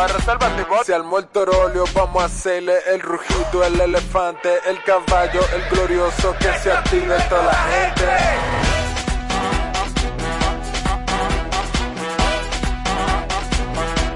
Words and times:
Para 0.00 0.14
reservas 0.14 0.50
y 0.56 0.84
Se 0.86 0.94
armó 0.94 1.18
el 1.18 1.26
torolio, 1.26 1.84
vamos 1.92 2.22
a 2.22 2.24
hacerle 2.24 2.72
el 2.90 3.00
rugido, 3.00 3.62
el 3.62 3.78
elefante, 3.78 4.48
el 4.66 4.82
caballo, 4.82 5.42
el 5.54 5.62
glorioso, 5.68 6.34
que 6.38 6.50
se 6.58 6.72
active 6.72 7.18
toda 7.28 7.44
la 7.44 7.52
gente. 7.52 8.06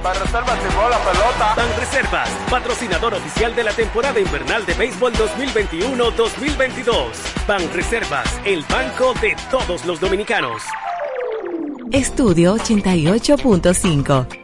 Para 0.02 0.21
reservas 0.21 0.58
la 0.90 0.99
pelota. 1.12 1.54
Ban 1.54 1.76
Reservas, 1.78 2.30
patrocinador 2.48 3.12
oficial 3.12 3.54
de 3.54 3.64
la 3.64 3.72
temporada 3.72 4.19
invernal 4.19 4.64
de 4.64 4.72
béisbol 4.72 5.12
2021-2022. 5.12 6.94
Ban 7.46 7.71
Reservas, 7.74 8.40
el 8.46 8.64
banco 8.71 9.12
de 9.21 9.37
todos 9.51 9.85
los 9.85 10.01
dominicanos. 10.01 10.62
Estudio 11.92 12.56
88.5. 12.56 14.44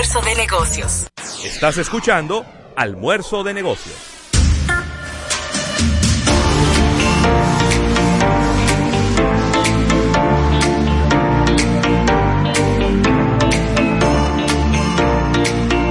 Almuerzo 0.00 0.20
de 0.22 0.34
Negocios. 0.34 1.06
Estás 1.44 1.76
escuchando 1.76 2.42
Almuerzo 2.74 3.44
de 3.44 3.52
Negocios. 3.52 3.94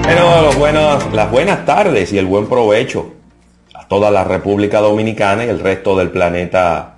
Bueno, 0.04 0.42
los 0.42 0.56
buenos, 0.58 1.14
las 1.14 1.30
buenas 1.30 1.64
tardes 1.68 2.12
y 2.12 2.18
el 2.18 2.26
buen 2.26 2.48
provecho 2.48 3.14
a 3.76 3.88
toda 3.88 4.10
la 4.10 4.24
República 4.24 4.80
Dominicana 4.80 5.46
y 5.46 5.50
el 5.50 5.60
resto 5.60 5.96
del 5.96 6.10
planeta 6.10 6.98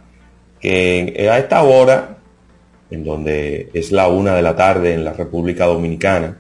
que 0.62 1.28
a 1.30 1.38
esta 1.38 1.62
hora, 1.64 2.20
en 2.90 3.04
donde 3.04 3.70
es 3.74 3.92
la 3.92 4.08
una 4.08 4.34
de 4.34 4.42
la 4.42 4.56
tarde 4.56 4.94
en 4.94 5.04
la 5.04 5.12
República 5.12 5.66
Dominicana, 5.66 6.38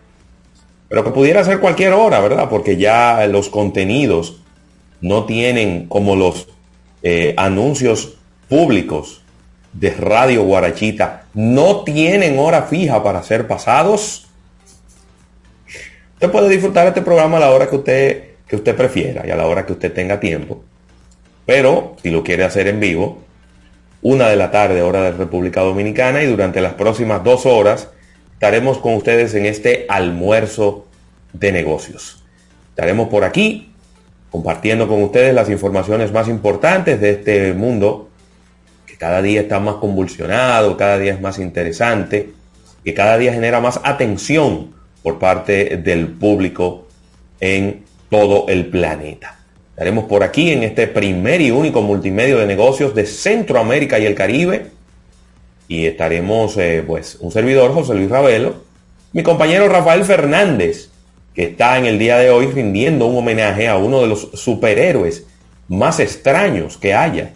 pero 0.92 1.03
que 1.03 1.09
pudiera 1.09 1.44
ser 1.44 1.59
cualquier 1.59 1.94
hora, 1.94 2.20
¿verdad? 2.20 2.50
Porque 2.50 2.78
ya 2.78 3.25
los 3.25 3.50
contenidos 3.50 4.42
no 5.02 5.25
tienen 5.25 5.88
como 5.88 6.16
los 6.16 6.47
eh, 7.02 7.34
anuncios 7.38 8.17
públicos 8.47 9.23
de 9.73 9.89
Radio 9.89 10.44
Guarachita, 10.44 11.23
no 11.34 11.84
tienen 11.84 12.38
hora 12.38 12.64
fija 12.64 13.02
para 13.02 13.23
ser 13.23 13.47
pasados 13.47 14.28
Usted 16.22 16.31
puede 16.31 16.50
disfrutar 16.50 16.86
este 16.86 17.02
programa 17.02 17.38
a 17.38 17.39
la 17.39 17.50
hora 17.50 17.67
que 17.67 17.75
usted, 17.75 18.23
que 18.47 18.56
usted 18.56 18.75
prefiera 18.75 19.25
y 19.25 19.31
a 19.31 19.36
la 19.36 19.47
hora 19.47 19.66
que 19.66 19.73
usted 19.73 19.92
tenga 19.92 20.19
tiempo. 20.19 20.64
Pero 21.47 21.95
si 22.03 22.12
lo 22.12 22.23
quiere 22.23 22.44
hacer 22.44 22.67
en 22.67 22.80
vivo, 22.80 23.23
una 24.03 24.30
de 24.30 24.36
la 24.36 24.52
tarde, 24.52 24.84
hora 24.84 25.02
de 25.02 25.14
República 25.14 25.62
Dominicana, 25.62 26.22
y 26.22 26.28
durante 26.28 26.62
las 26.62 26.75
próximas 26.75 27.23
dos 27.23 27.47
horas 27.47 27.88
estaremos 28.42 28.80
con 28.80 28.95
ustedes 28.95 29.36
en 29.36 29.45
este 29.45 29.86
almuerzo 29.88 30.88
de 31.31 31.52
negocios. 31.52 32.23
Estaremos 32.69 33.07
por 33.07 33.24
aquí 33.24 33.72
compartiendo 34.31 34.88
con 34.88 35.03
ustedes 35.03 35.35
las 35.35 35.47
informaciones 35.47 36.12
más 36.12 36.28
importantes 36.28 37.00
de 37.00 37.12
este 37.12 37.53
mundo, 37.53 38.09
que 38.88 38.97
cada 38.97 39.22
día 39.22 39.41
está 39.41 39.59
más 39.59 39.75
convulsionado, 39.75 40.75
cada 40.75 40.97
día 40.97 41.13
es 41.13 41.22
más 41.22 41.38
interesante, 41.38 42.31
que 42.84 42.96
cada 42.96 43.19
día 43.19 43.31
genera 43.31 43.62
más 43.62 43.80
atención 43.84 44.74
por 45.03 45.19
parte 45.19 45.78
del 45.78 46.07
público 46.07 46.88
en 47.40 47.84
todo 48.09 48.47
el 48.47 48.66
planeta. 48.69 49.38
Estaremos 49.69 50.06
por 50.06 50.24
aquí 50.24 50.50
en 50.50 50.63
este 50.63 50.88
primer 50.88 51.41
y 51.41 51.51
único 51.51 51.84
multimedio 51.84 52.40
de 52.40 52.47
negocios 52.47 52.96
de 52.96 53.06
Centroamérica 53.06 54.00
y 54.00 54.07
el 54.07 54.16
Caribe. 54.16 54.72
Y 55.71 55.85
estaremos, 55.85 56.57
eh, 56.57 56.83
pues, 56.85 57.15
un 57.21 57.31
servidor, 57.31 57.73
José 57.73 57.93
Luis 57.93 58.09
Ravelo, 58.09 58.55
mi 59.13 59.23
compañero 59.23 59.69
Rafael 59.69 60.03
Fernández, 60.03 60.89
que 61.33 61.43
está 61.43 61.77
en 61.77 61.85
el 61.85 61.97
día 61.97 62.17
de 62.17 62.29
hoy 62.29 62.47
rindiendo 62.47 63.05
un 63.05 63.15
homenaje 63.15 63.69
a 63.69 63.77
uno 63.77 64.01
de 64.01 64.07
los 64.07 64.31
superhéroes 64.33 65.27
más 65.69 66.01
extraños 66.01 66.75
que 66.75 66.93
haya, 66.93 67.31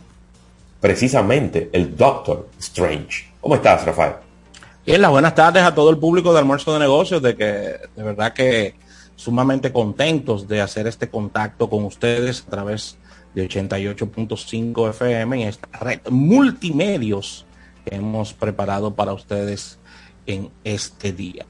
precisamente 0.82 1.70
el 1.72 1.96
Doctor 1.96 2.50
Strange. 2.60 3.26
¿Cómo 3.40 3.56
estás, 3.56 3.86
Rafael? 3.86 4.16
Bien, 4.86 5.02
las 5.02 5.12
buenas 5.12 5.34
tardes 5.34 5.64
a 5.64 5.74
todo 5.74 5.90
el 5.90 5.98
público 5.98 6.34
de 6.34 6.40
Almuerzo 6.40 6.74
de 6.74 6.80
Negocios, 6.80 7.22
de 7.22 7.38
que 7.38 7.46
de 7.96 8.04
verdad 8.04 8.34
que 8.34 8.76
sumamente 9.16 9.72
contentos 9.72 10.46
de 10.46 10.60
hacer 10.60 10.88
este 10.88 11.08
contacto 11.08 11.70
con 11.70 11.86
ustedes 11.86 12.44
a 12.46 12.52
través 12.52 12.98
de 13.34 13.48
88.5 13.48 14.90
FM 14.90 15.42
en 15.42 15.48
esta 15.48 15.70
red 15.80 16.02
multimedios 16.10 17.45
que 17.86 17.96
hemos 17.96 18.34
preparado 18.34 18.94
para 18.96 19.14
ustedes 19.14 19.78
en 20.26 20.50
este 20.64 21.14
día. 21.14 21.46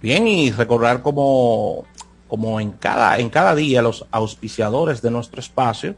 Bien, 0.00 0.26
y 0.26 0.50
recordar 0.50 1.02
como, 1.02 1.84
como 2.28 2.60
en, 2.60 2.72
cada, 2.72 3.18
en 3.18 3.28
cada 3.28 3.54
día 3.54 3.82
los 3.82 4.06
auspiciadores 4.10 5.02
de 5.02 5.10
nuestro 5.10 5.40
espacio, 5.40 5.94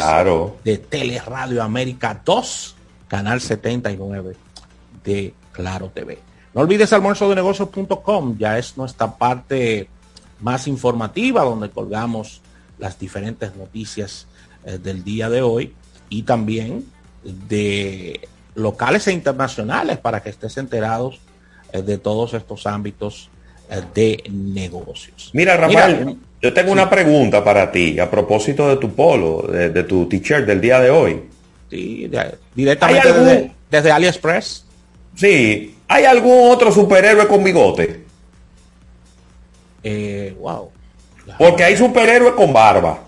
de 0.64 0.78
Teleradio 0.78 1.62
América 1.62 2.20
2, 2.24 2.76
canal 3.08 3.40
79 3.40 4.36
de 5.04 5.34
Claro 5.58 5.90
TV. 5.92 6.18
No 6.54 6.60
olvides 6.60 6.92
almuerzo 6.92 7.28
de 7.28 7.34
negocios.com, 7.34 8.36
ya 8.38 8.58
es 8.58 8.76
nuestra 8.76 9.16
parte 9.16 9.88
más 10.40 10.68
informativa 10.68 11.42
donde 11.42 11.68
colgamos 11.68 12.40
las 12.78 12.96
diferentes 12.96 13.56
noticias 13.56 14.28
eh, 14.64 14.78
del 14.78 15.02
día 15.02 15.28
de 15.28 15.42
hoy 15.42 15.74
y 16.08 16.22
también 16.22 16.86
de 17.24 18.20
locales 18.54 19.08
e 19.08 19.12
internacionales 19.12 19.98
para 19.98 20.22
que 20.22 20.30
estés 20.30 20.56
enterados 20.58 21.18
eh, 21.72 21.82
de 21.82 21.98
todos 21.98 22.34
estos 22.34 22.66
ámbitos 22.68 23.28
eh, 23.68 23.82
de 23.94 24.22
negocios. 24.30 25.30
Mira, 25.32 25.56
Rafael, 25.56 26.06
Mira, 26.06 26.18
yo 26.40 26.54
tengo 26.54 26.70
una 26.70 26.88
pregunta 26.88 27.42
para 27.42 27.72
ti 27.72 27.98
a 27.98 28.08
propósito 28.08 28.68
de 28.68 28.76
tu 28.76 28.94
polo, 28.94 29.42
de, 29.50 29.70
de 29.70 29.82
tu 29.82 30.06
t-shirt 30.06 30.46
del 30.46 30.60
día 30.60 30.78
de 30.78 30.90
hoy. 30.90 31.20
sí, 31.68 32.06
de- 32.06 32.38
directamente 32.54 33.08
¿Hay 33.08 33.12
algún- 33.12 33.26
desde, 33.26 33.52
desde 33.72 33.90
AliExpress. 33.90 34.64
Sí, 35.18 35.74
¿hay 35.88 36.04
algún 36.04 36.48
otro 36.50 36.70
superhéroe 36.70 37.26
con 37.26 37.42
bigote? 37.42 38.02
Eh, 39.82 40.34
wow. 40.38 40.70
Porque 41.38 41.64
hay 41.64 41.76
superhéroes 41.76 42.34
con 42.34 42.52
barba. 42.52 43.00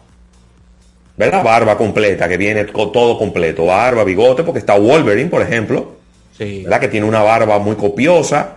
¿Verdad? 1.16 1.44
Barba 1.44 1.76
completa, 1.76 2.28
que 2.28 2.36
viene 2.36 2.66
con 2.66 2.90
todo 2.92 3.18
completo. 3.18 3.66
Barba, 3.66 4.04
bigote, 4.04 4.42
porque 4.42 4.58
está 4.58 4.76
Wolverine, 4.78 5.28
por 5.30 5.42
ejemplo. 5.42 5.96
Sí. 6.36 6.62
¿Verdad? 6.64 6.80
Que 6.80 6.88
tiene 6.88 7.06
una 7.06 7.22
barba 7.22 7.58
muy 7.58 7.76
copiosa. 7.76 8.56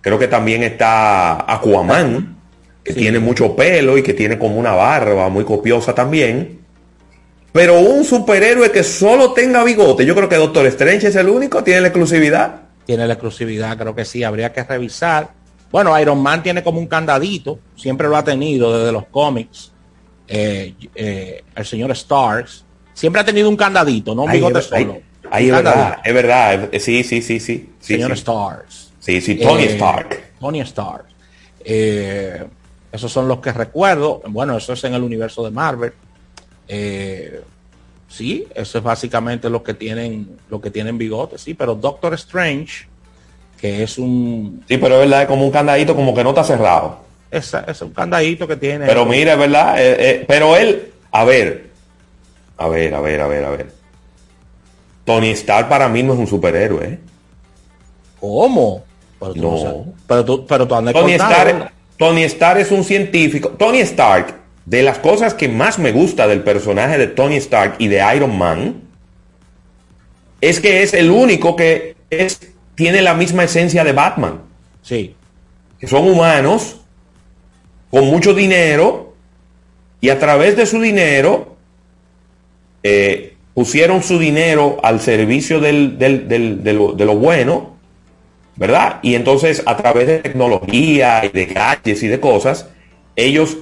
Creo 0.00 0.18
que 0.18 0.28
también 0.28 0.62
está 0.62 1.50
Aquaman, 1.52 2.36
que 2.84 2.92
Sí. 2.92 3.00
tiene 3.00 3.18
mucho 3.18 3.54
pelo 3.56 3.98
y 3.98 4.02
que 4.02 4.14
tiene 4.14 4.38
como 4.38 4.56
una 4.56 4.72
barba 4.72 5.28
muy 5.28 5.44
copiosa 5.44 5.94
también. 5.94 6.60
Pero 7.52 7.80
un 7.80 8.04
superhéroe 8.04 8.70
que 8.70 8.82
solo 8.82 9.32
tenga 9.32 9.62
bigote, 9.64 10.04
yo 10.06 10.14
creo 10.14 10.28
que 10.28 10.36
Doctor 10.36 10.66
Strange 10.66 11.08
es 11.08 11.16
el 11.16 11.28
único, 11.28 11.62
tiene 11.64 11.80
la 11.82 11.88
exclusividad. 11.88 12.62
Tiene 12.86 13.06
la 13.06 13.14
exclusividad, 13.14 13.76
creo 13.78 13.94
que 13.94 14.04
sí, 14.04 14.22
habría 14.22 14.52
que 14.52 14.62
revisar. 14.62 15.30
Bueno, 15.70 15.98
Iron 15.98 16.22
Man 16.22 16.42
tiene 16.42 16.62
como 16.62 16.78
un 16.78 16.86
candadito, 16.86 17.58
siempre 17.76 18.08
lo 18.08 18.16
ha 18.16 18.24
tenido 18.24 18.78
desde 18.78 18.92
los 18.92 19.06
cómics. 19.06 19.72
Eh, 20.28 20.74
eh, 20.94 21.44
el 21.54 21.64
señor 21.66 21.90
Stars 21.92 22.64
siempre 22.92 23.20
ha 23.20 23.24
tenido 23.24 23.48
un 23.48 23.56
candadito, 23.56 24.14
no 24.14 24.22
un 24.22 24.32
bigote 24.32 24.62
solo. 24.62 25.00
ahí 25.30 25.46
es 25.46 25.52
verdad, 25.52 25.98
es 26.04 26.14
verdad. 26.14 26.70
Sí, 26.78 27.02
sí, 27.04 27.20
sí, 27.22 27.40
sí. 27.40 27.70
señor 27.80 28.10
sí. 28.12 28.18
Stars. 28.18 28.92
Sí, 29.00 29.20
sí, 29.20 29.34
Tony 29.36 29.64
Eh, 29.64 29.72
Stark. 29.74 30.32
Tony 30.40 30.60
Stark. 30.60 31.04
Esos 31.64 33.10
son 33.12 33.26
los 33.28 33.40
que 33.40 33.52
recuerdo. 33.52 34.22
Bueno, 34.28 34.56
eso 34.56 34.72
es 34.74 34.84
en 34.84 34.94
el 34.94 35.02
universo 35.02 35.44
de 35.44 35.50
Marvel. 35.50 35.92
Sí, 38.14 38.46
eso 38.54 38.78
es 38.78 38.84
básicamente 38.84 39.50
lo 39.50 39.62
que 39.64 39.74
tienen, 39.74 40.36
lo 40.48 40.60
que 40.60 40.70
tienen 40.70 40.96
bigotes, 40.98 41.40
sí, 41.40 41.54
pero 41.54 41.74
Doctor 41.74 42.14
Strange, 42.14 42.86
que 43.60 43.82
es 43.82 43.98
un 43.98 44.62
Sí, 44.68 44.78
pero 44.78 44.94
es 44.94 45.00
verdad, 45.00 45.22
es 45.22 45.28
como 45.28 45.44
un 45.44 45.50
candadito 45.50 45.96
como 45.96 46.14
que 46.14 46.22
no 46.22 46.28
está 46.30 46.44
cerrado. 46.44 47.00
es, 47.30 47.52
es 47.66 47.82
un 47.82 47.90
candadito 47.90 48.46
que 48.46 48.56
tiene. 48.56 48.86
Pero 48.86 49.04
mira, 49.04 49.32
es 49.32 49.38
verdad. 49.38 49.74
eh, 49.78 49.96
eh, 49.98 50.24
pero 50.28 50.56
él, 50.56 50.92
a 51.10 51.24
ver, 51.24 51.70
a 52.56 52.68
ver, 52.68 52.94
a 52.94 53.00
ver, 53.00 53.20
a 53.20 53.26
ver, 53.26 53.44
a 53.44 53.50
ver. 53.50 53.72
Tony 55.04 55.30
Stark 55.30 55.68
para 55.68 55.88
mí 55.88 56.02
no 56.04 56.12
es 56.12 56.18
un 56.20 56.26
superhéroe. 56.28 56.86
¿eh? 56.86 56.98
¿Cómo? 58.20 58.84
Pero 59.18 59.34
tú, 59.34 59.42
No. 59.42 59.58
sabes. 59.58 59.86
pero 60.06 60.24
tú, 60.24 60.46
pero 60.46 60.68
tú 60.68 60.74
andas 60.76 60.94
Tony 60.94 61.12
Stark, 61.14 61.72
Tony 61.98 62.22
Stark 62.24 62.60
es 62.60 62.70
un 62.70 62.84
científico. 62.84 63.50
Tony 63.50 63.78
Stark, 63.80 64.34
de 64.66 64.82
las 64.82 64.98
cosas 64.98 65.34
que 65.34 65.48
más 65.48 65.78
me 65.78 65.92
gusta 65.92 66.26
del 66.26 66.42
personaje 66.42 66.96
de 66.98 67.06
Tony 67.06 67.36
Stark 67.36 67.74
y 67.78 67.88
de 67.88 68.02
Iron 68.16 68.36
Man, 68.38 68.82
es 70.40 70.60
que 70.60 70.82
es 70.82 70.94
el 70.94 71.10
único 71.10 71.56
que 71.56 71.96
es, 72.10 72.40
tiene 72.74 73.02
la 73.02 73.14
misma 73.14 73.44
esencia 73.44 73.84
de 73.84 73.92
Batman. 73.92 74.40
Sí, 74.82 75.14
que 75.78 75.86
son 75.86 76.08
humanos 76.08 76.80
con 77.90 78.06
mucho 78.06 78.34
dinero 78.34 79.14
y 80.00 80.10
a 80.10 80.18
través 80.18 80.56
de 80.56 80.66
su 80.66 80.80
dinero 80.80 81.56
eh, 82.82 83.36
pusieron 83.54 84.02
su 84.02 84.18
dinero 84.18 84.78
al 84.82 85.00
servicio 85.00 85.60
del- 85.60 85.98
del- 85.98 86.28
del- 86.28 86.62
de, 86.62 86.72
lo, 86.72 86.92
de 86.92 87.04
lo 87.04 87.16
bueno, 87.16 87.76
¿verdad? 88.56 88.98
Y 89.02 89.14
entonces 89.14 89.62
a 89.64 89.76
través 89.76 90.06
de 90.06 90.18
tecnología 90.18 91.24
y 91.24 91.28
de 91.28 91.46
gadgets 91.46 92.02
y 92.02 92.08
de 92.08 92.20
cosas, 92.20 92.68
ellos 93.16 93.56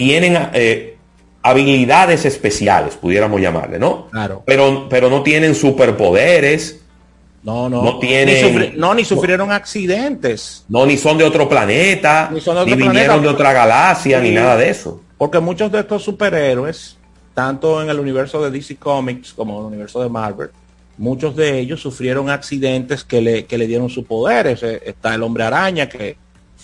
tienen 0.00 0.48
eh, 0.54 0.96
habilidades 1.42 2.24
especiales, 2.24 2.94
pudiéramos 2.96 3.38
llamarle, 3.38 3.78
¿no? 3.78 4.06
Claro. 4.10 4.42
Pero, 4.46 4.86
pero 4.88 5.10
no 5.10 5.22
tienen 5.22 5.54
superpoderes, 5.54 6.80
no, 7.42 7.68
no. 7.68 7.82
No 7.82 7.98
tienen- 7.98 8.34
Ni 8.34 8.50
sufri- 8.50 8.74
no, 8.76 8.94
ni 8.94 9.04
sufrieron 9.04 9.52
accidentes. 9.52 10.64
no, 10.70 10.86
ni 10.86 10.96
son 10.96 11.18
de 11.18 11.24
otro 11.24 11.46
planeta, 11.50 12.30
Ni 12.32 12.40
son 12.40 12.56
de 12.56 12.64
ni 12.64 12.72
otro 12.72 12.84
vinieron 12.86 13.06
planeta. 13.06 13.22
de 13.22 13.28
otra 13.28 13.52
galaxia, 13.52 14.20
ni 14.20 14.30
nada 14.30 14.56
de 14.56 14.70
eso. 14.70 15.02
Porque 15.18 15.38
muchos 15.38 15.70
de 15.70 15.80
estos 15.80 16.02
superhéroes, 16.02 16.96
tanto 17.34 17.82
en 17.82 17.90
el 17.90 18.00
universo 18.00 18.42
de 18.42 18.50
DC 18.50 18.76
Comics 18.76 19.34
como 19.34 19.54
en 19.54 19.60
el 19.60 19.66
universo 19.66 20.02
de 20.02 20.08
Marvel, 20.08 20.48
muchos 20.96 21.36
de 21.36 21.58
ellos 21.58 21.80
sufrieron 21.80 22.30
accidentes 22.30 23.04
que 23.04 23.20
le, 23.20 23.44
que 23.44 23.58
le 23.58 23.66
dieron 23.66 23.90
sus 23.90 24.04
poderes. 24.06 24.62
Eh, 24.62 24.80
Está 24.86 25.14
el 25.14 25.22
hombre 25.22 25.44
araña 25.44 25.88
que 25.90 26.16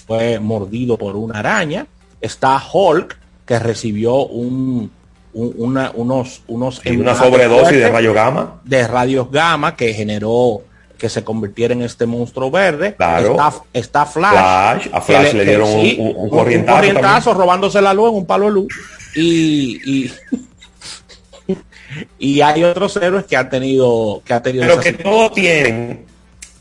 fue 0.06 0.38
mordido 0.38 0.96
por 0.96 1.16
una 1.16 1.38
araña. 1.38 1.86
Está 2.20 2.62
Hulk 2.72 3.16
que 3.46 3.58
recibió 3.58 4.26
un, 4.26 4.90
un- 5.32 5.54
una- 5.56 5.93
unos, 5.94 6.43
unos 6.48 6.82
una 6.84 7.14
sobredosis 7.14 7.62
de 7.69 7.69
fuertes 7.78 7.93
rayo 7.93 8.12
gamma. 8.12 8.60
de 8.64 8.87
radios 8.88 9.31
gamma 9.31 9.76
que 9.76 9.94
generó 9.94 10.62
que 10.98 11.08
se 11.10 11.22
convirtiera 11.22 11.75
en 11.75 11.82
este 11.82 12.06
monstruo 12.06 12.50
verde. 12.50 12.94
Claro. 12.96 13.32
Está, 13.32 13.52
está 13.75 14.06
Flash. 14.06 14.32
Flash, 14.32 14.88
a 14.93 15.00
Flash 15.02 15.32
le 15.34 15.44
dieron 15.44 15.69
un- 15.70 15.94
un- 15.98 16.14
un 16.16 16.28
corrientazo 16.64 17.34
robándose 17.34 17.81
la 17.82 17.93
luz 17.94 18.10
en 18.10 18.16
un 18.16 18.26
palo 18.26 18.46
de 18.46 18.50
luz. 18.52 18.69
Y, 19.14 19.78
y, 20.06 20.12
y 22.19 22.40
hay 22.40 22.64
otros 22.64 22.96
héroes 22.96 23.25
que 23.26 23.37
han 23.37 23.49
tenido 23.49 24.22
que 24.25 24.34
han 24.34 24.42
tenido 24.42 24.64
Pero 24.66 24.81
que 24.81 24.92
todos 24.94 25.32
tienen, 25.34 26.04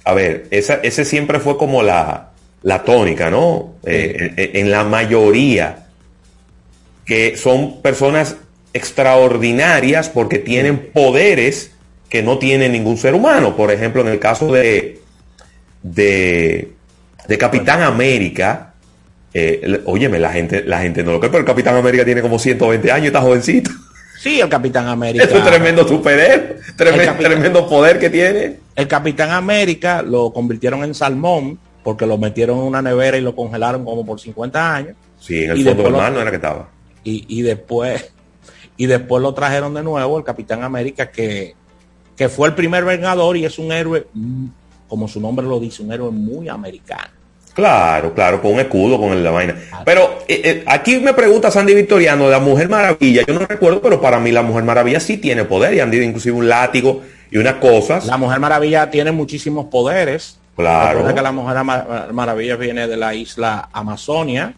a 0.04 0.14
ver, 0.14 0.48
esa, 0.52 0.76
ese 0.76 1.06
siempre 1.06 1.40
fue 1.40 1.58
como 1.58 1.81
la, 1.81 2.31
la 2.62 2.84
tónica, 2.84 3.30
¿no? 3.30 3.76
Eh, 3.86 4.52
en 4.54 4.70
la 4.72 4.84
mayoría, 4.84 5.85
que 7.06 7.38
son 7.38 7.81
personas 7.81 8.38
extraordinarias 8.74 10.10
porque 10.10 10.40
tienen 10.40 10.90
poderes 10.92 11.72
que 12.10 12.24
no 12.24 12.38
tiene 12.40 12.69
ningún 12.69 12.98
ser 12.98 13.13
humano. 13.13 13.56
Por 13.56 13.72
ejemplo, 13.72 14.02
en 14.02 14.07
el 14.07 14.19
caso 14.19 14.52
de, 14.52 15.00
de, 15.84 16.72
de 17.28 17.38
Capitán 17.38 17.81
América, 17.81 18.74
eh, 19.34 19.81
óyeme, 19.86 20.19
la 20.19 20.31
gente, 20.31 20.63
la 20.66 20.80
gente 20.81 21.04
no 21.04 21.12
lo 21.13 21.19
cree, 21.19 21.30
pero 21.30 21.42
el 21.42 21.46
Capitán 21.48 21.75
América 21.75 22.06
tiene 22.06 22.22
como 22.22 22.40
120 22.40 22.92
años 22.92 23.04
y 23.06 23.07
está 23.07 23.22
jovencito. 23.22 23.71
Sí, 24.19 24.40
el 24.40 24.50
Capitán 24.50 24.88
América. 24.88 25.26
Es 25.26 25.31
un 25.31 25.44
tremendo 25.44 25.88
superhéroe, 25.88 26.56
tremendo, 26.76 27.06
capitán- 27.06 27.31
tremendo 27.31 27.68
poder 27.69 28.00
que 28.00 28.09
tiene. 28.09 28.57
El 28.76 28.88
Capitán 28.88 29.31
América 29.31 30.02
lo 30.02 30.31
convirtieron 30.33 30.83
en 30.83 30.94
salmón 30.95 31.59
porque 31.83 32.06
lo 32.07 32.18
metieron 32.18 32.57
en 32.59 32.64
una 32.64 32.81
nevera 32.81 33.18
y 33.18 33.21
lo 33.21 33.35
congelaron 33.35 33.85
como 33.85 34.06
por 34.06 34.19
50 34.19 34.76
años. 34.76 34.95
Sí, 35.19 35.44
en 35.44 35.52
el 35.52 35.59
Y 35.59 35.64
fondo 35.64 35.83
del 35.83 35.92
mar 35.94 36.12
no 36.12 36.21
era 36.21 36.30
que 36.31 36.38
estaba. 36.38 36.69
Y, 37.06 37.26
y 37.30 37.42
después 37.44 38.12
y 38.76 38.88
después 38.88 39.21
lo 39.24 39.33
trajeron 39.33 39.74
de 39.74 39.83
nuevo 39.83 40.18
el 40.18 40.26
Capitán 40.26 40.64
América 40.64 41.09
que, 41.09 41.56
que 42.18 42.28
fue 42.28 42.50
el 42.50 42.56
primer 42.56 42.83
vengador 42.83 43.38
y 43.38 43.45
es 43.45 43.57
un 43.57 43.71
héroe 43.71 44.06
mm, 44.14 44.47
como 44.90 45.07
su 45.07 45.21
nombre 45.21 45.45
lo 45.45 45.59
dice 45.62 45.81
un 45.83 45.94
héroe 45.94 46.12
muy 46.12 46.50
americano 46.50 47.14
Claro, 47.54 48.14
claro, 48.14 48.42
con 48.42 48.52
un 48.56 48.59
escudo, 48.59 49.00
con 49.00 49.14
el- 49.14 49.24
la 49.24 49.31
vaina. 49.31 49.56
Pero 49.85 50.19
eh, 50.28 50.42
eh, 50.44 50.64
aquí 50.68 51.00
me 51.00 51.14
pregunta 51.14 51.50
Sandy 51.50 51.74
Victoriano 51.74 52.30
la 52.30 52.40
Mujer 52.40 52.68
Maravilla. 52.68 53.21
Yo 53.26 53.33
no 53.33 53.45
recuerdo, 53.45 53.81
pero 53.81 54.02
para 54.02 54.19
mí 54.19 54.30
la 54.33 54.42
Mujer 54.42 54.66
Maravilla 54.66 55.00
sí 55.00 55.16
tiene 55.19 55.45
poder 55.45 55.74
y 55.74 55.80
han 55.80 55.90
dicho 55.90 56.04
inclusive 56.04 56.35
un 56.35 56.50
látigo 56.50 57.02
y 57.31 57.38
unas 57.38 57.54
cosas. 57.56 58.07
la 58.07 58.18
Mujer 58.18 58.42
Maravilla 58.42 58.90
tiene 58.92 59.14
muchísimos 59.14 59.68
poderes 59.68 60.38
Claro. 60.57 60.95
Recuerda 61.00 61.16
que 61.16 61.21
la 61.21 61.31
Mujer 61.31 61.64
Maravilla 62.14 62.57
viene 62.57 62.88
de 62.90 62.97
la 62.97 63.14
isla 63.16 63.69
Amazonia 63.71 64.54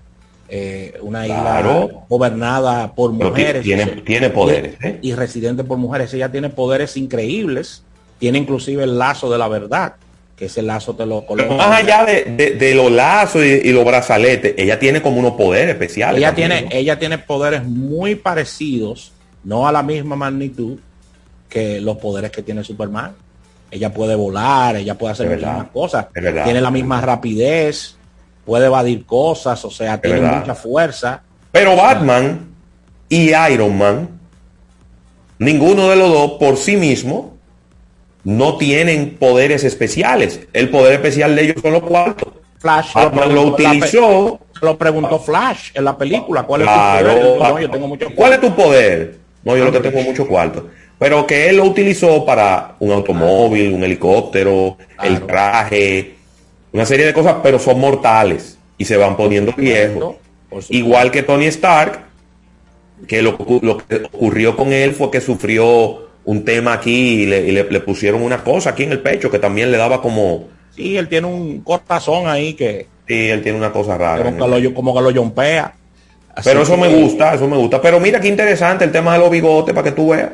eh, 0.50 0.98
una 1.01 1.25
Claro. 1.25 1.86
isla 1.89 2.00
gobernada 2.10 2.94
por 2.96 3.12
mujeres 3.12 3.63
tiene- 3.63 3.96
y- 3.98 4.01
tiene 4.01 4.30
poderes, 4.30 4.75
y, 4.82 4.88
¿eh? 4.88 5.00
y 5.01 5.13
residente 5.13 5.63
por 5.63 5.77
mujeres 5.77 6.13
ella 6.13 6.32
tiene 6.32 6.50
poderes 6.50 6.96
increíbles 6.98 7.84
tiene 8.20 8.38
inclusive 8.38 8.84
el 8.84 8.98
lazo 8.98 9.30
de 9.30 9.38
la 9.38 9.48
verdad 9.48 9.94
que 10.38 10.46
ese 10.46 10.62
lazo 10.62 10.96
te 10.96 11.06
lo 11.06 11.25
coloca 11.25 11.54
más 11.56 11.82
allá 11.84 12.06
de, 12.06 12.24
de- 12.38 12.51
de 12.51 12.75
los 12.75 12.92
lazos 12.92 13.44
y, 13.44 13.48
y 13.50 13.72
los 13.74 13.84
brazaletes, 13.84 14.54
ella 14.58 14.77
tiene 14.80 15.01
como 15.01 15.18
unos 15.20 15.34
poderes 15.34 15.72
especiales. 15.72 16.20
ella 16.20 16.27
también, 16.30 16.50
tiene 16.51 16.62
¿no? 16.70 16.75
ella 16.80 17.00
tiene 17.00 17.18
poderes 17.18 17.63
muy 17.66 18.16
parecidos 18.16 19.12
no 19.44 19.68
a 19.68 19.72
la 19.72 19.84
misma 19.84 20.16
magnitud 20.16 20.77
que 21.50 21.82
los 21.82 21.98
poderes 21.98 22.32
que 22.32 22.42
tiene 22.42 22.63
Superman 22.63 23.13
ella 23.70 23.92
puede 23.94 24.16
volar 24.16 24.77
ella 24.77 24.96
puede 24.98 25.12
hacer 25.12 25.27
muchísimas 25.27 25.68
cosas 25.74 26.08
tiene 26.13 26.62
la 26.62 26.72
misma 26.72 27.01
rapidez 27.01 27.97
puede 28.48 28.66
evadir 28.68 29.06
cosas 29.06 29.63
o 29.66 29.70
sea 29.70 30.00
tiene 30.01 30.22
verdad. 30.22 30.39
mucha 30.39 30.56
fuerza 30.56 31.22
Pero 31.51 31.75
Batman 31.75 32.48
y 33.10 33.32
Iron 33.51 33.77
Man, 33.77 34.10
ninguno 35.38 35.89
de 35.89 35.98
los 35.98 36.10
dos 36.12 36.32
por 36.39 36.58
sí 36.58 36.77
mismo 36.77 37.36
no 38.24 38.58
tienen 38.58 39.16
poderes 39.18 39.63
especiales. 39.63 40.42
El 40.51 40.70
poder 40.70 40.94
especial 40.94 41.36
de 41.36 41.44
ellos 41.44 41.56
son 41.62 41.74
los 41.74 41.84
cuartos. 41.84 42.34
Flash 42.60 42.92
Batman 42.94 43.34
lo 43.36 43.42
utilizó 43.44 44.39
lo 44.62 44.77
preguntó 44.77 45.20
Flash 45.20 45.70
en 45.75 45.86
la 45.86 45.96
película. 45.98 46.44
¿Cuál 46.44 46.62
es 46.62 46.68
Claro. 46.68 47.10
tu 47.13 47.38
poder? 47.38 47.39
No, 47.54 47.60
yo 47.60 47.70
tengo 47.70 47.88
mucho 47.88 48.08
¿Cuál 48.16 48.34
es 48.34 48.42
tu 48.42 48.56
poder? 48.56 49.16
No, 49.44 49.56
yo 49.56 49.66
lo 49.66 49.72
que 49.72 49.80
tengo 49.80 50.00
es 50.00 50.06
mucho 50.08 50.27
cuarto. 50.27 50.68
Pero 51.00 51.27
que 51.27 51.48
él 51.50 51.58
lo 51.58 51.66
utilizó 51.66 52.25
para 52.25 52.75
un 52.80 52.92
automóvil, 52.92 53.72
un 53.74 53.84
helicóptero, 53.84 54.77
el 55.04 55.22
traje, 55.27 56.17
una 56.77 56.86
serie 56.86 57.05
de 57.07 57.13
cosas, 57.13 57.38
pero 57.41 57.57
son 57.57 57.79
mortales 57.79 58.57
y 58.77 58.86
se 58.86 58.98
van 58.98 59.17
poniendo 59.17 59.51
viejos. 59.53 60.15
Igual 60.69 61.10
que 61.12 61.24
Tony 61.24 61.46
Stark, 61.48 62.01
que 63.07 63.22
lo, 63.22 63.36
que 63.38 64.03
ocurrió 64.13 64.55
con 64.55 64.72
él 64.72 64.93
fue 64.93 65.10
que 65.12 65.19
sufrió 65.19 66.07
un 66.24 66.46
tema 66.46 66.74
aquí 66.74 67.24
y, 67.24 67.25
le, 67.25 67.48
y 67.48 67.51
le- 67.51 67.63
le 67.63 67.79
pusieron 67.79 68.22
una 68.22 68.43
cosa 68.43 68.72
aquí 68.72 68.84
en 68.84 68.91
el 68.91 69.00
pecho 69.00 69.31
que 69.31 69.39
también 69.39 69.72
le 69.72 69.77
daba 69.77 70.01
como... 70.01 70.46
Sí, 70.75 70.96
él 70.98 71.07
tiene 71.07 71.25
un 71.27 71.62
corazón 71.62 72.27
ahí 72.27 72.53
que 72.53 72.86
Sí, 73.07 73.29
él 73.29 73.41
tiene 73.41 73.57
una 73.57 73.72
cosa 73.72 73.98
rara. 73.98 74.24
como 74.24 74.46
que 74.53 74.62
lo, 74.62 74.74
como 74.74 74.93
que 74.96 75.01
lo 75.01 75.10
yompea. 75.12 75.74
Así 76.36 76.50
Pero 76.50 76.62
eso 76.62 76.75
que- 76.75 76.81
me 76.81 76.88
gusta, 76.89 77.34
eso 77.34 77.48
me 77.48 77.57
gusta. 77.57 77.81
Pero 77.81 78.00
mira 78.00 78.19
qué 78.19 78.27
interesante 78.27 78.84
el 78.86 78.91
tema 78.91 79.13
de 79.13 79.19
los 79.19 79.31
bigotes 79.31 79.74
para 79.74 79.86
que 79.86 79.93
tú 79.96 80.10
veas. 80.10 80.29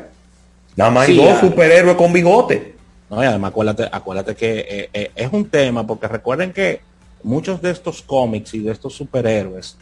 Nada 0.76 0.90
más 0.90 1.08
hay 1.08 1.14
Sí, 1.16 1.24
dos 1.24 1.38
superhéroes 1.40 1.96
con 1.96 2.12
bigote. 2.12 2.73
No, 3.14 3.22
y 3.22 3.26
además 3.26 3.50
acuérdate, 3.50 3.88
acuérdate 3.90 4.34
que 4.34 4.58
eh, 4.68 4.90
eh, 4.92 5.10
es 5.14 5.32
un 5.32 5.48
tema, 5.48 5.86
porque 5.86 6.08
recuerden 6.08 6.52
que 6.52 6.80
muchos 7.22 7.60
de 7.62 7.70
estos 7.70 8.02
cómics 8.02 8.54
y 8.54 8.60
de 8.60 8.72
estos 8.72 8.94
superhéroes 8.94 9.76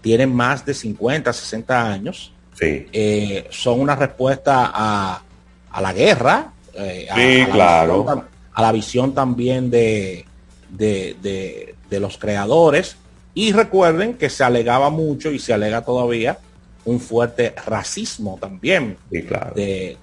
tienen 0.00 0.34
más 0.34 0.64
de 0.66 0.74
50, 0.74 1.32
60 1.32 1.90
años. 1.92 2.30
Sí. 2.58 2.86
eh, 2.92 3.46
son 3.50 3.80
una 3.80 3.96
respuesta 3.96 4.70
a, 4.72 5.22
a 5.72 5.80
la 5.80 5.92
guerra, 5.92 6.52
eh, 6.74 7.08
a, 7.10 7.16
Sí, 7.16 7.40
a 7.40 7.46
la 7.48 7.52
claro. 7.52 8.02
visión 8.04 8.24
a 8.56 8.62
la 8.62 8.70
visión 8.72 9.12
también 9.14 9.70
de, 9.70 10.24
de, 10.68 11.16
de- 11.20 11.74
de 11.90 12.00
los 12.00 12.16
creadores. 12.18 12.96
Y 13.34 13.50
recuerden 13.50 14.14
que 14.14 14.30
se 14.30 14.44
alegaba 14.44 14.90
mucho 14.90 15.32
y 15.32 15.40
se 15.40 15.52
alega 15.52 15.80
todavía 15.84 16.38
un 16.84 17.00
fuerte 17.00 17.52
racismo 17.66 18.38
también. 18.40 18.96
Sí, 19.10 19.22
claro. 19.24 19.52
De, 19.56 19.98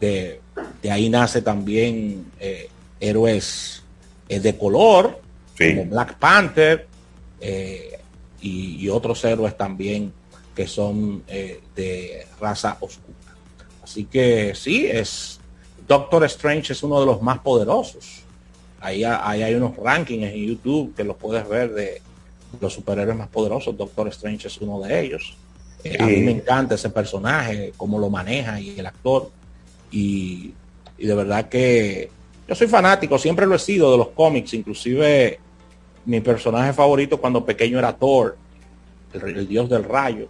de- 0.82 0.92
ahí 0.92 1.10
nace 1.10 1.42
también 1.42 2.26
eh, 2.40 2.70
héroes 3.00 3.84
eh, 4.30 4.40
de 4.40 4.58
color, 4.58 5.20
Sí. 5.58 5.76
como 5.76 5.86
Black 5.92 6.16
Panther 6.18 6.88
eh, 7.40 8.00
y, 8.42 8.78
y 8.84 8.90
otros 8.90 9.24
héroes 9.26 9.56
también 9.58 10.12
que 10.56 10.68
son 10.68 11.24
de 11.28 12.26
raza 12.40 12.78
oscura. 12.80 13.36
Así 13.84 14.06
que 14.06 14.54
sí, 14.56 14.86
es 14.88 15.40
Doctor 15.88 16.24
Strange 16.26 16.74
es 16.74 16.84
uno 16.84 17.00
de 17.00 17.06
los 17.06 17.22
más 17.22 17.40
poderosos. 17.40 18.22
Ahí, 18.80 19.04
ahí 19.04 19.44
hay 19.44 19.54
unos 19.56 19.76
rankings 19.78 20.24
en 20.34 20.48
YouTube 20.48 20.96
que 20.96 21.04
los 21.04 21.16
puedes 21.18 21.48
ver 21.48 21.74
de 21.74 22.02
los 22.60 22.74
superhéroes 22.74 23.18
más 23.18 23.28
poderosos. 23.30 23.78
Doctor 23.78 24.08
Strange 24.10 24.48
es 24.48 24.58
uno 24.60 24.80
de 24.82 25.00
ellos. 25.06 25.36
Eh, 25.84 25.98
A 26.00 26.06
mí 26.06 26.18
me 26.18 26.32
encanta 26.32 26.76
ese 26.76 26.90
personaje, 26.90 27.74
cómo 27.78 28.00
lo 28.00 28.10
maneja 28.10 28.60
y 28.60 28.80
el 28.80 28.86
actor. 28.86 29.30
Y, 29.92 30.52
y 30.98 31.06
de 31.08 31.16
verdad 31.16 31.50
que 31.50 32.10
yo 32.48 32.56
soy 32.56 32.68
fanático, 32.68 33.18
siempre 33.18 33.46
lo 33.46 33.56
he 33.56 33.60
sido 33.60 33.92
de 33.92 33.98
los 33.98 34.10
cómics, 34.10 34.54
inclusive 34.54 35.40
mi 36.06 36.20
personaje 36.22 36.74
favorito 36.74 37.18
cuando 37.18 37.46
pequeño 37.46 37.78
era 37.80 37.94
Thor, 37.94 38.38
el, 39.14 39.38
el 39.38 39.48
dios 39.48 39.70
del 39.70 39.84
rayo. 39.84 40.28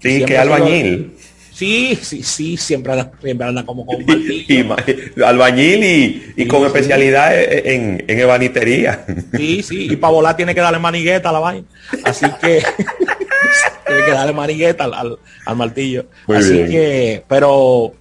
Sí, 0.00 0.10
Siempre 0.16 0.26
que 0.34 0.38
albañil. 0.38 1.14
Sí, 1.52 1.96
sí, 2.02 2.22
sí, 2.24 2.56
siempre 2.56 2.92
anda, 2.92 3.12
siempre 3.22 3.46
anda 3.46 3.64
como 3.64 3.86
con. 3.86 3.96
Y, 4.08 5.22
albañil 5.22 5.84
y, 5.84 6.32
y 6.36 6.42
Sí, 6.42 6.46
con 6.48 6.60
sí. 6.62 6.66
especialidad 6.66 7.32
en, 7.40 8.04
en 8.08 8.18
ebanistería. 8.20 9.06
Sí, 9.36 9.62
sí, 9.62 9.86
y 9.92 9.96
para 9.96 10.12
volar 10.12 10.36
tiene 10.36 10.52
que 10.54 10.60
darle 10.60 10.80
manigueta 10.80 11.28
a 11.28 11.32
la 11.32 11.38
vaina. 11.38 11.66
Así 12.02 12.26
que 12.40 12.60
tiene 13.86 14.04
que 14.04 14.10
darle 14.10 14.32
manigueta 14.32 14.84
al, 14.84 14.94
al- 14.94 15.18
al 15.46 15.56
martillo. 15.56 16.06
Muy 16.26 16.36
Así 16.38 16.52
bien. 16.54 16.68
que, 16.70 17.24
pero 17.28 17.92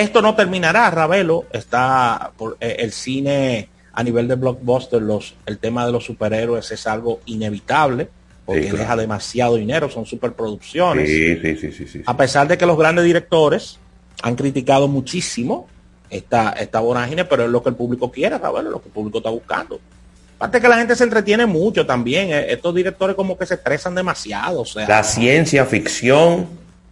esto 0.00 0.22
no 0.22 0.34
terminará, 0.34 0.90
Ravelo. 0.90 1.44
Está 1.52 2.32
por 2.36 2.56
eh, 2.60 2.76
el 2.80 2.92
cine 2.92 3.68
a 3.92 4.02
nivel 4.02 4.28
de 4.28 4.34
blockbuster, 4.34 5.00
los, 5.00 5.34
el 5.46 5.58
tema 5.58 5.86
de 5.86 5.92
los 5.92 6.04
superhéroes 6.04 6.70
es 6.70 6.86
algo 6.86 7.20
inevitable, 7.26 8.08
porque 8.44 8.62
Sí, 8.62 8.68
claro. 8.68 8.82
deja 8.82 8.96
demasiado 8.96 9.56
dinero, 9.56 9.88
son 9.90 10.04
superproducciones. 10.04 11.08
Sí, 11.08 11.36
sí, 11.40 11.56
sí, 11.56 11.72
sí, 11.72 11.88
sí. 11.88 12.02
A 12.04 12.16
pesar 12.16 12.46
de 12.46 12.58
que 12.58 12.66
los 12.66 12.76
grandes 12.78 13.04
directores 13.06 13.78
han 14.22 14.36
criticado 14.36 14.86
muchísimo 14.86 15.66
esta, 16.10 16.50
esta 16.50 16.80
vorágine, 16.80 17.24
pero 17.24 17.44
es 17.44 17.50
lo 17.50 17.62
que 17.62 17.70
el 17.70 17.74
público 17.74 18.10
quiere, 18.10 18.36
Ravelo, 18.38 18.70
lo 18.70 18.80
que 18.82 18.88
el 18.88 18.92
público 18.94 19.18
está 19.18 19.30
buscando. 19.30 19.80
Aparte 20.36 20.60
que 20.60 20.68
la 20.68 20.76
gente 20.76 20.94
se 20.94 21.04
entretiene 21.04 21.46
mucho 21.46 21.86
también. 21.86 22.30
eh, 22.30 22.52
Estos 22.52 22.74
directores 22.74 23.16
como 23.16 23.38
que 23.38 23.46
se 23.46 23.54
estresan 23.54 23.94
demasiado. 23.94 24.60
O 24.60 24.66
sea, 24.66 24.86
La 24.86 25.02
ciencia 25.02 25.64
ficción 25.64 26.46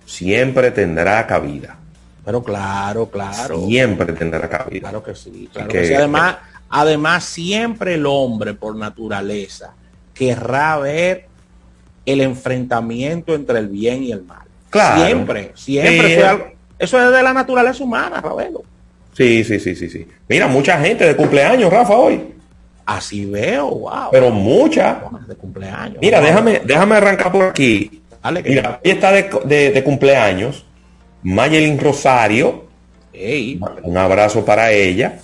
siempre 0.06 0.70
tendrá 0.70 1.26
cabida. 1.26 1.76
Pero 2.24 2.42
claro, 2.42 3.06
claro. 3.10 3.66
Siempre 3.66 4.12
tendrá 4.12 4.48
cabida. 4.48 4.80
Claro 4.80 5.02
que 5.02 5.14
sí. 5.14 5.48
Claro 5.52 5.68
Que- 5.68 5.80
que 5.82 5.86
sí. 5.88 5.94
Además, 5.94 6.36
además, 6.70 7.24
siempre 7.24 7.94
el 7.94 8.06
hombre 8.06 8.54
por 8.54 8.74
naturaleza 8.76 9.74
querrá 10.14 10.78
ver 10.78 11.26
el 12.06 12.20
enfrentamiento 12.20 13.34
entre 13.34 13.58
el 13.58 13.68
bien 13.68 14.02
y 14.02 14.12
el 14.12 14.22
mal. 14.22 14.46
Claro. 14.70 15.04
Siempre, 15.04 15.52
siempre. 15.54 16.14
Es 16.18 16.24
algo- 16.24 16.46
eso 16.78 17.02
es 17.02 17.10
de 17.16 17.22
la 17.22 17.32
naturaleza 17.32 17.82
humana, 17.84 18.20
Ravelo. 18.20 18.62
Sí, 19.16 19.44
sí, 19.44 19.60
sí, 19.60 19.74
sí, 19.76 19.88
sí. 19.88 20.06
Mira, 20.28 20.48
mucha 20.48 20.78
gente 20.80 21.04
de 21.06 21.14
cumpleaños, 21.16 21.72
Rafa, 21.72 21.94
hoy. 21.96 22.34
Así 22.84 23.24
veo, 23.24 23.70
wow. 23.70 24.08
Pero 24.10 24.30
mucha. 24.30 25.02
de 25.26 25.34
cumpleaños. 25.36 25.98
Mira, 26.00 26.18
Wow. 26.18 26.26
déjame, 26.28 26.62
déjame 26.64 26.94
arrancar 26.96 27.32
por 27.32 27.44
aquí. 27.44 28.02
Dale 28.22 28.42
que 28.42 28.50
Mira, 28.50 28.80
hoy 28.84 28.90
está 28.90 29.12
de, 29.12 29.30
de- 29.44 29.70
de 29.70 29.84
cumpleaños 29.84 30.66
Mayelin 31.24 31.78
Rosario. 31.80 32.64
Un 33.82 33.96
abrazo 33.96 34.44
para 34.44 34.72
ella, 34.72 35.20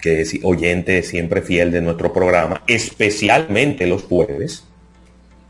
que 0.00 0.22
es 0.22 0.38
oyente 0.42 1.02
siempre 1.02 1.42
fiel 1.42 1.70
de 1.70 1.80
nuestro 1.80 2.12
programa, 2.12 2.62
especialmente 2.66 3.86
los 3.86 4.02
jueves. 4.02 4.64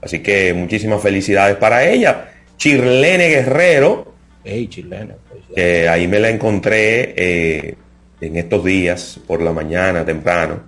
Así 0.02 0.21
que 0.21 0.52
muchísimas 0.52 1.00
felicidades 1.02 1.56
para 1.56 1.88
ella. 1.88 2.33
Chirlene 2.59 3.28
Guerrero, 3.28 4.14
ey, 4.44 4.68
chileno. 4.68 5.14
que 5.54 5.88
ahí 5.88 6.06
me 6.09 6.21
la 6.21 6.28
encontré 6.28 7.14
eh, 7.16 7.75
en 8.21 8.37
estos 8.37 8.64
días 8.64 9.18
por 9.26 9.40
la 9.40 9.52
mañana 9.52 10.04
temprano. 10.04 10.61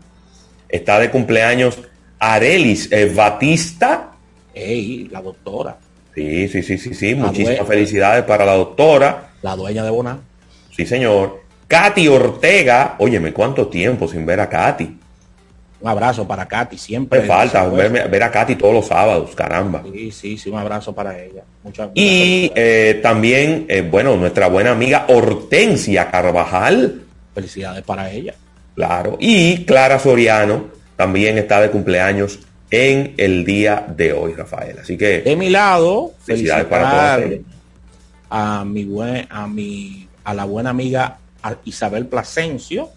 Está 0.69 0.99
de 0.99 1.11
cumpleaños 1.11 1.79
Arelis 2.19 2.91
eh, 2.91 3.13
Batista. 3.15 4.13
Ey, 4.55 5.09
la 5.11 5.21
doctora, 5.21 5.77
Sí, 6.17 6.49
sí, 6.49 6.63
sí, 6.63 6.79
sí, 6.79 6.95
sí. 6.95 7.15
Muchísimas 7.15 7.69
felicidades 7.69 8.25
para 8.25 8.45
la 8.45 8.55
doctora. 8.55 9.29
la 9.43 9.55
dueña 9.55 9.85
de 9.85 9.91
Boná. 9.91 10.19
Sí, 10.75 10.85
señor. 10.87 11.43
Katy 11.69 12.09
Ortega. 12.09 12.97
Óyeme, 12.99 13.33
¿cuánto 13.33 13.69
tiempo 13.69 14.09
sin 14.09 14.25
ver 14.27 14.41
a 14.41 14.49
Katy? 14.49 14.97
Un 15.79 15.89
abrazo 15.89 16.27
para 16.27 16.47
Katy, 16.49 16.79
siempre. 16.79 17.21
Me 17.21 17.27
falta 17.27 17.67
verme- 17.71 18.09
ver 18.09 18.23
a 18.23 18.31
Katy 18.31 18.57
todos 18.57 18.73
los 18.75 18.87
sábados, 18.87 19.35
caramba. 19.35 19.83
Sí, 19.93 20.11
sí, 20.11 20.39
sí, 20.39 20.49
un 20.51 20.59
abrazo 20.59 20.95
para 20.95 21.19
ella. 21.23 21.43
Muchas 21.63 21.91
Y 21.95 22.51
eh, 22.55 22.99
también, 23.03 23.67
eh, 23.69 23.83
bueno, 23.83 24.17
nuestra 24.17 24.49
buena 24.49 24.71
amiga 24.71 25.05
Hortensia 25.09 26.11
Carvajal, 26.11 27.03
felicidades 27.35 27.83
para 27.85 28.11
ella. 28.11 28.35
claro. 28.75 29.17
Y 29.21 29.65
Clara 29.67 29.99
Soriano 29.99 30.65
también 30.97 31.37
está 31.37 31.61
de 31.61 31.71
cumpleaños 31.71 32.39
en 32.71 33.15
el 33.17 33.45
día 33.45 33.87
de 33.97 34.13
hoy, 34.13 34.35
Rafael. 34.35 34.79
Así 34.79 34.97
que 34.97 35.23
De 35.23 35.37
mi 35.37 35.51
lado, 35.51 36.13
Felicidades 36.25 36.67
para 36.67 37.19
ellas. 37.19 37.41
a 38.29 38.65
mi 38.65 38.85
buen, 38.85 39.27
a 39.31 39.47
mi, 39.47 40.09
a 40.25 40.35
la 40.35 40.45
buena 40.45 40.71
amiga 40.71 41.19
Isabel 41.65 42.07
Plasencio. 42.07 42.91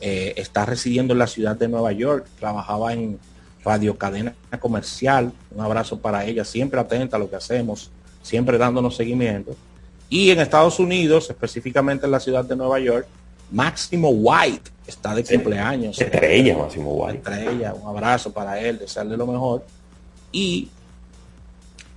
Eh, 0.00 0.34
está 0.36 0.64
residiendo 0.64 1.12
en 1.14 1.18
la 1.18 1.26
ciudad 1.26 1.56
de 1.56 1.68
Nueva 1.68 1.92
York. 1.92 2.26
Trabajaba 2.38 2.92
en 2.92 3.18
Radio 3.64 3.98
Cadena 3.98 4.34
Comercial. 4.60 5.32
Un 5.50 5.64
abrazo 5.64 5.98
para 5.98 6.24
ella, 6.24 6.44
siempre 6.44 6.78
atenta 6.80 7.16
a 7.16 7.20
lo 7.20 7.28
que 7.28 7.36
hacemos, 7.36 7.90
siempre 8.22 8.58
dándonos 8.58 8.96
seguimiento. 8.96 9.56
Y 10.08 10.30
en 10.30 10.40
Estados 10.40 10.78
Unidos, 10.78 11.28
específicamente 11.28 12.06
en 12.06 12.12
la 12.12 12.20
ciudad 12.20 12.44
de 12.44 12.56
Nueva 12.56 12.78
York, 12.78 13.06
Máximo 13.50 14.10
White 14.10 14.70
está 14.86 15.14
de 15.14 15.24
cumpleaños. 15.24 16.00
estrella, 16.00 16.56
Máximo 16.56 16.94
Guay. 16.94 17.16
Estrella, 17.16 17.74
un 17.74 17.88
abrazo 17.88 18.32
para 18.32 18.58
él, 18.58 18.78
desearle 18.78 19.16
lo 19.16 19.26
mejor. 19.26 19.64
Y 20.32 20.68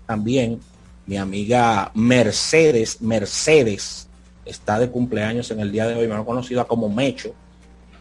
también 0.05 0.59
mi 1.05 1.17
amiga 1.17 1.91
Mercedes, 1.93 3.01
Mercedes, 3.01 4.07
está 4.45 4.79
de 4.79 4.89
cumpleaños 4.89 5.49
en 5.51 5.59
el 5.59 5.71
día 5.71 5.87
de 5.87 5.95
hoy, 5.95 6.07
me 6.07 6.15
han 6.15 6.25
conocido 6.25 6.65
como 6.67 6.89
Mecho, 6.89 7.33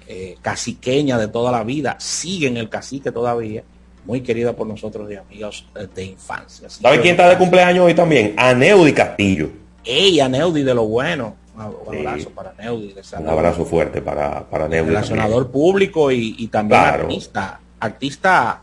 eh, 0.07 0.37
caciqueña 0.43 1.19
de 1.19 1.29
toda 1.29 1.53
la 1.53 1.63
vida, 1.65 1.97
sigue 1.99 2.49
en 2.49 2.57
el 2.57 2.69
cacique 2.69 3.13
todavía, 3.13 3.63
muy 4.05 4.23
querida 4.23 4.55
por 4.55 4.67
nosotros 4.67 5.11
y 5.11 5.17
amigos 5.17 5.67
eh, 5.77 5.87
de 5.95 6.05
infancia. 6.05 6.69
¿Sabe 6.69 7.01
quién 7.01 7.13
está 7.15 7.29
de 7.29 7.39
cumpleaños 7.39 7.85
hoy 7.85 7.95
también? 7.95 8.35
Aneudi 8.37 8.93
Castillo. 8.93 9.51
Ella, 9.85 10.29
Neudi 10.29 10.63
de 10.63 10.75
lo 10.75 10.85
bueno. 10.85 11.37
Un 11.69 11.93
Sí. 11.95 12.07
abrazo 12.07 12.31
para 12.31 12.53
Neudi. 12.59 12.95
Un 13.19 13.29
abrazo 13.29 13.65
fuerte 13.65 14.01
para, 14.03 14.45
para 14.49 14.65
Aneudi. 14.67 14.89
relacionador 14.89 15.51
público 15.51 16.11
y, 16.11 16.35
y 16.39 16.47
también 16.49 16.81
Claro. 16.81 17.03
artista, 17.05 17.61
artista, 17.81 18.61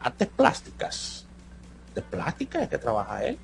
artes 0.00 0.28
plásticas. 0.28 1.26
artes 1.88 2.04
plásticas, 2.10 2.62
es 2.64 2.68
que 2.68 2.78
trabaja 2.78 3.24
él. 3.24 3.38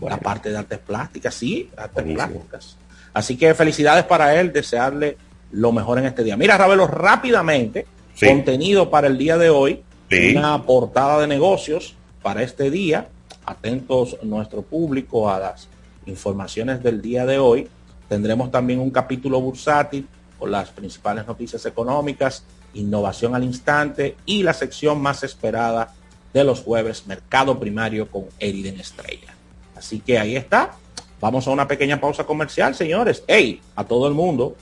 La 0.00 0.18
parte 0.18 0.50
de 0.50 0.58
artes 0.58 0.78
plásticas, 0.78 1.34
sí, 1.34 1.70
artes 1.76 1.94
Buenísimo. 2.04 2.40
plásticas. 2.42 2.76
Así 3.14 3.36
que 3.36 3.54
felicidades 3.54 4.04
para 4.04 4.38
él, 4.38 4.52
desearle 4.52 5.16
lo 5.52 5.72
mejor 5.72 5.98
en 5.98 6.04
este 6.06 6.22
día. 6.22 6.36
Mira, 6.36 6.56
Ravelo, 6.58 6.86
rápidamente, 6.86 7.86
Sí. 8.14 8.26
contenido 8.26 8.90
para 8.90 9.06
el 9.06 9.16
día 9.16 9.38
de 9.38 9.48
hoy, 9.50 9.82
Sí. 10.10 10.36
una 10.36 10.62
portada 10.64 11.20
de 11.20 11.26
negocios 11.26 11.94
para 12.22 12.42
este 12.42 12.70
día. 12.70 13.08
Atentos 13.46 14.18
nuestro 14.22 14.60
público 14.62 15.30
a 15.30 15.38
las 15.38 15.68
informaciones 16.08 16.82
del 16.82 17.00
día 17.00 17.26
de 17.26 17.38
hoy. 17.38 17.68
Tendremos 18.08 18.50
también 18.50 18.80
un 18.80 18.90
capítulo 18.90 19.40
bursátil 19.40 20.08
con 20.38 20.50
las 20.50 20.70
principales 20.70 21.26
noticias 21.26 21.64
económicas, 21.66 22.44
innovación 22.74 23.34
al 23.34 23.44
instante 23.44 24.16
y 24.24 24.42
la 24.42 24.52
sección 24.52 25.00
más 25.00 25.22
esperada 25.24 25.92
de 26.32 26.44
los 26.44 26.60
jueves, 26.60 27.06
mercado 27.06 27.58
primario 27.58 28.08
con 28.08 28.26
Eriden 28.38 28.78
Estrella. 28.80 29.34
Así 29.76 30.00
que 30.00 30.18
ahí 30.18 30.36
está. 30.36 30.72
Vamos 31.20 31.46
a 31.48 31.50
una 31.50 31.66
pequeña 31.66 32.00
pausa 32.00 32.24
comercial, 32.24 32.74
señores. 32.74 33.24
Hey, 33.26 33.60
a 33.74 33.84
todo 33.84 34.06
el 34.06 34.14
mundo, 34.14 34.54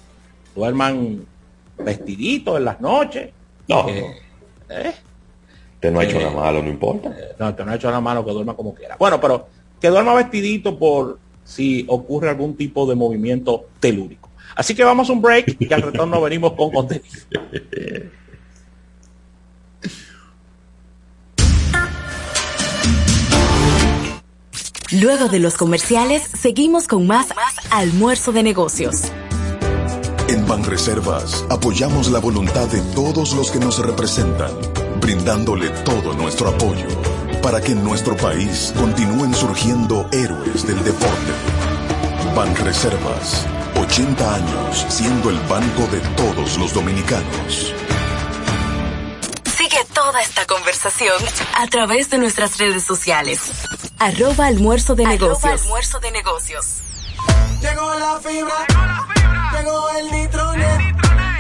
duerman 0.54 1.26
vestiditos 1.78 2.56
en 2.56 2.64
las 2.64 2.80
noches. 2.80 3.30
No, 3.68 3.88
Eh, 3.88 4.16
no. 4.68 4.74
¿eh? 4.74 4.94
No 5.90 6.00
ha 6.00 6.04
hecho 6.04 6.16
eh, 6.18 6.24
nada 6.24 6.34
malo, 6.34 6.62
no 6.62 6.68
importa. 6.68 7.14
No, 7.38 7.54
que 7.54 7.64
no 7.64 7.70
ha 7.70 7.76
hecho 7.76 7.88
nada 7.88 8.00
malo, 8.00 8.24
que 8.24 8.32
duerma 8.32 8.54
como 8.54 8.74
quiera. 8.74 8.96
Bueno, 8.98 9.20
pero 9.20 9.46
que 9.80 9.88
duerma 9.88 10.14
vestidito 10.14 10.78
por 10.78 11.18
si 11.46 11.86
ocurre 11.88 12.28
algún 12.28 12.56
tipo 12.56 12.86
de 12.86 12.94
movimiento 12.94 13.66
telúrico. 13.80 14.28
Así 14.54 14.74
que 14.74 14.84
vamos 14.84 15.08
a 15.08 15.12
un 15.12 15.22
break 15.22 15.56
y 15.58 15.72
al 15.72 15.82
retorno 15.82 16.20
venimos 16.20 16.52
con 16.52 16.70
contenido. 16.70 17.08
Luego 24.92 25.28
de 25.28 25.40
los 25.40 25.56
comerciales, 25.56 26.22
seguimos 26.22 26.86
con 26.86 27.06
más 27.06 27.28
almuerzo 27.70 28.32
de 28.32 28.42
negocios. 28.42 29.12
En 30.28 30.46
Banreservas 30.46 31.44
apoyamos 31.50 32.10
la 32.10 32.18
voluntad 32.18 32.68
de 32.68 32.80
todos 32.94 33.34
los 33.34 33.50
que 33.50 33.58
nos 33.58 33.84
representan, 33.84 34.52
brindándole 35.00 35.70
todo 35.84 36.14
nuestro 36.14 36.48
apoyo 36.48 36.86
para 37.46 37.60
que 37.60 37.70
en 37.70 37.84
nuestro 37.84 38.16
país 38.16 38.74
continúen 38.76 39.32
surgiendo 39.32 40.08
héroes 40.10 40.66
del 40.66 40.82
deporte. 40.82 41.32
Banreservas, 42.34 43.46
80 43.76 44.34
años 44.34 44.84
siendo 44.88 45.30
el 45.30 45.38
banco 45.42 45.86
de 45.92 46.00
todos 46.16 46.58
los 46.58 46.74
dominicanos. 46.74 47.72
Sigue 49.56 49.78
toda 49.94 50.22
esta 50.22 50.44
conversación 50.46 51.14
a 51.56 51.68
través 51.68 52.10
de 52.10 52.18
nuestras 52.18 52.58
redes 52.58 52.82
sociales. 52.82 53.52
Arroba 54.00 54.46
almuerzo 54.46 54.96
de 54.96 55.06
negocios. 55.06 55.62
almuerzo 55.62 56.00
de 56.00 56.10
negocios. 56.10 56.66
Llegó 57.60 57.94
la 57.94 58.18
fibra, 58.18 58.66
llegó 59.56 59.88
el 59.90 60.10
nitronet, 60.10 60.80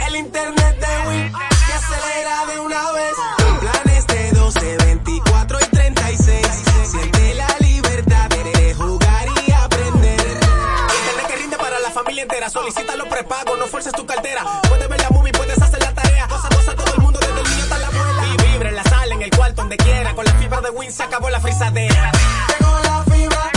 el 0.06 0.16
internet 0.16 0.78
de 0.78 1.08
Win 1.08 1.32
que 1.32 1.72
acelera 1.72 2.46
de 2.46 2.60
una 2.60 2.92
vez. 2.92 3.14
Planes 3.60 4.05
12, 4.46 4.76
24 4.76 5.58
y 5.60 5.64
36. 5.64 6.46
Siente 6.84 7.34
la 7.34 7.48
libertad 7.58 8.28
de 8.28 8.74
jugar 8.74 9.26
y 9.44 9.50
aprender. 9.50 10.20
Internet 10.20 11.26
que 11.26 11.36
rinde 11.36 11.56
para 11.56 11.80
la 11.80 11.90
familia 11.90 12.22
entera. 12.22 12.48
Solicita 12.48 12.94
los 12.94 13.08
prepagos, 13.08 13.58
no 13.58 13.66
fuerces 13.66 13.92
tu 13.92 14.06
cartera. 14.06 14.44
Puedes 14.68 14.88
ver 14.88 15.00
la 15.00 15.10
movie, 15.10 15.32
puedes 15.32 15.60
hacer 15.60 15.82
la 15.82 15.92
tarea. 15.92 16.28
Cosa, 16.28 16.48
cosa, 16.48 16.76
todo 16.76 16.94
el 16.94 17.02
mundo, 17.02 17.18
desde 17.18 17.40
el 17.40 17.48
niño 17.50 17.62
hasta 17.64 17.78
la 17.78 17.86
abuela. 17.88 18.26
Y 18.28 18.52
vibra 18.52 18.68
en 18.68 18.76
la 18.76 18.84
sala, 18.84 19.14
en 19.16 19.22
el 19.22 19.30
cuarto, 19.30 19.62
donde 19.62 19.76
quiera. 19.78 20.14
Con 20.14 20.24
la 20.24 20.32
fibra 20.34 20.60
de 20.60 20.70
Win 20.70 20.92
se 20.92 21.02
acabó 21.02 21.28
la 21.28 21.40
frisadera. 21.40 22.12
Llegó 22.56 22.78
la 22.84 23.04
fibra. 23.12 23.50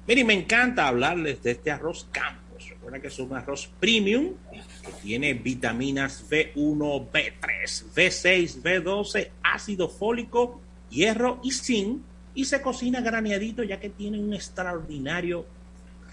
Miren, 0.08 0.28
me 0.28 0.34
encanta 0.34 0.88
hablarles 0.88 1.44
de 1.44 1.52
este 1.52 1.72
arroz 1.72 2.08
Campos. 2.12 2.70
Recuerda 2.70 3.00
que 3.00 3.08
es 3.08 3.20
un 3.20 3.36
arroz 3.36 3.70
premium 3.80 4.34
que 4.52 4.92
tiene 5.02 5.34
vitaminas 5.34 6.26
B1, 6.30 7.12
B3, 7.12 7.84
B6, 7.96 8.62
B12, 8.62 9.30
ácido 9.44 9.90
fólico, 9.90 10.62
hierro 10.90 11.40
y 11.44 11.52
zinc 11.52 12.02
y 12.34 12.46
se 12.46 12.62
cocina 12.62 13.02
graneadito 13.02 13.64
ya 13.64 13.80
que 13.80 13.90
tiene 13.90 14.20
un 14.20 14.34
extraordinario 14.34 15.46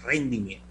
rendimiento. 0.03 0.65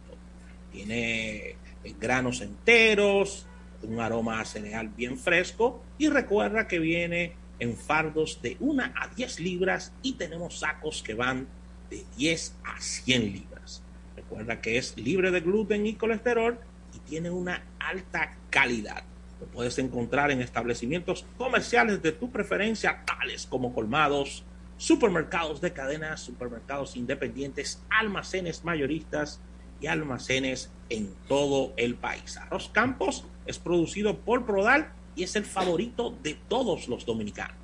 Tiene 0.73 1.57
granos 1.99 2.41
enteros, 2.41 3.47
un 3.83 4.01
aroma 4.01 4.41
a 4.41 4.45
cereal 4.45 4.89
bien 4.89 5.19
fresco 5.19 5.83
y 5.99 6.09
recuerda 6.09 6.67
que 6.67 6.79
viene 6.79 7.35
en 7.59 7.77
fardos 7.77 8.41
de 8.43 8.57
1 8.61 8.83
a 8.83 9.09
10 9.15 9.41
libras 9.41 9.93
y 10.03 10.15
tenemos 10.15 10.61
sacos 10.61 11.03
que 11.03 11.15
van 11.15 11.49
de 11.91 12.05
10 12.17 12.55
a 12.65 12.81
100 12.81 13.33
libras. 13.33 13.83
Recuerda 14.17 14.61
que 14.61 14.79
es 14.79 14.97
libre 14.97 15.31
de 15.31 15.41
gluten 15.41 15.87
y 15.87 15.95
colesterol 15.95 16.59
y 16.95 16.99
tiene 17.01 17.31
una 17.31 17.65
alta 17.79 18.37
calidad. 18.51 19.05
Lo 19.41 19.47
puedes 19.47 19.79
encontrar 19.79 20.31
en 20.31 20.43
establecimientos 20.43 21.25
comerciales 21.37 22.03
de 22.03 22.13
tu 22.13 22.31
preferencia, 22.31 23.05
tales 23.05 23.47
como 23.47 23.73
colmados, 23.73 24.45
supermercados 24.77 25.61
de 25.61 25.73
cadenas, 25.73 26.21
supermercados 26.21 26.97
independientes, 26.97 27.83
almacenes 27.89 28.65
mayoristas 28.65 29.41
y 29.81 29.87
almacenes 29.87 30.71
en 30.91 31.15
todo 31.29 31.73
el 31.77 31.95
país. 31.95 32.37
Arroz 32.37 32.71
Campos 32.73 33.25
es 33.47 33.59
producido 33.59 34.19
por 34.19 34.47
Prodal 34.47 34.93
y 35.17 35.25
es 35.25 35.37
el 35.37 35.45
favorito 35.45 36.15
de 36.23 36.35
todos 36.49 36.89
los 36.89 37.05
dominicanos. 37.05 37.57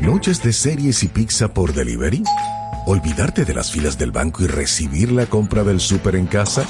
¿Noches 0.00 0.42
de 0.42 0.52
series 0.52 1.02
y 1.02 1.08
pizza 1.08 1.54
por 1.54 1.72
delivery? 1.72 2.22
¿Olvidarte 2.86 3.44
de 3.44 3.54
las 3.54 3.70
filas 3.70 3.98
del 3.98 4.10
banco 4.10 4.42
y 4.42 4.48
recibir 4.48 5.12
la 5.12 5.26
compra 5.26 5.62
del 5.62 5.80
súper 5.80 6.16
en 6.16 6.26
casa? 6.26 6.66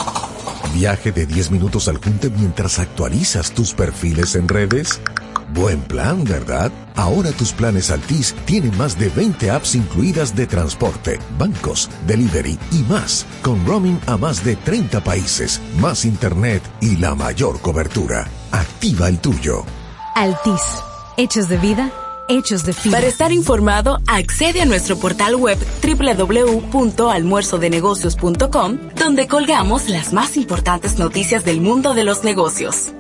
¿Viaje 0.74 1.12
de 1.12 1.26
10 1.26 1.50
minutos 1.50 1.88
al 1.88 1.96
junte 1.96 2.30
mientras 2.30 2.78
actualizas 2.78 3.52
tus 3.52 3.72
perfiles 3.72 4.34
en 4.34 4.48
redes? 4.48 5.00
Buen 5.54 5.80
plan, 5.82 6.24
¿verdad? 6.24 6.72
Ahora 6.96 7.30
tus 7.32 7.52
planes 7.52 7.90
Altis 7.90 8.34
tienen 8.46 8.74
más 8.78 8.98
de 8.98 9.10
20 9.10 9.50
apps 9.50 9.74
incluidas 9.74 10.34
de 10.34 10.46
transporte, 10.46 11.18
bancos, 11.38 11.90
delivery 12.06 12.58
y 12.70 12.78
más, 12.84 13.26
con 13.42 13.66
roaming 13.66 14.00
a 14.06 14.16
más 14.16 14.42
de 14.44 14.56
30 14.56 15.04
países, 15.04 15.60
más 15.78 16.06
internet 16.06 16.62
y 16.80 16.96
la 16.96 17.14
mayor 17.14 17.60
cobertura. 17.60 18.26
Activa 18.50 19.08
el 19.08 19.18
tuyo. 19.18 19.66
Altis. 20.14 20.62
Hechos 21.18 21.50
de 21.50 21.58
vida, 21.58 21.92
hechos 22.28 22.64
de 22.64 22.72
fibra. 22.72 23.00
Para 23.00 23.08
estar 23.08 23.30
informado, 23.32 24.00
accede 24.06 24.62
a 24.62 24.64
nuestro 24.64 24.96
portal 24.96 25.36
web 25.36 25.58
www.almuerzodenegocios.com, 25.82 28.78
donde 28.96 29.28
colgamos 29.28 29.90
las 29.90 30.14
más 30.14 30.38
importantes 30.38 30.98
noticias 30.98 31.44
del 31.44 31.60
mundo 31.60 31.92
de 31.92 32.04
los 32.04 32.24
negocios. 32.24 32.94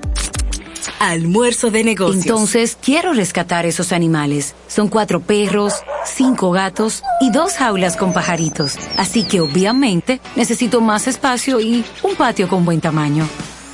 Almuerzo 0.98 1.70
de 1.70 1.84
negocios. 1.84 2.24
Entonces, 2.24 2.78
quiero 2.80 3.12
rescatar 3.12 3.66
esos 3.66 3.92
animales. 3.92 4.54
Son 4.68 4.88
cuatro 4.88 5.20
perros, 5.20 5.74
cinco 6.04 6.50
gatos 6.50 7.02
y 7.20 7.30
dos 7.30 7.54
jaulas 7.54 7.96
con 7.96 8.12
pajaritos. 8.12 8.76
Así 8.96 9.24
que 9.24 9.40
obviamente 9.40 10.20
necesito 10.36 10.80
más 10.80 11.06
espacio 11.06 11.60
y 11.60 11.84
un 12.02 12.16
patio 12.16 12.48
con 12.48 12.64
buen 12.64 12.80
tamaño. 12.80 13.28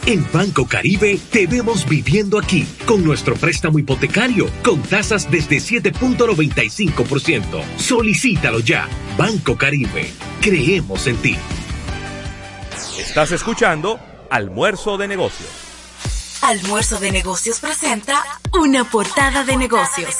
En 0.06 0.26
Banco 0.32 0.66
Caribe 0.66 1.18
te 1.30 1.46
vemos 1.46 1.86
viviendo 1.86 2.38
aquí 2.38 2.66
con 2.86 3.04
nuestro 3.04 3.34
préstamo 3.34 3.78
hipotecario 3.78 4.48
con 4.64 4.80
tasas 4.80 5.30
desde 5.30 5.58
7.95%. 5.58 7.62
Solicítalo 7.76 8.60
ya. 8.60 8.88
Banco 9.18 9.58
Caribe. 9.58 10.10
Creemos 10.40 11.06
en 11.08 11.16
ti. 11.18 11.36
Estás 12.98 13.32
escuchando 13.32 14.00
Almuerzo 14.30 14.96
de 14.96 15.08
Negocios. 15.08 15.67
Almuerzo 16.48 16.98
de 16.98 17.12
Negocios 17.12 17.60
presenta 17.60 18.24
una 18.58 18.82
portada 18.84 19.44
de 19.44 19.54
negocios. 19.58 20.16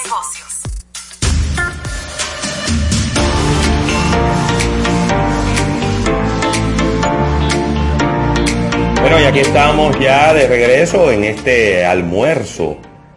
Bueno, 9.01 9.21
y 9.23 9.25
aquí 9.25 9.39
estamos 9.39 9.99
ya 9.99 10.35
de 10.35 10.47
regreso 10.47 11.11
en 11.11 11.25
este 11.25 11.87
almuerzo 11.87 12.77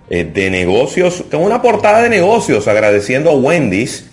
eh, 0.09 0.23
de 0.23 0.49
negocios, 0.49 1.25
con 1.29 1.43
una 1.43 1.61
portada 1.61 2.03
de 2.03 2.09
negocios, 2.09 2.65
agradeciendo 2.69 3.31
a 3.31 3.35
Wendy's. 3.35 4.09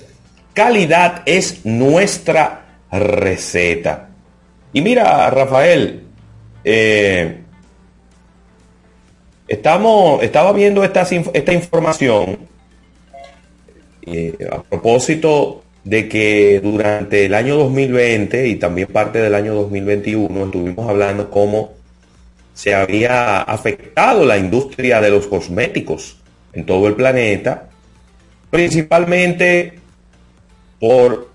Calidad 0.55 1.23
es 1.25 1.65
nuestra 1.65 2.81
receta. 2.91 4.09
Y 4.73 4.81
mira, 4.81 5.31
Rafael, 5.31 6.03
eh, 6.65 7.43
estamos, 9.49 10.23
estaba 10.23 10.53
viendo 10.53 10.85
esta, 10.85 11.03
esta 11.03 11.53
información 11.53 12.39
eh, 14.07 14.37
a 14.51 14.63
propósito 14.63 15.63
de 15.85 16.09
que 16.09 16.61
durante 16.63 17.25
el 17.25 17.35
año 17.35 17.57
2020 17.57 18.47
y 18.47 18.57
también 18.57 18.89
parte 18.89 19.19
del 19.19 19.35
año 19.35 19.55
2021 19.55 20.45
estuvimos 20.45 20.89
hablando 20.89 21.31
cómo 21.31 21.73
se 22.53 22.75
había 22.75 23.43
afectado 23.43 24.25
la 24.27 24.37
industria 24.37 25.01
de 25.01 25.11
los 25.11 25.27
cosméticos 25.27 26.19
en 26.53 26.67
todo 26.67 26.89
el 26.89 26.95
planeta, 26.95 27.69
principalmente 28.51 29.75
por 30.81 31.29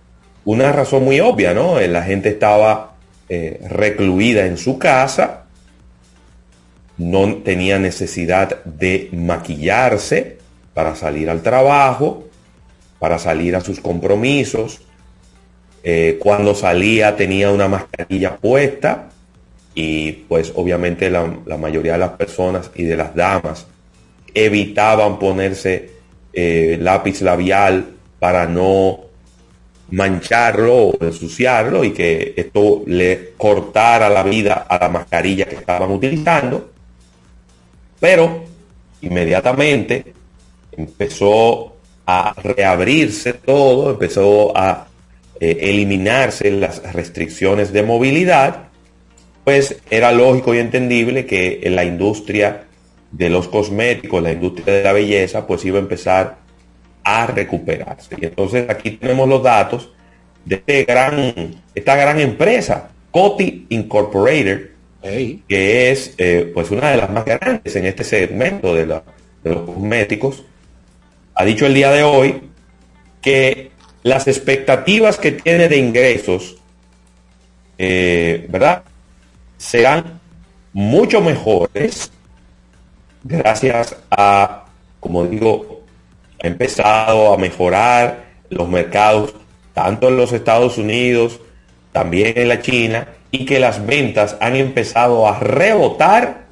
una 0.45 0.71
razón 0.71 1.05
muy 1.05 1.19
obvia, 1.19 1.53
¿no? 1.53 1.79
La 1.79 2.03
gente 2.03 2.29
estaba 2.29 2.95
eh, 3.29 3.59
recluida 3.69 4.45
en 4.45 4.57
su 4.57 4.77
casa, 4.77 5.42
no 6.97 7.35
tenía 7.37 7.79
necesidad 7.79 8.63
de 8.63 9.09
maquillarse 9.11 10.37
para 10.73 10.95
salir 10.95 11.29
al 11.29 11.41
trabajo, 11.41 12.25
para 12.99 13.19
salir 13.19 13.55
a 13.55 13.61
sus 13.61 13.79
compromisos. 13.79 14.81
Eh, 15.83 16.17
cuando 16.19 16.55
salía 16.55 17.15
tenía 17.15 17.51
una 17.51 17.67
mascarilla 17.67 18.37
puesta 18.37 19.09
y 19.75 20.11
pues 20.11 20.53
obviamente 20.55 21.09
la, 21.09 21.25
mayoría 21.57 21.93
de 21.93 21.97
las 21.97 22.11
personas 22.11 22.71
y 22.75 22.83
de 22.83 22.95
las 22.95 23.13
damas 23.15 23.67
evitaban 24.33 25.19
ponerse 25.19 25.89
eh, 26.31 26.77
lápiz 26.79 27.21
labial 27.21 27.85
para 28.19 28.47
no 28.47 29.01
mancharlo 29.91 30.75
o 30.75 30.97
ensuciarlo 31.03 31.83
y 31.83 31.91
que 31.91 32.33
esto 32.37 32.83
le 32.87 33.33
cortara 33.37 34.09
la 34.09 34.23
vida 34.23 34.65
a 34.67 34.79
la 34.79 34.89
mascarilla 34.89 35.45
que 35.45 35.55
estaban 35.55 35.91
utilizando. 35.91 36.72
Pero 38.03 38.43
inmediatamente 39.01 40.13
empezó 40.73 41.77
a 42.05 42.33
reabrirse 42.33 43.31
todo, 43.31 43.91
empezó 43.91 44.51
a 44.57 44.87
eh, 45.39 45.57
eliminarse 45.61 46.51
las 46.51 46.83
restricciones 46.91 47.71
de 47.71 47.83
movilidad, 47.83 48.67
pues 49.45 49.77
era 49.89 50.11
lógico 50.11 50.53
y 50.53 50.59
entendible 50.59 51.25
que 51.25 51.61
en 51.63 51.77
la 51.77 51.85
industria 51.85 52.65
de 53.09 53.29
los 53.29 53.47
cosméticos, 53.47 54.21
la 54.21 54.33
industria 54.33 54.73
de 54.73 54.83
la 54.83 54.91
belleza, 54.91 55.47
pues 55.47 55.63
iba 55.63 55.77
a 55.77 55.83
empezar 55.83 56.39
a 57.05 57.25
recuperarse. 57.27 58.17
Y 58.19 58.25
entonces 58.25 58.69
aquí 58.69 58.91
tenemos 58.91 59.29
los 59.29 59.41
datos 59.41 59.93
de 60.43 60.55
este 60.55 60.81
esta 61.73 61.95
gran 61.95 62.19
empresa, 62.19 62.89
Coty 63.11 63.67
Incorporated, 63.69 64.72
que 65.03 65.91
es 65.91 66.13
eh, 66.17 66.49
pues 66.53 66.71
una 66.71 66.91
de 66.91 66.97
las 66.97 67.09
más 67.09 67.25
grandes 67.25 67.75
en 67.75 67.85
este 67.85 68.05
segmento 68.05 68.73
de, 68.73 68.85
los 68.85 69.01
cosméticos, 69.43 70.43
ha 71.35 71.43
dicho 71.43 71.65
el 71.65 71.73
día 71.73 71.91
de 71.91 72.03
hoy 72.03 72.49
que 73.21 73.71
las 74.03 74.27
expectativas 74.27 75.17
que 75.17 75.33
tiene 75.33 75.67
de 75.67 75.77
ingresos, 75.77 76.55
eh, 77.77 78.45
¿verdad? 78.49 78.83
Serán 79.57 80.21
mucho 80.71 81.19
mejores 81.19 82.11
gracias 83.23 83.97
a, 84.09 84.65
como 85.01 85.25
digo, 85.25 85.83
ha 86.41 86.47
empezado 86.47 87.33
a 87.33 87.37
mejorar 87.37 88.23
los 88.49 88.69
mercados, 88.69 89.33
tanto 89.73 90.07
en 90.07 90.17
los 90.17 90.31
Estados 90.31 90.77
Unidos, 90.77 91.39
también 91.91 92.33
en 92.37 92.47
la 92.47 92.61
China, 92.61 93.07
y 93.33 93.45
que 93.45 93.59
las 93.59 93.83
ventas 93.83 94.37
han 94.39 94.55
empezado 94.55 95.27
a 95.27 95.39
rebotar 95.39 96.43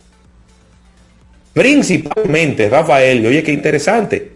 principalmente, 1.53 2.67
Rafael, 2.69 3.21
y 3.23 3.27
oye 3.27 3.43
qué 3.43 3.53
interesante, 3.53 4.31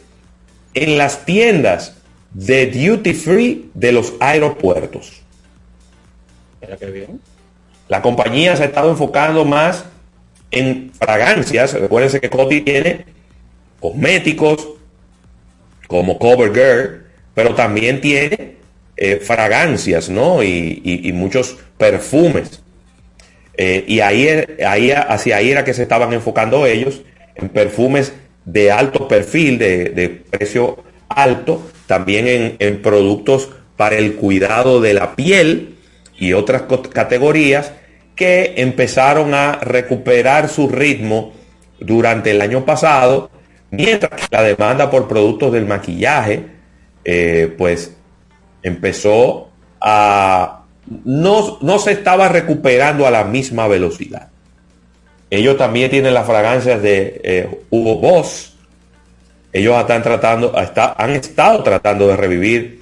en 0.76 0.96
las 0.96 1.26
tiendas 1.26 1.96
de 2.34 2.68
duty 2.68 3.14
free 3.14 3.72
de 3.74 3.92
los 3.92 4.14
aeropuertos. 4.20 5.24
Mira 6.62 6.78
qué 6.78 6.86
bien. 6.92 7.20
La 7.88 8.04
compañía 8.04 8.56
se 8.56 8.62
ha 8.62 8.68
estado 8.68 8.92
enfocando 8.92 9.44
más 9.44 9.86
en 10.52 10.92
fragancias. 11.00 11.74
Recuérdense 11.74 12.22
que 12.22 12.30
Coty 12.30 12.62
tiene 12.62 13.06
cosméticos 13.80 14.68
como 15.88 16.20
CoverGirl, 16.20 17.08
pero 17.34 17.56
también 17.56 18.02
tiene 18.02 18.58
eh, 18.98 19.18
fragancias, 19.18 20.10
¿no? 20.10 20.42
Y, 20.44 21.12
muchos 21.14 21.58
perfumes. 21.78 22.62
Eh, 23.58 23.84
y 23.88 24.00
ahí, 24.00 24.28
ahí, 24.66 24.92
hacia 24.92 25.38
ahí 25.38 25.52
era 25.52 25.64
que 25.64 25.74
se 25.74 25.84
estaban 25.84 26.14
enfocando 26.14 26.66
ellos, 26.66 27.02
en 27.36 27.50
perfumes 27.50 28.14
de 28.46 28.72
alto 28.72 29.08
perfil, 29.08 29.58
de, 29.58 30.24
precio 30.30 30.84
alto, 31.10 31.62
también 31.88 32.56
en, 32.60 32.82
productos 32.82 33.50
para 33.76 33.98
el 33.98 34.16
cuidado 34.16 34.80
de 34.80 34.94
la 34.94 35.16
piel 35.16 35.76
y 36.18 36.34
otras 36.34 36.64
categorías 36.94 37.74
que 38.16 38.54
empezaron 38.58 39.34
a 39.34 39.58
recuperar 39.58 40.48
su 40.48 40.70
ritmo 40.70 41.34
durante 41.80 42.32
el 42.32 42.40
año 42.40 42.64
pasado, 42.64 43.30
mientras 43.72 44.22
que 44.22 44.28
la 44.32 44.44
demanda 44.44 44.90
por 44.90 45.10
productos 45.10 45.52
del 45.52 45.66
maquillaje, 45.66 46.44
eh, 47.04 47.54
pues 47.58 47.92
empezó 48.66 49.50
a... 49.80 50.64
No, 51.04 51.58
no 51.62 51.80
se 51.80 51.92
estaba 51.92 52.28
recuperando 52.28 53.08
a 53.08 53.12
la 53.12 53.24
misma 53.24 53.68
velocidad. 53.68 54.30
Ellos 55.30 55.58
también 55.58 55.90
tienen 55.90 56.14
las 56.14 56.26
fragancias 56.26 56.82
de 56.82 57.22
eh, 57.24 57.50
Hugo 57.70 57.98
Boss. 58.00 58.56
Ellos 59.54 59.80
están 59.80 60.04
tratando, 60.04 60.54
han 60.56 61.12
estado 61.12 61.64
tratando 61.64 62.08
de 62.08 62.18
revivir 62.18 62.82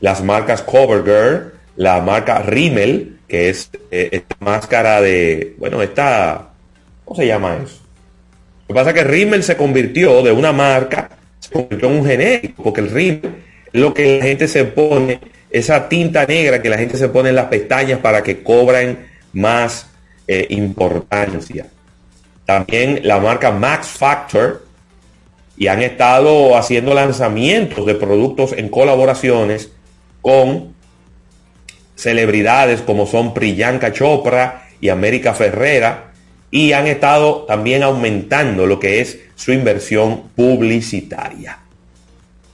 las 0.00 0.22
marcas 0.22 0.62
CoverGirl, 0.62 1.52
la 1.76 2.00
marca 2.00 2.40
Rimmel, 2.40 3.18
que 3.28 3.50
es 3.50 3.70
eh, 3.90 4.08
esta 4.12 4.36
máscara 4.40 5.00
de, 5.00 5.54
bueno, 5.58 5.82
esta, 5.82 6.50
¿cómo 7.04 7.20
se 7.20 7.26
llama 7.26 7.58
eso? 7.62 7.80
Lo 8.62 8.68
que 8.68 8.74
pasa 8.74 8.90
es 8.90 8.94
que 8.94 9.04
Rimmel 9.04 9.42
se 9.42 9.56
convirtió 9.56 10.22
de 10.22 10.32
una 10.32 10.52
marca, 10.52 11.10
se 11.38 11.50
convirtió 11.50 11.88
en 11.88 11.96
un 11.98 12.06
genérico, 12.06 12.62
porque 12.62 12.80
el 12.80 12.90
Rimmel 12.90 13.34
lo 13.74 13.92
que 13.92 14.18
la 14.18 14.24
gente 14.24 14.48
se 14.48 14.64
pone, 14.64 15.20
esa 15.50 15.88
tinta 15.88 16.24
negra 16.26 16.62
que 16.62 16.70
la 16.70 16.78
gente 16.78 16.96
se 16.96 17.08
pone 17.08 17.28
en 17.28 17.36
las 17.36 17.46
pestañas 17.46 18.00
para 18.00 18.22
que 18.22 18.42
cobren 18.42 19.06
más 19.32 19.86
eh, 20.26 20.46
importancia 20.48 21.66
también 22.44 23.00
la 23.04 23.18
marca 23.20 23.50
Max 23.50 23.88
Factor, 23.88 24.64
y 25.56 25.68
han 25.68 25.82
estado 25.82 26.56
haciendo 26.56 26.94
lanzamientos 26.94 27.86
de 27.86 27.94
productos 27.94 28.52
en 28.52 28.68
colaboraciones 28.68 29.70
con 30.20 30.74
celebridades 31.94 32.80
como 32.80 33.06
son 33.06 33.32
Priyanka 33.34 33.92
Chopra 33.92 34.66
y 34.80 34.88
América 34.88 35.32
Ferrera, 35.32 36.12
y 36.50 36.72
han 36.72 36.86
estado 36.86 37.44
también 37.44 37.82
aumentando 37.82 38.66
lo 38.66 38.78
que 38.78 39.00
es 39.00 39.18
su 39.36 39.52
inversión 39.52 40.28
publicitaria. 40.34 41.58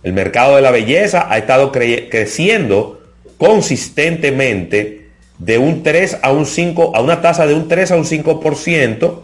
El 0.02 0.12
mercado 0.12 0.56
de 0.56 0.62
la 0.62 0.70
belleza 0.70 1.26
ha 1.30 1.38
estado 1.38 1.72
creciendo 1.72 3.02
consistentemente 3.36 5.08
de 5.38 5.58
un 5.58 5.82
3 5.82 6.18
a 6.22 6.32
un 6.32 6.46
5, 6.46 6.94
a 6.94 7.00
una 7.00 7.20
tasa 7.20 7.46
de 7.46 7.54
un 7.54 7.68
3 7.68 7.92
a 7.92 7.96
un 7.96 8.04
5%, 8.04 9.20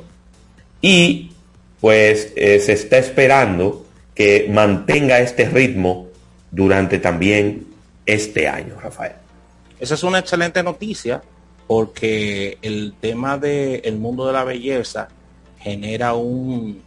y 0.81 1.33
pues 1.81 2.33
eh, 2.37 2.59
se 2.61 2.73
está 2.73 2.99
esperando 2.99 3.87
que 4.15 4.49
mantenga 4.51 5.21
este 5.21 5.49
ritmo 5.49 6.07
durante 6.51 6.99
también 6.99 7.67
este 8.07 8.49
año, 8.49 8.81
Rafael. 8.81 9.13
Esa 9.79 9.95
es 9.95 10.03
una 10.03 10.19
excelente 10.19 10.63
noticia 10.63 11.23
porque 11.67 12.59
el 12.63 12.95
tema 13.01 13.37
del 13.37 13.97
mundo 13.99 14.27
de 14.27 14.33
la 14.33 14.45
belleza 14.45 15.09
genera 15.59 16.15
un, 16.15 16.83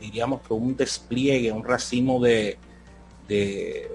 diríamos 0.00 0.40
que 0.42 0.52
un 0.52 0.76
despliegue, 0.76 1.52
un 1.52 1.64
racimo 1.64 2.20
de, 2.20 2.58
de, 3.28 3.90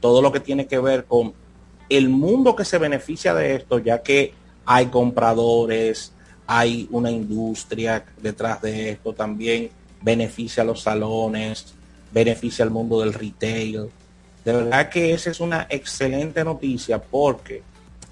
todo 0.00 0.20
lo 0.20 0.30
que 0.32 0.40
tiene 0.40 0.66
que 0.66 0.78
ver 0.78 1.04
con 1.04 1.32
el 1.88 2.08
mundo 2.08 2.54
que 2.54 2.64
se 2.64 2.78
beneficia 2.78 3.34
de 3.34 3.56
esto, 3.56 3.78
ya 3.78 4.02
que 4.02 4.32
hay 4.66 4.86
compradores, 4.86 6.12
hay 6.46 6.88
una 6.90 7.10
industria 7.10 8.04
detrás 8.20 8.60
de 8.62 8.90
esto, 8.90 9.12
también 9.12 9.70
beneficia 10.02 10.62
a 10.62 10.66
los 10.66 10.82
salones, 10.82 11.74
beneficia 12.12 12.64
al 12.64 12.70
mundo 12.70 13.00
del 13.00 13.14
retail. 13.14 13.90
De 14.44 14.52
verdad 14.52 14.90
que 14.90 15.12
esa 15.14 15.30
es 15.30 15.40
una 15.40 15.66
excelente 15.70 16.44
noticia 16.44 17.00
porque 17.02 17.62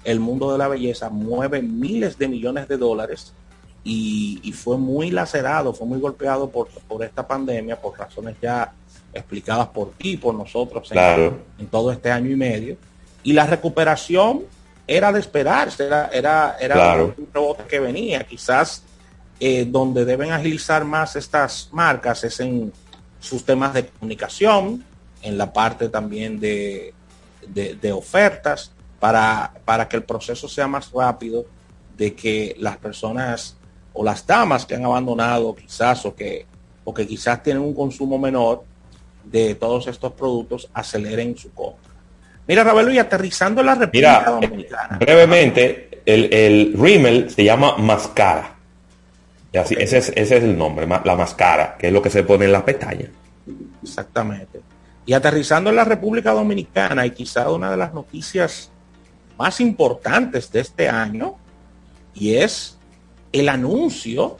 el 0.03 0.19
mundo 0.19 0.51
de 0.51 0.57
la 0.57 0.67
belleza 0.67 1.09
mueve 1.09 1.61
miles 1.61 2.17
de 2.17 2.27
millones 2.27 2.67
de 2.67 2.77
dólares 2.77 3.33
y, 3.83 4.53
fue 4.53 4.77
muy 4.77 5.11
lacerado, 5.11 5.73
fue 5.73 5.85
muy 5.85 5.99
golpeado 5.99 6.49
por, 6.49 6.69
por, 6.69 7.03
esta 7.03 7.27
pandemia, 7.27 7.79
por 7.79 7.97
razones 7.97 8.35
ya 8.41 8.71
explicadas 9.13 9.67
por 9.67 9.91
ti, 9.91 10.17
por 10.17 10.33
nosotros 10.33 10.89
en, 10.91 11.67
todo 11.69 11.91
este 11.91 12.09
año 12.09 12.31
y 12.31 12.35
medio. 12.35 12.77
Y 13.23 13.33
la 13.33 13.45
recuperación 13.45 14.43
era 14.87 15.11
de 15.11 15.19
esperarse, 15.19 15.85
era, 15.85 16.07
era, 16.07 16.57
era 16.59 17.03
un 17.03 17.27
rebote 17.33 17.63
que 17.63 17.79
venía. 17.79 18.23
Quizás 18.23 18.83
eh, 19.39 19.65
donde 19.67 20.05
deben 20.05 20.31
agilizar 20.31 20.85
más 20.85 21.15
estas 21.15 21.69
marcas 21.71 22.23
es 22.23 22.39
en 22.39 22.71
sus 23.19 23.43
temas 23.43 23.73
de 23.73 23.87
comunicación, 23.87 24.83
en 25.21 25.37
la 25.37 25.51
parte 25.51 25.89
también 25.89 26.39
de, 26.39 26.93
de, 27.47 27.91
ofertas, 27.91 28.71
para, 28.99 29.53
para 29.65 29.89
que 29.89 29.97
el 29.97 30.03
proceso 30.03 30.47
sea 30.47 30.67
más 30.67 30.91
rápido, 30.91 31.45
de 31.97 32.13
que 32.13 32.55
las 32.59 32.77
personas 32.77 33.57
o 33.93 34.03
las 34.03 34.25
damas 34.25 34.65
que 34.65 34.75
han 34.75 34.85
abandonado 34.85 35.55
quizás 35.55 36.05
o 36.05 36.15
que, 36.15 36.45
o 36.83 36.93
que 36.93 37.07
quizás 37.07 37.41
tienen 37.43 37.63
un 37.63 37.73
consumo 37.73 38.17
menor 38.17 38.63
de 39.23 39.55
todos 39.55 39.87
estos 39.87 40.11
productos 40.13 40.69
aceleren 40.73 41.37
su 41.37 41.51
compra. 41.53 41.91
Mira, 42.47 42.63
Ravelo, 42.63 42.91
y 42.91 42.99
aterrizando 42.99 43.61
en 43.61 43.67
la 43.67 43.75
República 43.75 44.25
Dominicana. 44.25 44.97
Brevemente, 44.97 46.01
el, 46.05 46.33
el 46.33 46.73
Rimmel 46.77 47.29
se 47.29 47.43
llama 47.43 47.77
Mascara. 47.77 48.55
Así, 49.57 49.75
ese, 49.77 49.99
es, 49.99 50.09
ese 50.09 50.37
es 50.37 50.43
el 50.43 50.57
nombre, 50.57 50.87
la 50.87 51.15
mascara, 51.15 51.77
que 51.77 51.87
es 51.87 51.93
lo 51.93 52.01
que 52.01 52.09
se 52.09 52.23
pone 52.23 52.45
en 52.45 52.51
la 52.51 52.65
pestaña. 52.65 53.09
Exactamente. 53.83 54.61
Y 55.05 55.13
aterrizando 55.13 55.69
en 55.69 55.75
la 55.75 55.83
República 55.83 56.31
Dominicana, 56.31 57.05
y 57.05 57.11
quizá 57.11 57.51
una 57.51 57.69
de 57.69 57.77
las 57.77 57.93
noticias 57.93 58.71
más 59.37 59.61
importantes 59.61 60.51
de 60.51 60.59
este 60.61 60.89
año, 60.89 61.35
y 62.15 62.35
es 62.35 62.72
el 63.33 63.49
anuncio 63.49 64.37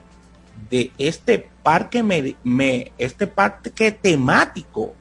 de 0.69 0.91
este 0.97 1.49
parque, 1.63 2.03
me, 2.03 2.91
este 2.97 3.27
parque 3.27 3.91
temático 3.91 4.93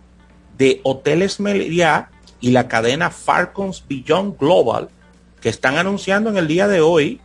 de 0.59 0.81
Hoteles 0.83 1.39
Meliá 1.39 2.11
y 2.41 2.51
la 2.51 2.67
cadena 2.67 3.11
Falcons 3.11 3.85
Beyond 3.87 4.39
Global, 4.39 4.89
que 5.41 5.49
están 5.49 5.77
anunciando 5.77 6.31
en 6.31 6.39
el 6.39 6.49
día 6.49 6.67
de 6.67 6.81
hoy 6.81 7.21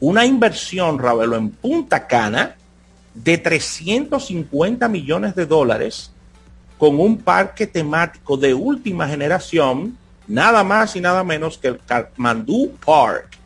una 0.00 0.24
inversión, 0.24 0.98
Ravelo, 0.98 1.36
en 1.36 1.50
Punta 1.50 2.06
Cana 2.06 2.56
de 3.14 3.38
350 3.38 4.88
millones 4.88 5.34
de 5.34 5.46
dólares 5.46 6.12
con 6.78 7.00
un 7.00 7.18
parque 7.18 7.66
temático 7.66 8.36
de 8.36 8.52
última 8.52 9.08
generación, 9.08 9.96
nada 10.28 10.62
más 10.62 10.94
y 10.96 11.00
nada 11.00 11.24
menos 11.24 11.56
que 11.56 11.68
el 11.68 11.78
Kathmandu 11.78 12.72
Park, 12.84 13.38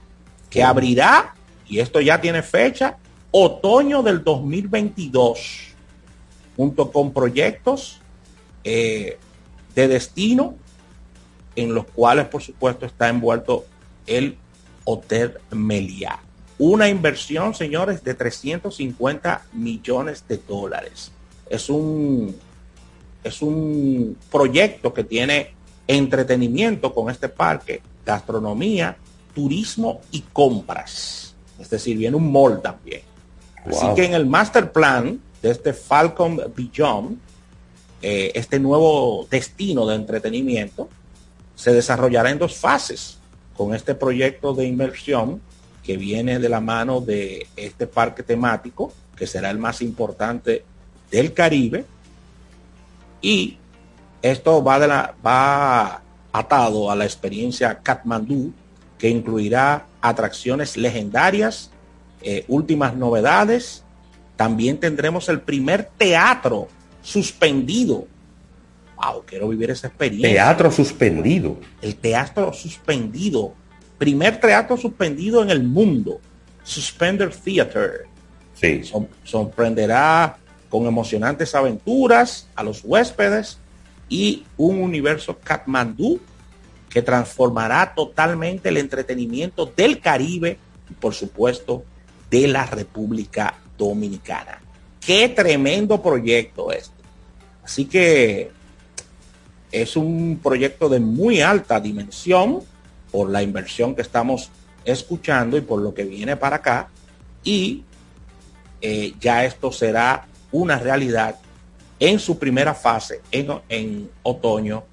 que 0.51 0.65
abrirá 0.65 1.35
y 1.71 1.79
esto 1.79 2.01
ya 2.01 2.21
tiene 2.21 2.43
fecha, 2.43 2.99
otoño 3.31 4.03
del 4.03 4.25
2022, 4.25 5.69
junto 6.57 6.91
con 6.91 7.13
proyectos 7.13 8.01
eh, 8.65 9.17
de 9.77 9.89
destino 9.89 10.57
en 11.55 11.73
los 11.73 11.87
cuales, 11.87 12.27
por 12.27 12.43
supuesto, 12.43 12.87
está 12.87 13.09
envuelto 13.09 13.65
el 14.07 14.37
Hotel 14.85 15.35
Meliá. 15.53 16.19
Una 16.59 16.89
inversión, 16.89 17.55
señores, 17.55 18.03
de 18.03 18.15
350 18.15 19.47
millones 19.53 20.25
de 20.27 20.39
dólares. 20.39 21.13
Es 21.49 21.71
un, 21.71 22.35
es 23.23 23.43
un 23.43 24.19
proyecto 24.31 24.93
que 24.93 25.05
tiene 25.05 25.55
entretenimiento 25.87 26.93
con 26.93 27.11
este 27.11 27.29
parque, 27.29 27.81
gastronomía, 28.05 28.97
turismo 29.35 30.01
y 30.11 30.23
compras 30.33 31.30
es 31.61 31.71
decir, 31.71 31.97
viene 31.97 32.17
un 32.17 32.33
mall 32.33 32.61
también. 32.63 33.03
Así 33.67 33.87
que 33.95 34.05
en 34.05 34.15
el 34.15 34.27
master 34.27 34.73
plan 34.73 35.21
de 35.43 35.51
este 35.51 35.73
Falcon 35.73 36.41
Beyond, 36.57 37.19
eh, 38.03 38.33
este 38.35 38.59
nuevo 38.59 39.27
destino 39.31 39.87
de 39.87 39.97
entretenimiento, 39.97 40.89
se 41.55 41.73
desarrollará 41.73 42.31
en 42.31 42.39
dos 42.39 42.57
fases 42.57 43.19
con 43.55 43.75
este 43.75 43.95
proyecto 43.95 44.55
de 44.55 44.67
inversión 44.67 45.43
que 45.83 45.97
viene 45.97 46.39
de 46.39 46.49
la 46.49 46.61
mano 46.61 47.01
de 47.01 47.47
este 47.57 47.87
parque 47.87 48.23
temático, 48.23 48.93
que 49.15 49.27
será 49.27 49.51
el 49.51 49.59
más 49.59 49.83
importante 49.83 50.65
del 51.11 51.35
Caribe. 51.35 51.85
Y 53.21 53.59
esto 54.23 54.65
va, 54.65 54.79
de 54.79 54.89
la, 54.89 55.15
va 55.25 56.03
atado 56.33 56.91
a 56.91 56.97
la 56.97 57.05
experiencia 57.05 57.79
Kathmandu, 57.83 58.53
que 58.99 59.11
incluirá 59.11 59.87
atracciones 60.01 60.77
legendarias, 60.77 61.71
eh, 62.23 62.45
últimas 62.49 62.97
novedades. 62.97 63.85
También 64.37 64.79
tendremos 64.79 65.29
el 65.29 65.41
primer 65.41 65.91
teatro 65.97 66.69
suspendido. 67.03 68.07
Wow, 68.97 69.23
quiero 69.27 69.49
vivir 69.49 69.71
esa 69.71 69.89
experiencia. 69.89 70.31
Teatro 70.31 70.71
suspendido. 70.71 71.59
El 71.81 71.97
teatro 71.97 72.53
suspendido. 72.53 73.55
Primer 73.99 74.41
teatro 74.41 74.77
suspendido 74.77 75.43
en 75.43 75.51
el 75.51 75.63
mundo. 75.63 76.21
Suspender 76.63 77.31
Theater. 77.35 78.07
Sí. 78.55 78.83
sorprenderá 79.25 80.37
con 80.69 80.87
emocionantes 80.87 81.55
aventuras 81.55 82.47
a 82.55 82.63
los 82.63 82.83
huéspedes 82.85 83.59
y 84.09 84.45
un 84.59 84.83
universo 84.83 85.39
Kathmandu 85.43 86.21
que 86.91 87.03
transformará 87.03 87.95
totalmente 87.95 88.69
el 88.69 88.77
entretenimiento 88.77 89.65
del 89.65 90.01
Caribe 90.01 90.59
y 90.91 90.95
por 90.95 91.15
supuesto 91.15 91.85
de 92.29 92.49
la 92.49 92.67
República 92.67 93.55
Dominicana. 93.79 94.61
Qué 95.01 95.29
tremendo 95.29 96.03
proyecto 96.03 96.73
este. 96.73 97.01
Así 97.63 97.85
que 97.85 98.51
es 99.71 99.97
un 99.97 100.41
proyecto 100.43 100.89
de 100.89 100.99
muy 100.99 101.41
alta 101.41 101.81
dimensión 101.81 102.61
por 103.13 103.31
la 103.31 103.43
inversión 103.43 103.95
que 103.95 104.03
estamos 104.03 104.51
escuchando 104.85 105.57
y 105.57 105.61
por 105.61 105.81
lo 105.81 105.95
que 105.95 106.05
viene 106.05 106.37
para 106.37 106.57
acá. 106.57 106.89
Y 107.45 107.85
eh, 108.81 109.15
ya 109.21 109.45
esto 109.45 109.71
será 109.71 110.27
una 110.51 110.79
realidad 110.79 111.37
en 112.01 112.19
su 112.19 112.39
primera 112.39 112.75
fase 112.75 113.21
en, 113.31 113.49
en 113.69 114.11
otoño 114.23 114.85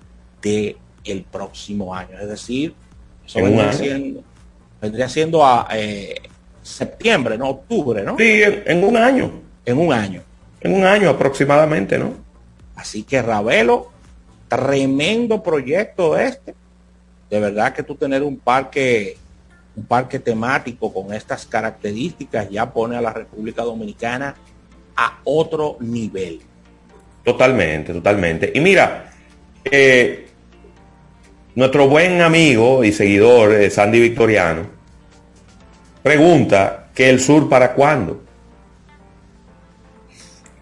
de 0.42 0.78
el 1.12 1.24
próximo 1.24 1.94
año. 1.94 2.18
Es 2.20 2.28
decir, 2.28 2.74
eso 3.26 3.42
vendría 3.42 3.74
siendo, 3.74 4.24
vendría 4.82 5.10
siendo, 5.10 5.46
a 5.46 5.68
eh, 5.74 6.16
septiembre, 6.62 7.38
no 7.38 7.50
octubre, 7.50 8.04
¿no? 8.04 8.18
Sí, 8.18 8.42
en, 8.44 8.84
un 8.84 8.98
año. 8.98 9.32
En 9.66 9.78
un 9.78 9.94
año. 9.94 10.22
En 10.62 10.74
un 10.74 10.86
año 10.86 11.10
aproximadamente, 11.10 11.98
¿no? 11.98 12.14
Así 12.76 13.04
que 13.04 13.22
Ravelo, 13.22 13.92
tremendo 14.48 15.42
proyecto 15.42 16.18
este. 16.18 16.56
De 17.30 17.40
verdad 17.40 17.74
que 17.74 17.84
tú 17.84 17.96
tener 17.96 18.24
un 18.24 18.38
parque, 18.38 19.18
un 19.76 19.86
parque 19.86 20.20
temático 20.20 20.94
con 20.94 21.14
estas 21.14 21.46
características 21.46 22.50
ya 22.50 22.72
pone 22.72 22.96
a 22.96 23.02
la 23.02 23.12
República 23.12 23.64
Dominicana 23.64 24.36
a 24.96 25.20
otro 25.24 25.78
nivel. 25.80 26.42
Totalmente, 27.24 27.94
totalmente. 27.94 28.52
Y 28.54 28.60
mira, 28.62 29.12
eh, 29.66 30.27
nuestro 31.58 31.88
buen 31.88 32.22
amigo 32.22 32.84
y 32.84 32.92
seguidor 32.92 33.52
eh, 33.52 33.72
Sandy 33.72 34.00
Victoriano 34.00 34.68
pregunta 36.04 36.90
que 36.94 37.10
el 37.10 37.20
sur 37.20 37.50
para 37.50 37.74
cuándo. 37.74 38.22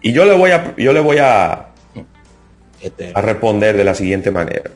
Y 0.00 0.14
yo 0.14 0.24
le 0.24 0.32
voy 0.32 0.52
a, 0.52 0.74
yo 0.74 0.94
le 0.94 1.00
voy 1.00 1.18
a, 1.18 1.66
este. 2.80 3.12
a 3.14 3.20
responder 3.20 3.76
de 3.76 3.84
la 3.84 3.94
siguiente 3.94 4.30
manera. 4.30 4.70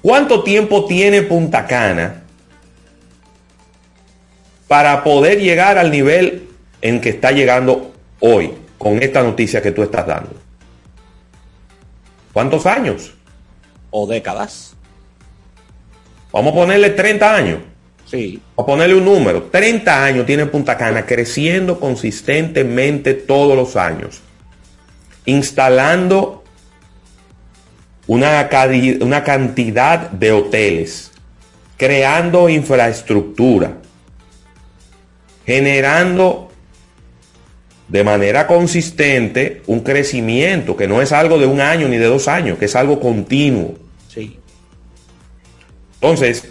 ¿Cuánto 0.00 0.42
tiempo 0.42 0.86
tiene 0.86 1.20
Punta 1.20 1.66
Cana 1.66 2.22
para 4.68 5.04
poder 5.04 5.38
llegar 5.38 5.76
al 5.76 5.90
nivel 5.90 6.48
en 6.80 7.02
que 7.02 7.10
está 7.10 7.30
llegando 7.30 7.92
hoy 8.20 8.54
con 8.78 9.02
esta 9.02 9.22
noticia 9.22 9.60
que 9.60 9.72
tú 9.72 9.82
estás 9.82 10.06
dando? 10.06 10.34
¿Cuántos 12.32 12.64
años? 12.64 13.12
O 13.98 14.06
décadas. 14.06 14.74
Vamos 16.30 16.52
a 16.52 16.54
ponerle 16.54 16.90
30 16.90 17.34
años. 17.34 17.58
Sí. 18.04 18.42
A 18.58 18.66
ponerle 18.66 18.94
un 18.94 19.06
número. 19.06 19.44
30 19.44 20.04
años 20.04 20.26
tiene 20.26 20.44
Punta 20.44 20.76
Cana 20.76 21.06
creciendo 21.06 21.80
consistentemente 21.80 23.14
todos 23.14 23.56
los 23.56 23.74
años. 23.74 24.20
Instalando 25.24 26.44
una, 28.06 28.50
una 29.00 29.24
cantidad 29.24 30.10
de 30.10 30.32
hoteles. 30.32 31.12
Creando 31.78 32.50
infraestructura. 32.50 33.78
generando 35.46 36.50
de 37.88 38.02
manera 38.02 38.46
consistente 38.46 39.62
un 39.66 39.80
crecimiento 39.80 40.76
que 40.76 40.88
no 40.88 41.00
es 41.00 41.12
algo 41.12 41.38
de 41.38 41.46
un 41.46 41.60
año 41.60 41.88
ni 41.88 41.96
de 41.96 42.06
dos 42.06 42.26
años, 42.28 42.58
que 42.58 42.64
es 42.64 42.76
algo 42.76 43.00
continuo. 43.00 43.85
Sí. 44.16 44.38
Entonces, 46.00 46.48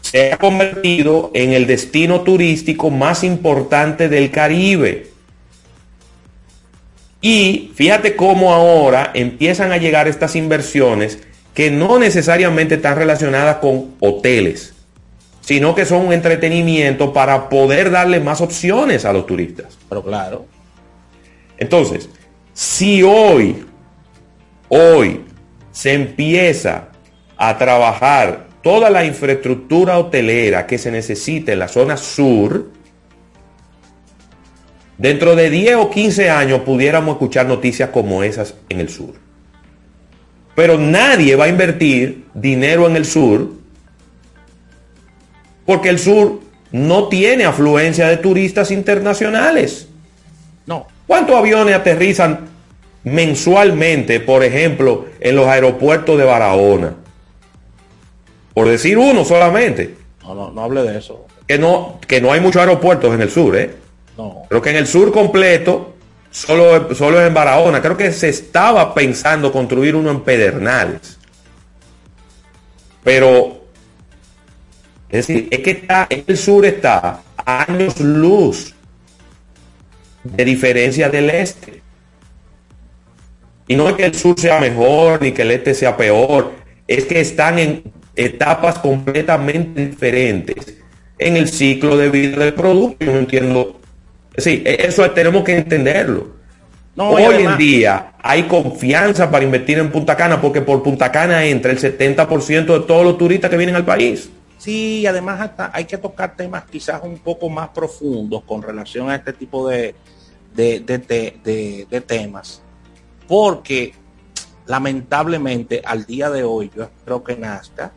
se 0.00 0.32
ha 0.32 0.36
convertido 0.36 1.30
en 1.32 1.52
el 1.52 1.66
destino 1.66 2.22
turístico 2.22 2.90
más 2.90 3.22
importante 3.22 4.08
del 4.08 4.32
Caribe. 4.32 5.10
Y 7.20 7.70
fíjate 7.74 8.16
cómo 8.16 8.52
ahora 8.52 9.12
empiezan 9.14 9.70
a 9.70 9.76
llegar 9.76 10.08
estas 10.08 10.34
inversiones 10.34 11.20
que 11.54 11.70
no 11.70 12.00
necesariamente 12.00 12.76
están 12.76 12.96
relacionadas 12.96 13.58
con 13.58 13.94
hoteles, 14.00 14.74
sino 15.40 15.74
que 15.74 15.84
son 15.84 16.06
un 16.06 16.12
entretenimiento 16.12 17.12
para 17.12 17.48
poder 17.48 17.92
darle 17.92 18.18
más 18.18 18.40
opciones 18.40 19.04
a 19.04 19.12
los 19.12 19.24
turistas. 19.24 19.78
Pero 19.88 20.02
claro. 20.02 20.46
Entonces, 21.58 22.08
si 22.54 23.04
hoy, 23.04 23.64
hoy 24.68 25.24
se 25.70 25.92
empieza 25.92 26.87
a 27.38 27.56
trabajar 27.56 28.48
toda 28.62 28.90
la 28.90 29.04
infraestructura 29.04 29.98
hotelera 29.98 30.66
que 30.66 30.76
se 30.76 30.90
necesita 30.90 31.52
en 31.52 31.60
la 31.60 31.68
zona 31.68 31.96
sur, 31.96 32.66
dentro 34.98 35.36
de 35.36 35.48
10 35.48 35.76
o 35.76 35.90
15 35.90 36.28
años 36.28 36.60
pudiéramos 36.60 37.14
escuchar 37.14 37.46
noticias 37.46 37.90
como 37.90 38.22
esas 38.22 38.54
en 38.68 38.80
el 38.80 38.88
sur. 38.88 39.14
Pero 40.56 40.76
nadie 40.76 41.36
va 41.36 41.44
a 41.44 41.48
invertir 41.48 42.24
dinero 42.34 42.88
en 42.88 42.96
el 42.96 43.06
sur 43.06 43.52
porque 45.64 45.88
el 45.88 46.00
sur 46.00 46.40
no 46.72 47.08
tiene 47.08 47.44
afluencia 47.44 48.08
de 48.08 48.16
turistas 48.16 48.70
internacionales. 48.70 49.88
No. 50.66 50.86
¿Cuántos 51.06 51.36
aviones 51.36 51.74
aterrizan 51.74 52.48
mensualmente, 53.04 54.18
por 54.18 54.42
ejemplo, 54.42 55.06
en 55.20 55.36
los 55.36 55.46
aeropuertos 55.46 56.18
de 56.18 56.24
Barahona? 56.24 56.94
Por 58.58 58.68
decir 58.68 58.98
uno 58.98 59.24
solamente. 59.24 59.94
No, 60.20 60.34
no, 60.34 60.50
no 60.50 60.64
hable 60.64 60.82
de 60.82 60.98
eso. 60.98 61.26
Que 61.46 61.60
no, 61.60 62.00
que 62.08 62.20
no 62.20 62.32
hay 62.32 62.40
muchos 62.40 62.58
aeropuertos 62.58 63.14
en 63.14 63.22
el 63.22 63.30
sur, 63.30 63.56
¿eh? 63.56 63.72
No. 64.16 64.46
Creo 64.48 64.60
que 64.60 64.70
en 64.70 64.76
el 64.76 64.88
sur 64.88 65.12
completo, 65.12 65.94
solo, 66.32 66.92
solo 66.92 67.24
en 67.24 67.32
Barahona. 67.32 67.80
Creo 67.80 67.96
que 67.96 68.10
se 68.10 68.30
estaba 68.30 68.92
pensando 68.94 69.52
construir 69.52 69.94
uno 69.94 70.10
en 70.10 70.22
Pedernales. 70.22 71.18
Pero, 73.04 73.60
es 75.08 75.28
decir, 75.28 75.46
es 75.52 75.60
que 75.60 75.70
está, 75.70 76.08
el 76.10 76.36
sur 76.36 76.66
está 76.66 77.20
a 77.36 77.62
años 77.62 78.00
luz 78.00 78.74
de 80.24 80.44
diferencia 80.44 81.08
del 81.08 81.30
este. 81.30 81.80
Y 83.68 83.76
no 83.76 83.88
es 83.88 83.94
que 83.94 84.06
el 84.06 84.16
sur 84.16 84.34
sea 84.36 84.58
mejor 84.58 85.22
ni 85.22 85.30
que 85.30 85.42
el 85.42 85.52
este 85.52 85.74
sea 85.74 85.96
peor, 85.96 86.54
es 86.88 87.04
que 87.04 87.20
están 87.20 87.60
en 87.60 87.97
etapas 88.18 88.78
completamente 88.80 89.86
diferentes 89.86 90.76
en 91.18 91.36
el 91.36 91.48
ciclo 91.48 91.96
de 91.96 92.10
vida 92.10 92.44
del 92.44 92.54
producto. 92.54 93.04
Yo 93.04 93.12
no 93.12 93.18
entiendo. 93.20 93.80
Sí, 94.36 94.62
e-, 94.66 94.86
eso 94.86 95.08
tenemos 95.12 95.44
que 95.44 95.56
entenderlo. 95.56 96.36
No, 96.96 97.10
Hoy 97.10 97.22
además, 97.22 97.52
en 97.52 97.58
día 97.58 98.12
hay 98.20 98.42
confianza 98.44 99.30
para 99.30 99.44
invertir 99.44 99.78
en 99.78 99.90
Punta 99.90 100.16
Cana 100.16 100.40
porque 100.40 100.62
por 100.62 100.82
Punta 100.82 101.12
Cana 101.12 101.44
entra 101.44 101.70
el 101.70 101.78
70% 101.78 102.66
de 102.66 102.80
todos 102.80 103.04
los 103.04 103.16
turistas 103.16 103.48
que 103.48 103.56
vienen 103.56 103.76
al 103.76 103.84
país. 103.84 104.28
Sí, 104.58 105.06
además 105.06 105.40
hasta 105.40 105.70
hay 105.72 105.84
que 105.84 105.96
tocar 105.96 106.34
temas 106.34 106.64
quizás 106.64 107.00
un 107.04 107.18
poco 107.18 107.48
más 107.48 107.68
profundos 107.68 108.42
con 108.42 108.60
relación 108.62 109.08
a 109.08 109.14
este 109.14 109.32
tipo 109.32 109.68
de, 109.68 109.94
de, 110.56 110.80
de, 110.80 110.98
de, 110.98 111.86
de 111.88 112.00
temas. 112.00 112.62
Porque 113.28 113.92
lamentablemente 114.66 115.80
al 115.84 116.04
día 116.04 116.30
de 116.30 116.42
hoy 116.42 116.70
yo 116.74 116.82
espero 116.82 117.22
que 117.22 117.36
nazca, 117.36 117.92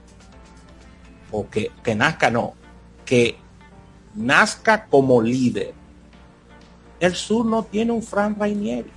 o 1.32 1.50
que, 1.50 1.72
que 1.84 1.96
nazca 1.96 2.30
no, 2.30 2.54
que 3.06 3.38
nazca 4.16 4.86
como 4.86 5.22
líder. 5.22 5.74
El 7.00 7.16
sur 7.16 7.46
no 7.46 7.64
tiene 7.64 7.92
un 7.92 8.04
Fran 8.04 8.36
Rainieri 8.40 8.90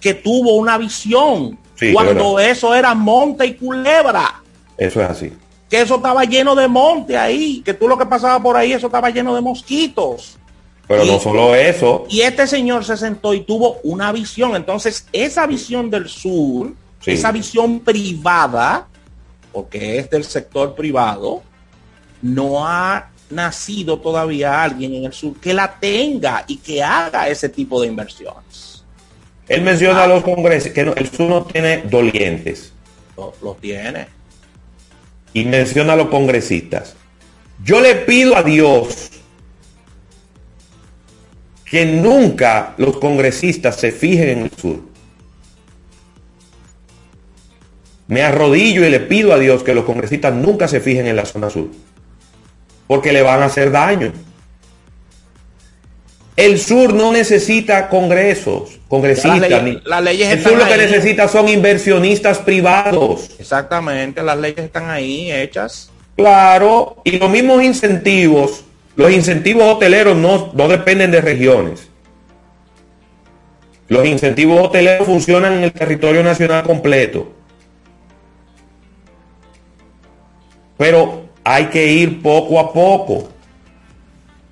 que 0.00 0.14
tuvo 0.14 0.56
una 0.56 0.78
visión 0.78 1.58
Sí, 1.74 1.92
cuando 1.92 2.38
eso 2.38 2.74
era 2.74 2.94
monte 2.94 3.46
y 3.46 3.54
culebra 3.54 4.42
Eso 4.76 5.00
es 5.02 5.10
así. 5.10 5.32
que 5.68 5.80
eso 5.80 5.96
estaba 5.96 6.24
lleno 6.24 6.54
de 6.54 6.68
monte 6.68 7.16
ahí, 7.16 7.60
que 7.64 7.74
tú 7.74 7.88
lo 7.88 7.96
que 7.98 8.06
pasaba 8.06 8.40
por 8.42 8.56
ahí, 8.56 8.72
eso 8.72 8.86
estaba 8.86 9.10
lleno 9.10 9.34
de 9.34 9.40
mosquitos. 9.40 10.38
Pero 10.88 11.04
Y- 11.04 11.10
no 11.10 11.18
solo 11.20 11.54
eso, 11.54 12.04
Y 12.08 12.20
este 12.22 12.46
señor 12.46 12.84
se 12.84 12.96
sentó 12.96 13.32
y 13.34 13.40
tuvo 13.40 13.78
una 13.84 14.12
visión. 14.12 14.54
Entonces, 14.56 15.06
esa 15.12 15.46
visión 15.46 15.88
del 15.90 16.08
sur, 16.08 16.74
Sí. 17.00 17.12
esa 17.12 17.32
visión 17.32 17.80
privada, 17.80 18.88
porque 19.52 19.98
es 19.98 20.08
del 20.10 20.24
sector 20.24 20.74
privado, 20.74 21.42
no 22.22 22.66
ha 22.66 23.10
nacido 23.30 23.98
todavía 24.00 24.62
alguien 24.62 24.94
en 24.94 25.04
el 25.04 25.12
sur 25.12 25.38
que 25.40 25.54
la 25.54 25.78
tenga 25.80 26.44
y 26.46 26.56
que 26.58 26.82
haga 26.82 27.28
ese 27.28 27.48
tipo 27.48 27.80
de 27.80 27.88
inversiones. 27.88 28.84
él 29.48 29.62
menciona 29.62 30.04
a 30.04 30.06
los 30.06 30.22
congresos 30.22 30.72
que 30.72 30.84
no- 30.84 30.94
el 30.94 31.10
sur 31.10 31.28
no 31.28 31.44
tiene 31.44 31.78
dolientes. 31.82 32.72
Lo, 33.16 33.34
lo 33.42 33.54
tiene. 33.54 34.06
y 35.34 35.44
menciona 35.46 35.94
a 35.94 35.96
los 35.96 36.08
congresistas. 36.08 36.94
Yo 37.64 37.80
le 37.80 37.94
pido 37.94 38.36
a 38.36 38.42
Dios 38.42 39.10
que 41.64 41.86
nunca 41.86 42.74
los 42.76 42.98
congresistas 42.98 43.76
se 43.76 43.92
fijen 43.92 44.28
en 44.28 44.38
el 44.44 44.50
sur. 44.52 44.80
Me 48.12 48.22
arrodillo 48.22 48.84
y 48.86 48.90
le 48.90 49.00
pido 49.00 49.32
a 49.32 49.38
Dios 49.38 49.62
que 49.62 49.72
los 49.74 49.84
congresistas 49.86 50.34
nunca 50.34 50.68
se 50.68 50.80
fijen 50.80 51.06
en 51.06 51.16
la 51.16 51.24
zona 51.24 51.48
sur. 51.48 51.68
Porque 52.86 53.10
le 53.10 53.22
van 53.22 53.40
a 53.40 53.46
hacer 53.46 53.70
daño. 53.70 54.12
El 56.36 56.58
sur 56.58 56.92
no 56.92 57.10
necesita 57.10 57.88
congresos, 57.88 58.80
congresistas. 58.88 59.40
Las 59.40 59.48
leyes- 59.50 59.62
ni- 59.62 59.80
las 59.88 60.02
leyes 60.02 60.28
el 60.30 60.38
están 60.38 60.52
sur 60.52 60.60
lo 60.60 60.66
que 60.68 60.74
ahí. 60.74 60.80
necesita 60.90 61.26
son 61.26 61.48
inversionistas 61.48 62.38
privados. 62.40 63.30
Exactamente, 63.38 64.22
las 64.22 64.36
leyes 64.36 64.58
están 64.58 64.90
ahí 64.90 65.32
hechas. 65.32 65.90
Claro, 66.14 66.96
y 67.04 67.12
los 67.18 67.30
mismos 67.30 67.62
incentivos, 67.62 68.62
los 68.94 69.10
incentivos 69.10 69.64
hoteleros 69.74 70.18
no, 70.18 70.52
no 70.52 70.68
dependen 70.68 71.10
de 71.10 71.22
regiones. 71.22 71.88
Los 73.88 74.04
incentivos 74.06 74.60
hoteleros 74.68 75.06
funcionan 75.06 75.54
en 75.54 75.64
el 75.64 75.72
territorio 75.72 76.22
nacional 76.22 76.62
completo. 76.64 77.32
Pero 80.82 81.28
hay 81.44 81.66
que 81.66 81.92
ir 81.92 82.20
poco 82.20 82.58
a 82.58 82.72
poco. 82.72 83.28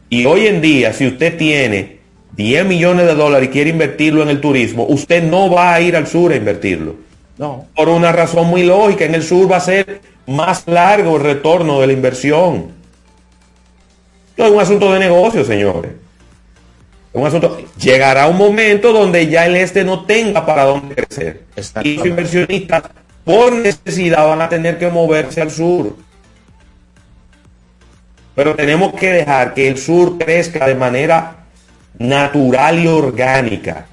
Y 0.09 0.27
hoy 0.27 0.47
en 0.47 0.61
día, 0.61 0.93
si 0.93 1.09
usted 1.09 1.37
tiene 1.37 1.99
10 2.37 2.67
millones 2.67 3.07
de 3.07 3.17
dólares 3.17 3.49
y 3.49 3.51
quiere 3.51 3.71
invertirlo 3.71 4.23
en 4.23 4.29
el 4.29 4.41
turismo, 4.41 4.87
usted 4.89 5.25
no 5.25 5.51
va 5.51 5.75
a 5.75 5.81
ir 5.81 5.97
al 5.97 6.07
sur 6.07 6.31
a 6.31 6.37
invertirlo. 6.37 6.95
No, 7.37 7.67
Por 7.75 7.89
una 7.89 8.13
razón 8.13 8.47
muy 8.47 8.63
lógica, 8.63 9.07
en 9.07 9.17
el 9.17 9.25
sur 9.25 9.51
va 9.51 9.57
a 9.57 9.61
ser 9.61 10.03
más 10.29 10.69
largo 10.69 11.17
el 11.17 11.23
retorno 11.25 11.81
de 11.81 11.89
la 11.89 11.95
inversión. 11.95 12.75
Esto 14.29 14.45
es 14.45 14.53
un 14.53 14.61
asunto 14.61 14.93
de 14.93 15.01
negocio, 15.01 15.45
señores. 15.45 15.91
Es 17.13 17.21
un 17.21 17.27
asunto. 17.27 17.59
Llegará 17.77 18.29
un 18.29 18.37
momento 18.37 18.93
donde 18.93 19.27
ya 19.27 19.47
el 19.47 19.57
este 19.57 19.83
no 19.83 20.05
tenga 20.05 20.47
para 20.47 20.63
dónde 20.63 20.95
crecer. 20.95 21.43
Y 21.83 21.97
los 21.97 22.07
inversionistas, 22.07 22.85
por 23.25 23.53
necesidad, 23.53 24.29
van 24.29 24.43
a 24.43 24.49
tener 24.49 24.79
que 24.79 24.89
moverse 24.91 25.41
al 25.41 25.51
sur. 25.51 25.97
Pero 28.41 28.57
tenemos 28.57 28.95
que 28.95 29.13
dejar 29.13 29.53
que 29.53 29.69
el 29.69 29.77
sur 29.77 30.17
crezca 30.17 30.67
de 30.67 30.75
manera 30.75 31.45
natural 31.99 32.79
y 32.83 32.87
orgánica 32.87 33.87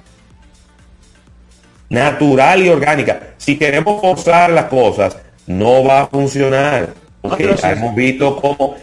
natural 1.90 2.62
y 2.62 2.68
orgánica. 2.70 3.34
Si 3.36 3.58
queremos 3.58 4.00
forzar 4.00 4.48
las 4.50 4.64
cosas, 4.66 5.18
no 5.46 5.84
va 5.84 6.00
a 6.02 6.06
funcionar. 6.06 6.94
Porque 7.20 7.44
No, 7.44 7.56
ya 7.56 7.72
hemos 7.72 7.94
visto 7.94 8.36
cómo 8.40 8.74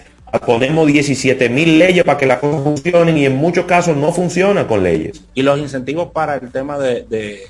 ponemos 0.45 0.85
17 0.85 1.49
mil 1.49 1.79
leyes 1.79 2.03
para 2.03 2.19
que 2.19 2.27
las 2.27 2.37
cosas 2.37 2.61
funcionen 2.61 3.17
y 3.17 3.25
en 3.25 3.35
muchos 3.35 3.65
casos 3.65 3.97
no 3.97 4.11
funcionan 4.11 4.67
con 4.67 4.83
leyes. 4.83 5.23
y 5.33 5.41
los 5.41 5.57
incentivos 5.59 6.11
para 6.11 6.35
el 6.35 6.51
tema 6.51 6.77
de, 6.77 7.03
de- 7.09 7.47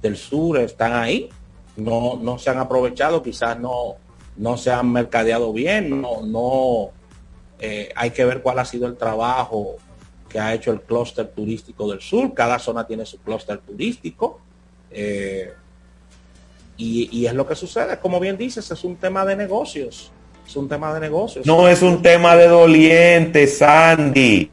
del 0.00 0.16
sur 0.16 0.58
están 0.60 0.92
ahí. 0.92 1.28
No, 1.76 2.16
no 2.22 2.38
se 2.38 2.50
han 2.50 2.58
aprovechado, 2.58 3.20
quizás 3.20 3.58
no, 3.58 3.96
no 4.36 4.56
se 4.56 4.70
han 4.70 4.92
mercadeado 4.92 5.52
bien, 5.52 6.00
no, 6.00 6.22
no 6.24 6.90
eh, 7.60 7.90
hay 7.94 8.10
que 8.10 8.24
ver 8.24 8.42
cuál 8.42 8.58
ha 8.58 8.64
sido 8.64 8.86
el 8.86 8.96
trabajo 8.96 9.76
que 10.28 10.38
ha 10.38 10.52
hecho 10.54 10.72
el 10.72 10.80
clúster 10.82 11.26
turístico 11.28 11.90
del 11.90 12.00
sur. 12.00 12.34
Cada 12.34 12.58
zona 12.58 12.86
tiene 12.86 13.04
su 13.06 13.18
clúster 13.18 13.58
turístico. 13.58 14.40
eh, 14.90 15.52
y, 16.76 17.08
y 17.10 17.26
es 17.26 17.34
lo 17.34 17.44
que 17.46 17.56
sucede, 17.56 17.98
como 17.98 18.20
bien 18.20 18.36
dices, 18.36 18.70
es 18.70 18.84
un 18.84 18.94
tema 18.96 19.24
de 19.24 19.34
negocios. 19.34 20.12
Es 20.46 20.56
un 20.56 20.68
tema 20.68 20.94
de 20.94 21.00
negocios. 21.00 21.44
No 21.44 21.68
es 21.68 21.82
un 21.82 22.00
tema 22.00 22.36
de 22.36 22.46
doliente, 22.46 23.46
Sandy. 23.46 24.50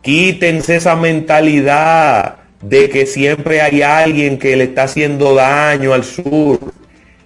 Quítense 0.00 0.76
esa 0.76 0.94
mentalidad 0.94 2.36
de 2.62 2.88
que 2.88 3.04
siempre 3.04 3.60
hay 3.60 3.82
alguien 3.82 4.38
que 4.38 4.56
le 4.56 4.64
está 4.64 4.84
haciendo 4.84 5.34
daño 5.34 5.92
al 5.92 6.04
sur. 6.04 6.58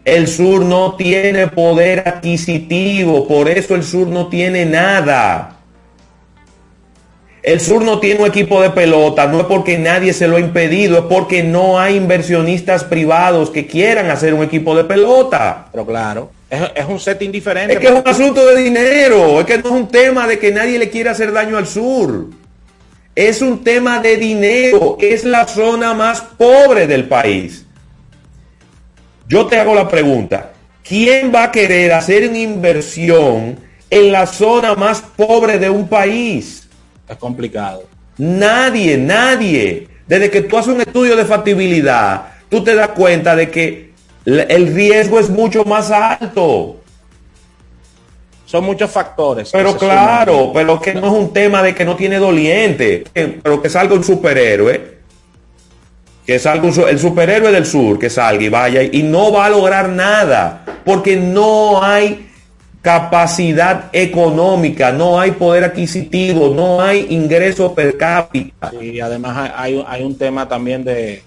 El 0.05 0.29
sur 0.29 0.65
no 0.65 0.97
tiene 0.97 1.49
poder 1.49 2.09
adquisitivo, 2.09 3.29
por 3.29 3.49
eso 3.49 3.75
el 3.75 3.83
sur 3.83 4.07
no 4.07 4.29
tiene 4.29 4.65
nada. 4.65 5.57
El 7.43 7.61
sur 7.61 7.83
no 7.83 8.01
tiene 8.01 8.21
un 8.21 8.27
equipo 8.27 8.61
de 8.61 8.71
pelota, 8.71 9.27
no 9.27 9.41
es 9.41 9.47
porque 9.47 9.79
nadie 9.79 10.13
se 10.13 10.29
lo 10.29 10.37
ha 10.37 10.41
impedido, 10.41 10.99
es 10.99 11.05
porque 11.05 11.43
no 11.43 11.79
hay 11.79 11.97
inversionistas 11.97 12.85
privados 12.85 13.51
que 13.51 13.67
quieran 13.67 14.11
hacer 14.11 14.35
un 14.35 14.43
equipo 14.43 14.77
de 14.77 14.85
pelota. 14.85 15.69
Pero 15.73 15.87
claro, 15.87 16.31
es, 16.51 16.61
es 16.75 16.85
un 16.87 17.01
set 17.01 17.23
indiferente. 17.23 17.75
Es 17.75 17.81
que 17.81 17.87
es 17.87 17.93
un 17.93 18.07
asunto 18.07 18.45
de 18.47 18.63
dinero, 18.63 19.41
es 19.41 19.47
que 19.47 19.59
no 19.59 19.71
es 19.71 19.75
un 19.75 19.89
tema 19.89 20.27
de 20.27 20.39
que 20.39 20.51
nadie 20.51 20.79
le 20.79 20.91
quiera 20.91 21.13
hacer 21.13 21.33
daño 21.33 21.57
al 21.57 21.67
sur. 21.67 22.27
Es 23.15 23.43
un 23.43 23.65
tema 23.65 24.01
de 24.01 24.17
dinero, 24.17 24.97
es 25.01 25.25
la 25.25 25.47
zona 25.47 25.95
más 25.95 26.21
pobre 26.21 26.87
del 26.87 27.09
país. 27.09 27.67
Yo 29.31 29.47
te 29.47 29.61
hago 29.61 29.77
la 29.77 29.87
pregunta, 29.87 30.51
¿quién 30.83 31.33
va 31.33 31.45
a 31.45 31.53
querer 31.53 31.93
hacer 31.93 32.29
una 32.29 32.39
inversión 32.39 33.57
en 33.89 34.11
la 34.11 34.27
zona 34.27 34.75
más 34.75 35.03
pobre 35.03 35.57
de 35.61 35.71
un 35.71 35.87
país? 35.87 36.69
Es 37.09 37.17
complicado. 37.17 37.85
Nadie, 38.19 38.99
nadie. 38.99 39.87
Desde 40.09 40.33
que 40.33 40.41
tú 40.41 40.59
haces 40.59 40.75
un 40.75 40.81
estudio 40.81 41.15
de 41.15 41.25
factibilidad, 41.25 42.23
tú 42.49 42.65
te 42.65 42.75
das 42.75 42.89
cuenta 42.89 43.37
de 43.37 43.49
que 43.53 43.93
el 44.27 44.75
riesgo 44.75 45.21
es 45.21 45.31
mucho 45.31 45.65
más 45.65 45.93
alto. 45.93 46.81
Son 48.47 48.65
muchos 48.65 48.91
factores. 48.91 49.51
Pero 49.53 49.77
claro, 49.77 50.51
pero 50.53 50.81
que 50.81 50.93
no 50.93 51.07
es 51.07 51.13
un 51.13 51.33
tema 51.33 51.63
de 51.63 51.73
que 51.73 51.85
no 51.85 51.95
tiene 51.95 52.19
doliente, 52.19 53.05
pero 53.15 53.63
que 53.63 53.69
salga 53.69 53.95
un 53.95 54.03
superhéroe, 54.03 54.99
que 56.31 56.39
salga 56.39 56.69
el 56.89 56.99
superhéroe 57.01 57.51
del 57.51 57.67
sur, 57.67 57.99
que 57.99 58.09
salga 58.09 58.45
y 58.45 58.49
vaya 58.49 58.85
y 58.85 59.03
no 59.03 59.33
va 59.33 59.47
a 59.47 59.51
lograr 59.51 59.89
nada, 59.89 60.65
porque 60.85 61.17
no 61.17 61.83
hay 61.83 62.31
capacidad 62.83 63.91
económica, 63.93 64.93
no 64.93 65.19
hay 65.19 65.33
poder 65.33 65.65
adquisitivo, 65.65 66.55
no 66.55 66.81
hay 66.81 67.09
ingreso 67.11 67.75
per 67.75 67.97
cápita. 67.97 68.71
Y 68.81 69.01
además 69.01 69.51
hay, 69.57 69.85
hay 69.85 70.05
un 70.05 70.17
tema 70.17 70.47
también 70.47 70.85
de, 70.85 71.25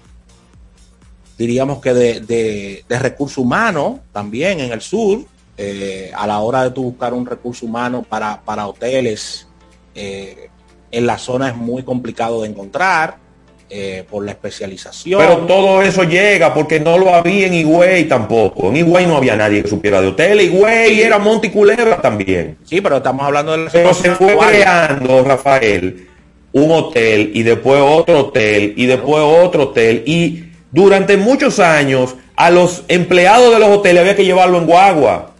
diríamos 1.36 1.82
que 1.82 1.92
de, 1.92 2.20
de, 2.20 2.84
de 2.88 2.98
recurso 2.98 3.42
humano 3.42 4.00
también 4.10 4.58
en 4.60 4.72
el 4.72 4.80
sur, 4.80 5.18
eh, 5.58 6.12
a 6.16 6.26
la 6.26 6.38
hora 6.38 6.64
de 6.64 6.70
tu 6.70 6.82
buscar 6.82 7.12
un 7.12 7.26
recurso 7.26 7.66
humano 7.66 8.06
para, 8.08 8.40
para 8.40 8.66
hoteles, 8.66 9.46
eh, 9.94 10.48
en 10.90 11.06
la 11.06 11.18
zona 11.18 11.50
es 11.50 11.56
muy 11.56 11.82
complicado 11.82 12.40
de 12.40 12.48
encontrar 12.48 13.22
eh, 13.70 14.04
por 14.08 14.24
la 14.24 14.32
especialización. 14.32 15.20
Pero 15.20 15.38
todo 15.38 15.80
eso 15.80 16.04
llega 16.04 16.52
porque 16.52 16.78
no 16.78 16.98
lo 16.98 17.14
había 17.14 17.46
en 17.46 17.54
Higüey 17.54 18.04
tampoco. 18.04 18.68
En 18.68 18.76
Higüey 18.76 19.06
no 19.06 19.16
había 19.16 19.36
nadie 19.36 19.62
que 19.62 19.68
supiera 19.68 20.00
de 20.00 20.08
hoteles. 20.08 20.46
Higüey 20.46 21.00
era 21.00 21.18
Monte 21.18 21.46
y 21.46 21.50
Culebra 21.50 22.00
también. 22.00 22.58
Sí, 22.64 22.80
pero 22.80 22.98
estamos 22.98 23.24
hablando 23.24 23.52
de 23.52 23.64
la 23.64 23.70
Pero 23.70 23.94
se 23.94 24.10
fue 24.12 24.36
creando, 24.36 25.24
Rafael, 25.24 26.08
un 26.52 26.70
hotel 26.70 27.30
y 27.34 27.42
después 27.42 27.80
otro 27.80 28.20
hotel 28.20 28.74
y 28.76 28.86
después 28.86 29.22
otro 29.24 29.64
hotel. 29.64 30.02
Y 30.06 30.44
durante 30.70 31.16
muchos 31.16 31.58
años 31.58 32.14
a 32.36 32.50
los 32.50 32.84
empleados 32.88 33.52
de 33.52 33.60
los 33.60 33.70
hoteles 33.70 34.02
había 34.02 34.14
que 34.14 34.24
llevarlo 34.24 34.58
en 34.58 34.66
guagua. 34.66 35.30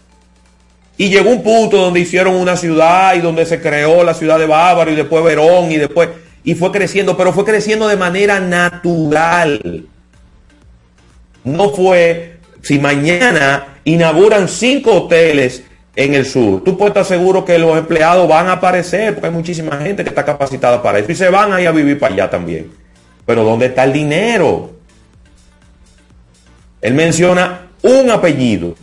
Y 0.96 1.10
llegó 1.10 1.30
un 1.30 1.42
punto 1.42 1.76
donde 1.76 2.00
hicieron 2.00 2.36
una 2.36 2.56
ciudad 2.56 3.14
y 3.16 3.18
donde 3.18 3.44
se 3.44 3.60
creó 3.60 4.02
la 4.02 4.14
ciudad 4.14 4.38
de 4.38 4.46
Bávaro 4.46 4.90
y 4.90 4.94
después 4.94 5.22
Verón 5.22 5.70
y 5.70 5.76
después... 5.76 6.08
Y 6.44 6.54
fue 6.54 6.70
creciendo, 6.70 7.16
pero 7.16 7.32
fue 7.32 7.44
creciendo 7.44 7.88
de 7.88 7.96
manera 7.96 8.38
natural. 8.38 9.86
No 11.42 11.70
fue, 11.70 12.36
si 12.62 12.78
mañana 12.78 13.78
inauguran 13.84 14.48
cinco 14.48 14.92
hoteles 14.92 15.64
en 15.96 16.14
el 16.14 16.26
sur, 16.26 16.62
tú 16.62 16.76
puedes 16.76 16.90
estar 16.90 17.04
seguro 17.04 17.44
que 17.44 17.58
los 17.58 17.76
empleados 17.76 18.28
van 18.28 18.48
a 18.48 18.52
aparecer, 18.52 19.14
porque 19.14 19.28
hay 19.28 19.32
muchísima 19.32 19.78
gente 19.78 20.02
que 20.02 20.10
está 20.10 20.24
capacitada 20.24 20.82
para 20.82 20.98
eso 20.98 21.10
y 21.10 21.14
se 21.14 21.30
van 21.30 21.52
a 21.52 21.60
ir 21.60 21.68
a 21.68 21.72
vivir 21.72 21.98
para 21.98 22.14
allá 22.14 22.30
también. 22.30 22.70
Pero 23.24 23.42
¿dónde 23.42 23.66
está 23.66 23.84
el 23.84 23.92
dinero? 23.92 24.70
Él 26.82 26.92
menciona 26.94 27.68
un 27.82 28.10
apellido, 28.10 28.74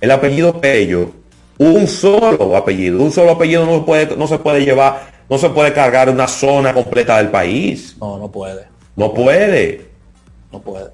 el 0.00 0.10
apellido 0.10 0.60
Pello, 0.60 1.12
un 1.58 1.86
solo 1.86 2.56
apellido. 2.56 3.02
Un 3.02 3.12
solo 3.12 3.32
apellido 3.32 3.64
no, 3.66 3.84
puede, 3.84 4.16
no 4.16 4.26
se 4.26 4.38
puede 4.38 4.64
llevar, 4.64 5.15
no 5.28 5.38
se 5.38 5.50
puede 5.50 5.72
cargar 5.72 6.08
una 6.08 6.28
zona 6.28 6.72
completa 6.72 7.18
del 7.18 7.28
país. 7.30 7.96
No, 8.00 8.18
no 8.18 8.30
puede. 8.30 8.66
No 8.94 9.12
puede. 9.12 9.90
No 10.52 10.60
puede. 10.60 10.90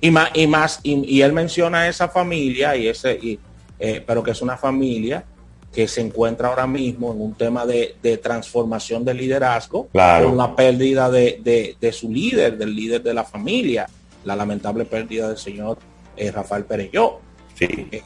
Y 0.00 0.10
más, 0.10 0.30
y 0.34 0.46
más, 0.46 0.80
y, 0.82 0.94
y 1.16 1.22
él 1.22 1.32
menciona 1.32 1.88
esa 1.88 2.08
familia, 2.08 2.76
y 2.76 2.88
ese, 2.88 3.12
y, 3.14 3.38
eh, 3.78 4.02
pero 4.06 4.22
que 4.22 4.32
es 4.32 4.42
una 4.42 4.56
familia 4.56 5.24
que 5.72 5.88
se 5.88 6.00
encuentra 6.00 6.48
ahora 6.48 6.66
mismo 6.66 7.12
en 7.12 7.20
un 7.20 7.34
tema 7.34 7.66
de, 7.66 7.96
de 8.02 8.16
transformación 8.18 9.04
de 9.04 9.12
liderazgo, 9.14 9.88
Claro. 9.88 10.28
con 10.28 10.36
la 10.38 10.54
pérdida 10.54 11.10
de, 11.10 11.40
de- 11.42 11.76
de 11.80 11.92
su 11.92 12.10
líder, 12.12 12.56
del 12.58 12.74
líder 12.76 13.02
de 13.02 13.12
la 13.14 13.24
familia, 13.24 13.88
la 14.24 14.36
lamentable 14.36 14.84
pérdida 14.84 15.28
del 15.28 15.36
señor 15.38 15.78
eh, 16.16 16.30
Rafael 16.30 16.64
Pereyó. 16.64 17.18
Sí. 17.58 17.66
Eh, 17.90 18.02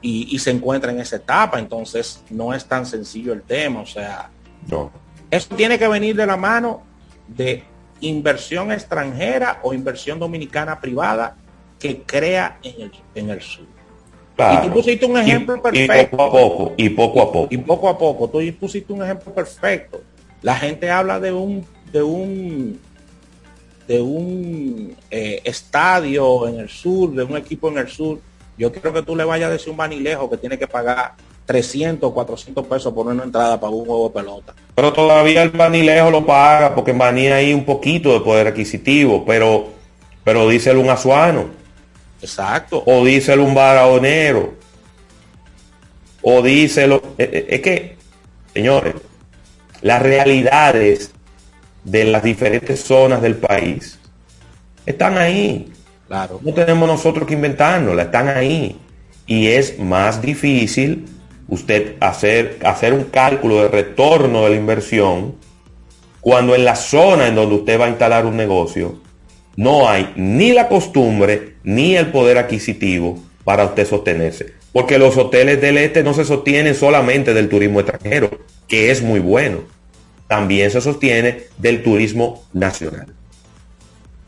y, 0.00 0.34
y 0.34 0.38
se 0.38 0.50
encuentra 0.50 0.90
en 0.92 1.00
esa 1.00 1.16
etapa, 1.16 1.58
entonces 1.58 2.22
no 2.30 2.54
es 2.54 2.64
tan 2.66 2.84
sencillo 2.86 3.32
el 3.32 3.42
tema, 3.42 3.80
o 3.80 3.86
sea, 3.86 4.30
No. 4.70 4.90
eso 5.30 5.54
tiene 5.56 5.78
que 5.78 5.88
venir 5.88 6.16
de 6.16 6.26
la 6.26 6.36
mano 6.36 6.82
de 7.28 7.62
inversión 8.00 8.70
extranjera 8.72 9.60
o 9.62 9.72
inversión 9.72 10.18
dominicana 10.18 10.80
privada 10.80 11.36
que 11.78 12.02
crea 12.02 12.58
en 12.62 12.82
el, 12.82 12.92
en 13.14 13.30
el 13.30 13.40
sur. 13.42 13.66
Claro. 14.36 14.64
Y 14.64 14.68
tú 14.68 14.74
pusiste 14.74 15.06
un 15.06 15.16
ejemplo 15.16 15.56
Y- 15.56 15.60
perfecto. 15.60 16.16
Y 16.16 16.16
poco 16.16 16.22
a 16.24 16.30
poco, 16.32 16.74
y 16.76 16.88
poco 16.90 17.22
a 17.22 17.32
poco. 17.32 17.48
Y 17.50 17.58
poco 17.58 17.88
a 17.88 17.98
poco, 17.98 18.28
tú 18.28 18.40
pusiste 18.58 18.92
un 18.92 19.02
ejemplo 19.02 19.32
perfecto. 19.32 20.02
La 20.42 20.56
gente 20.56 20.90
habla 20.90 21.20
de 21.20 21.32
un, 21.32 21.64
de 21.92 22.02
un, 22.02 22.80
de 23.86 24.00
un 24.00 24.96
eh, 25.10 25.40
estadio 25.44 26.48
en 26.48 26.58
el 26.60 26.68
sur, 26.68 27.12
de 27.14 27.22
un 27.22 27.36
equipo 27.36 27.68
en 27.68 27.78
el 27.78 27.88
sur. 27.88 28.18
Yo 28.58 28.72
quiero 28.72 28.92
que 28.92 29.02
tú 29.02 29.16
le 29.16 29.24
vayas 29.24 29.48
a 29.48 29.52
decir 29.52 29.70
un 29.70 29.76
vanilejo 29.76 30.28
que 30.28 30.36
tiene 30.36 30.58
que 30.58 30.66
pagar 30.66 31.14
300 31.46 32.10
o 32.10 32.14
400 32.14 32.66
pesos 32.66 32.92
por 32.92 33.06
una 33.06 33.22
entrada 33.24 33.60
para 33.60 33.70
un 33.72 33.84
juego 33.84 34.08
de 34.08 34.14
pelota. 34.14 34.54
Pero 34.74 34.92
todavía 34.92 35.42
el 35.42 35.50
Banilejo 35.50 36.10
lo 36.10 36.24
paga 36.24 36.74
porque 36.74 36.92
en 36.92 36.98
Baní 36.98 37.26
hay 37.28 37.52
un 37.52 37.64
poquito 37.64 38.12
de 38.12 38.20
poder 38.20 38.46
adquisitivo, 38.48 39.24
pero, 39.26 39.68
pero 40.24 40.48
díselo 40.48 40.80
un 40.80 40.88
azuano, 40.90 41.46
Exacto. 42.22 42.82
o 42.86 43.04
díselo 43.04 43.44
un 43.44 43.54
baraonero, 43.54 44.54
o 46.22 46.42
díselo. 46.42 47.02
eh, 47.18 47.28
eh, 47.32 47.46
Es 47.50 47.60
que, 47.60 47.96
señores, 48.54 48.94
las 49.82 50.00
realidades 50.02 51.10
de 51.84 52.04
las 52.04 52.22
diferentes 52.22 52.82
zonas 52.82 53.20
del 53.20 53.36
país 53.36 53.98
están 54.86 55.18
ahí. 55.18 55.70
Claro. 56.08 56.40
No 56.42 56.54
tenemos 56.54 56.88
nosotros 56.88 57.26
que 57.28 57.34
inventárnoslas, 57.34 58.06
están 58.06 58.28
ahí. 58.28 58.78
Y 59.26 59.48
es 59.48 59.78
más 59.78 60.20
difícil 60.22 61.06
usted 61.48 61.96
hacer, 62.00 62.58
hacer 62.64 62.92
un 62.92 63.04
cálculo 63.04 63.62
de 63.62 63.68
retorno 63.68 64.44
de 64.44 64.50
la 64.50 64.56
inversión 64.56 65.34
cuando 66.20 66.54
en 66.54 66.64
la 66.64 66.74
zona 66.76 67.28
en 67.28 67.34
donde 67.34 67.56
usted 67.56 67.78
va 67.78 67.84
a 67.86 67.90
instalar 67.90 68.24
un 68.26 68.36
negocio 68.36 69.00
no 69.56 69.88
hay 69.88 70.12
ni 70.16 70.52
la 70.52 70.68
costumbre 70.68 71.54
ni 71.62 71.96
el 71.96 72.08
poder 72.08 72.38
adquisitivo 72.38 73.18
para 73.44 73.64
usted 73.64 73.86
sostenerse. 73.86 74.54
Porque 74.72 74.98
los 74.98 75.16
hoteles 75.16 75.60
del 75.60 75.78
este 75.78 76.02
no 76.02 76.12
se 76.14 76.24
sostienen 76.24 76.74
solamente 76.74 77.32
del 77.32 77.48
turismo 77.48 77.78
extranjero, 77.78 78.30
que 78.66 78.90
es 78.90 79.02
muy 79.02 79.20
bueno. 79.20 79.60
También 80.26 80.70
se 80.72 80.80
sostiene 80.80 81.42
del 81.58 81.84
turismo 81.84 82.42
nacional. 82.52 83.06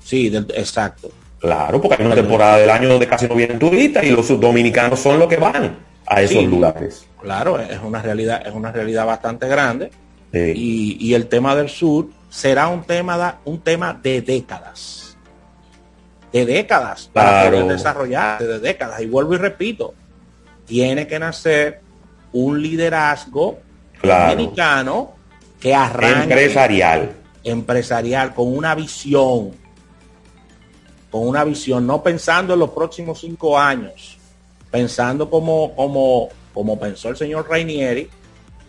Sí, 0.05 0.29
del- 0.29 0.47
exacto. 0.55 1.11
Claro, 1.41 1.81
porque 1.81 1.97
hay 2.01 2.07
una 2.07 2.15
temporada 2.15 2.59
del 2.59 2.71
año 2.71 2.89
donde 2.89 3.09
casi 3.09 3.27
no 3.27 3.35
vienen 3.35 3.59
turistas 3.59 4.05
y 4.05 4.11
los 4.11 4.29
dominicanos 4.41 5.01
son 5.01 5.19
los 5.19 5.29
que 5.29 5.37
van 5.37 5.77
a 6.07 6.23
esos 6.23 6.39
Sí. 6.39 6.47
lugares. 6.47 7.07
Claro, 7.21 7.59
es 7.61 7.81
una 7.83 8.01
realidad, 8.03 8.47
es 8.47 8.55
una 8.55 8.71
realidad 8.73 9.07
bastante 9.07 9.49
grande. 9.49 9.91
Sí. 10.33 10.53
Y, 10.55 10.97
y 11.01 11.15
el 11.15 11.27
tema 11.29 11.55
del 11.57 11.69
sur 11.69 12.09
será 12.31 12.69
un 12.69 12.85
tema, 12.85 13.17
da- 13.17 13.39
un 13.45 13.61
tema 13.61 13.93
de 14.01 14.21
décadas. 14.23 15.17
De 16.33 16.45
décadas 16.45 17.09
para 17.13 17.43
Claro. 17.43 17.51
poder 17.63 17.77
desarrollarse, 17.77 18.47
de 18.47 18.59
décadas. 18.61 19.01
Y 19.01 19.07
vuelvo 19.07 19.35
y 19.35 19.39
repito, 19.39 19.95
tiene 20.67 21.07
que 21.07 21.19
nacer 21.19 21.81
un 22.33 22.61
liderazgo 22.61 23.59
Claro. 24.01 24.31
dominicano 24.33 25.13
que 25.61 25.75
arranque 25.75 26.25
Empresarial. 26.35 27.13
empresarial 27.45 28.35
con 28.35 28.55
una 28.55 28.75
visión, 28.75 29.53
con 31.11 31.27
una 31.29 31.45
visión, 31.45 31.87
no 31.87 32.03
pensando 32.03 32.53
en 32.55 32.61
los 32.61 32.71
próximos 32.71 33.21
cinco 33.21 33.59
años, 33.59 34.19
pensando 34.71 35.31
como, 35.31 35.75
como, 35.75 36.29
como 36.53 36.79
pensó 36.79 37.09
el 37.09 37.17
señor 37.17 37.49
Rainieri, 37.49 38.09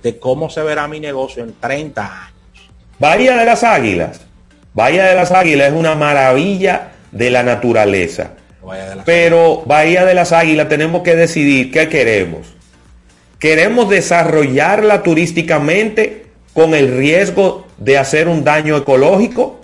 de 0.03 0.19
cómo 0.19 0.49
se 0.49 0.61
verá 0.61 0.87
mi 0.87 0.99
negocio 0.99 1.43
en 1.43 1.53
30 1.59 2.03
años. 2.03 2.69
Bahía 2.99 3.37
de 3.37 3.45
las 3.45 3.63
Águilas. 3.63 4.21
Bahía 4.73 5.05
de 5.05 5.15
las 5.15 5.31
Águilas 5.31 5.69
es 5.69 5.73
una 5.73 5.95
maravilla 5.95 6.91
de 7.11 7.31
la 7.31 7.43
naturaleza. 7.43 8.31
Pero 9.05 9.63
Bahía 9.65 10.05
de 10.05 10.13
las 10.13 10.31
Águilas 10.31 10.69
tenemos 10.69 11.01
que 11.01 11.15
decidir 11.15 11.71
qué 11.71 11.89
queremos. 11.89 12.55
¿Queremos 13.39 13.89
desarrollarla 13.89 15.03
turísticamente 15.03 16.25
con 16.53 16.73
el 16.73 16.97
riesgo 16.97 17.67
de 17.77 17.97
hacer 17.97 18.27
un 18.27 18.43
daño 18.43 18.75
ecológico? 18.75 19.61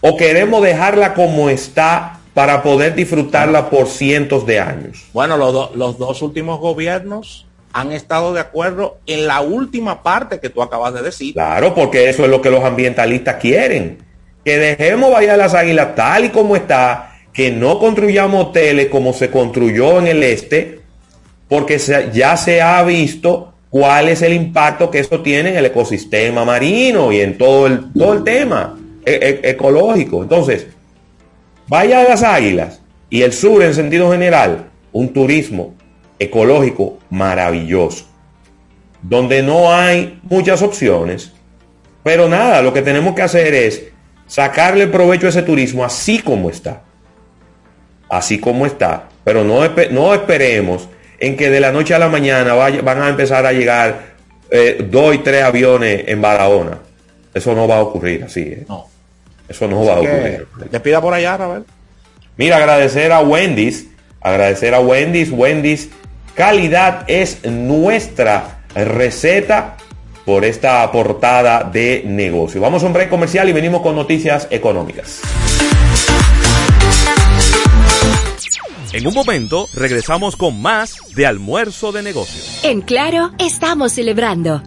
¿O 0.00 0.16
queremos 0.16 0.62
dejarla 0.62 1.14
como 1.14 1.48
está 1.48 2.18
para 2.34 2.62
poder 2.62 2.94
disfrutarla 2.94 3.70
por 3.70 3.86
cientos 3.86 4.44
de 4.44 4.60
años? 4.60 5.04
Bueno, 5.12 5.36
los, 5.36 5.52
do- 5.52 5.72
los 5.74 5.98
dos 5.98 6.20
últimos 6.22 6.58
gobiernos 6.60 7.46
han 7.72 7.92
estado 7.92 8.32
de 8.34 8.40
acuerdo 8.40 8.98
en 9.06 9.26
la 9.26 9.40
última 9.40 10.02
parte 10.02 10.40
que 10.40 10.50
tú 10.50 10.62
acabas 10.62 10.94
de 10.94 11.02
decir. 11.02 11.34
Claro, 11.34 11.74
porque 11.74 12.08
eso 12.08 12.24
es 12.24 12.30
lo 12.30 12.40
que 12.42 12.50
los 12.50 12.62
ambientalistas 12.64 13.36
quieren. 13.36 13.98
Que 14.44 14.58
dejemos 14.58 15.10
Bahía 15.12 15.32
de 15.32 15.38
las 15.38 15.54
Águilas 15.54 15.94
tal 15.94 16.26
y 16.26 16.28
como 16.28 16.54
está, 16.56 17.12
que 17.32 17.50
no 17.50 17.78
construyamos 17.78 18.46
hoteles 18.48 18.88
como 18.88 19.12
se 19.12 19.30
construyó 19.30 19.98
en 19.98 20.06
el 20.08 20.22
este, 20.22 20.80
porque 21.48 21.78
se- 21.78 22.10
ya 22.12 22.36
se 22.36 22.60
ha 22.62 22.82
visto 22.82 23.52
cuál 23.70 24.08
es 24.08 24.22
el 24.22 24.32
impacto 24.34 24.90
que 24.90 25.00
eso 25.00 25.20
tiene 25.20 25.50
en 25.50 25.56
el 25.56 25.66
ecosistema 25.66 26.44
marino 26.44 27.10
y 27.10 27.20
en 27.20 27.36
todo 27.38 27.66
el, 27.66 27.92
todo 27.92 28.12
el 28.12 28.22
tema 28.24 28.78
e- 29.04 29.40
e- 29.42 29.50
ecológico. 29.50 30.22
Entonces, 30.22 30.68
Bahía 31.68 32.00
de 32.00 32.08
las 32.08 32.22
Águilas 32.22 32.80
y 33.10 33.22
el 33.22 33.32
sur 33.32 33.62
en 33.62 33.74
sentido 33.74 34.10
general, 34.12 34.66
un 34.92 35.12
turismo 35.12 35.74
ecológico 36.18 36.98
maravilloso, 37.10 38.06
donde 39.02 39.42
no 39.42 39.72
hay 39.72 40.18
muchas 40.24 40.62
opciones, 40.62 41.32
pero 42.02 42.28
nada, 42.28 42.62
lo 42.62 42.72
que 42.72 42.82
tenemos 42.82 43.14
que 43.14 43.22
hacer 43.22 43.54
es 43.54 43.84
sacarle 44.26 44.86
provecho 44.86 45.26
a 45.26 45.30
ese 45.30 45.42
turismo 45.42 45.84
así 45.84 46.18
como 46.20 46.50
está. 46.50 46.82
Así 48.08 48.38
como 48.38 48.66
está. 48.66 49.08
Pero 49.24 49.42
no, 49.44 49.60
no 49.90 50.14
esperemos 50.14 50.88
en 51.18 51.36
que 51.36 51.48
de 51.50 51.60
la 51.60 51.72
noche 51.72 51.94
a 51.94 51.98
la 51.98 52.08
mañana 52.08 52.52
vaya- 52.54 52.82
van 52.82 53.00
a 53.02 53.08
empezar 53.08 53.46
a 53.46 53.52
llegar 53.52 54.14
eh, 54.50 54.86
dos 54.90 55.14
y 55.14 55.18
tres 55.18 55.42
aviones 55.42 56.04
en 56.06 56.20
Barahona. 56.20 56.78
Eso 57.32 57.54
no 57.54 57.66
va 57.66 57.76
a 57.78 57.80
ocurrir 57.82 58.22
así. 58.24 58.40
¿eh? 58.42 58.64
No. 58.68 58.86
Eso 59.48 59.68
no 59.68 59.84
va 59.84 59.94
a 59.94 60.00
ocurrir. 60.00 60.46
te 60.70 60.80
pida 60.80 61.00
por 61.00 61.14
allá, 61.14 61.36
Ravel. 61.36 61.64
Mira, 62.36 62.56
agradecer 62.56 63.12
a 63.12 63.20
Wendy's, 63.20 63.86
agradecer 64.20 64.74
a 64.74 64.80
Wendy's, 64.80 65.30
Wendy's, 65.30 65.90
calidad 66.34 67.04
es 67.06 67.44
nuestra 67.44 68.58
receta 68.74 69.76
por 70.24 70.44
esta 70.44 70.90
portada 70.90 71.64
de 71.64 72.02
negocio. 72.06 72.60
Vamos 72.60 72.82
a 72.82 72.86
un 72.86 72.92
break 72.92 73.10
comercial 73.10 73.48
y 73.48 73.52
venimos 73.52 73.82
con 73.82 73.94
noticias 73.94 74.48
económicas. 74.50 75.20
En 78.92 79.06
un 79.06 79.14
momento 79.14 79.68
regresamos 79.74 80.36
con 80.36 80.62
más 80.62 80.96
de 81.14 81.26
almuerzo 81.26 81.90
de 81.92 82.02
negocios. 82.02 82.60
En 82.62 82.80
Claro, 82.80 83.32
estamos 83.38 83.92
celebrando. 83.92 84.62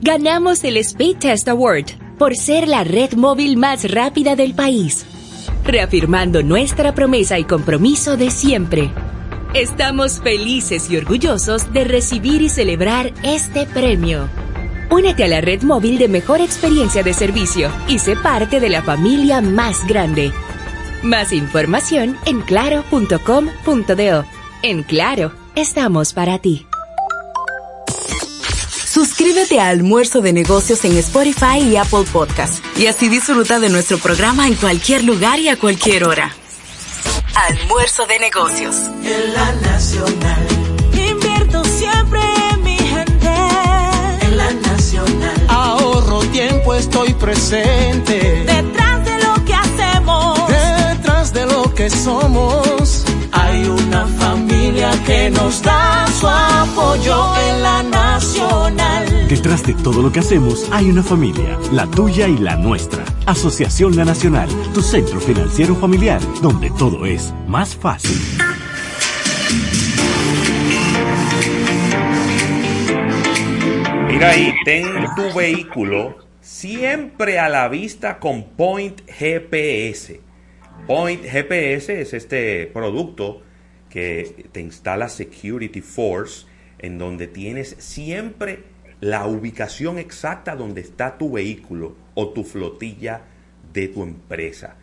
Ganamos 0.00 0.62
el 0.64 0.76
Speed 0.76 1.18
Test 1.18 1.48
Award 1.48 2.03
por 2.18 2.36
ser 2.36 2.68
la 2.68 2.84
red 2.84 3.14
móvil 3.14 3.56
más 3.56 3.90
rápida 3.90 4.36
del 4.36 4.54
país, 4.54 5.06
reafirmando 5.64 6.42
nuestra 6.42 6.94
promesa 6.94 7.38
y 7.38 7.44
compromiso 7.44 8.16
de 8.16 8.30
siempre. 8.30 8.90
Estamos 9.54 10.20
felices 10.20 10.90
y 10.90 10.96
orgullosos 10.96 11.72
de 11.72 11.84
recibir 11.84 12.42
y 12.42 12.48
celebrar 12.48 13.12
este 13.22 13.66
premio. 13.66 14.28
Únete 14.90 15.24
a 15.24 15.28
la 15.28 15.40
red 15.40 15.62
móvil 15.62 15.98
de 15.98 16.08
mejor 16.08 16.40
experiencia 16.40 17.02
de 17.02 17.14
servicio 17.14 17.70
y 17.88 17.98
sé 17.98 18.16
parte 18.16 18.60
de 18.60 18.68
la 18.68 18.82
familia 18.82 19.40
más 19.40 19.86
grande. 19.86 20.32
Más 21.02 21.32
información 21.32 22.16
en 22.26 22.40
claro.com.do. 22.40 24.24
En 24.62 24.82
Claro, 24.82 25.32
estamos 25.54 26.12
para 26.12 26.38
ti. 26.38 26.66
Suscríbete 29.04 29.60
a 29.60 29.68
Almuerzo 29.68 30.22
de 30.22 30.32
Negocios 30.32 30.82
en 30.86 30.96
Spotify 30.96 31.58
y 31.60 31.76
Apple 31.76 32.04
Podcast 32.10 32.64
y 32.74 32.86
así 32.86 33.10
disfruta 33.10 33.58
de 33.60 33.68
nuestro 33.68 33.98
programa 33.98 34.48
en 34.48 34.54
cualquier 34.54 35.04
lugar 35.04 35.38
y 35.40 35.50
a 35.50 35.58
cualquier 35.58 36.04
hora. 36.04 36.34
Almuerzo 37.34 38.06
de 38.06 38.18
Negocios. 38.18 38.76
En 39.04 39.34
la 39.34 39.52
nacional, 39.56 40.46
Invierto 40.94 41.62
siempre 41.64 42.20
en 42.50 42.62
mi 42.62 42.78
gente. 42.78 43.28
en 44.22 44.36
la 44.38 44.50
nacional. 44.50 45.46
Ahorro 45.48 46.20
tiempo, 46.32 46.74
estoy 46.74 47.12
presente. 47.12 48.46
Detrás 48.46 49.04
de 49.04 49.22
lo 49.22 49.44
que 49.44 49.54
hacemos. 49.54 50.48
Detrás 50.48 51.30
de 51.34 51.44
lo 51.44 51.74
que 51.74 51.90
somos. 51.90 52.93
Hay 53.34 53.64
una 53.64 54.06
familia 54.06 54.90
que 55.04 55.28
nos 55.30 55.62
da 55.62 56.06
su 56.18 56.26
apoyo 56.26 57.36
en 57.48 57.62
la 57.62 57.82
nacional. 57.82 59.28
Detrás 59.28 59.62
de 59.64 59.74
todo 59.74 60.02
lo 60.02 60.12
que 60.12 60.20
hacemos 60.20 60.68
hay 60.70 60.88
una 60.88 61.02
familia, 61.02 61.58
la 61.72 61.86
tuya 61.86 62.28
y 62.28 62.38
la 62.38 62.56
nuestra. 62.56 63.04
Asociación 63.26 63.96
La 63.96 64.04
Nacional, 64.04 64.48
tu 64.72 64.82
centro 64.82 65.18
financiero 65.20 65.74
familiar, 65.74 66.20
donde 66.40 66.70
todo 66.78 67.06
es 67.06 67.34
más 67.46 67.74
fácil. 67.74 68.16
Mira 74.08 74.30
ahí, 74.30 74.54
ten 74.64 74.86
tu 75.16 75.36
vehículo 75.36 76.18
siempre 76.40 77.38
a 77.38 77.48
la 77.48 77.68
vista 77.68 78.18
con 78.18 78.44
Point 78.44 79.00
GPS. 79.08 80.20
Point 80.86 81.24
GPS 81.24 82.02
es 82.02 82.12
este 82.12 82.66
producto 82.66 83.40
que 83.88 84.48
te 84.52 84.60
instala 84.60 85.08
Security 85.08 85.80
Force, 85.80 86.46
en 86.78 86.98
donde 86.98 87.26
tienes 87.26 87.74
siempre 87.78 88.64
la 89.00 89.26
ubicación 89.26 89.98
exacta 89.98 90.54
donde 90.56 90.82
está 90.82 91.16
tu 91.16 91.32
vehículo 91.32 91.96
o 92.12 92.34
tu 92.34 92.44
flotilla 92.44 93.22
de 93.72 93.88
tu 93.88 94.02
empresa. 94.02 94.76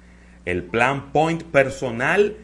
El 0.43 0.63
plan 0.63 1.11
Point 1.11 1.43
personal 1.43 2.35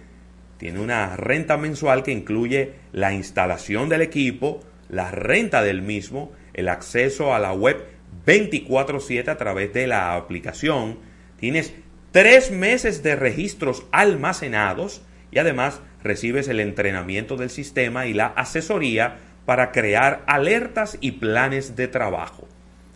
tiene 0.60 0.80
una 0.80 1.16
renta 1.16 1.58
mensual 1.58 2.04
que 2.04 2.12
incluye 2.12 2.74
la 2.92 3.12
instalación 3.16 3.90
del 3.90 4.04
equipo, 4.04 4.60
la 4.88 5.10
renta 5.10 5.64
del 5.64 5.82
mismo, 5.82 6.32
el 6.54 6.70
acceso 6.70 7.34
a 7.34 7.40
la 7.40 7.54
web 7.54 7.84
24/7 8.24 9.32
a 9.32 9.38
través 9.38 9.74
de 9.74 9.88
la 9.88 10.16
aplicación. 10.16 11.00
Tienes 11.40 11.74
tres 12.12 12.52
meses 12.52 13.04
de 13.04 13.16
registros 13.16 13.86
almacenados 13.92 15.02
y 15.32 15.40
además 15.40 15.82
recibes 16.04 16.48
el 16.48 16.60
entrenamiento 16.60 17.36
del 17.38 17.50
sistema 17.50 18.06
y 18.06 18.14
la 18.14 18.28
asesoría 18.28 19.18
para 19.46 19.72
crear 19.72 20.24
alertas 20.28 20.98
y 21.00 21.12
planes 21.14 21.76
de 21.76 21.88
trabajo. 21.88 22.48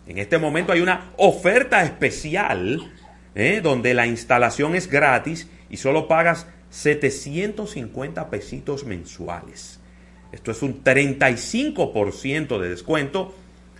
En 0.06 0.18
este 0.18 0.38
momento 0.38 0.72
hay 0.72 0.80
una 0.80 1.12
oferta 1.16 1.82
especial 1.82 2.92
¿eh? 3.34 3.60
donde 3.62 3.94
la 3.94 4.06
instalación 4.06 4.74
es 4.74 4.88
gratis 4.88 5.48
y 5.70 5.76
solo 5.76 6.08
pagas 6.08 6.46
750 6.70 8.30
pesitos 8.30 8.84
mensuales. 8.84 9.80
Esto 10.32 10.50
es 10.50 10.62
un 10.62 10.82
35% 10.82 12.58
de 12.58 12.68
descuento, 12.68 13.34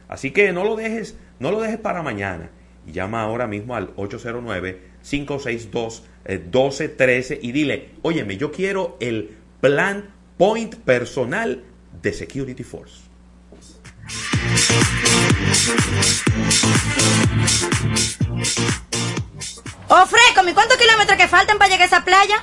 así 0.08 0.30
que 0.30 0.52
no 0.52 0.64
lo 0.64 0.76
dejes, 0.76 1.16
no 1.38 1.50
lo 1.50 1.60
dejes 1.60 1.78
para 1.78 2.02
mañana. 2.02 2.50
Llama 2.86 3.22
ahora 3.22 3.46
mismo 3.46 3.74
al 3.74 3.92
809-562-1213 5.02 7.38
y 7.42 7.52
dile, 7.52 7.90
óyeme, 8.02 8.36
yo 8.36 8.52
quiero 8.52 8.96
el 9.00 9.36
plan 9.60 10.14
Point 10.38 10.76
personal 10.76 11.64
de 12.00 12.12
Security 12.12 12.64
Force. 12.64 13.02
Oh, 19.88 20.06
Freco, 20.06 20.48
¿y 20.48 20.54
cuántos 20.54 20.78
kilómetros 20.78 21.18
que 21.18 21.28
faltan 21.28 21.58
para 21.58 21.68
llegar 21.68 21.82
a 21.82 21.86
esa 21.86 22.02
playa? 22.04 22.42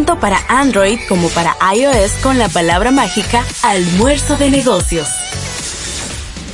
tanto 0.01 0.19
para 0.19 0.43
Android 0.47 0.99
como 1.07 1.29
para 1.29 1.55
iOS 1.75 2.13
con 2.23 2.39
la 2.39 2.49
palabra 2.49 2.89
mágica 2.89 3.45
Almuerzo 3.61 4.35
de 4.35 4.49
Negocios. 4.49 5.07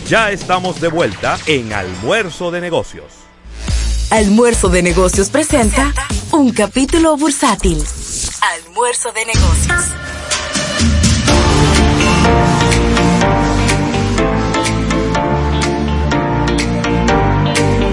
Ya 0.05 0.31
estamos 0.31 0.81
de 0.81 0.89
vuelta 0.89 1.37
en 1.45 1.71
Almuerzo 1.71 2.51
de 2.51 2.59
Negocios. 2.59 3.05
Almuerzo 4.09 4.67
de 4.67 4.83
Negocios 4.83 5.29
presenta 5.29 5.93
un 6.31 6.51
capítulo 6.51 7.15
bursátil. 7.15 7.81
Almuerzo 8.65 9.13
de 9.13 9.25
Negocios. 9.25 9.85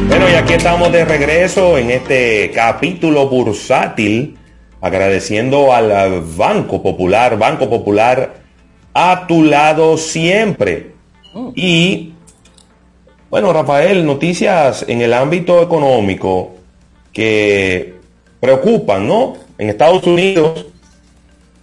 Bueno, 0.08 0.30
y 0.30 0.34
aquí 0.34 0.54
estamos 0.54 0.90
de 0.90 1.04
regreso 1.04 1.78
en 1.78 1.90
este 1.90 2.50
capítulo 2.52 3.28
bursátil, 3.28 4.36
agradeciendo 4.84 5.72
al 5.72 6.20
Banco 6.36 6.82
Popular, 6.82 7.38
Banco 7.38 7.70
Popular 7.70 8.34
a 8.92 9.26
tu 9.26 9.42
lado 9.42 9.96
siempre. 9.96 10.92
Y, 11.54 12.12
bueno, 13.30 13.50
Rafael, 13.50 14.04
noticias 14.04 14.84
en 14.86 15.00
el 15.00 15.14
ámbito 15.14 15.62
económico 15.62 16.56
que 17.14 17.94
preocupan, 18.38 19.08
¿no? 19.08 19.38
En 19.56 19.70
Estados 19.70 20.04
Unidos, 20.06 20.66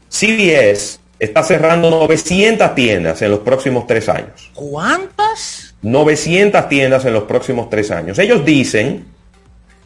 CBS 0.09 0.97
está 1.19 1.43
cerrando 1.43 1.91
900 1.91 2.73
tiendas 2.73 3.21
en 3.21 3.29
los 3.29 3.41
próximos 3.41 3.85
tres 3.85 4.09
años. 4.09 4.49
¿Cuántas? 4.55 5.75
900 5.83 6.67
tiendas 6.67 7.05
en 7.05 7.13
los 7.13 7.25
próximos 7.25 7.69
tres 7.69 7.91
años. 7.91 8.17
Ellos 8.17 8.43
dicen, 8.43 9.05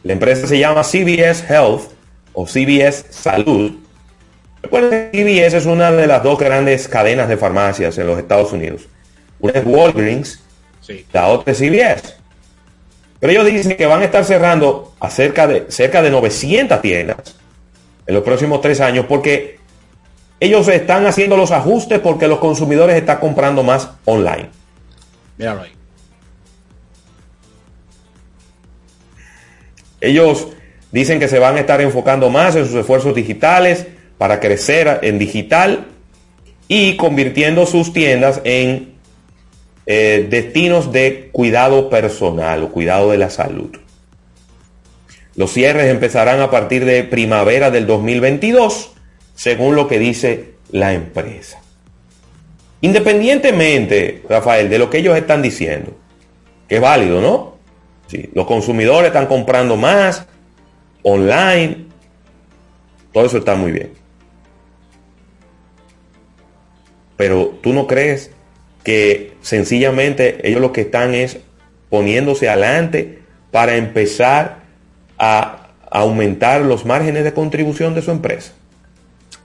la 0.04 0.14
empresa 0.14 0.46
se 0.46 0.58
llama 0.58 0.82
CBS 0.82 1.44
Health 1.46 1.95
o 2.36 2.46
CBS 2.46 3.06
Salud. 3.10 3.72
Recuerden 4.62 5.10
que 5.10 5.22
CBS 5.22 5.56
es 5.56 5.66
una 5.66 5.90
de 5.90 6.06
las 6.06 6.22
dos 6.22 6.38
grandes 6.38 6.86
cadenas 6.86 7.28
de 7.28 7.36
farmacias 7.38 7.96
en 7.96 8.06
los 8.06 8.18
Estados 8.18 8.52
Unidos. 8.52 8.82
Una 9.40 9.54
es 9.54 9.64
Walgreens, 9.64 10.42
la 11.12 11.28
otra 11.28 11.52
es 11.52 11.58
CBS. 11.58 12.14
Pero 13.18 13.32
ellos 13.32 13.46
dicen 13.46 13.76
que 13.76 13.86
van 13.86 14.02
a 14.02 14.04
estar 14.04 14.24
cerrando 14.24 14.94
a 15.00 15.08
cerca 15.08 15.46
de, 15.46 15.70
cerca 15.70 16.02
de 16.02 16.10
900 16.10 16.82
tiendas 16.82 17.36
en 18.06 18.14
los 18.14 18.22
próximos 18.22 18.60
tres 18.60 18.80
años 18.80 19.06
porque 19.08 19.58
ellos 20.38 20.68
están 20.68 21.06
haciendo 21.06 21.38
los 21.38 21.50
ajustes 21.50 22.00
porque 22.00 22.28
los 22.28 22.38
consumidores 22.38 22.96
están 22.96 23.18
comprando 23.18 23.62
más 23.62 23.88
online. 24.04 24.50
Míralo 25.38 25.62
ahí. 25.62 25.72
Ellos 30.02 30.48
dicen 30.92 31.18
que 31.18 31.28
se 31.28 31.38
van 31.38 31.56
a 31.56 31.60
estar 31.60 31.80
enfocando 31.80 32.30
más 32.30 32.56
en 32.56 32.66
sus 32.66 32.74
esfuerzos 32.74 33.14
digitales 33.14 33.86
para 34.18 34.40
crecer 34.40 35.00
en 35.02 35.18
digital 35.18 35.86
y 36.68 36.96
convirtiendo 36.96 37.66
sus 37.66 37.92
tiendas 37.92 38.40
en 38.44 38.94
eh, 39.86 40.26
destinos 40.28 40.92
de 40.92 41.28
cuidado 41.32 41.88
personal 41.88 42.62
o 42.64 42.72
cuidado 42.72 43.10
de 43.10 43.18
la 43.18 43.30
salud. 43.30 43.76
Los 45.36 45.52
cierres 45.52 45.90
empezarán 45.90 46.40
a 46.40 46.50
partir 46.50 46.84
de 46.84 47.04
primavera 47.04 47.70
del 47.70 47.86
2022, 47.86 48.92
según 49.34 49.76
lo 49.76 49.86
que 49.86 49.98
dice 49.98 50.54
la 50.72 50.94
empresa. 50.94 51.60
Independientemente, 52.80 54.22
Rafael, 54.28 54.68
de 54.68 54.78
lo 54.78 54.88
que 54.88 54.98
ellos 54.98 55.16
están 55.16 55.42
diciendo, 55.42 55.92
que 56.68 56.76
es 56.76 56.80
válido, 56.80 57.20
¿no? 57.20 57.56
Sí, 58.06 58.30
los 58.34 58.46
consumidores 58.46 59.08
están 59.08 59.26
comprando 59.26 59.76
más 59.76 60.26
online, 61.08 61.86
todo 63.12 63.26
eso 63.26 63.38
está 63.38 63.54
muy 63.54 63.70
bien. 63.70 63.92
Pero 67.16 67.58
tú 67.62 67.72
no 67.72 67.86
crees 67.86 68.32
que 68.82 69.36
sencillamente 69.40 70.46
ellos 70.48 70.60
lo 70.60 70.72
que 70.72 70.80
están 70.82 71.14
es 71.14 71.38
poniéndose 71.90 72.48
adelante 72.48 73.22
para 73.52 73.76
empezar 73.76 74.62
a 75.16 75.68
aumentar 75.90 76.60
los 76.62 76.84
márgenes 76.84 77.22
de 77.22 77.32
contribución 77.32 77.94
de 77.94 78.02
su 78.02 78.10
empresa. 78.10 78.52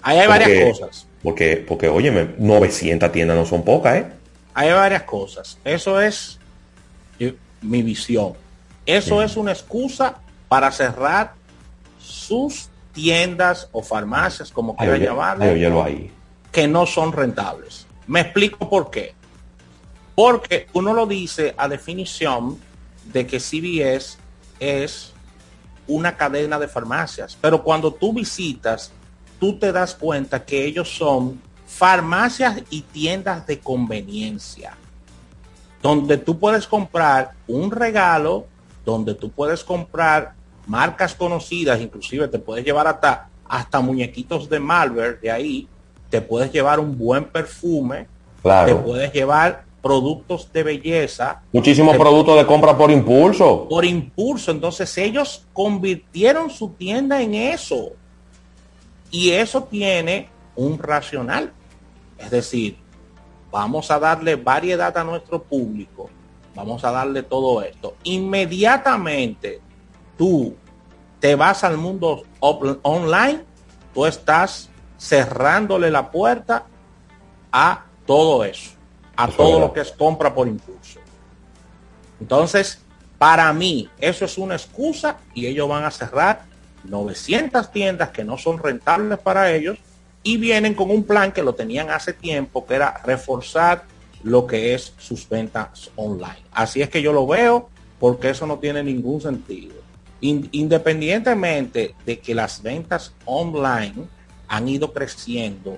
Ahí 0.01 0.17
hay 0.17 0.27
Porque- 0.27 0.39
varias 0.45 0.79
cosas. 0.79 1.07
Porque, 1.21 1.57
porque, 1.57 1.87
óyeme, 1.87 2.29
900 2.39 3.11
tiendas 3.11 3.37
no 3.37 3.45
son 3.45 3.63
pocas, 3.63 3.97
¿eh? 3.97 4.05
Hay 4.55 4.71
varias 4.71 5.03
cosas. 5.03 5.59
Eso 5.63 6.01
es 6.01 6.39
mi 7.61 7.83
visión. 7.83 8.33
Eso 8.87 9.21
es 9.21 9.37
una 9.37 9.51
excusa 9.51 10.15
para 10.49 10.71
cerrar 10.71 11.33
sus 12.01 12.69
tiendas 12.93 13.69
o 13.71 13.81
farmacias, 13.81 14.51
como 14.51 14.75
oye, 14.77 14.99
llamarle, 14.99 16.11
que 16.51 16.67
no 16.67 16.85
son 16.85 17.13
rentables. 17.13 17.87
Me 18.07 18.21
explico 18.21 18.69
por 18.69 18.89
qué. 18.89 19.13
Porque 20.15 20.67
uno 20.73 20.93
lo 20.93 21.05
dice 21.05 21.55
a 21.57 21.67
definición 21.67 22.59
de 23.05 23.25
que 23.25 23.39
CVS 23.39 24.17
es 24.59 25.13
una 25.87 26.15
cadena 26.15 26.59
de 26.59 26.67
farmacias, 26.67 27.37
pero 27.39 27.63
cuando 27.63 27.93
tú 27.93 28.13
visitas, 28.13 28.91
tú 29.39 29.57
te 29.57 29.71
das 29.71 29.95
cuenta 29.95 30.45
que 30.45 30.65
ellos 30.65 30.89
son 30.89 31.41
farmacias 31.65 32.61
y 32.69 32.81
tiendas 32.81 33.47
de 33.47 33.59
conveniencia, 33.59 34.75
donde 35.81 36.17
tú 36.17 36.37
puedes 36.37 36.67
comprar 36.67 37.31
un 37.47 37.71
regalo, 37.71 38.45
donde 38.85 39.15
tú 39.15 39.31
puedes 39.31 39.63
comprar 39.63 40.33
marcas 40.71 41.13
conocidas, 41.13 41.81
inclusive 41.81 42.29
te 42.29 42.39
puedes 42.39 42.63
llevar 42.63 42.87
hasta, 42.87 43.27
hasta 43.45 43.81
muñequitos 43.81 44.49
de 44.49 44.57
Malware 44.57 45.19
de 45.19 45.29
ahí, 45.29 45.67
te 46.09 46.21
puedes 46.21 46.49
llevar 46.51 46.79
un 46.79 46.97
buen 46.97 47.25
perfume, 47.25 48.07
Claro. 48.41 48.67
te 48.67 48.75
puedes 48.81 49.11
llevar 49.11 49.65
productos 49.81 50.51
de 50.53 50.63
belleza, 50.63 51.41
Muchísimos 51.51 51.97
productos 51.97 52.37
de 52.37 52.45
compra 52.45 52.77
por 52.77 52.89
impulso. 52.89 53.67
por 53.67 53.83
impulso. 53.83 54.51
Entonces 54.51 54.97
ellos 54.97 55.45
convirtieron 55.53 56.49
su 56.49 56.69
tienda 56.69 57.21
en 57.21 57.33
eso. 57.35 57.89
Y 59.09 59.31
eso 59.31 59.63
tiene 59.63 60.29
un 60.55 60.77
racional. 60.79 61.51
Es 62.17 62.29
decir, 62.31 62.77
vamos 63.51 63.91
a 63.91 63.99
darle 63.99 64.35
variedad 64.37 64.95
a 64.97 65.03
nuestro 65.03 65.41
público. 65.43 66.09
Vamos 66.55 66.83
a 66.85 66.91
darle 66.91 67.23
todo 67.23 67.61
esto. 67.61 67.95
Inmediatamente 68.03 69.59
tú 70.17 70.55
te 71.21 71.35
vas 71.35 71.63
al 71.63 71.77
mundo 71.77 72.23
online, 72.39 73.45
tú 73.93 74.05
estás 74.05 74.69
cerrándole 74.99 75.89
la 75.91 76.11
puerta 76.11 76.65
a 77.51 77.85
todo 78.05 78.43
eso, 78.43 78.71
a 79.15 79.27
Eso 79.27 79.37
todo 79.37 79.59
lo 79.59 79.71
que 79.71 79.81
es 79.81 79.91
compra 79.91 80.33
por 80.33 80.47
impulso. 80.47 80.99
Entonces, 82.19 82.81
para 83.19 83.53
mí, 83.53 83.87
eso 83.99 84.25
es 84.25 84.37
una 84.39 84.55
excusa 84.55 85.17
y 85.35 85.45
ellos 85.45 85.69
van 85.69 85.83
a 85.83 85.91
cerrar 85.91 86.43
900 86.85 87.71
tiendas 87.71 88.09
que 88.09 88.23
no 88.23 88.37
son 88.37 88.57
rentables 88.57 89.19
para 89.19 89.51
ellos 89.51 89.77
y 90.23 90.37
vienen 90.37 90.73
con 90.73 90.89
un 90.89 91.03
plan 91.03 91.31
que 91.31 91.43
lo 91.43 91.53
tenían 91.53 91.91
hace 91.91 92.13
tiempo, 92.13 92.65
que 92.65 92.75
era 92.75 92.99
reforzar 93.03 93.83
lo 94.23 94.47
que 94.47 94.73
es 94.73 94.93
sus 94.97 95.29
ventas 95.29 95.91
online. 95.95 96.43
Así 96.51 96.81
es 96.81 96.89
que 96.89 97.03
yo 97.03 97.13
lo 97.13 97.27
veo 97.27 97.69
porque 97.99 98.31
eso 98.31 98.47
no 98.47 98.57
tiene 98.57 98.83
ningún 98.83 99.21
sentido. 99.21 99.80
In- 100.21 100.49
independientemente 100.51 101.95
de 102.05 102.19
que 102.19 102.35
las 102.35 102.61
ventas 102.61 103.13
online 103.25 104.05
han 104.47 104.67
ido 104.67 104.93
creciendo 104.93 105.77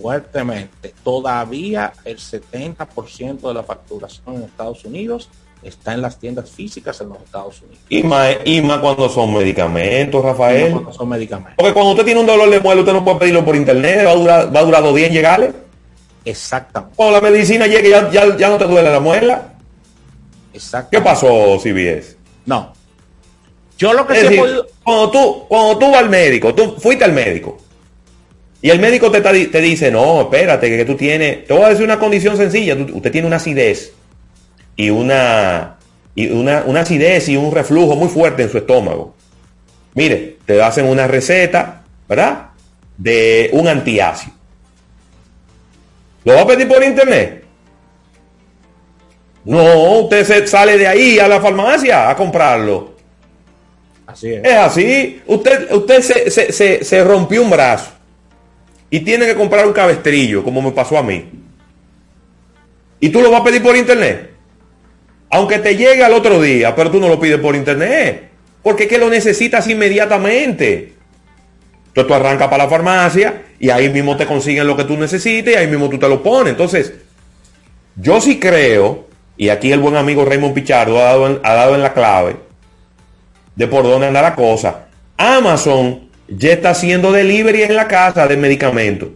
fuertemente, 0.00 0.94
todavía 1.04 1.92
el 2.04 2.18
70% 2.18 3.40
de 3.48 3.54
la 3.54 3.62
facturación 3.62 4.36
en 4.36 4.42
Estados 4.44 4.84
Unidos 4.84 5.28
está 5.62 5.94
en 5.94 6.02
las 6.02 6.18
tiendas 6.18 6.50
físicas 6.50 7.00
en 7.00 7.08
los 7.08 7.18
Estados 7.22 7.62
Unidos. 7.62 7.80
Y 7.88 8.02
más, 8.02 8.36
y 8.44 8.60
más 8.60 8.78
cuando 8.78 9.08
son 9.08 9.32
medicamentos, 9.32 10.22
Rafael. 10.22 10.72
Cuando 10.72 10.92
son 10.92 11.08
medicamentos. 11.08 11.54
Porque 11.56 11.72
cuando 11.72 11.92
usted 11.92 12.04
tiene 12.04 12.20
un 12.20 12.26
dolor 12.26 12.50
de 12.50 12.60
muela, 12.60 12.80
usted 12.82 12.92
no 12.92 13.04
puede 13.04 13.18
pedirlo 13.18 13.44
por 13.44 13.56
internet, 13.56 14.04
va 14.06 14.10
a 14.10 14.14
durar, 14.14 14.54
va 14.54 14.60
a 14.60 14.64
durar 14.64 14.82
dos 14.82 14.94
días 14.94 15.08
en 15.08 15.14
llegarle. 15.14 15.52
Exactamente. 16.24 16.94
Cuando 16.96 17.14
la 17.20 17.20
medicina 17.30 17.66
llegue, 17.66 17.90
ya, 17.90 18.10
ya, 18.10 18.36
ya 18.36 18.48
no 18.50 18.58
te 18.58 18.64
duele 18.66 18.90
la 18.90 19.00
muela. 19.00 19.54
Exacto. 20.52 20.90
¿Qué 20.90 21.00
pasó, 21.00 21.58
CBS? 21.58 22.16
No. 22.46 22.72
Yo 23.78 23.92
lo 23.92 24.06
que 24.06 24.14
sí 24.14 24.20
he 24.20 24.22
decir, 24.24 24.40
podido- 24.40 24.66
cuando 24.84 25.10
tú, 25.10 25.44
cuando 25.48 25.78
tú 25.78 25.90
vas 25.90 26.00
al 26.02 26.10
médico, 26.10 26.54
tú 26.54 26.76
fuiste 26.78 27.04
al 27.04 27.12
médico, 27.12 27.58
y 28.62 28.70
el 28.70 28.78
médico 28.78 29.10
te, 29.10 29.20
te 29.20 29.60
dice, 29.60 29.90
no, 29.90 30.22
espérate, 30.22 30.68
que 30.76 30.84
tú 30.84 30.94
tienes, 30.96 31.46
te 31.46 31.52
voy 31.52 31.64
a 31.64 31.68
decir 31.70 31.84
una 31.84 31.98
condición 31.98 32.36
sencilla, 32.36 32.76
tú- 32.76 32.96
usted 32.96 33.10
tiene 33.12 33.26
una 33.26 33.36
acidez 33.36 33.92
y 34.76 34.90
una, 34.90 35.76
y 36.14 36.30
una, 36.30 36.62
una 36.66 36.80
acidez 36.80 37.28
y 37.28 37.36
un 37.36 37.52
reflujo 37.52 37.96
muy 37.96 38.08
fuerte 38.08 38.42
en 38.44 38.50
su 38.50 38.58
estómago. 38.58 39.14
Mire, 39.94 40.36
te 40.46 40.62
hacen 40.62 40.86
una 40.86 41.06
receta, 41.06 41.82
¿verdad? 42.08 42.50
De 42.96 43.50
un 43.52 43.66
antiácido. 43.68 44.32
¿Lo 46.24 46.34
va 46.34 46.42
a 46.42 46.46
pedir 46.46 46.66
por 46.68 46.82
internet? 46.82 47.44
No, 49.44 49.98
usted 50.00 50.24
se 50.24 50.46
sale 50.46 50.78
de 50.78 50.86
ahí 50.86 51.18
a 51.18 51.28
la 51.28 51.40
farmacia 51.40 52.08
a 52.08 52.16
comprarlo. 52.16 52.93
Es. 54.22 54.52
Así. 54.54 55.20
Usted, 55.26 55.72
usted 55.72 56.00
se, 56.02 56.30
se- 56.30 56.52
se- 56.52 56.84
se 56.84 57.04
rompió 57.04 57.42
un 57.42 57.50
brazo 57.50 57.90
y 58.90 59.00
tiene 59.00 59.26
que 59.26 59.34
comprar 59.34 59.66
un 59.66 59.72
cabestrillo, 59.72 60.42
como 60.44 60.62
me 60.62 60.70
pasó 60.72 60.96
a 60.98 61.02
mí. 61.02 61.28
Y 63.00 63.08
tú 63.10 63.20
lo 63.20 63.30
vas 63.30 63.40
a 63.40 63.44
pedir 63.44 63.62
por 63.62 63.76
internet. 63.76 64.30
Aunque 65.30 65.58
te 65.58 65.76
llegue 65.76 66.04
al 66.04 66.14
otro 66.14 66.40
día, 66.40 66.74
pero 66.76 66.90
tú 66.90 67.00
no 67.00 67.08
lo 67.08 67.18
pides 67.18 67.38
por 67.40 67.56
internet. 67.56 68.30
porque 68.62 68.84
es 68.84 68.88
que 68.88 68.98
lo 68.98 69.10
necesitas 69.10 69.68
inmediatamente. 69.68 70.94
Entonces 71.88 72.06
tú 72.08 72.14
arrancas 72.14 72.48
para 72.48 72.64
la 72.64 72.70
farmacia 72.70 73.42
y 73.58 73.68
ahí 73.70 73.88
mismo 73.90 74.16
te 74.16 74.26
consiguen 74.26 74.66
lo 74.66 74.76
que 74.76 74.84
tú 74.84 74.96
necesites 74.96 75.52
y 75.54 75.56
ahí 75.56 75.66
mismo 75.66 75.88
tú 75.90 75.98
te 75.98 76.08
lo 76.08 76.22
pones. 76.22 76.52
Entonces, 76.52 76.92
yo 77.96 78.20
sí 78.20 78.40
creo, 78.40 79.06
y 79.36 79.48
aquí 79.50 79.70
el 79.70 79.80
buen 79.80 79.96
amigo 79.96 80.24
Raymond 80.24 80.54
Pichardo 80.54 80.98
ha 80.98 81.02
dado 81.04 81.40
ha 81.44 81.54
dado 81.54 81.74
en 81.74 81.82
la 81.82 81.92
clave 81.92 82.36
de 83.56 83.66
por 83.66 83.84
dónde 83.84 84.06
anda 84.08 84.22
la 84.22 84.34
cosa. 84.34 84.86
Amazon 85.16 86.08
ya 86.28 86.52
está 86.52 86.70
haciendo 86.70 87.12
delivery 87.12 87.62
en 87.62 87.76
la 87.76 87.86
casa 87.86 88.26
de 88.26 88.36
medicamentos. 88.36 89.10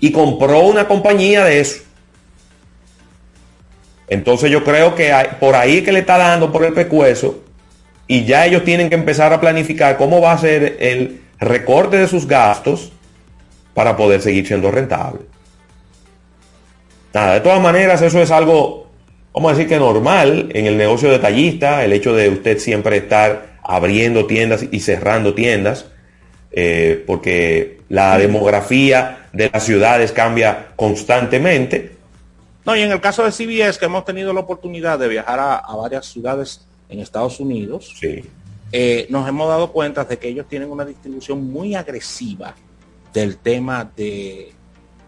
Y 0.00 0.10
compró 0.12 0.60
una 0.60 0.86
compañía 0.86 1.44
de 1.44 1.60
eso. 1.60 1.82
Entonces 4.08 4.50
yo 4.50 4.62
creo 4.64 4.94
que 4.94 5.12
hay- 5.12 5.28
por 5.40 5.54
ahí 5.54 5.82
que 5.82 5.92
le 5.92 6.00
está 6.00 6.18
dando 6.18 6.52
por 6.52 6.64
el 6.64 6.72
pecueso 6.74 7.40
y 8.06 8.24
ya 8.24 8.44
ellos 8.46 8.64
tienen 8.64 8.88
que 8.88 8.94
empezar 8.96 9.32
a 9.32 9.40
planificar 9.40 9.96
cómo 9.96 10.20
va 10.20 10.32
a 10.32 10.38
ser 10.38 10.76
el 10.80 11.22
recorte 11.38 11.96
de 11.96 12.08
sus 12.08 12.26
gastos 12.26 12.92
para 13.74 13.96
poder 13.96 14.20
seguir 14.20 14.46
siendo 14.46 14.70
rentable. 14.70 15.20
Nada, 17.14 17.34
de 17.34 17.40
todas 17.40 17.60
maneras 17.60 18.02
eso 18.02 18.20
es 18.20 18.30
algo, 18.30 18.81
vamos 19.32 19.52
a 19.52 19.54
decir 19.54 19.68
que 19.68 19.78
normal 19.78 20.50
en 20.52 20.66
el 20.66 20.76
negocio 20.76 21.10
detallista, 21.10 21.84
el 21.84 21.92
hecho 21.92 22.14
de 22.14 22.28
usted 22.28 22.58
siempre 22.58 22.98
estar 22.98 23.58
abriendo 23.62 24.26
tiendas 24.26 24.64
y 24.70 24.80
cerrando 24.80 25.34
tiendas, 25.34 25.86
eh, 26.50 27.02
porque 27.06 27.80
la 27.88 28.18
demografía 28.18 29.28
de 29.32 29.50
las 29.50 29.64
ciudades 29.64 30.12
cambia 30.12 30.72
constantemente. 30.76 31.92
No, 32.64 32.76
y 32.76 32.82
en 32.82 32.92
el 32.92 33.00
caso 33.00 33.24
de 33.24 33.32
CBS, 33.32 33.78
que 33.78 33.86
hemos 33.86 34.04
tenido 34.04 34.32
la 34.32 34.40
oportunidad 34.40 34.98
de 34.98 35.08
viajar 35.08 35.40
a, 35.40 35.56
a 35.56 35.76
varias 35.76 36.06
ciudades 36.06 36.66
en 36.88 37.00
Estados 37.00 37.40
Unidos, 37.40 37.94
eh, 38.70 39.06
nos 39.10 39.28
hemos 39.28 39.48
dado 39.48 39.72
cuenta 39.72 40.04
de 40.04 40.18
que 40.18 40.28
ellos 40.28 40.46
tienen 40.48 40.70
una 40.70 40.84
distribución 40.84 41.50
muy 41.50 41.74
agresiva 41.74 42.54
del 43.12 43.38
tema 43.38 43.90
de, 43.96 44.52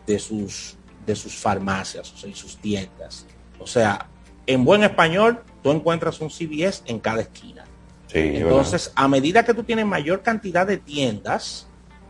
de 0.07 0.19
sus, 0.19 0.77
de 1.07 1.15
sus 1.15 1.35
farmacias, 1.35 2.13
o 2.13 2.17
sea, 2.17 2.31
y 2.31 2.35
sus 2.35 2.57
tiendas. 2.57 3.27
O 3.59 3.67
sea, 3.67 4.07
en 4.47 4.65
buen 4.65 4.85
español, 4.85 5.41
tú 5.63 5.71
encuentras 5.71 6.21
un 6.21 6.31
CBS 6.31 6.83
en 6.87 6.99
cada 6.99 7.23
esquina. 7.23 7.65
Sí. 8.09 8.19
Entonces, 8.35 8.93
a 8.95 9.09
medida 9.09 9.45
que 9.45 9.55
tú 9.55 9.63
tienes 9.65 9.87
mayor 9.87 10.23
cantidad 10.23 10.67
de 10.67 10.77
tiendas, 10.77 11.67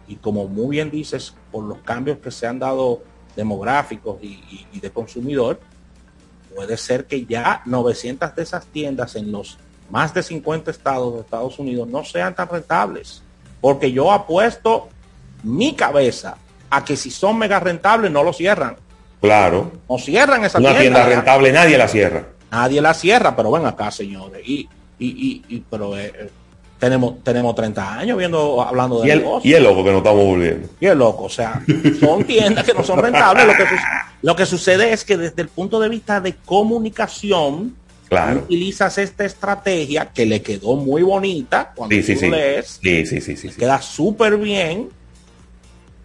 y 0.07 0.17
como 0.17 0.47
muy 0.49 0.77
bien 0.77 0.91
dices, 0.91 1.35
por 1.51 1.65
los 1.65 1.79
cambios 1.79 2.19
que 2.19 2.31
se 2.31 2.47
han 2.47 2.59
dado 2.59 3.03
demográficos 3.37 4.19
y, 4.23 4.27
y- 4.51 4.67
y 4.73 4.81
de 4.81 4.91
consumidor, 4.91 5.61
puede 6.55 6.77
ser 6.77 7.07
que 7.07 7.25
ya 7.25 7.63
900 7.65 8.35
de 8.35 8.43
esas 8.43 8.67
tiendas 8.67 9.17
en 9.17 9.33
los 9.33 9.59
más 9.91 10.15
de 10.15 10.23
50 10.23 10.71
estados 10.71 11.15
de 11.15 11.21
Estados 11.21 11.59
Unidos 11.59 11.89
no 11.89 12.05
sean 12.05 12.35
tan 12.35 12.49
rentables. 12.49 13.23
Porque 13.61 13.91
yo 13.93 14.13
apuesto 14.13 14.89
mi 15.43 15.75
cabeza 15.75 16.37
a 16.71 16.85
que 16.85 16.97
si 16.97 17.11
son 17.11 17.39
mega 17.39 17.61
rentables 17.61 18.11
no 18.11 18.23
lo 18.23 18.33
cierran. 18.33 18.77
Claro. 19.25 19.73
No 19.89 19.99
cierran 19.99 20.45
esa 20.45 20.59
Una 20.59 20.77
tienda. 20.77 20.81
tienda 21.01 21.07
rentable 21.07 21.51
nadie 21.51 21.79
la 21.79 21.89
cierra. 21.89 22.27
Nadie 22.51 22.81
la 22.83 22.93
cierra, 22.93 23.35
pero 23.35 23.51
ven 23.51 23.65
acá, 23.65 23.91
señores. 23.91 24.43
Y, 24.47 24.69
y, 24.99 25.07
y, 25.09 25.43
y- 25.57 25.65
pero 25.71 25.97
eh, 25.97 26.13
eh, 26.15 26.31
tenemos, 26.79 27.25
tenemos 27.25 27.55
30 27.55 27.95
años 28.01 28.19
viendo, 28.19 28.61
hablando 28.61 29.01
de 29.01 29.09
Y 29.09 29.11
el, 29.13 29.21
negocios. 29.21 29.47
y 29.51 29.55
el 29.55 29.65
loco 29.65 29.83
que 29.83 29.91
nos 29.91 29.99
estamos 29.99 30.25
volviendo. 30.27 30.69
Y 30.79 30.87
es 30.87 30.95
loco, 30.97 31.25
o 31.25 31.29
sea, 31.31 31.63
son 31.99 32.25
tiendas 32.27 32.65
que 32.65 32.75
no 32.75 32.85
son 32.85 32.99
rentables. 32.99 33.47
Lo 33.47 33.55
que, 33.57 33.67
su- 33.67 33.75
lo 34.23 34.37
que 34.37 34.45
sucede 34.47 34.93
es 34.93 35.05
que 35.05 35.17
desde 35.17 35.41
el 35.41 35.49
punto 35.49 35.81
de 35.81 35.89
vista 35.89 36.21
de 36.21 36.35
comunicación, 36.45 37.77
Claro. 38.11 38.41
utilizas 38.41 38.99
esta 38.99 39.25
estrategia 39.25 40.11
que 40.15 40.27
le 40.27 40.43
quedó 40.43 40.77
muy 40.77 41.03
bonita 41.03 41.73
cuando 41.75 41.97
Sí, 41.97 42.03
sí, 42.03 42.15
tú 42.15 42.21
sí. 42.21 42.29
lees, 42.31 42.79
Sí, 42.83 43.07
sí, 43.07 43.21
sí, 43.23 43.37
sí. 43.39 43.49
sí. 43.49 43.57
queda 43.57 43.81
súper 43.81 44.37
bien. 44.37 44.91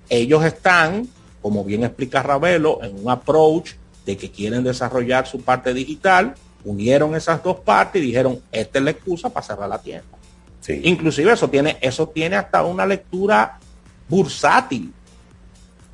Ellos 0.09 0.43
están, 0.45 1.07
como 1.41 1.63
bien 1.63 1.83
explica 1.83 2.23
Ravelo, 2.23 2.79
en 2.83 3.03
un 3.03 3.09
approach 3.09 3.71
de 4.05 4.17
que 4.17 4.31
quieren 4.31 4.63
desarrollar 4.63 5.27
su 5.27 5.41
parte 5.41 5.73
digital, 5.73 6.35
unieron 6.63 7.15
esas 7.15 7.41
dos 7.43 7.59
partes 7.59 8.01
y 8.01 8.07
dijeron, 8.07 8.41
esta 8.51 8.79
es 8.79 8.85
la 8.85 8.91
excusa 8.91 9.29
para 9.29 9.45
cerrar 9.45 9.69
la 9.69 9.79
tienda. 9.79 10.05
Sí. 10.61 10.81
Inclusive 10.83 11.31
eso 11.31 11.49
tiene, 11.49 11.77
eso 11.81 12.09
tiene 12.09 12.35
hasta 12.35 12.63
una 12.63 12.85
lectura 12.85 13.57
bursátil. 14.07 14.93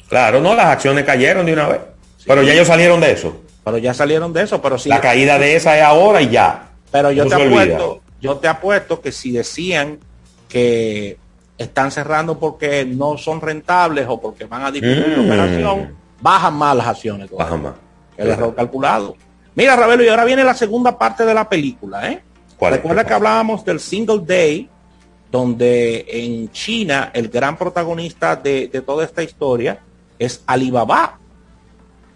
Claro, 0.10 0.41
no, 0.41 0.56
las 0.56 0.68
acciones 0.68 1.06
cayeron 1.06 1.46
de 1.46 1.54
una 1.54 1.68
vez. 1.68 1.82
Pero 2.26 2.41
ya 2.41 2.54
ellos 2.54 2.68
salieron 2.68 3.00
de 3.00 3.12
eso. 3.12 3.41
Pero 3.64 3.78
ya 3.78 3.93
salieron 3.93 4.34
de 4.34 4.43
eso, 4.43 4.62
pero 4.62 4.78
sí. 4.78 4.89
La 4.89 5.02
caída 5.02 5.38
de 5.38 5.56
esa 5.56 5.78
es 5.78 5.84
ahora 5.84 6.22
y 6.22 6.30
ya. 6.30 6.70
Pero 6.91 7.12
yo 7.12 7.24
te 7.24 7.30
se 7.30 7.36
olvida. 7.36 7.62
apuesto, 7.62 8.02
yo 8.22 8.38
te 8.38 8.48
apuesto 8.48 9.02
que 9.02 9.12
si 9.12 9.32
decían 9.32 10.00
que 10.48 11.18
están 11.58 11.91
cerrando 11.91 12.38
porque 12.38 12.86
no 12.86 13.18
son 13.18 13.39
rentables 13.41 14.06
o 14.10 14.20
porque 14.20 14.45
van 14.45 14.64
a 14.64 14.72
disminuir 14.72 15.08
la 15.10 15.18
Mm. 15.18 15.26
operación, 15.26 15.95
bajan 16.22 16.53
más 16.56 16.76
las 16.76 16.88
acciones. 16.88 17.30
todavía. 17.30 17.51
Baja 17.56 17.64
más. 17.64 17.74
El 18.18 18.30
error 18.30 18.56
calculado. 18.56 19.16
Mira, 19.56 19.76
Ravelo, 19.76 20.03
y 20.03 20.08
ahora 20.10 20.26
viene 20.26 20.43
la 20.43 20.53
segunda 20.53 20.97
parte 20.97 21.26
de 21.26 21.34
la 21.34 21.47
película, 21.47 22.10
¿eh? 22.12 22.22
Recuerda 22.60 23.06
que 23.06 23.14
hablábamos 23.14 23.64
del 23.66 23.80
single 23.80 24.22
day, 24.26 24.70
donde 25.32 26.06
en 26.10 26.49
China 26.51 27.12
el 27.14 27.28
gran 27.30 27.58
protagonista 27.58 28.36
de, 28.36 28.68
de 28.68 28.82
toda 28.82 29.03
esta 29.03 29.22
historia 29.24 29.80
es 30.20 30.41
Alibaba, 30.45 31.20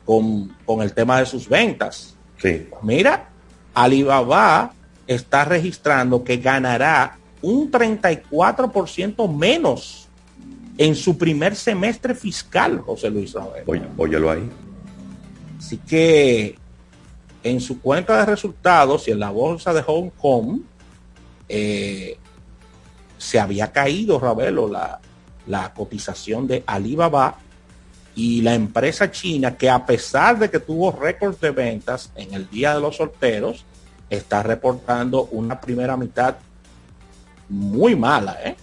con, 0.06 0.56
con 0.66 0.82
el 0.82 0.94
tema 0.94 1.20
de 1.20 1.26
sus 1.26 1.48
ventas. 1.48 2.16
Sí. 2.42 2.68
Mira, 2.82 3.30
Alibaba 3.74 4.72
está 5.08 5.46
registrando 5.46 6.24
que 6.24 6.38
ganará 6.38 7.18
un 7.42 7.72
34% 7.72 9.34
menos 9.34 10.08
en 10.78 10.96
su 10.96 11.18
primer 11.18 11.56
semestre 11.56 12.16
fiscal, 12.16 12.80
José 12.80 13.10
Luis 13.10 13.34
Ravelo. 13.34 13.66
Oye, 13.68 13.84
óyelo 13.98 14.32
ahí. 14.32 14.50
Así 15.58 15.78
que 15.78 16.58
en 17.44 17.60
su 17.60 17.82
cuenta 17.82 18.18
de 18.18 18.26
resultados 18.26 19.08
y 19.08 19.12
en 19.12 19.20
la 19.20 19.30
bolsa 19.30 19.74
de 19.74 19.82
Hong 19.82 20.10
Kong 20.10 20.62
eh, 21.50 22.18
se 23.18 23.40
había 23.40 23.72
caído, 23.72 24.20
Ravelo, 24.20 24.70
la, 24.70 25.00
la 25.48 25.74
cotización 25.74 26.48
de 26.48 26.64
Alibaba 26.66 27.38
y 28.16 28.42
la 28.42 28.54
empresa 28.54 29.12
china 29.12 29.58
que 29.58 29.70
a 29.70 29.86
pesar 29.86 30.40
de 30.40 30.50
que 30.50 30.60
tuvo 30.60 30.92
récords 30.92 31.42
de 31.42 31.52
ventas 31.52 32.12
en 32.16 32.34
el 32.34 32.50
día 32.50 32.74
de 32.74 32.82
los 32.82 32.98
solteros, 32.98 33.66
está 34.10 34.44
reportando 34.44 35.26
una 35.32 35.60
primera 35.60 35.96
mitad 35.98 36.36
muy 37.50 37.96
mala. 37.96 38.38
¿eh? 38.44 38.56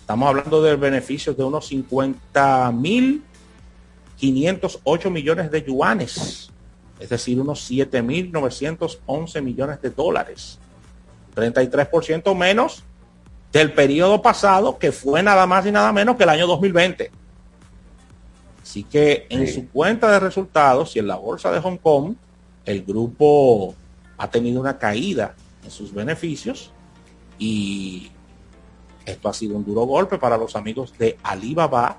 Estamos 0.00 0.28
hablando 0.28 0.62
de 0.62 0.76
beneficios 0.76 1.36
de 1.36 1.44
unos 1.44 1.66
50 1.66 2.72
mil 2.72 3.22
508 4.16 5.10
millones 5.10 5.50
de 5.50 5.62
yuanes, 5.62 6.50
es 6.98 7.08
decir, 7.08 7.40
unos 7.40 7.70
7.911 7.70 9.42
millones 9.42 9.80
de 9.82 9.90
dólares. 9.90 10.58
33% 11.36 12.34
menos 12.34 12.82
del 13.52 13.72
periodo 13.72 14.20
pasado, 14.20 14.78
que 14.78 14.90
fue 14.92 15.22
nada 15.22 15.46
más 15.46 15.64
y 15.66 15.70
nada 15.70 15.92
menos 15.92 16.16
que 16.16 16.24
el 16.24 16.30
año 16.30 16.46
2020. 16.46 17.10
Así 18.62 18.82
que 18.84 19.26
en 19.30 19.46
Sí. 19.46 19.54
su 19.54 19.68
cuenta 19.68 20.10
de 20.10 20.20
resultados 20.20 20.94
y 20.96 20.98
en 20.98 21.06
la 21.06 21.16
bolsa 21.16 21.50
de 21.52 21.60
Hong 21.60 21.76
Kong, 21.78 22.14
el 22.66 22.82
grupo 22.82 23.74
ha 24.18 24.28
tenido 24.30 24.60
una 24.60 24.76
caída 24.78 25.34
en 25.64 25.70
sus 25.70 25.94
beneficios 25.94 26.70
y 27.38 28.10
esto 29.10 29.28
ha 29.28 29.34
sido 29.34 29.56
un 29.56 29.64
duro 29.64 29.82
golpe 29.82 30.18
para 30.18 30.36
los 30.36 30.54
amigos 30.56 30.92
de 30.98 31.16
Alibaba 31.22 31.96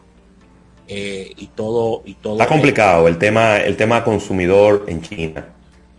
eh, 0.88 1.32
y 1.38 1.48
todo 1.48 2.02
y 2.06 2.16
todo 2.16 2.34
Está 2.34 2.48
complicado 2.48 3.08
el 3.08 3.18
tema, 3.18 3.58
el 3.58 3.76
tema 3.78 4.04
consumidor 4.04 4.86
en 4.88 5.02
China. 5.02 5.46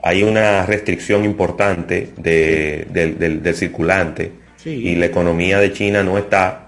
Hay 0.02 0.22
una 0.22 0.64
restricción 0.66 1.24
importante 1.24 2.12
de- 2.16 2.86
del, 2.90 3.18
del- 3.18 3.42
del 3.42 3.54
circulante 3.54 4.32
Sí. 4.56 4.70
y 4.70 4.94
la 4.96 5.06
economía 5.06 5.58
de 5.58 5.72
China 5.72 6.02
no 6.02 6.18
está 6.18 6.66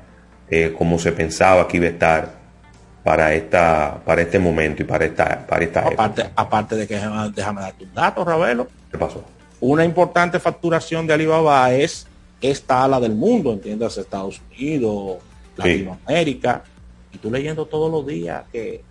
eh, 0.49 0.75
como 0.77 0.99
se 0.99 1.13
pensaba 1.13 1.67
que 1.67 1.79
iba 1.79 1.87
a 1.87 1.91
estar 1.91 2.43
para 3.03 3.35
esta 3.35 4.01
para 4.05 4.23
este 4.23 4.39
momento 4.39 4.83
y 4.83 4.85
para 4.87 5.05
esta 5.07 5.45
para 5.47 5.65
esta 5.65 5.81
época. 5.81 5.95
aparte 6.05 6.31
aparte 6.37 6.77
de 6.77 6.87
que 6.87 6.95
déjame, 6.95 7.31
déjame 7.35 7.61
darte 7.63 7.85
un 7.85 7.95
dato 7.95 8.25
Ravelo 8.25 8.69
¿Qué 8.91 8.97
pasó? 8.99 9.25
una 9.61 9.85
importante 9.85 10.39
facturación 10.39 11.07
de 11.07 11.15
Alibaba 11.15 11.73
es 11.73 12.07
esta 12.43 12.85
ala 12.85 12.99
del 13.01 13.15
mundo 13.15 13.53
entiendas 13.53 13.97
Estados 13.99 14.41
Unidos 14.51 15.19
Sí. 15.57 15.59
Latinoamérica 15.85 16.65
y 17.13 17.19
tú 17.19 17.31
leyendo 17.31 17.67
todos 17.67 17.91
los 17.93 18.07
días 18.07 18.45
que, 18.51 18.83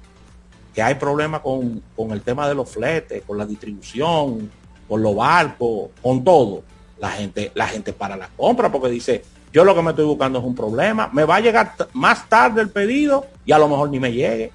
que 0.75 0.81
hay 0.81 0.93
problemas 0.95 1.41
con, 1.41 1.81
con 1.95 2.11
el 2.11 2.21
tema 2.21 2.47
de 2.47 2.53
los 2.55 2.69
fletes 2.69 3.23
con 3.25 3.37
la 3.37 3.45
distribución 3.47 4.49
con 4.87 5.01
los 5.01 5.15
barcos 5.15 5.89
con 6.01 6.23
todo 6.23 6.63
la 6.99 7.09
gente 7.09 7.51
la 7.55 7.67
gente 7.67 7.93
para 7.93 8.15
la 8.15 8.29
compra 8.37 8.71
porque 8.71 8.89
dice 8.89 9.23
yo 9.51 9.65
lo 9.65 9.73
que 9.75 9.81
me 9.81 9.89
estoy 9.89 10.05
buscando 10.05 10.37
es 10.37 10.45
un 10.45 10.53
problema 10.53 11.09
me 11.11 11.23
va 11.25 11.37
a 11.37 11.39
llegar 11.41 11.73
más 11.93 12.29
tarde 12.29 12.61
el 12.61 12.69
pedido 12.69 13.25
y 13.43 13.51
a 13.51 13.57
lo 13.57 13.67
mejor 13.67 13.89
ni 13.89 13.99
me 13.99 14.11
llegue 14.13 14.51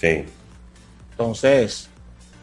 Sí. 0.00 0.24
entonces, 1.10 1.88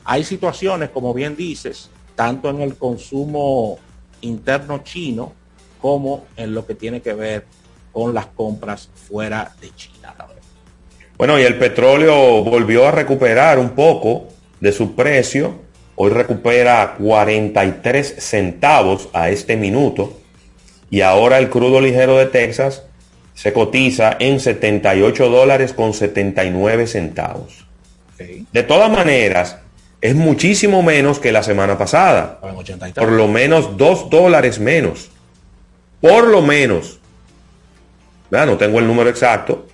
hay 0.05 0.23
situaciones, 0.23 0.89
como 0.89 1.13
bien 1.13 1.35
dices, 1.35 1.89
tanto 2.15 2.49
en 2.49 2.61
el 2.61 2.75
consumo 2.77 3.77
interno 4.21 4.79
chino 4.83 5.33
como 5.83 6.23
en 6.37 6.55
lo 6.55 6.65
que 6.65 6.75
tiene 6.75 7.01
que 7.01 7.11
ver 7.11 7.43
con 7.91 8.13
las 8.13 8.27
compras 8.27 8.87
fuera 9.09 9.51
de 9.59 9.69
China. 9.75 10.15
Bueno, 11.17 11.37
y 11.37 11.41
el 11.43 11.57
petróleo 11.57 12.41
volvió 12.41 12.87
a 12.87 12.91
recuperar 12.91 13.59
un 13.59 13.71
poco 13.71 14.29
de 14.61 14.71
su 14.71 14.95
precio. 14.95 15.55
Hoy 15.95 16.09
recupera 16.11 16.95
43 16.97 18.15
centavos 18.17 19.09
a 19.11 19.29
este 19.29 19.57
minuto. 19.57 20.17
Y 20.89 21.01
ahora 21.01 21.37
el 21.37 21.49
crudo 21.49 21.81
ligero 21.81 22.17
de 22.17 22.27
Texas 22.27 22.83
se 23.33 23.51
cotiza 23.51 24.15
en 24.19 24.39
78 24.39 25.29
dólares 25.29 25.73
con 25.73 25.93
79 25.93 26.87
centavos. 26.87 27.65
De 28.53 28.63
todas 28.63 28.89
maneras, 28.89 29.57
es 29.99 30.15
muchísimo 30.15 30.81
menos 30.81 31.19
que 31.19 31.33
la 31.33 31.43
semana 31.43 31.77
pasada. 31.77 32.39
Por 32.95 33.11
lo 33.11 33.27
menos 33.27 33.75
2 33.75 34.09
dólares 34.09 34.59
menos. 34.59 35.09
Por 36.03 36.27
lo 36.27 36.41
menos. 36.41 36.99
No 38.29 38.57
tengo 38.57 38.79
el 38.79 38.87
número 38.87 39.09
exacto, 39.09 39.67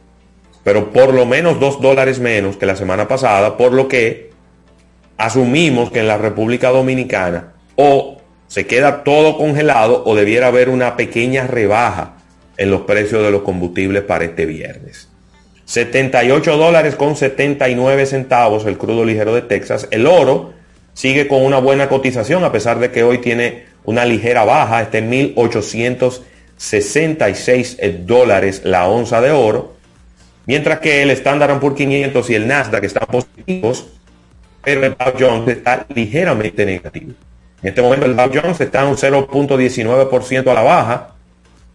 pero 0.63 0.91
por 0.93 1.11
lo 1.11 1.25
menos 1.25 1.59
2 1.59 1.81
dólares 1.81 2.19
menos 2.19 2.55
que 2.55 2.67
la 2.67 2.75
semana 2.75 3.07
pasada, 3.07 3.57
por 3.57 3.73
lo 3.73 3.87
que 3.87 4.29
asumimos 5.17 5.89
que 5.89 6.01
en 6.01 6.07
la 6.07 6.19
República 6.19 6.69
Dominicana 6.69 7.53
o 7.75 8.21
se 8.45 8.67
queda 8.67 9.03
todo 9.03 9.39
congelado 9.39 10.03
o 10.05 10.13
debiera 10.13 10.49
haber 10.49 10.69
una 10.69 10.95
pequeña 10.97 11.47
rebaja 11.47 12.17
en 12.57 12.69
los 12.69 12.81
precios 12.81 13.23
de 13.23 13.31
los 13.31 13.41
combustibles 13.41 14.03
para 14.03 14.25
este 14.25 14.45
viernes. 14.45 15.09
78 15.65 16.57
dólares 16.57 16.95
con 16.95 17.15
79 17.15 18.05
centavos 18.05 18.67
el 18.67 18.77
crudo 18.77 19.03
ligero 19.03 19.33
de 19.33 19.41
Texas. 19.41 19.87
El 19.89 20.05
oro 20.05 20.53
sigue 20.99 21.29
con 21.29 21.45
una 21.45 21.59
buena 21.59 21.87
cotización 21.87 22.43
a 22.43 22.51
pesar 22.51 22.77
de 22.77 22.91
que 22.91 23.03
hoy 23.03 23.19
tiene 23.19 23.63
una 23.85 24.03
ligera 24.03 24.43
baja, 24.43 24.81
está 24.81 24.97
en 24.97 25.07
1866 25.07 27.77
dólares 28.05 28.63
la 28.65 28.89
onza 28.89 29.21
de 29.21 29.31
oro, 29.31 29.75
mientras 30.45 30.79
que 30.79 31.01
el 31.01 31.11
Standard 31.11 31.57
Poor's 31.61 31.77
500 31.77 32.29
y 32.29 32.35
el 32.35 32.49
Nasdaq 32.49 32.83
están 32.83 33.07
positivos, 33.07 33.87
pero 34.61 34.85
el 34.85 34.97
Dow 34.97 35.13
Jones 35.17 35.47
está 35.47 35.85
ligeramente 35.87 36.65
negativo. 36.65 37.13
En 37.63 37.69
este 37.69 37.81
momento 37.81 38.05
el 38.05 38.17
Dow 38.17 38.29
Jones 38.33 38.59
está 38.59 38.81
en 38.81 38.89
un 38.89 38.97
0.19% 38.97 40.51
a 40.51 40.53
la 40.53 40.63
baja 40.63 41.15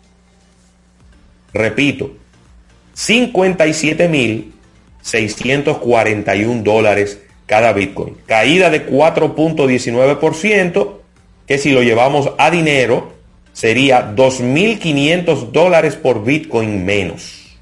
Repito, 1.53 2.15
57 2.93 4.07
mil 4.07 4.53
641 5.01 6.63
dólares 6.63 7.19
cada 7.45 7.73
Bitcoin. 7.73 8.15
Caída 8.25 8.69
de 8.69 8.87
4.19%, 8.87 10.93
que 11.47 11.57
si 11.57 11.71
lo 11.71 11.83
llevamos 11.83 12.31
a 12.37 12.49
dinero, 12.49 13.11
sería 13.51 14.15
2.500 14.15 15.51
dólares 15.51 15.97
por 15.97 16.23
Bitcoin 16.23 16.85
menos. 16.85 17.57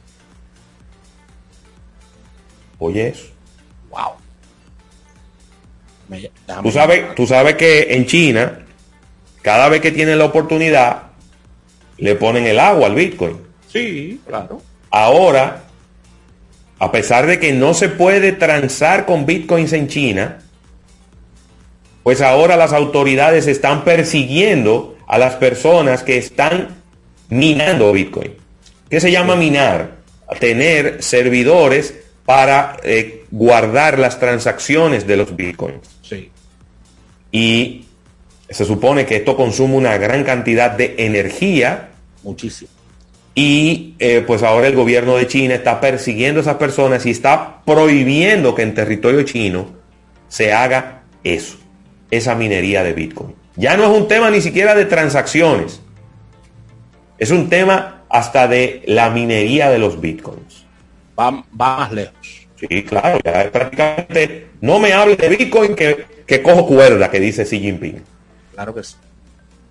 Oye 2.77 3.07
eso. 3.07 3.25
Wow. 3.89 4.18
Tú 6.61 6.71
sabes, 6.71 7.15
tú 7.15 7.27
sabes 7.27 7.55
que 7.55 7.95
en 7.95 8.05
China, 8.05 8.59
cada 9.41 9.69
vez 9.69 9.81
que 9.81 9.91
tienen 9.91 10.17
la 10.17 10.25
oportunidad, 10.25 11.03
le 11.97 12.15
ponen 12.15 12.45
el 12.45 12.59
agua 12.59 12.87
al 12.87 12.95
Bitcoin. 12.95 13.37
Sí, 13.67 14.19
claro. 14.27 14.61
Ahora, 14.89 15.63
a 16.79 16.91
pesar 16.91 17.25
de 17.27 17.39
que 17.39 17.53
no 17.53 17.73
se 17.73 17.89
puede 17.89 18.31
transar 18.31 19.05
con 19.05 19.25
Bitcoins 19.25 19.73
en 19.73 19.87
China, 19.87 20.39
pues 22.03 22.21
ahora 22.21 22.57
las 22.57 22.73
autoridades 22.73 23.47
están 23.47 23.83
persiguiendo 23.83 24.97
a 25.07 25.17
las 25.17 25.35
personas 25.35 26.03
que 26.03 26.17
están 26.17 26.81
minando 27.29 27.91
Bitcoin. 27.91 28.33
¿Qué 28.89 28.99
se 28.99 29.11
llama 29.11 29.35
minar? 29.35 29.99
tener 30.37 31.01
servidores 31.01 31.95
para 32.25 32.77
eh, 32.83 33.25
guardar 33.31 33.97
las 33.97 34.19
transacciones 34.19 35.07
de 35.07 35.17
los 35.17 35.35
bitcoins. 35.35 35.98
Sí. 36.09 36.31
Y 37.31 37.85
se 38.49 38.65
supone 38.65 39.05
que 39.05 39.17
esto 39.17 39.35
consume 39.35 39.75
una 39.75 39.97
gran 39.97 40.23
cantidad 40.23 40.71
de 40.71 40.95
energía. 40.97 41.89
Muchísimo. 42.23 42.71
Y 43.35 43.95
eh, 43.99 44.23
pues 44.25 44.43
ahora 44.43 44.67
el 44.67 44.75
gobierno 44.75 45.15
de 45.15 45.27
China 45.27 45.55
está 45.55 45.79
persiguiendo 45.79 46.39
a 46.39 46.41
esas 46.41 46.57
personas 46.57 47.05
y 47.05 47.11
está 47.11 47.61
prohibiendo 47.63 48.55
que 48.55 48.63
en 48.63 48.73
territorio 48.73 49.23
chino 49.23 49.67
se 50.27 50.51
haga 50.51 51.03
eso, 51.23 51.57
esa 52.11 52.35
minería 52.35 52.83
de 52.83 52.93
Bitcoin. 52.93 53.35
Ya 53.55 53.77
no 53.77 53.83
es 53.83 53.97
un 53.97 54.07
tema 54.07 54.29
ni 54.29 54.41
siquiera 54.41 54.75
de 54.75 54.85
transacciones. 54.85 55.81
Es 57.17 57.31
un 57.31 57.49
tema 57.49 58.03
hasta 58.09 58.47
de 58.47 58.81
la 58.87 59.09
minería 59.09 59.69
de 59.69 59.77
los 59.77 60.01
Bitcoins 60.01 60.59
va, 61.19 61.43
más 61.51 61.91
lejos. 61.91 62.38
Sí, 62.59 62.83
claro, 62.83 63.19
ya 63.23 63.49
prácticamente 63.51 64.49
no 64.59 64.79
me 64.79 64.91
hable 64.91 65.15
de 65.15 65.29
Bitcoin 65.29 65.75
que, 65.75 66.05
que 66.25 66.41
cojo 66.41 66.67
cuerda, 66.67 67.09
que 67.09 67.19
dice 67.19 67.45
Xi 67.45 67.59
Jinping. 67.59 68.03
Claro 68.53 68.75
que 68.75 68.83
sí. 68.83 68.95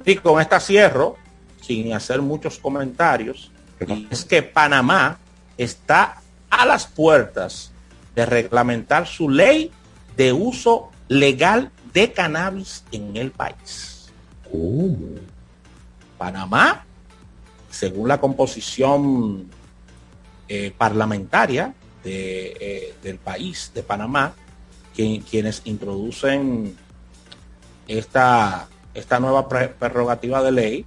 Y 0.05 0.17
con 0.17 0.41
esta 0.41 0.59
cierro, 0.59 1.17
sin 1.61 1.93
hacer 1.93 2.23
muchos 2.23 2.59
comentarios, 2.59 3.51
es 4.11 4.25
que 4.25 4.43
Panamá 4.43 5.19
está 5.59 6.23
a 6.49 6.65
las 6.65 6.87
puertas 6.87 7.73
de 8.15 8.25
reglamentar 8.25 9.07
su 9.07 9.29
ley 9.29 9.71
de 10.17 10.33
uso 10.33 10.91
legal 11.09 11.71
de 11.93 12.13
cannabis 12.13 12.85
en 12.91 13.17
el 13.17 13.31
país. 13.31 14.11
Panamá, 16.17 16.85
según 17.71 18.09
la 18.09 18.19
composición 18.19 19.49
eh, 20.49 20.73
parlamentaria 20.77 21.75
eh, 22.05 22.95
del 23.03 23.19
país, 23.19 23.73
de 23.75 23.83
Panamá, 23.83 24.35
quienes 24.95 25.63
introducen 25.65 26.77
esta, 27.87 28.69
esta 28.95 29.21
nueva 29.21 29.49
prerrogativa 29.49 30.43
de 30.43 30.53
ley 30.53 30.87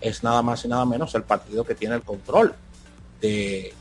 es 0.00 0.22
nada 0.22 0.42
más 0.42 0.64
y 0.64 0.68
nada 0.68 0.84
menos 0.84 1.14
el 1.14 1.22
partido 1.22 1.64
que 1.64 1.74
tiene 1.74 1.94
el 1.94 2.02
control 2.02 2.54
de 3.20 3.72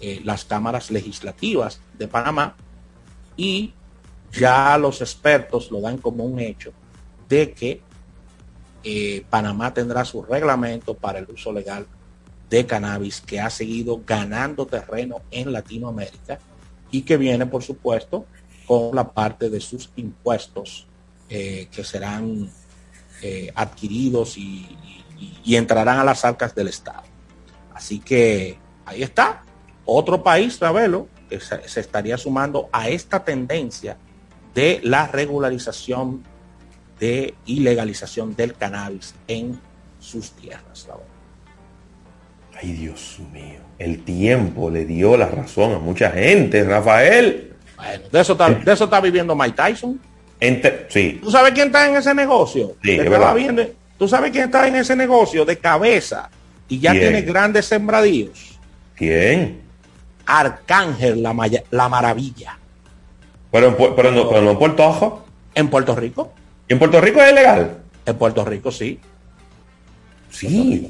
eh, 0.00 0.20
las 0.24 0.44
cámaras 0.44 0.90
legislativas 0.90 1.80
de 1.96 2.08
Panamá 2.08 2.56
y 3.36 3.72
ya 4.32 4.76
los 4.78 5.00
expertos 5.00 5.70
lo 5.70 5.80
dan 5.80 5.98
como 5.98 6.24
un 6.24 6.40
hecho 6.40 6.72
de 7.28 7.52
que 7.52 7.80
Panamá 9.28 9.74
tendrá 9.74 10.04
su 10.04 10.22
reglamento 10.22 10.94
para 10.94 11.18
el 11.18 11.28
uso 11.28 11.52
legal 11.52 11.86
de 12.48 12.66
cannabis 12.66 13.20
que 13.20 13.40
ha 13.40 13.50
seguido 13.50 14.00
ganando 14.06 14.66
terreno 14.66 15.22
en 15.30 15.52
Latinoamérica 15.52 16.38
y 16.90 17.02
que 17.02 17.16
viene, 17.16 17.46
por 17.46 17.62
supuesto, 17.62 18.26
con 18.66 18.94
la 18.94 19.12
parte 19.12 19.50
de 19.50 19.60
sus 19.60 19.90
impuestos 19.96 20.86
eh, 21.28 21.68
que 21.72 21.84
serán 21.84 22.50
eh, 23.22 23.50
adquiridos 23.54 24.36
y, 24.36 24.68
entrarán 25.46 25.98
a 25.98 26.04
las 26.04 26.24
arcas 26.24 26.54
del 26.54 26.68
Estado. 26.68 27.04
Así 27.72 28.00
que 28.00 28.58
ahí 28.84 29.02
está, 29.02 29.42
otro 29.86 30.22
país, 30.22 30.60
Ravelo, 30.60 31.08
que 31.30 31.40
se, 31.40 31.80
estaría 31.80 32.18
sumando 32.18 32.68
a 32.72 32.88
esta 32.88 33.24
tendencia 33.24 33.96
de 34.54 34.80
la 34.82 35.06
regularización 35.06 36.22
de 36.98 37.34
ilegalización 37.46 38.36
del 38.36 38.54
cannabis 38.54 39.14
en 39.28 39.58
sus 39.98 40.32
tierras. 40.32 40.86
Ay, 42.60 42.72
Dios 42.72 43.18
mío. 43.32 43.60
El 43.78 44.02
tiempo 44.04 44.70
le 44.70 44.86
dio 44.86 45.16
la 45.16 45.28
razón 45.28 45.72
a 45.74 45.78
mucha 45.78 46.10
gente, 46.10 46.64
Rafael. 46.64 47.52
Bueno, 47.76 48.04
de 48.10 48.20
eso 48.20 48.32
está, 48.32 48.50
de 48.50 48.72
eso 48.72 48.84
está 48.84 49.00
viviendo 49.00 49.36
Mike 49.36 49.54
Tyson. 49.56 50.00
Ente- 50.40 50.86
sí, 50.88 51.18
¿Tú 51.22 51.30
sabes 51.30 51.52
quién 51.52 51.66
está 51.68 51.88
en 51.88 51.96
ese 51.96 52.14
negocio? 52.14 52.68
Sí, 52.82 52.88
Te 52.88 52.94
es 52.96 53.04
estaba 53.04 53.18
verdad. 53.18 53.34
viendo. 53.34 53.62
¿Tú 53.98 54.08
sabes 54.08 54.30
quién 54.30 54.44
está 54.44 54.66
en 54.68 54.76
ese 54.76 54.94
negocio 54.96 55.44
de 55.44 55.58
cabeza 55.58 56.30
y 56.68 56.78
ya 56.78 56.90
¿Quién? 56.92 57.02
tiene 57.04 57.22
grandes 57.22 57.66
sembradíos? 57.66 58.58
¿quién? 58.94 59.60
Arcángel 60.26 61.22
la, 61.22 61.32
Maya- 61.32 61.64
la 61.70 61.88
Maravilla. 61.88 62.58
Pero, 63.50 63.68
en, 63.68 63.76
pero, 63.76 64.10
no, 64.10 64.28
pero 64.28 64.42
no 64.42 64.50
en 64.52 64.58
Puerto 64.58 64.86
Rico. 64.90 65.24
¿En 65.54 65.68
Puerto 65.68 65.94
Rico? 65.94 66.32
¿Y 66.68 66.72
en 66.72 66.78
Puerto 66.78 67.00
Rico 67.00 67.20
es 67.22 67.32
ilegal? 67.32 67.78
En 68.04 68.16
Puerto 68.16 68.44
Rico 68.44 68.70
sí. 68.70 68.98
Sí. 70.30 70.88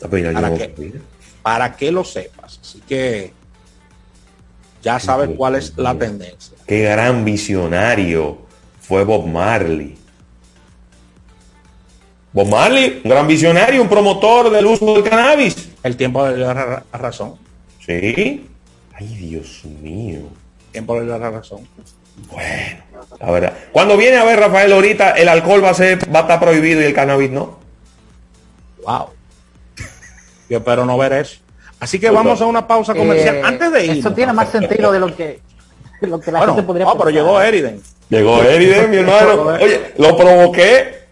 Para 0.00 0.54
que, 0.56 0.92
para 1.42 1.76
que 1.76 1.90
lo 1.92 2.04
sepas. 2.04 2.58
Así 2.60 2.80
que 2.86 3.32
ya 4.82 4.98
sabes 5.00 5.30
cuál 5.36 5.54
es 5.56 5.76
la 5.76 5.94
tendencia. 5.94 6.56
Qué 6.66 6.82
gran 6.82 7.24
visionario 7.24 8.38
fue 8.80 9.04
Bob 9.04 9.26
Marley. 9.26 9.96
Bob 12.32 12.48
Marley, 12.48 13.00
un 13.04 13.10
gran 13.10 13.26
visionario, 13.26 13.80
un 13.80 13.88
promotor 13.88 14.50
del 14.50 14.66
uso 14.66 14.94
del 14.94 15.04
cannabis. 15.04 15.70
El 15.82 15.96
tiempo 15.96 16.26
le 16.28 16.36
dio 16.36 16.46
la 16.46 16.54
ra- 16.54 16.84
razón. 16.92 17.36
Sí. 17.84 18.46
Ay, 18.94 19.06
Dios 19.16 19.64
mío. 19.64 20.18
El 20.66 20.72
tiempo 20.72 20.98
le 20.98 21.06
dio 21.06 21.18
la 21.18 21.30
razón. 21.30 21.66
La 23.20 23.30
verdad. 23.30 23.52
Cuando 23.72 23.96
viene 23.96 24.16
a 24.18 24.24
ver 24.24 24.38
Rafael 24.38 24.72
ahorita, 24.72 25.12
el 25.12 25.28
alcohol 25.28 25.64
va 25.64 25.70
a 25.70 25.74
ser, 25.74 25.98
va 26.14 26.20
a 26.20 26.22
estar 26.22 26.40
prohibido 26.40 26.80
y 26.80 26.84
el 26.84 26.94
cannabis 26.94 27.30
no. 27.30 27.58
Wow. 28.84 29.06
Yo 30.48 30.58
espero 30.58 30.84
no 30.84 30.96
ver 30.98 31.12
eso. 31.12 31.40
Así 31.80 31.98
que 31.98 32.10
vamos 32.10 32.40
a 32.40 32.46
una 32.46 32.66
pausa 32.66 32.94
comercial. 32.94 33.36
Eh, 33.36 33.42
Antes 33.44 33.72
de 33.72 33.84
ir. 33.86 33.90
Eso 33.98 34.12
tiene 34.12 34.32
más 34.32 34.48
sentido 34.48 34.90
de 34.92 35.00
lo 35.00 35.14
que, 35.14 35.40
de 36.00 36.06
lo 36.06 36.20
que 36.20 36.32
la 36.32 36.38
Bueno, 36.38 36.54
gente 36.54 36.66
podría 36.66 36.86
ah, 36.86 36.92
pero 36.92 37.04
pensar. 37.06 37.22
llegó 37.22 37.40
Eriden. 37.40 37.82
Llegó 38.08 38.42
Eriden, 38.42 38.90
mi 38.90 38.96
hermano. 38.98 39.42
Oye, 39.60 39.94
lo 39.98 40.16
provoqué. 40.16 41.06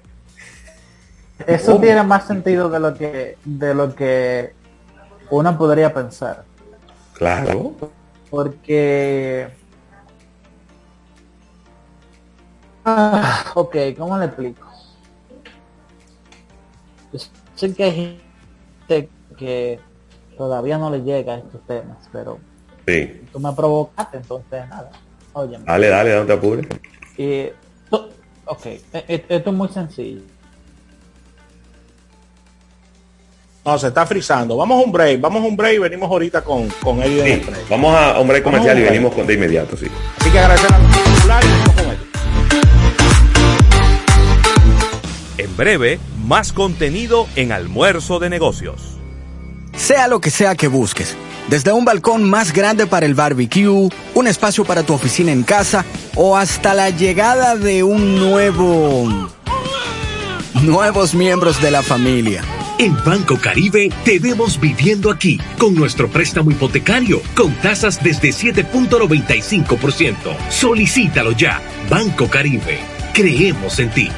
Eso 1.47 1.73
¿Cómo? 1.73 1.81
tiene 1.81 2.03
más 2.03 2.27
sentido 2.27 2.71
de 2.71 2.81
lo 2.81 2.95
que 2.95 3.37
de 3.45 3.75
lo 3.75 3.95
que 3.95 4.55
uno 5.31 5.59
podría 5.59 5.93
pensar. 5.93 6.45
Claro. 7.15 7.75
Porque 8.31 9.49
ah, 12.85 13.45
ok, 13.55 13.77
¿cómo 13.99 14.19
le 14.19 14.27
explico? 14.27 14.67
Yo 17.13 17.19
sé 17.57 17.75
que 17.75 17.85
hay 17.85 18.21
gente 18.89 19.09
que 19.45 19.81
todavía 20.37 20.79
no 20.79 20.91
le 20.91 21.03
llega 21.03 21.35
a 21.35 21.39
estos 21.39 21.61
temas, 21.67 21.97
pero 22.13 22.39
Sí. 22.87 23.21
tú 23.33 23.39
me 23.41 23.53
provocaste, 23.53 24.17
entonces 24.19 24.69
nada. 24.69 24.91
Oye, 25.33 25.59
Dale, 25.65 25.89
dale, 25.89 26.15
no 26.17 26.25
te 26.27 26.33
apures. 26.33 26.67
y, 27.17 27.47
ok, 28.47 28.67
e- 28.67 28.83
e- 28.93 29.25
esto 29.29 29.51
es 29.51 29.57
muy 29.57 29.69
sencillo. 29.69 30.21
No, 33.65 33.79
se 33.79 33.87
está 33.89 34.05
frizando. 34.05 34.57
Vamos 34.59 34.79
a 34.83 34.85
un 34.85 34.93
break, 34.93 35.21
vamos 35.23 35.43
a 35.43 35.47
un 35.47 35.57
break 35.57 35.77
y 35.77 35.79
venimos 35.79 36.11
ahorita 36.11 36.43
con, 36.45 36.69
con 36.83 37.03
Eriden. 37.03 37.41
Sí, 37.41 37.47
break. 37.51 37.69
vamos 37.71 37.97
a 37.97 38.19
hombre 38.19 38.43
comercial 38.43 38.77
y 38.79 38.81
Vamos 38.83 38.91
un 38.91 38.95
venimos 38.95 39.15
con, 39.15 39.27
de 39.27 39.35
inmediato, 39.35 39.77
sí. 39.77 39.87
Así 40.21 40.31
que 40.31 40.39
agradecer 40.39 40.73
a 40.75 40.79
los 40.79 40.97
populares 40.99 41.51
y 41.51 41.65
con. 41.65 41.95
En 45.39 45.57
breve, 45.57 45.99
más 46.27 46.53
contenido 46.53 47.27
en 47.37 47.53
Almuerzo 47.53 48.19
de 48.19 48.29
Negocios. 48.31 48.94
Sea 49.77 50.09
lo 50.09 50.21
que 50.21 50.31
sea 50.31 50.55
que 50.55 50.69
busques, 50.69 51.17
desde 51.49 51.73
un 51.73 51.85
balcón 51.85 52.29
más 52.29 52.53
grande 52.53 52.87
para 52.87 53.07
el 53.07 53.15
barbecue, 53.15 53.89
un 54.15 54.27
espacio 54.27 54.65
para 54.65 54.83
tu 54.83 54.95
oficina 54.95 55.33
en 55.33 55.43
casa 55.43 55.85
o 56.15 56.37
hasta 56.37 56.75
la 56.75 56.91
llegada 56.91 57.57
de 57.57 57.83
un 57.83 58.19
nuevo... 58.19 59.09
nuevos 60.63 61.15
miembros 61.15 61.61
de 61.61 61.71
la 61.71 61.83
familia. 61.83 62.43
En 62.79 62.97
Banco 63.05 63.39
Caribe 63.41 63.91
te 64.05 64.19
vemos 64.19 64.59
viviendo 64.59 65.11
aquí 65.11 65.39
con 65.59 65.75
nuestro 65.75 66.09
préstamo 66.09 66.51
hipotecario 66.51 67.23
con 67.37 67.55
tasas 67.57 68.03
desde 68.03 68.31
7.95%. 68.31 70.17
Solicítalo 70.51 71.33
ya. 71.33 71.63
Banco 71.89 72.29
Caribe. 72.29 72.81
Creemos 73.13 73.79
en 73.79 73.91
ti. 73.91 74.11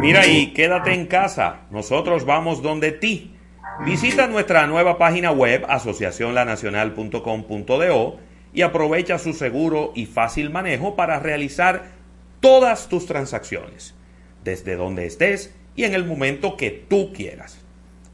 Mira 0.00 0.26
y 0.26 0.54
quédate 0.54 0.94
en 0.94 1.06
casa. 1.06 1.66
Nosotros 1.70 2.24
vamos 2.24 2.62
donde 2.62 2.92
ti. 2.92 3.36
Visita 3.84 4.28
nuestra 4.28 4.66
nueva 4.66 4.96
página 4.96 5.30
web 5.30 5.66
asociacionlanacional.com.do 5.68 8.16
y 8.54 8.62
aprovecha 8.62 9.18
su 9.18 9.34
seguro 9.34 9.92
y 9.94 10.06
fácil 10.06 10.48
manejo 10.48 10.96
para 10.96 11.20
realizar 11.20 12.00
todas 12.42 12.88
tus 12.88 13.06
transacciones, 13.06 13.94
desde 14.44 14.74
donde 14.76 15.06
estés 15.06 15.54
y 15.76 15.84
en 15.84 15.94
el 15.94 16.04
momento 16.04 16.56
que 16.58 16.70
tú 16.70 17.12
quieras. 17.14 17.58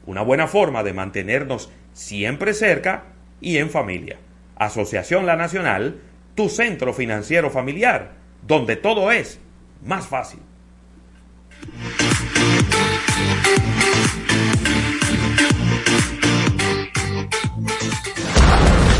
Una 0.05 0.21
buena 0.21 0.47
forma 0.47 0.83
de 0.83 0.93
mantenernos 0.93 1.71
siempre 1.93 2.53
cerca 2.53 3.05
y 3.41 3.57
en 3.57 3.69
familia. 3.69 4.17
Asociación 4.55 5.25
La 5.25 5.35
Nacional, 5.35 5.99
tu 6.35 6.47
centro 6.47 6.93
financiero 6.93 7.49
familiar, 7.49 8.11
donde 8.47 8.75
todo 8.75 9.11
es 9.11 9.39
más 9.83 10.07
fácil. 10.07 10.39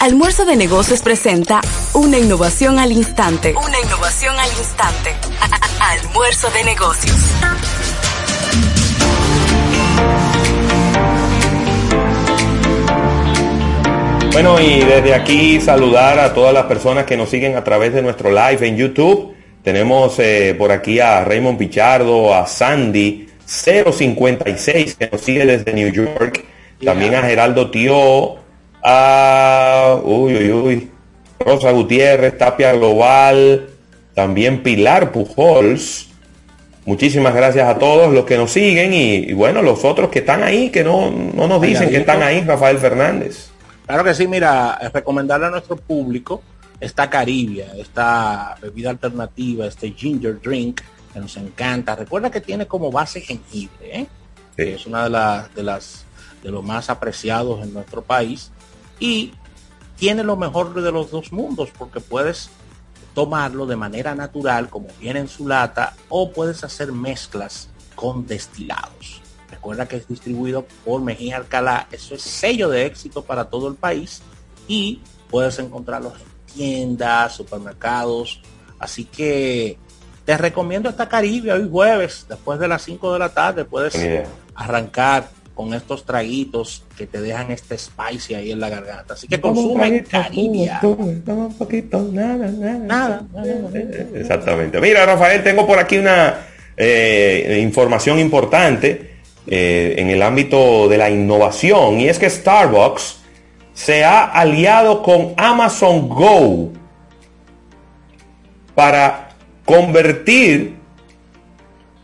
Almuerzo 0.00 0.46
de 0.46 0.56
negocios 0.56 1.02
presenta 1.02 1.60
una 1.92 2.16
innovación 2.16 2.78
al 2.78 2.90
instante. 2.90 3.52
Una 3.54 3.80
innovación 3.84 4.34
al 4.34 4.48
instante. 4.48 5.10
Almuerzo 5.78 6.48
de 6.52 6.64
negocios. 6.64 7.16
Bueno, 14.32 14.58
y 14.58 14.80
desde 14.80 15.14
aquí 15.14 15.60
saludar 15.60 16.18
a 16.18 16.32
todas 16.32 16.54
las 16.54 16.64
personas 16.64 17.04
que 17.04 17.18
nos 17.18 17.28
siguen 17.28 17.56
a 17.56 17.62
través 17.62 17.92
de 17.92 18.00
nuestro 18.00 18.30
live 18.30 18.66
en 18.66 18.78
YouTube. 18.78 19.34
Tenemos 19.62 20.18
eh, 20.18 20.54
por 20.56 20.72
aquí 20.72 20.98
a 20.98 21.26
Raymond 21.26 21.58
Pichardo, 21.58 22.34
a 22.34 22.46
Sandy 22.46 23.28
056 23.44 24.94
que 24.94 25.10
nos 25.12 25.20
sigue 25.20 25.44
desde 25.44 25.74
New 25.74 25.92
York. 25.92 26.42
También 26.82 27.14
a 27.14 27.20
Geraldo 27.20 27.70
Tío, 27.70 28.39
a 28.82 29.98
uy, 30.02 30.36
uy, 30.36 30.52
uy, 30.52 30.90
Rosa 31.38 31.70
Gutiérrez, 31.70 32.36
Tapia 32.38 32.72
Global, 32.72 33.68
también 34.14 34.62
Pilar 34.62 35.12
Pujols. 35.12 36.08
Muchísimas 36.86 37.34
gracias 37.34 37.68
a 37.68 37.78
todos 37.78 38.12
los 38.12 38.24
que 38.24 38.36
nos 38.36 38.50
siguen 38.50 38.92
y, 38.92 39.16
y 39.16 39.32
bueno, 39.32 39.62
los 39.62 39.84
otros 39.84 40.10
que 40.10 40.20
están 40.20 40.42
ahí, 40.42 40.70
que 40.70 40.82
no, 40.82 41.10
no 41.10 41.46
nos 41.46 41.60
dicen 41.60 41.90
que 41.90 41.98
están 41.98 42.22
ahí, 42.22 42.40
Rafael 42.40 42.78
Fernández. 42.78 43.50
Claro 43.86 44.04
que 44.04 44.14
sí, 44.14 44.26
mira, 44.26 44.78
recomendarle 44.92 45.46
a 45.46 45.50
nuestro 45.50 45.76
público 45.76 46.42
esta 46.80 47.10
Caribia, 47.10 47.72
esta 47.76 48.56
bebida 48.60 48.90
alternativa, 48.90 49.66
este 49.66 49.92
ginger 49.92 50.40
drink 50.40 50.80
que 51.12 51.20
nos 51.20 51.36
encanta. 51.36 51.94
Recuerda 51.96 52.30
que 52.30 52.40
tiene 52.40 52.66
como 52.66 52.90
base 52.90 53.20
jengibre, 53.20 54.00
¿eh? 54.00 54.06
Que 54.56 54.74
es 54.74 54.86
una 54.86 55.04
de 55.04 55.10
las 55.10 55.54
de 55.54 55.62
las 55.62 56.04
de 56.42 56.50
los 56.50 56.64
más 56.64 56.88
apreciados 56.88 57.62
en 57.62 57.74
nuestro 57.74 58.02
país 58.02 58.50
y 59.00 59.32
tiene 59.96 60.22
lo 60.22 60.36
mejor 60.36 60.80
de 60.80 60.92
los 60.92 61.10
dos 61.10 61.32
mundos 61.32 61.70
porque 61.76 62.00
puedes 62.00 62.50
tomarlo 63.14 63.66
de 63.66 63.76
manera 63.76 64.14
natural 64.14 64.68
como 64.68 64.88
viene 65.00 65.20
en 65.20 65.28
su 65.28 65.48
lata 65.48 65.94
o 66.08 66.30
puedes 66.30 66.62
hacer 66.62 66.92
mezclas 66.92 67.68
con 67.96 68.26
destilados. 68.26 69.20
Recuerda 69.50 69.88
que 69.88 69.96
es 69.96 70.06
distribuido 70.06 70.64
por 70.84 71.02
Mejía 71.02 71.38
Alcalá, 71.38 71.88
eso 71.90 72.14
es 72.14 72.22
sello 72.22 72.68
de 72.68 72.86
éxito 72.86 73.24
para 73.24 73.46
todo 73.46 73.68
el 73.68 73.74
país 73.74 74.22
y 74.68 75.00
puedes 75.28 75.58
encontrarlos 75.58 76.14
en 76.14 76.54
tiendas, 76.54 77.34
supermercados, 77.34 78.40
así 78.78 79.04
que 79.04 79.76
te 80.24 80.36
recomiendo 80.36 80.88
esta 80.88 81.08
Caribe 81.08 81.52
hoy 81.52 81.68
jueves, 81.68 82.26
después 82.28 82.60
de 82.60 82.68
las 82.68 82.82
5 82.82 83.12
de 83.12 83.18
la 83.18 83.30
tarde, 83.30 83.64
puedes 83.64 83.96
arrancar 84.54 85.28
con 85.60 85.74
estos 85.74 86.06
traguitos 86.06 86.84
que 86.96 87.06
te 87.06 87.20
dejan 87.20 87.50
este 87.50 87.76
spicy 87.76 88.32
ahí 88.32 88.50
en 88.50 88.60
la 88.60 88.70
garganta. 88.70 89.12
Así 89.12 89.28
que 89.28 89.38
consume 89.38 90.02
Caribia. 90.04 90.80
Nada, 92.86 93.26
Exactamente. 94.14 94.80
Mira, 94.80 95.04
Rafael, 95.04 95.42
tengo 95.42 95.66
por 95.66 95.78
aquí 95.78 95.98
una 95.98 96.46
eh, 96.78 97.60
información 97.62 98.18
importante 98.18 99.16
eh, 99.46 99.96
en 99.98 100.08
el 100.08 100.22
ámbito 100.22 100.88
de 100.88 100.96
la 100.96 101.10
innovación 101.10 102.00
y 102.00 102.08
es 102.08 102.18
que 102.18 102.30
Starbucks 102.30 103.18
se 103.74 104.02
ha 104.02 104.24
aliado 104.24 105.02
con 105.02 105.34
Amazon 105.36 106.08
Go 106.08 106.72
para 108.74 109.28
convertir 109.66 110.76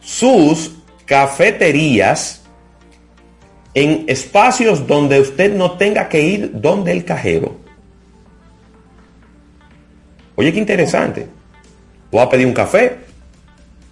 sus 0.03 0.73
cafeterías 1.07 2.46
en 3.77 4.07
espacios 4.09 4.87
donde 4.87 5.21
usted 5.21 5.55
no 5.55 5.73
tenga 5.73 6.09
que 6.09 6.23
ir 6.23 6.51
donde 6.55 6.93
el 6.93 7.05
cajero. 7.05 7.59
Oye, 10.35 10.51
qué 10.51 10.59
interesante. 10.59 11.29
Vas 12.11 12.27
a 12.27 12.31
pedir 12.31 12.47
un 12.47 12.55
café, 12.55 12.97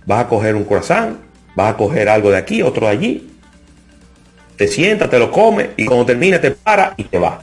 vas 0.06 0.24
a 0.24 0.26
coger 0.26 0.54
un 0.54 0.64
croissant, 0.64 1.18
vas 1.54 1.74
a 1.74 1.76
coger 1.76 2.08
algo 2.08 2.30
de 2.30 2.38
aquí, 2.38 2.62
otro 2.62 2.86
de 2.86 2.92
allí. 2.92 3.30
Te 4.56 4.68
sientas, 4.68 5.10
te 5.10 5.18
lo 5.18 5.30
comes 5.30 5.68
y 5.76 5.84
cuando 5.84 6.06
termine 6.06 6.38
te 6.38 6.52
para 6.52 6.94
y 6.96 7.04
te 7.04 7.18
va. 7.18 7.42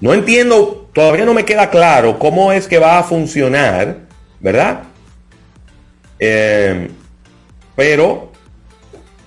No 0.00 0.12
entiendo, 0.12 0.90
todavía 0.92 1.24
no 1.24 1.34
me 1.34 1.44
queda 1.44 1.70
claro 1.70 2.18
cómo 2.18 2.50
es 2.50 2.66
que 2.66 2.78
va 2.78 2.98
a 2.98 3.04
funcionar, 3.04 3.98
¿verdad? 4.40 4.82
Eh, 6.18 6.90
pero 7.76 8.32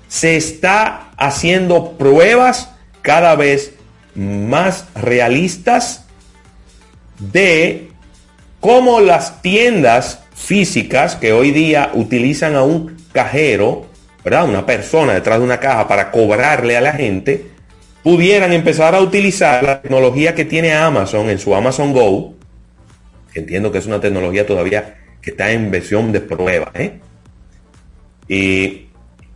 se 0.10 0.36
está 0.36 1.07
haciendo 1.18 1.98
pruebas 1.98 2.70
cada 3.02 3.36
vez 3.36 3.74
más 4.16 4.86
realistas 4.96 6.06
de 7.20 7.90
cómo 8.60 9.00
las 9.00 9.42
tiendas 9.42 10.24
físicas 10.34 11.16
que 11.16 11.34
hoy 11.34 11.52
día 11.52 11.92
utilizan 11.94 12.56
a 12.56 12.64
un 12.64 12.98
cajero, 13.12 13.88
¿verdad? 14.24 14.48
Una 14.48 14.66
persona 14.66 15.14
detrás 15.14 15.40
de 15.40 15.46
una 15.46 15.60
caja 15.60 15.88
para 15.88 16.12
cobrarle 16.12 16.78
a 16.78 16.82
la 16.82 16.94
gente, 16.94 17.48
pudieran 18.04 18.54
empezar 18.54 18.96
a 18.96 19.02
utilizar 19.02 19.64
la 19.64 19.82
tecnología 19.82 20.36
que 20.36 20.46
tiene 20.46 20.74
Amazon 20.74 21.30
en 21.30 21.40
su 21.40 21.54
Amazon 21.56 21.94
Go. 21.94 22.36
Entiendo 23.34 23.72
que 23.72 23.80
es 23.80 23.86
una 23.86 24.00
tecnología 24.00 24.46
todavía 24.46 24.96
que 25.22 25.32
está 25.32 25.52
en 25.52 25.72
versión 25.72 26.12
de 26.12 26.22
prueba, 26.22 26.72
¿eh? 26.74 27.00
Y 28.30 28.87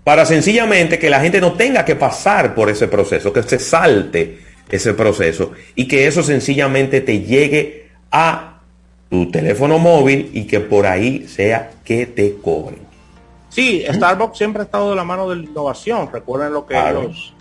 para 0.03 0.25
sencillamente 0.25 0.97
que 0.99 1.09
la 1.09 1.19
gente 1.19 1.39
no 1.41 1.53
tenga 1.53 1.85
que 1.85 1.95
pasar 1.95 2.55
por 2.55 2.69
ese 2.69 2.87
proceso, 2.87 3.31
que 3.31 3.43
se 3.43 3.59
salte 3.59 4.39
ese 4.69 4.93
proceso 4.93 5.51
y 5.75 5.87
que 5.87 6.07
eso 6.07 6.23
sencillamente 6.23 7.01
te 7.01 7.19
llegue 7.21 7.89
a 8.11 8.59
tu 9.09 9.29
teléfono 9.29 9.77
móvil 9.77 10.29
y 10.33 10.45
que 10.47 10.59
por 10.61 10.85
ahí 10.87 11.27
sea 11.27 11.71
que 11.83 12.05
te 12.05 12.37
cobren. 12.37 12.79
Sí, 13.49 13.83
Starbucks 13.91 14.37
siempre 14.37 14.61
ha 14.61 14.65
estado 14.65 14.91
de 14.91 14.95
la 14.95 15.03
mano 15.03 15.29
de 15.29 15.35
la 15.35 15.43
innovación. 15.43 16.09
Recuerden 16.11 16.53
lo 16.53 16.65
que 16.65 16.73
Claro. 16.73 17.01
ellos 17.01 17.33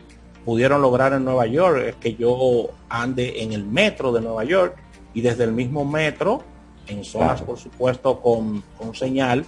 pudieron 0.44 0.82
lograr 0.82 1.12
en 1.12 1.24
Nueva 1.24 1.46
York, 1.46 1.84
es 1.86 1.94
que 1.96 2.14
yo 2.16 2.70
ande 2.88 3.42
en 3.42 3.52
el 3.52 3.64
metro 3.64 4.10
de 4.10 4.20
Nueva 4.20 4.42
York 4.42 4.74
y 5.14 5.20
desde 5.20 5.44
el 5.44 5.52
mismo 5.52 5.84
metro, 5.84 6.42
en 6.88 7.04
zonas 7.04 7.32
Claro. 7.34 7.46
por 7.46 7.58
supuesto 7.58 8.20
con, 8.20 8.62
con 8.76 8.92
señal, 8.96 9.44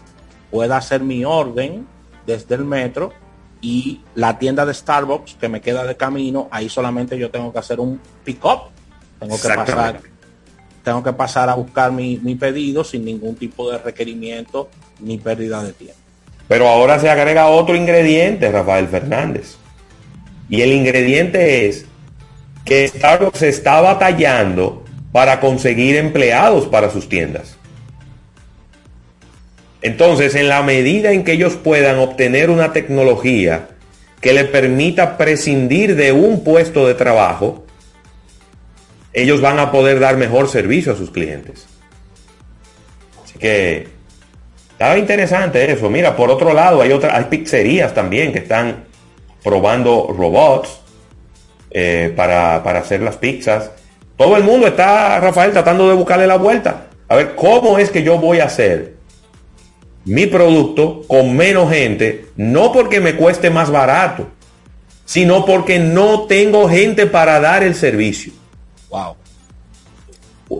pueda 0.52 0.76
hacer 0.76 1.00
mi 1.00 1.24
orden 1.24 1.84
desde 2.26 2.54
el 2.54 2.64
metro 2.64 3.12
y 3.60 4.00
la 4.14 4.38
tienda 4.38 4.66
de 4.66 4.74
Starbucks 4.74 5.34
que 5.34 5.48
me 5.48 5.60
queda 5.60 5.84
de 5.84 5.96
camino, 5.96 6.48
ahí 6.50 6.68
solamente 6.68 7.18
yo 7.18 7.30
tengo 7.30 7.52
que 7.52 7.58
hacer 7.58 7.80
un 7.80 8.00
pick-up. 8.24 8.70
Tengo 9.20 9.40
que 9.40 9.48
pasar 9.48 10.00
tengo 10.82 11.02
que 11.02 11.12
pasar 11.12 11.48
a 11.48 11.54
buscar 11.54 11.92
mi, 11.92 12.18
mi 12.18 12.34
pedido 12.34 12.82
sin 12.82 13.04
ningún 13.04 13.36
tipo 13.36 13.70
de 13.70 13.78
requerimiento 13.78 14.68
ni 14.98 15.16
pérdida 15.16 15.62
de 15.62 15.72
tiempo. 15.72 15.98
Pero 16.48 16.68
ahora 16.68 16.98
se 16.98 17.08
agrega 17.08 17.46
otro 17.46 17.76
ingrediente, 17.76 18.50
Rafael 18.50 18.88
Fernández. 18.88 19.56
Y 20.48 20.60
el 20.60 20.72
ingrediente 20.72 21.68
es 21.68 21.86
que 22.64 22.88
Starbucks 22.88 23.42
está 23.42 23.80
batallando 23.80 24.84
para 25.12 25.40
conseguir 25.40 25.96
empleados 25.96 26.66
para 26.66 26.90
sus 26.90 27.08
tiendas. 27.08 27.56
Entonces, 29.82 30.36
en 30.36 30.48
la 30.48 30.62
medida 30.62 31.10
en 31.10 31.24
que 31.24 31.32
ellos 31.32 31.54
puedan 31.54 31.98
obtener 31.98 32.50
una 32.50 32.72
tecnología 32.72 33.68
que 34.20 34.32
le 34.32 34.44
permita 34.44 35.18
prescindir 35.18 35.96
de 35.96 36.12
un 36.12 36.44
puesto 36.44 36.86
de 36.86 36.94
trabajo, 36.94 37.66
ellos 39.12 39.40
van 39.40 39.58
a 39.58 39.72
poder 39.72 39.98
dar 39.98 40.16
mejor 40.16 40.48
servicio 40.48 40.92
a 40.92 40.96
sus 40.96 41.10
clientes. 41.10 41.66
Así 43.24 43.38
que 43.38 43.88
estaba 44.70 44.96
interesante 44.96 45.70
eso. 45.70 45.90
Mira, 45.90 46.16
por 46.16 46.30
otro 46.30 46.54
lado, 46.54 46.80
hay 46.80 46.92
otras, 46.92 47.14
hay 47.14 47.24
pizzerías 47.24 47.92
también 47.92 48.32
que 48.32 48.38
están 48.38 48.84
probando 49.42 50.14
robots 50.16 50.80
eh, 51.72 52.12
para, 52.14 52.62
para 52.62 52.78
hacer 52.78 53.00
las 53.00 53.16
pizzas. 53.16 53.72
Todo 54.16 54.36
el 54.36 54.44
mundo 54.44 54.68
está, 54.68 55.18
Rafael, 55.18 55.50
tratando 55.50 55.88
de 55.88 55.94
buscarle 55.94 56.28
la 56.28 56.36
vuelta. 56.36 56.86
A 57.08 57.16
ver, 57.16 57.34
¿cómo 57.34 57.78
es 57.78 57.90
que 57.90 58.04
yo 58.04 58.18
voy 58.18 58.38
a 58.38 58.44
hacer 58.44 59.01
mi 60.04 60.26
producto 60.26 61.02
con 61.06 61.36
menos 61.36 61.70
gente? 61.70 62.26
No 62.36 62.72
porque 62.72 63.00
me 63.00 63.16
cueste 63.16 63.50
más 63.50 63.70
barato, 63.70 64.28
sino 65.04 65.44
porque 65.44 65.78
no 65.78 66.22
tengo 66.22 66.68
gente 66.68 67.06
para 67.06 67.40
dar 67.40 67.62
el 67.62 67.74
servicio. 67.74 68.32
Wow. 68.90 69.16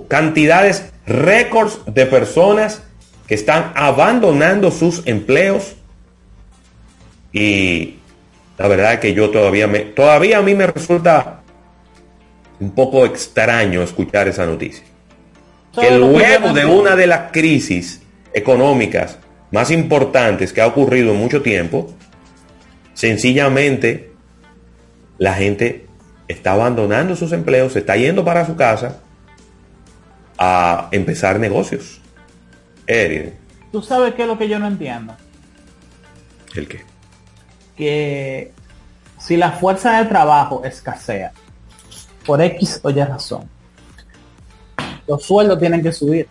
Cantidades 0.08 0.92
récords 1.06 1.80
de 1.86 2.06
personas 2.06 2.82
que 3.26 3.34
están 3.34 3.72
abandonando 3.74 4.70
sus 4.70 5.02
empleos 5.06 5.74
y 7.32 7.96
la 8.58 8.68
verdad 8.68 8.94
es 8.94 9.00
que 9.00 9.14
yo 9.14 9.30
todavía 9.30 9.66
me 9.66 9.80
todavía 9.80 10.38
a 10.38 10.42
mí 10.42 10.54
me 10.54 10.66
resulta 10.66 11.40
un 12.60 12.70
poco 12.72 13.04
extraño 13.04 13.82
escuchar 13.82 14.28
esa 14.28 14.46
noticia. 14.46 14.84
Que 15.74 15.90
luego 15.96 16.52
de 16.52 16.66
una 16.66 16.94
de 16.94 17.06
las 17.06 17.32
crisis 17.32 18.02
económicas 18.32 19.18
más 19.52 19.70
importantes 19.70 20.52
que 20.52 20.60
ha 20.60 20.66
ocurrido 20.66 21.12
en 21.12 21.18
mucho 21.18 21.42
tiempo, 21.42 21.94
sencillamente 22.94 24.12
la 25.18 25.34
gente 25.34 25.86
está 26.26 26.52
abandonando 26.52 27.14
sus 27.14 27.32
empleos, 27.32 27.74
se 27.74 27.80
está 27.80 27.96
yendo 27.96 28.24
para 28.24 28.46
su 28.46 28.56
casa 28.56 29.00
a 30.38 30.88
empezar 30.90 31.38
negocios. 31.38 32.00
¿Tú 33.70 33.82
sabes 33.82 34.14
qué 34.14 34.22
es 34.22 34.28
lo 34.28 34.36
que 34.36 34.48
yo 34.48 34.58
no 34.58 34.66
entiendo? 34.66 35.14
¿el 36.54 36.68
qué? 36.68 36.84
Que 37.76 38.52
si 39.18 39.36
la 39.36 39.52
fuerza 39.52 39.98
de 39.98 40.08
trabajo 40.08 40.62
escasea 40.64 41.32
por 42.26 42.40
X 42.42 42.80
o 42.82 42.90
Y 42.90 43.02
razón, 43.04 43.48
los 45.06 45.22
sueldos 45.22 45.58
tienen 45.58 45.82
que 45.82 45.92
subir. 45.92 46.28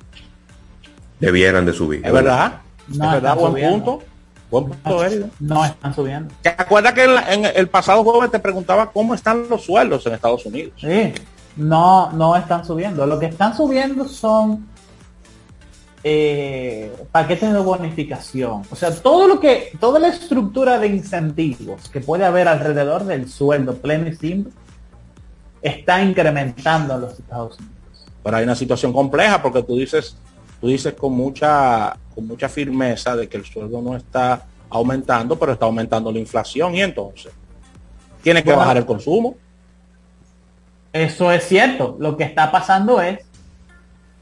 Debieran 1.20 1.66
de 1.66 1.74
subir. 1.74 2.06
Es 2.06 2.12
verdad. 2.12 2.62
No 2.98 3.06
es 3.06 3.12
verdad, 3.14 3.36
buen 3.36 3.52
subiendo. 3.52 3.86
punto. 3.86 4.06
Buen 4.50 4.66
punto, 4.66 5.04
Eric. 5.06 5.26
No 5.40 5.64
están 5.66 5.94
subiendo. 5.96 6.34
¿Te 6.42 6.50
acuerdas 6.50 6.94
que 6.94 7.04
en, 7.06 7.16
la- 7.16 7.34
en 7.34 7.46
el 7.46 7.70
pasado 7.70 8.04
jueves 8.04 8.32
te 8.32 8.40
preguntaba 8.40 8.92
cómo 8.92 9.14
están 9.14 9.48
los 9.50 9.64
sueldos 9.64 10.06
en 10.06 10.14
Estados 10.14 10.46
Unidos? 10.46 10.74
Sí, 10.78 11.14
no, 11.56 12.12
no 12.12 12.36
están 12.36 12.66
subiendo. 12.66 13.06
Lo 13.06 13.18
que 13.18 13.28
están 13.28 13.56
subiendo 13.56 14.08
son 14.10 14.68
eh, 16.04 16.92
paquetes 17.12 17.54
de 17.54 17.60
bonificación. 17.60 18.64
O 18.72 18.76
sea, 18.76 18.92
todo 18.94 19.28
lo 19.28 19.40
que, 19.40 19.72
toda 19.80 20.00
la 20.00 20.08
estructura 20.10 20.80
de 20.80 20.88
incentivos 20.88 21.90
que 21.90 22.02
puede 22.02 22.26
haber 22.26 22.48
alrededor 22.48 23.04
del 23.06 23.30
sueldo 23.30 23.76
pleno 23.78 24.08
y 24.08 24.16
simple 24.16 24.52
está 25.62 26.02
incrementando 26.02 26.96
en 26.96 27.02
los 27.02 27.20
Estados 27.20 27.58
Unidos. 27.60 27.76
Pero 28.24 28.38
hay 28.38 28.44
una 28.44 28.56
situación 28.56 28.94
compleja 28.94 29.42
porque 29.42 29.64
tú 29.64 29.76
dices, 29.78 30.16
tú 30.62 30.68
dices 30.68 30.94
con 30.94 31.14
mucha, 31.14 31.98
con 32.16 32.28
mucha 32.28 32.48
firmeza 32.48 33.16
de 33.16 33.28
que 33.28 33.38
el 33.38 33.46
sueldo 33.46 33.82
no 33.82 33.98
está 33.98 34.46
aumentando, 34.70 35.38
pero 35.38 35.52
está 35.54 35.66
aumentando 35.66 36.12
la 36.12 36.20
inflación 36.20 36.76
y 36.76 36.82
entonces 36.82 37.34
tiene 38.22 38.42
que 38.44 38.50
Bueno. 38.52 38.60
bajar 38.62 38.78
el 38.78 38.86
consumo. 38.86 39.36
Eso 40.94 41.32
es 41.32 41.44
cierto. 41.48 41.98
Lo 42.00 42.16
que 42.16 42.24
está 42.24 42.52
pasando 42.52 43.02
es 43.02 43.20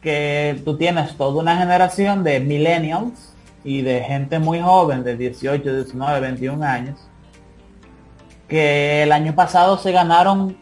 que 0.02 0.62
tú 0.64 0.78
tienes 0.78 1.16
toda 1.18 1.42
una 1.42 1.58
generación 1.58 2.24
de 2.24 2.40
millennials 2.40 3.34
y 3.64 3.82
de 3.82 4.02
gente 4.02 4.40
muy 4.40 4.62
joven 4.62 5.04
de 5.04 5.18
18, 5.18 5.76
19, 5.76 6.20
21 6.22 6.64
años 6.64 7.00
que 8.48 9.04
el 9.04 9.12
año 9.12 9.36
pasado 9.36 9.78
se 9.78 9.92
ganaron 9.92 10.58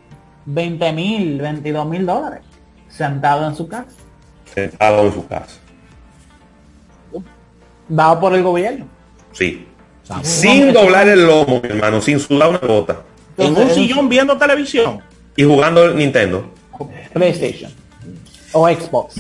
20 0.46 0.92
mil, 0.94 1.40
22 1.40 1.86
mil 1.88 2.06
dólares 2.06 2.42
sentado 2.90 3.48
en 3.48 3.56
su 3.56 3.68
casa, 3.68 3.88
Sentado 4.54 5.06
en 5.06 5.14
su 5.14 5.28
casa. 5.28 5.60
Dado 7.88 8.20
por 8.20 8.34
el 8.34 8.44
gobierno. 8.44 8.88
Sí. 9.32 9.68
Sin 10.22 10.72
doblar 10.72 11.08
el 11.08 11.26
lomo, 11.26 11.60
mi 11.62 11.70
hermano, 11.70 12.02
sin 12.02 12.20
sudar 12.20 12.50
una 12.50 12.60
gota. 12.60 13.02
En 13.38 13.56
un 13.56 13.70
sillón 13.72 14.10
viendo 14.10 14.38
televisión. 14.38 15.02
Y 15.36 15.44
jugando 15.44 15.86
el 15.86 15.96
Nintendo. 15.96 16.50
PlayStation 17.14 17.72
o 18.52 18.68
Xbox. 18.68 19.18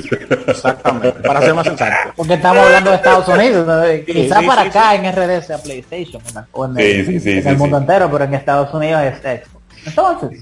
Exactamente. 0.48 1.20
Para 1.22 1.42
ser 1.42 1.54
más 1.54 1.68
exacto. 1.68 2.14
Porque 2.16 2.34
estamos 2.36 2.64
hablando 2.64 2.90
de 2.92 2.96
Estados 2.96 3.28
Unidos. 3.28 3.68
¿no? 3.68 3.86
Sí, 3.86 4.04
Quizá 4.06 4.40
sí, 4.40 4.48
para 4.48 4.62
sí, 4.64 4.68
acá 4.70 4.96
en 4.96 5.12
RD 5.12 5.44
sea 5.44 5.58
PlayStation 5.58 6.22
¿no? 6.34 6.46
o 6.52 6.66
en 6.66 6.76
Sí, 6.76 6.82
el, 6.82 7.06
sí, 7.06 7.20
sí, 7.20 7.32
en 7.32 7.44
sí, 7.44 7.50
el 7.50 7.58
mundo 7.58 7.78
sí. 7.78 7.82
entero, 7.84 8.10
pero 8.12 8.24
en 8.24 8.34
Estados 8.34 8.74
Unidos 8.74 9.04
es 9.04 9.20
Xbox. 9.20 9.66
Entonces, 9.86 10.42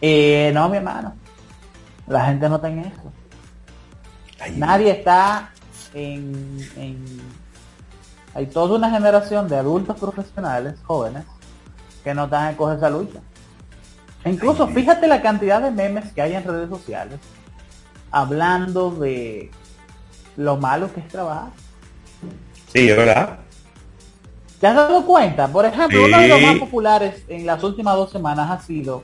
eh, 0.00 0.50
no, 0.54 0.68
mi 0.68 0.78
hermano. 0.78 1.14
La 2.06 2.26
gente 2.26 2.48
no 2.48 2.56
está 2.56 2.68
en 2.68 2.78
eso. 2.80 3.12
Nadie 4.56 4.90
está 4.90 5.50
en, 5.94 6.58
en- 6.76 7.20
Hay 8.34 8.46
toda 8.46 8.76
una 8.76 8.90
generación 8.90 9.48
de 9.48 9.56
adultos 9.56 9.96
profesionales, 9.98 10.74
jóvenes, 10.84 11.24
que 12.02 12.12
no 12.14 12.24
están 12.24 12.50
en 12.50 12.56
coger 12.56 12.78
esa 12.78 12.90
lucha. 12.90 13.20
E 14.24 14.30
Incluso 14.30 14.66
fíjate 14.68 15.06
la 15.06 15.22
cantidad 15.22 15.62
de 15.62 15.70
memes 15.70 16.12
que 16.12 16.20
hay 16.22 16.34
en 16.34 16.44
redes 16.44 16.68
sociales 16.68 17.18
hablando 18.10 18.90
de 18.90 19.50
lo 20.36 20.56
malo 20.56 20.92
que 20.92 21.00
es 21.00 21.08
trabajar. 21.08 21.48
Sí, 22.72 22.88
es 22.88 22.96
verdad. 22.96 23.38
¿Te 24.60 24.66
has 24.68 24.74
dado 24.76 25.04
cuenta? 25.04 25.46
Por 25.48 25.64
ejemplo, 25.66 25.98
Sí. 25.98 26.04
uno 26.06 26.18
de 26.20 26.28
los 26.28 26.40
más 26.40 26.58
populares 26.58 27.22
en 27.28 27.44
las 27.46 27.62
últimas 27.62 27.96
dos 27.96 28.10
semanas 28.10 28.50
ha 28.50 28.60
sido 28.60 29.02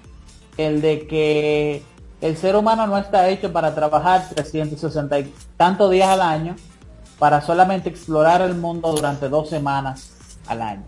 el 0.57 0.81
de 0.81 1.07
que 1.07 1.83
el 2.21 2.37
ser 2.37 2.57
humano 2.57 2.87
no 2.87 2.97
está 2.99 3.29
hecho 3.29 3.53
para 3.53 3.75
trabajar 3.75 4.29
360 4.35 5.19
y 5.21 5.35
tantos 5.57 5.91
días 5.91 6.09
al 6.09 6.21
año 6.23 6.57
para 7.21 7.41
solamente 7.41 7.89
explorar 7.89 8.41
el 8.43 8.57
mundo 8.57 8.91
durante 8.91 9.29
dos 9.29 9.49
semanas 9.49 10.11
al 10.49 10.63
año, 10.63 10.85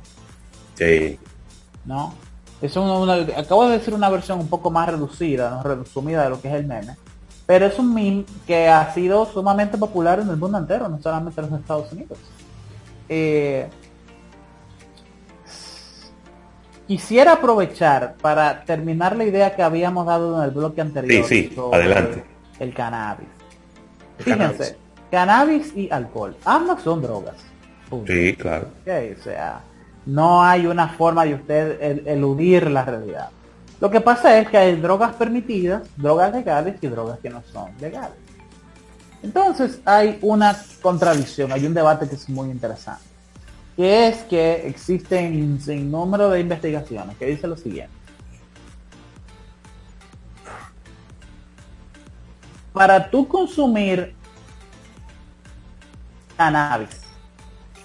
Sí. 0.76 1.18
¿no? 1.84 2.14
Es 2.60 2.74
una- 2.76 2.94
una- 2.98 3.38
acabo 3.38 3.66
de 3.68 3.78
decir 3.78 3.92
una 3.94 4.08
versión 4.08 4.40
un 4.40 4.48
poco 4.48 4.70
más 4.70 4.88
reducida, 4.88 5.50
¿no? 5.50 5.62
resumida 5.62 6.24
de 6.24 6.30
lo 6.30 6.40
que 6.40 6.48
es 6.48 6.54
el 6.54 6.66
meme, 6.66 6.96
pero 7.46 7.66
es 7.66 7.78
un 7.78 7.92
meme 7.94 8.24
que 8.46 8.68
ha 8.68 8.92
sido 8.94 9.26
sumamente 9.26 9.76
popular 9.78 10.18
en 10.20 10.28
el 10.30 10.36
mundo 10.36 10.58
entero, 10.58 10.88
no 10.88 11.00
solamente 11.00 11.40
en 11.40 11.50
los 11.50 11.60
Estados 11.60 11.92
Unidos. 11.92 12.18
Eh, 13.08 13.68
quisiera 16.86 17.32
aprovechar 17.34 18.14
para 18.20 18.64
terminar 18.64 19.16
la 19.16 19.24
idea 19.24 19.54
que 19.54 19.62
habíamos 19.62 20.06
dado 20.06 20.38
en 20.38 20.44
el 20.44 20.50
bloque 20.50 20.80
anterior. 20.80 21.24
Sí, 21.26 21.48
sí, 21.48 21.54
sobre 21.54 21.78
adelante. 21.84 22.24
El 22.58 22.74
cannabis. 22.74 23.28
El 24.18 24.24
Fíjense, 24.24 24.46
cannabis. 24.56 24.76
Y 25.76 25.90
alcohol, 25.90 26.36
ambas 26.44 26.82
son 26.82 27.02
drogas. 27.02 27.36
Punto. 27.90 28.10
Sí, 28.10 28.34
claro. 28.34 28.68
O 28.86 29.22
sea, 29.22 29.60
no 30.06 30.42
hay 30.42 30.66
una 30.66 30.88
forma 30.88 31.24
de 31.24 31.34
usted 31.34 31.78
el- 31.82 32.08
eludir 32.08 32.70
la 32.70 32.84
realidad. 32.84 33.28
Lo 33.80 33.90
que 33.90 34.00
pasa 34.00 34.38
es 34.38 34.48
que 34.48 34.56
hay 34.56 34.76
drogas 34.76 35.14
permitidas, 35.14 35.82
drogas 35.96 36.32
legales 36.32 36.76
y 36.80 36.86
drogas 36.86 37.18
que 37.18 37.28
no 37.28 37.42
son 37.52 37.70
legales. 37.80 38.16
Entonces 39.22 39.80
hay 39.84 40.18
una 40.22 40.56
contradicción, 40.80 41.52
hay 41.52 41.66
un 41.66 41.74
debate 41.74 42.08
que 42.08 42.14
es 42.14 42.28
muy 42.28 42.50
interesante, 42.50 43.02
que 43.76 44.08
es 44.08 44.16
que 44.22 44.66
existen 44.66 45.42
un 45.42 45.60
sinnúmero 45.60 46.30
de 46.30 46.40
investigaciones 46.40 47.16
que 47.18 47.26
dice 47.26 47.46
lo 47.46 47.56
siguiente. 47.56 47.92
Para 52.72 53.10
tú 53.10 53.28
consumir 53.28 54.14
cannabis 56.46 56.88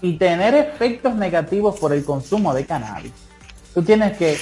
y 0.02 0.18
tener 0.18 0.54
efectos 0.56 1.14
negativos 1.16 1.80
por 1.80 1.94
el 1.94 2.04
consumo 2.04 2.54
de 2.54 2.66
cannabis, 2.66 3.12
tú 3.74 3.84
tienes 3.84 4.18
que 4.18 4.38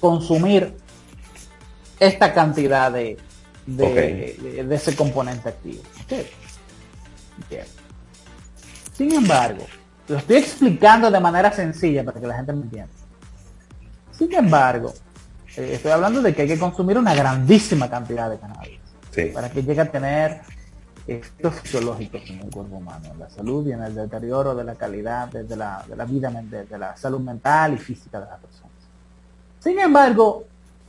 consumir 0.00 0.76
esta 1.98 2.32
cantidad 2.32 2.90
de, 2.90 3.16
de, 3.66 3.84
Ok. 3.84 3.94
de- 4.42 4.64
de 4.64 4.74
ese 4.74 4.96
componente 4.96 5.48
activo. 5.48 5.82
Sin 8.96 9.12
embargo, 9.14 9.66
lo 10.08 10.16
estoy 10.18 10.36
explicando 10.36 11.10
de 11.10 11.20
manera 11.20 11.52
sencilla 11.52 12.04
para 12.04 12.20
que 12.20 12.26
la 12.26 12.34
gente 12.36 12.52
me 12.52 12.62
entienda. 12.62 12.92
Sin 14.16 14.32
embargo, 14.34 14.92
eh, 15.56 15.70
estoy 15.74 15.92
hablando 15.92 16.20
de 16.22 16.34
que 16.34 16.42
hay 16.42 16.48
que 16.48 16.58
consumir 16.58 16.98
una 16.98 17.14
grandísima 17.14 17.88
cantidad 17.88 18.28
de 18.30 18.38
cannabis 18.38 18.78
Sí. 19.14 19.24
para 19.34 19.50
que 19.50 19.62
llegue 19.62 19.80
a 19.80 19.90
tener 19.90 20.40
efectos 21.06 21.54
fisiológicos 21.54 22.22
en 22.28 22.40
el 22.40 22.50
cuerpo 22.50 22.76
humano, 22.76 23.06
en 23.12 23.18
la 23.18 23.30
salud 23.30 23.66
y 23.66 23.72
en 23.72 23.82
el 23.82 23.94
deterioro 23.94 24.54
de 24.54 24.64
la 24.64 24.74
calidad 24.74 25.28
de, 25.28 25.56
la, 25.56 25.84
vida, 26.06 26.30
de 26.30 26.78
la 26.78 26.96
salud 26.96 27.20
mental 27.20 27.74
y 27.74 27.78
física 27.78 28.20
de 28.20 28.26
las 28.26 28.38
personas. 28.38 28.70
Sin 29.58 29.78
embargo, 29.78 30.44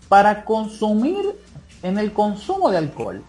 para 0.08 0.44
consumir, 0.44 1.38
en 1.84 1.98
el 1.98 2.14
consumo 2.14 2.70
de 2.70 2.78
alcohol, 2.78 3.24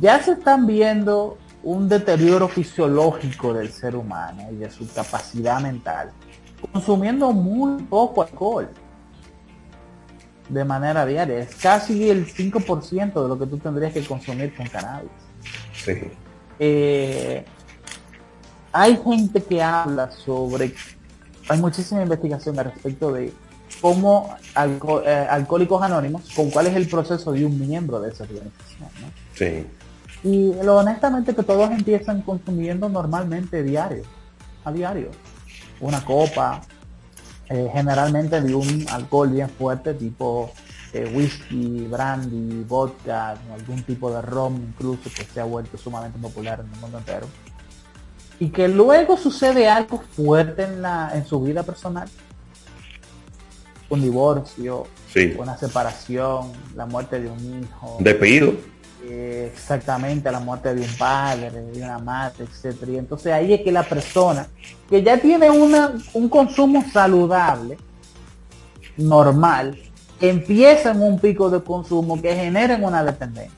ya 0.00 0.22
se 0.22 0.32
están 0.32 0.66
viendo 0.66 1.38
un 1.62 1.88
deterioro 1.88 2.48
fisiológico 2.48 3.52
del 3.52 3.70
ser 3.70 3.96
humano 3.96 4.48
y 4.50 4.56
de 4.56 4.70
su 4.70 4.86
capacidad 4.92 5.60
mental, 5.60 6.10
consumiendo 6.72 7.32
muy 7.32 7.82
poco 7.84 8.22
alcohol 8.22 8.68
de 10.50 10.64
manera 10.64 11.06
diaria. 11.06 11.38
Es 11.38 11.54
casi 11.56 12.10
el 12.10 12.26
5% 12.26 13.22
de 13.22 13.28
lo 13.28 13.38
que 13.38 13.46
tú 13.46 13.58
tendrías 13.58 13.92
que 13.92 14.04
consumir 14.04 14.54
con 14.54 14.66
cannabis. 14.68 15.10
Sí. 15.84 15.92
Eh, 16.58 17.44
hay 18.72 19.00
gente 19.02 19.42
que 19.42 19.62
habla 19.62 20.10
sobre, 20.10 20.74
hay 21.48 21.58
muchísima 21.58 22.02
investigación 22.02 22.58
al 22.58 22.66
respecto 22.66 23.12
de 23.12 23.32
cómo 23.80 24.34
alco- 24.54 25.02
eh, 25.04 25.26
Alcohólicos 25.30 25.82
Anónimos, 25.82 26.22
con 26.34 26.50
cuál 26.50 26.66
es 26.66 26.76
el 26.76 26.86
proceso 26.88 27.32
de 27.32 27.44
un 27.46 27.58
miembro 27.58 28.00
de 28.00 28.10
esa 28.10 28.24
organización. 28.24 28.88
¿no? 29.00 29.08
Sí. 29.34 29.66
Y 30.22 30.52
lo 30.62 30.76
honestamente 30.76 31.34
que 31.34 31.42
todos 31.42 31.70
empiezan 31.70 32.20
consumiendo 32.22 32.88
normalmente 32.88 33.62
diario, 33.62 34.02
a 34.64 34.70
diario. 34.72 35.10
Una 35.80 36.04
copa, 36.04 36.60
eh, 37.50 37.68
generalmente 37.72 38.40
de 38.40 38.54
un 38.54 38.86
alcohol 38.90 39.28
bien 39.28 39.50
fuerte, 39.50 39.92
tipo 39.94 40.50
eh, 40.92 41.10
whisky, 41.14 41.86
brandy, 41.90 42.64
vodka, 42.66 43.36
algún 43.52 43.82
tipo 43.82 44.10
de 44.12 44.22
ron 44.22 44.54
incluso 44.56 45.10
que 45.14 45.24
se 45.24 45.40
ha 45.40 45.44
vuelto 45.44 45.76
sumamente 45.76 46.18
popular 46.18 46.60
en 46.60 46.72
el 46.72 46.80
mundo 46.80 46.98
entero. 46.98 47.26
Y 48.38 48.48
que 48.48 48.68
luego 48.68 49.16
sucede 49.18 49.68
algo 49.68 49.98
fuerte 50.16 50.62
en, 50.64 50.80
la, 50.80 51.10
en 51.14 51.26
su 51.26 51.40
vida 51.42 51.62
personal. 51.62 52.08
un 53.90 54.00
divorcio, 54.00 54.86
Sí. 55.12 55.34
una 55.36 55.56
separación, 55.58 56.52
la 56.76 56.86
muerte 56.86 57.20
de 57.20 57.28
un 57.28 57.62
hijo, 57.64 57.96
Despido. 57.98 58.52
Exactamente 59.08 60.30
la 60.30 60.40
muerte 60.40 60.74
de 60.74 60.82
un 60.82 60.96
padre, 60.96 61.50
de 61.50 61.82
una 61.82 61.98
madre, 61.98 62.44
etcétera. 62.44 62.92
Y 62.92 62.96
entonces 62.98 63.32
ahí 63.32 63.54
es 63.54 63.62
que 63.62 63.72
la 63.72 63.82
persona 63.82 64.46
que 64.88 65.02
ya 65.02 65.18
tiene 65.18 65.50
una, 65.50 65.94
un 66.14 66.28
consumo 66.28 66.84
saludable, 66.92 67.78
normal, 68.96 69.78
empieza 70.20 70.90
en 70.90 71.02
un 71.02 71.18
pico 71.18 71.48
de 71.48 71.62
consumo 71.62 72.20
que 72.20 72.34
genera 72.34 72.76
una 72.76 73.02
dependencia. 73.02 73.56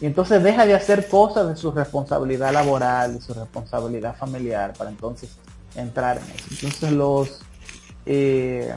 Y 0.00 0.06
entonces 0.06 0.42
deja 0.42 0.66
de 0.66 0.74
hacer 0.74 1.08
cosas 1.08 1.48
de 1.48 1.56
su 1.56 1.70
responsabilidad 1.70 2.52
laboral, 2.52 3.14
de 3.14 3.20
su 3.20 3.32
responsabilidad 3.32 4.16
familiar, 4.16 4.72
para 4.76 4.90
entonces 4.90 5.30
entrar 5.76 6.18
en 6.18 6.24
eso. 6.24 6.46
Entonces 6.50 6.92
los 6.92 7.40
eh, 8.04 8.74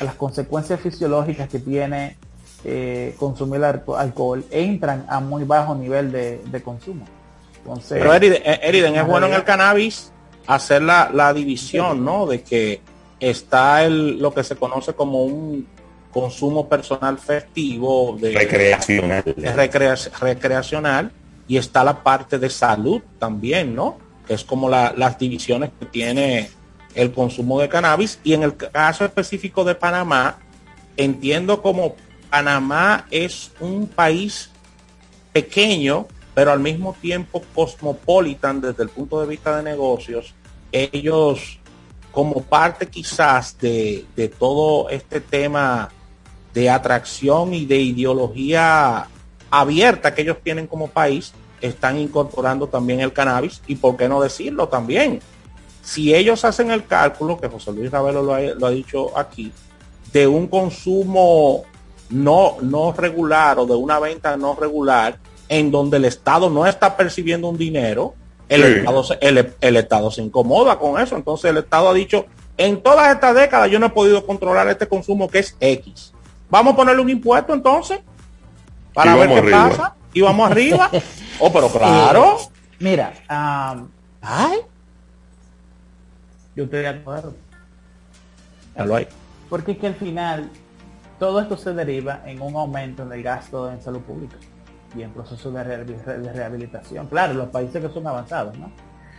las 0.00 0.14
consecuencias 0.14 0.80
fisiológicas 0.80 1.48
que 1.48 1.58
tiene 1.58 2.16
eh, 2.64 3.14
consumir 3.18 3.60
alco- 3.62 3.96
alcohol 3.96 4.44
entran 4.50 5.06
a 5.08 5.20
muy 5.20 5.44
bajo 5.44 5.74
nivel 5.74 6.10
de, 6.12 6.38
de 6.44 6.62
consumo. 6.62 7.04
Entonces, 7.58 7.98
Pero 7.98 8.14
Eriden, 8.14 8.42
eh, 8.44 8.60
Eriden, 8.62 8.94
es 8.94 9.00
en 9.02 9.06
bueno 9.06 9.26
en 9.26 9.34
el 9.34 9.44
cannabis 9.44 10.12
hacer 10.46 10.82
la, 10.82 11.10
la 11.12 11.32
división, 11.34 12.04
¿no? 12.04 12.26
De 12.26 12.42
que 12.42 12.80
está 13.20 13.84
el, 13.84 14.18
lo 14.18 14.32
que 14.32 14.42
se 14.44 14.56
conoce 14.56 14.94
como 14.94 15.24
un 15.24 15.66
consumo 16.10 16.68
personal 16.68 17.18
festivo, 17.18 18.16
de 18.20 18.32
Recreacional. 18.32 19.22
de 19.24 19.52
recrea- 19.54 20.10
recreacional, 20.20 21.12
y 21.46 21.56
está 21.58 21.84
la 21.84 22.02
parte 22.02 22.38
de 22.38 22.48
salud 22.50 23.02
también, 23.18 23.74
¿no? 23.74 23.98
Que 24.26 24.34
es 24.34 24.44
como 24.44 24.68
la- 24.68 24.94
las 24.96 25.18
divisiones 25.18 25.70
que 25.78 25.86
tiene 25.86 26.48
el 26.94 27.12
consumo 27.12 27.60
de 27.60 27.68
cannabis. 27.68 28.18
Y 28.24 28.32
en 28.32 28.42
el 28.42 28.56
caso 28.56 29.04
específico 29.04 29.64
de 29.64 29.74
Panamá, 29.74 30.38
entiendo 30.96 31.60
como 31.62 31.94
Panamá 32.30 33.06
es 33.10 33.50
un 33.60 33.86
país 33.86 34.50
pequeño, 35.32 36.06
pero 36.34 36.52
al 36.52 36.60
mismo 36.60 36.94
tiempo 37.00 37.42
cosmopolitan 37.54 38.60
desde 38.60 38.82
el 38.82 38.88
punto 38.88 39.20
de 39.20 39.26
vista 39.26 39.56
de 39.56 39.62
negocios, 39.62 40.34
ellos 40.72 41.58
como 42.12 42.42
parte 42.42 42.86
quizás 42.86 43.58
de, 43.58 44.04
de 44.16 44.28
todo 44.28 44.88
este 44.90 45.20
tema 45.20 45.90
de 46.54 46.70
atracción 46.70 47.54
y 47.54 47.66
de 47.66 47.78
ideología 47.78 49.06
abierta 49.50 50.14
que 50.14 50.22
ellos 50.22 50.38
tienen 50.42 50.66
como 50.66 50.88
país, 50.88 51.32
están 51.60 51.98
incorporando 51.98 52.68
también 52.68 53.00
el 53.00 53.12
cannabis 53.12 53.62
y 53.66 53.74
por 53.76 53.96
qué 53.96 54.08
no 54.08 54.20
decirlo 54.20 54.68
también. 54.68 55.20
Si 55.82 56.14
ellos 56.14 56.44
hacen 56.44 56.70
el 56.70 56.86
cálculo, 56.86 57.40
que 57.40 57.48
José 57.48 57.72
Luis 57.72 57.90
Ravelo 57.90 58.22
lo 58.22 58.34
ha, 58.34 58.40
lo 58.40 58.66
ha 58.66 58.70
dicho 58.70 59.16
aquí, 59.16 59.52
de 60.12 60.26
un 60.26 60.46
consumo 60.46 61.64
no, 62.10 62.56
no 62.62 62.92
regular 62.92 63.58
o 63.58 63.66
de 63.66 63.74
una 63.74 63.98
venta 63.98 64.36
no 64.36 64.54
regular, 64.54 65.18
en 65.48 65.70
donde 65.70 65.96
el 65.98 66.04
Estado 66.04 66.50
no 66.50 66.66
está 66.66 66.96
percibiendo 66.96 67.48
un 67.48 67.56
dinero, 67.58 68.14
el, 68.48 68.62
Sí. 68.62 68.72
Estado, 68.78 69.04
se- 69.04 69.18
el, 69.20 69.54
el 69.60 69.76
Estado 69.76 70.10
se 70.10 70.22
incomoda 70.22 70.78
con 70.78 71.00
eso. 71.00 71.16
Entonces 71.16 71.50
el 71.50 71.58
Estado 71.58 71.88
ha 71.90 71.94
dicho, 71.94 72.26
en 72.56 72.80
todas 72.82 73.12
estas 73.14 73.34
décadas 73.34 73.70
yo 73.70 73.78
no 73.78 73.86
he 73.86 73.90
podido 73.90 74.24
controlar 74.26 74.68
este 74.68 74.86
consumo 74.88 75.28
que 75.28 75.40
es 75.40 75.56
X. 75.60 76.12
Vamos 76.50 76.72
a 76.72 76.76
ponerle 76.76 77.02
un 77.02 77.10
impuesto 77.10 77.52
entonces 77.52 78.00
para 78.94 79.14
ver 79.16 79.28
qué 79.28 79.34
arriba. 79.36 79.68
pasa. 79.68 79.94
Y 80.14 80.20
vamos 80.22 80.50
arriba. 80.50 80.90
oh, 81.40 81.52
pero 81.52 81.68
claro. 81.68 82.38
Eh, 82.40 82.48
mira, 82.78 83.12
ay, 83.28 84.58
yo 86.56 86.64
estoy 86.64 86.80
de 86.80 86.88
acuerdo. 86.88 87.34
Porque 89.50 89.72
es 89.72 89.78
que 89.78 89.86
al 89.88 89.94
final 89.94 90.50
todo 91.18 91.40
esto 91.40 91.56
se 91.56 91.72
deriva 91.72 92.22
en 92.26 92.40
un 92.40 92.54
aumento 92.56 93.02
en 93.02 93.12
el 93.12 93.22
gasto 93.22 93.70
en 93.70 93.80
salud 93.82 94.00
pública 94.00 94.36
y 94.96 95.02
en 95.02 95.10
procesos 95.10 95.52
de, 95.52 95.60
rehabil- 95.64 96.02
de 96.22 96.32
rehabilitación. 96.32 97.06
Claro, 97.08 97.34
los 97.34 97.48
países 97.48 97.82
que 97.82 97.92
son 97.92 98.06
avanzados, 98.06 98.56
¿no? 98.58 98.70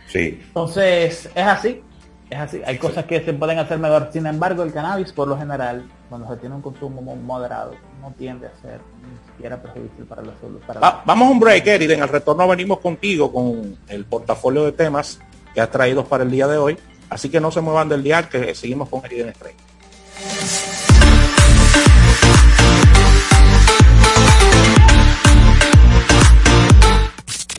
Sí. 0.08 0.40
Entonces, 0.46 1.30
es 1.34 1.46
así. 1.46 1.82
Es 2.28 2.38
así. 2.38 2.62
Hay 2.64 2.78
cosas 2.78 3.04
que 3.06 3.20
se 3.24 3.32
pueden 3.32 3.58
hacer 3.58 3.78
mejor. 3.78 4.08
Sin 4.12 4.24
embargo, 4.26 4.62
el 4.62 4.72
cannabis, 4.72 5.12
por 5.12 5.26
lo 5.28 5.36
general, 5.36 5.84
cuando 6.08 6.28
se 6.28 6.36
tiene 6.36 6.54
un 6.54 6.62
consumo 6.62 7.02
mo- 7.02 7.16
moderado, 7.16 7.72
no 8.00 8.12
tiende 8.12 8.46
a 8.46 8.52
ser 8.62 8.80
ni 9.02 9.32
siquiera 9.32 9.60
perjudicial 9.60 10.06
para 10.06 10.22
la 10.22 10.32
salud. 10.40 10.58
Para 10.66 10.80
Va- 10.80 11.02
vamos 11.04 11.28
a 11.28 11.30
un 11.32 11.40
break, 11.40 11.66
Eriden. 11.66 12.02
Al 12.02 12.08
retorno 12.08 12.46
venimos 12.48 12.78
contigo 12.80 13.32
con 13.32 13.76
el 13.88 14.04
portafolio 14.04 14.64
de 14.64 14.72
temas 14.72 15.20
que 15.54 15.60
has 15.60 15.70
traído 15.70 16.04
para 16.04 16.22
el 16.24 16.30
día 16.30 16.46
de 16.46 16.56
hoy. 16.56 16.78
Así 17.08 17.28
que 17.28 17.40
no 17.40 17.50
se 17.50 17.60
muevan 17.60 17.88
del 17.88 18.02
día, 18.04 18.28
que 18.28 18.54
seguimos 18.54 18.88
con 18.88 19.04
Eriden 19.04 19.28
Estrella. 19.30 19.56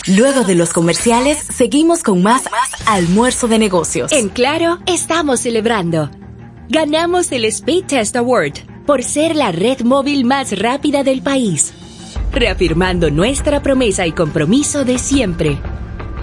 Luego 0.07 0.43
de 0.43 0.55
los 0.55 0.73
comerciales, 0.73 1.37
seguimos 1.53 2.01
con 2.01 2.23
más 2.23 2.43
almuerzo 2.87 3.47
de 3.47 3.59
negocios. 3.59 4.11
En 4.11 4.29
Claro, 4.29 4.79
estamos 4.87 5.41
celebrando. 5.41 6.09
Ganamos 6.69 7.31
el 7.31 7.45
Speed 7.45 7.85
Test 7.85 8.15
Award 8.15 8.53
por 8.87 9.03
ser 9.03 9.35
la 9.35 9.51
red 9.51 9.81
móvil 9.81 10.25
más 10.25 10.57
rápida 10.57 11.03
del 11.03 11.21
país, 11.21 11.73
reafirmando 12.31 13.11
nuestra 13.11 13.61
promesa 13.61 14.07
y 14.07 14.11
compromiso 14.11 14.83
de 14.85 14.97
siempre. 14.97 15.59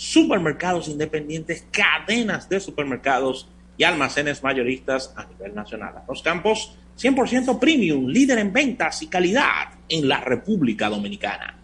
supermercados 0.00 0.88
independientes, 0.88 1.66
cadenas 1.70 2.48
de 2.48 2.58
supermercados 2.58 3.50
y 3.76 3.84
almacenes 3.84 4.42
mayoristas 4.42 5.12
a 5.14 5.26
nivel 5.26 5.54
nacional. 5.54 5.92
Los 6.08 6.22
campos 6.22 6.78
100% 6.98 7.58
premium, 7.58 8.06
líder 8.06 8.38
en 8.38 8.50
ventas 8.50 9.02
y 9.02 9.08
calidad 9.08 9.74
en 9.90 10.08
la 10.08 10.20
República 10.20 10.88
Dominicana. 10.88 11.58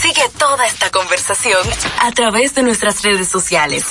Sigue 0.00 0.22
toda 0.36 0.66
esta 0.66 0.90
conversación 0.90 1.62
a 2.00 2.10
través 2.10 2.56
de 2.56 2.64
nuestras 2.64 3.02
redes 3.02 3.28
sociales. 3.28 3.84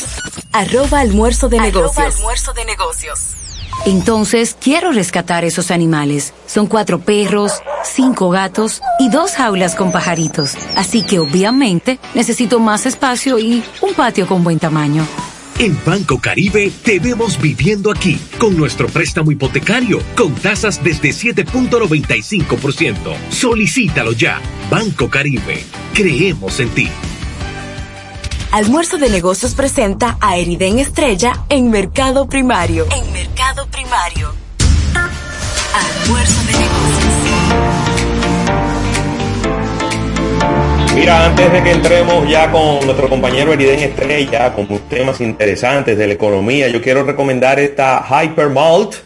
Arroba 0.51 0.99
almuerzo 0.99 1.47
de 1.47 1.61
negocios. 1.61 2.17
almuerzo 2.17 2.51
de 2.51 2.65
negocios. 2.65 3.37
Entonces, 3.85 4.55
quiero 4.59 4.91
rescatar 4.91 5.45
esos 5.45 5.71
animales. 5.71 6.33
Son 6.45 6.67
cuatro 6.67 6.99
perros, 6.99 7.53
cinco 7.83 8.29
gatos 8.29 8.81
y 8.99 9.09
dos 9.09 9.31
jaulas 9.31 9.75
con 9.75 9.91
pajaritos. 9.91 10.55
Así 10.75 11.03
que 11.03 11.19
obviamente 11.19 11.99
necesito 12.13 12.59
más 12.59 12.85
espacio 12.85 13.39
y 13.39 13.63
un 13.81 13.93
patio 13.93 14.27
con 14.27 14.43
buen 14.43 14.59
tamaño. 14.59 15.05
En 15.59 15.77
Banco 15.85 16.19
Caribe 16.19 16.71
te 16.83 16.99
vemos 16.99 17.39
viviendo 17.39 17.91
aquí 17.91 18.19
con 18.39 18.57
nuestro 18.57 18.87
préstamo 18.87 19.31
hipotecario 19.31 20.01
con 20.15 20.33
tasas 20.33 20.83
desde 20.83 21.09
7.95%. 21.09 23.15
Solicítalo 23.29 24.13
ya. 24.13 24.41
Banco 24.69 25.09
Caribe. 25.09 25.63
Creemos 25.93 26.59
en 26.59 26.69
ti. 26.69 26.89
Almuerzo 28.53 28.99
de 28.99 29.09
Negocios 29.09 29.55
presenta 29.55 30.19
a 30.21 30.37
Eriden 30.37 30.77
Estrella 30.77 31.33
en 31.49 31.71
Mercado 31.71 32.27
Primario. 32.27 32.85
En 32.95 33.11
Mercado 33.11 33.65
Primario. 33.65 34.31
Almuerzo 35.73 36.39
de 36.45 36.51
Negocios. 36.59 37.13
Mira, 40.93 41.25
antes 41.25 41.51
de 41.51 41.63
que 41.63 41.71
entremos 41.71 42.29
ya 42.29 42.51
con 42.51 42.85
nuestro 42.85 43.09
compañero 43.09 43.53
Eriden 43.53 43.79
Estrella, 43.79 44.53
con 44.53 44.67
temas 44.87 45.19
interesantes 45.19 45.97
de 45.97 46.05
la 46.05 46.13
economía, 46.13 46.67
yo 46.67 46.79
quiero 46.79 47.03
recomendar 47.03 47.59
esta 47.59 48.05
Hypermalt 48.07 48.97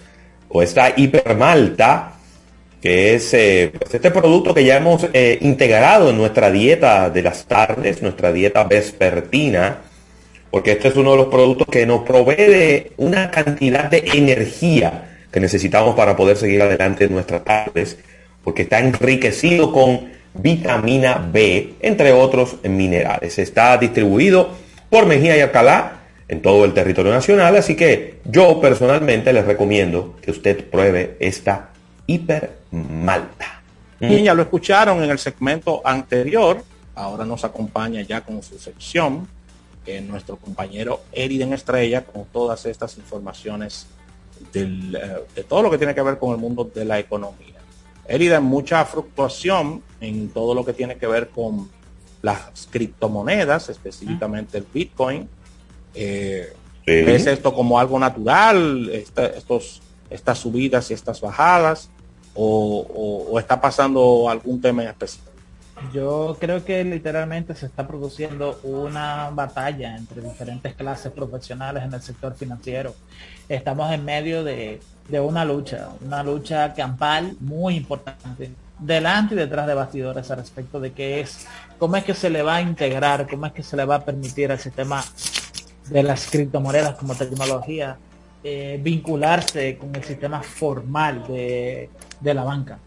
o 0.49 0.61
esta 0.61 0.90
Hipermalta, 0.94 2.16
que 2.81 3.15
es 3.15 3.33
eh, 3.33 3.71
pues 3.77 3.93
este 3.93 4.11
producto 4.11 4.53
que 4.53 4.63
ya 4.63 4.77
hemos 4.77 5.07
eh, 5.13 5.37
integrado 5.41 6.09
en 6.09 6.17
nuestra 6.17 6.51
dieta 6.51 7.09
de 7.09 7.23
las 7.23 7.45
tardes, 7.45 8.01
nuestra 8.01 8.31
dieta 8.31 8.63
vespertina, 8.65 9.79
porque 10.51 10.73
este 10.73 10.89
es 10.89 10.95
uno 10.95 11.11
de 11.11 11.17
los 11.17 11.27
productos 11.27 11.67
que 11.67 11.85
nos 11.85 12.03
provee 12.03 12.91
una 12.97 13.31
cantidad 13.31 13.85
de 13.85 14.03
energía 14.13 15.07
que 15.31 15.39
necesitamos 15.39 15.95
para 15.95 16.15
poder 16.15 16.37
seguir 16.37 16.61
adelante 16.61 17.05
en 17.05 17.13
nuestras 17.13 17.43
tardes, 17.43 17.97
porque 18.43 18.61
está 18.63 18.79
enriquecido 18.79 19.73
con 19.73 20.09
vitamina 20.33 21.27
B, 21.31 21.73
entre 21.81 22.13
otros 22.13 22.57
minerales. 22.63 23.37
Está 23.39 23.77
distribuido 23.77 24.51
por 24.89 25.05
Mejía 25.05 25.35
y 25.35 25.41
Alcalá 25.41 25.99
en 26.27 26.41
todo 26.41 26.65
el 26.65 26.73
territorio 26.73 27.11
nacional, 27.11 27.55
así 27.55 27.75
que 27.75 28.15
yo 28.25 28.61
personalmente 28.61 29.33
les 29.33 29.45
recomiendo 29.45 30.15
que 30.21 30.31
usted 30.31 30.65
pruebe 30.69 31.15
esta 31.19 31.71
hipermalta. 32.07 33.61
Y 33.99 34.23
ya 34.23 34.34
lo 34.34 34.43
escucharon 34.43 35.03
en 35.03 35.09
el 35.09 35.17
segmento 35.19 35.81
anterior, 35.85 36.63
ahora 36.95 37.25
nos 37.25 37.43
acompaña 37.43 38.01
ya 38.01 38.21
con 38.21 38.41
su 38.43 38.57
sección 38.59 39.27
eh, 39.85 40.01
nuestro 40.01 40.35
compañero 40.38 41.01
Eriden 41.11 41.53
Estrella 41.53 42.03
con 42.03 42.25
todas 42.25 42.65
estas 42.65 42.97
informaciones 42.97 43.88
del, 44.53 44.95
eh, 44.95 45.23
de 45.35 45.43
todo 45.43 45.63
lo 45.63 45.71
que 45.71 45.77
tiene 45.77 45.95
que 45.95 46.01
ver 46.01 46.17
con 46.19 46.31
el 46.31 46.38
mundo 46.38 46.69
de 46.73 46.85
la 46.85 46.99
economía. 46.99 47.55
Eriden, 48.07 48.43
mucha 48.43 48.85
fluctuación 48.85 49.81
en 49.99 50.29
todo 50.29 50.53
lo 50.53 50.63
que 50.63 50.73
tiene 50.73 50.95
que 50.97 51.07
ver 51.07 51.29
con 51.29 51.69
las 52.21 52.67
criptomonedas, 52.69 53.69
específicamente 53.69 54.57
el 54.59 54.65
Bitcoin. 54.71 55.27
Eh. 55.95 56.53
¿Ves 57.05 57.25
esto 57.27 57.53
como 57.53 57.79
algo 57.79 57.97
natural, 57.99 58.89
esta- 58.93 59.25
estos, 59.27 59.81
estas 60.09 60.38
subidas 60.38 60.89
y 60.91 60.93
estas 60.93 61.19
bajadas? 61.19 61.89
O, 62.39 63.38
está 63.39 63.59
pasando 63.59 64.30
algún 64.30 64.61
tema 64.61 64.84
en 64.84 64.89
específico? 64.89 65.31
Yo 65.93 66.38
creo 66.39 66.64
que 66.65 66.84
literalmente 66.84 67.53
se 67.55 67.68
está 67.68 67.88
produciendo 67.88 68.59
una 68.64 69.30
batalla 69.31 69.95
entre 69.95 70.22
diferentes 70.22 70.73
clases 70.73 71.11
profesionales 71.11 71.84
en 71.84 71.93
el 71.93 72.01
sector 72.01 72.35
financiero. 72.35 72.95
Estamos 73.47 73.91
en 73.91 74.03
medio 74.03 74.43
de, 74.43 74.80
de 75.07 75.19
una 75.19 75.45
lucha, 75.45 75.89
una 76.05 76.23
lucha 76.23 76.73
campal 76.73 77.35
muy 77.39 77.76
importante, 77.76 78.51
delante 78.80 79.35
y 79.35 79.38
detrás 79.38 79.68
de 79.68 79.73
bastidores 79.76 80.30
al 80.31 80.38
respecto 80.38 80.80
de 80.80 80.93
qué 80.93 81.19
es, 81.19 81.47
cómo 81.77 81.95
es 81.95 82.03
que 82.03 82.14
se 82.14 82.30
le 82.30 82.41
va 82.41 82.55
a 82.55 82.61
integrar, 82.61 83.27
cómo 83.27 83.45
es 83.45 83.53
que 83.53 83.64
se 83.64 83.77
le 83.77 83.85
va 83.85 83.95
a 83.95 84.05
permitir 84.05 84.51
al 84.51 84.59
sistema 84.59 85.03
de 85.89 86.03
las 86.03 86.30
criptomonedas 86.30 86.95
como 86.95 87.15
tecnología 87.15 87.97
eh, 88.43 88.80
vincularse 88.81 89.77
con 89.77 89.95
el 89.95 90.03
sistema 90.03 90.41
formal 90.41 91.26
de, 91.27 91.89
de 92.19 92.34
la 92.34 92.44
banca. 92.44 92.80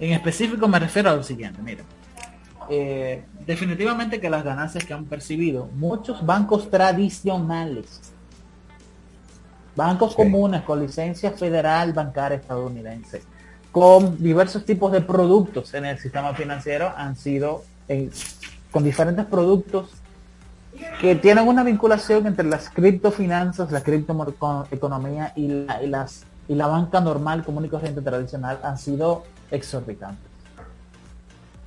En 0.00 0.12
específico 0.12 0.66
me 0.68 0.78
refiero 0.78 1.10
a 1.10 1.14
lo 1.14 1.22
siguiente, 1.22 1.62
miren. 1.62 1.84
Eh, 2.68 3.24
definitivamente 3.46 4.20
que 4.20 4.30
las 4.30 4.44
ganancias 4.44 4.84
que 4.84 4.94
han 4.94 5.04
percibido 5.04 5.68
muchos 5.74 6.24
bancos 6.24 6.70
tradicionales, 6.70 8.12
bancos 9.74 10.14
comunes 10.14 10.62
con 10.62 10.80
licencia 10.80 11.32
federal 11.32 11.92
bancaria 11.92 12.38
estadounidense, 12.38 13.22
con 13.72 14.22
diversos 14.22 14.64
tipos 14.64 14.92
de 14.92 15.00
productos 15.00 15.72
en 15.74 15.86
el 15.86 15.98
sistema 15.98 16.34
financiero 16.34 16.92
han 16.96 17.16
sido 17.16 17.64
eh, 17.88 18.10
con 18.70 18.84
diferentes 18.84 19.24
productos 19.26 19.90
que 21.00 21.14
tienen 21.16 21.46
una 21.46 21.62
vinculación 21.62 22.26
entre 22.26 22.46
las 22.46 22.70
criptofinanzas, 22.70 23.70
la 23.70 23.82
criptoeconomía 23.82 25.32
y 25.36 25.48
la, 25.48 25.82
y 25.82 25.88
las 25.88 26.24
y 26.48 26.54
la 26.54 26.66
banca 26.66 27.00
normal, 27.00 27.44
común 27.44 27.64
y 27.64 27.68
corriente 27.68 28.00
tradicional 28.00 28.58
han 28.62 28.78
sido 28.78 29.24
exorbitantes. 29.50 30.30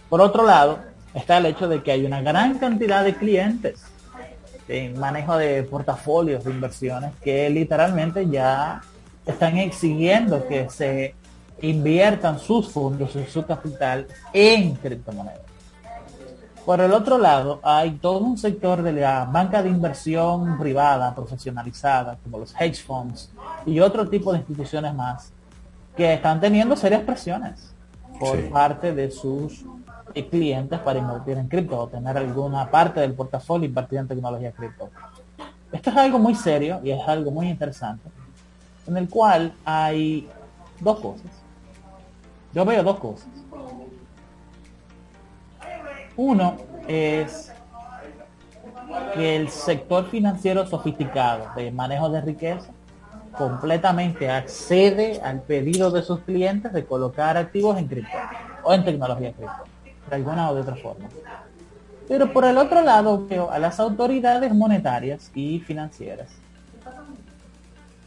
Por 0.09 0.21
otro 0.21 0.45
lado, 0.45 0.79
está 1.13 1.37
el 1.37 1.47
hecho 1.47 1.67
de 1.67 1.81
que 1.81 1.91
hay 1.91 2.05
una 2.05 2.21
gran 2.21 2.57
cantidad 2.57 3.03
de 3.03 3.15
clientes 3.15 3.83
en 4.67 4.99
manejo 4.99 5.37
de 5.37 5.63
portafolios 5.63 6.43
de 6.43 6.51
inversiones 6.51 7.11
que 7.23 7.49
literalmente 7.49 8.27
ya 8.27 8.81
están 9.25 9.57
exigiendo 9.57 10.47
que 10.47 10.69
se 10.69 11.15
inviertan 11.61 12.39
sus 12.39 12.69
fondos 12.69 13.11
su 13.31 13.45
capital 13.45 14.07
en 14.33 14.75
criptomonedas. 14.75 15.44
Por 16.65 16.81
el 16.81 16.91
otro 16.93 17.19
lado, 17.19 17.59
hay 17.61 17.91
todo 17.91 18.17
un 18.19 18.37
sector 18.39 18.81
de 18.81 18.91
la 18.93 19.25
banca 19.25 19.61
de 19.61 19.69
inversión 19.69 20.57
privada 20.57 21.13
profesionalizada, 21.13 22.17
como 22.23 22.39
los 22.39 22.55
hedge 22.59 22.81
funds 22.83 23.29
y 23.67 23.79
otro 23.79 24.09
tipo 24.09 24.31
de 24.31 24.39
instituciones 24.39 24.93
más, 24.95 25.31
que 25.95 26.13
están 26.15 26.41
teniendo 26.41 26.75
serias 26.75 27.03
presiones 27.03 27.71
por 28.19 28.37
Sí. 28.37 28.49
parte 28.51 28.93
de 28.93 29.11
sus 29.11 29.63
eh, 30.15 30.27
clientes 30.27 30.79
para 30.79 30.97
invertir 30.99 31.37
en 31.37 31.47
cripto 31.47 31.79
o 31.79 31.87
tener 31.87 32.17
alguna 32.17 32.69
parte 32.71 32.99
del 32.99 33.13
portafolio 33.13 33.67
invertida 33.67 33.99
en 33.99 34.07
tecnología 34.07 34.51
cripto. 34.51 34.89
Esto 35.71 35.89
es 35.91 35.97
algo 35.97 36.17
muy 36.17 36.33
serio 36.35 36.79
y 36.83 36.89
es 36.91 37.07
algo 37.07 37.29
muy 37.31 37.47
interesante, 37.49 38.09
en 38.87 38.97
el 38.97 39.07
cual 39.09 39.53
hay 39.65 40.27
dos 40.79 40.99
cosas. 40.99 41.31
Yo 42.53 42.65
veo 42.65 42.81
dos 42.81 42.97
cosas. 42.99 43.27
Uno 46.17 46.55
es 46.87 47.51
que 49.13 49.35
el 49.35 49.49
sector 49.49 50.09
financiero 50.09 50.65
sofisticado 50.65 51.47
de 51.55 51.71
manejo 51.71 52.09
de 52.09 52.21
riqueza 52.21 52.71
completamente 53.37 54.29
accede 54.29 55.19
al 55.21 55.41
pedido 55.41 55.91
de 55.91 56.01
sus 56.01 56.19
clientes 56.21 56.71
de 56.71 56.85
colocar 56.85 57.35
activos 57.35 57.77
en 57.77 57.87
cripto 57.87 58.17
o 58.63 58.73
en 58.73 58.85
tecnología 58.85 59.33
cripto, 59.33 59.63
de 60.09 60.15
alguna 60.15 60.49
o 60.49 60.55
de 60.55 60.61
otra 60.61 60.75
forma. 60.75 61.09
Pero 62.07 62.31
por 62.31 62.45
el 62.45 62.57
otro 62.57 62.81
lado 62.81 63.25
veo 63.27 63.51
a 63.51 63.59
las 63.59 63.79
autoridades 63.79 64.53
monetarias 64.53 65.31
y 65.33 65.59
financieras 65.59 66.29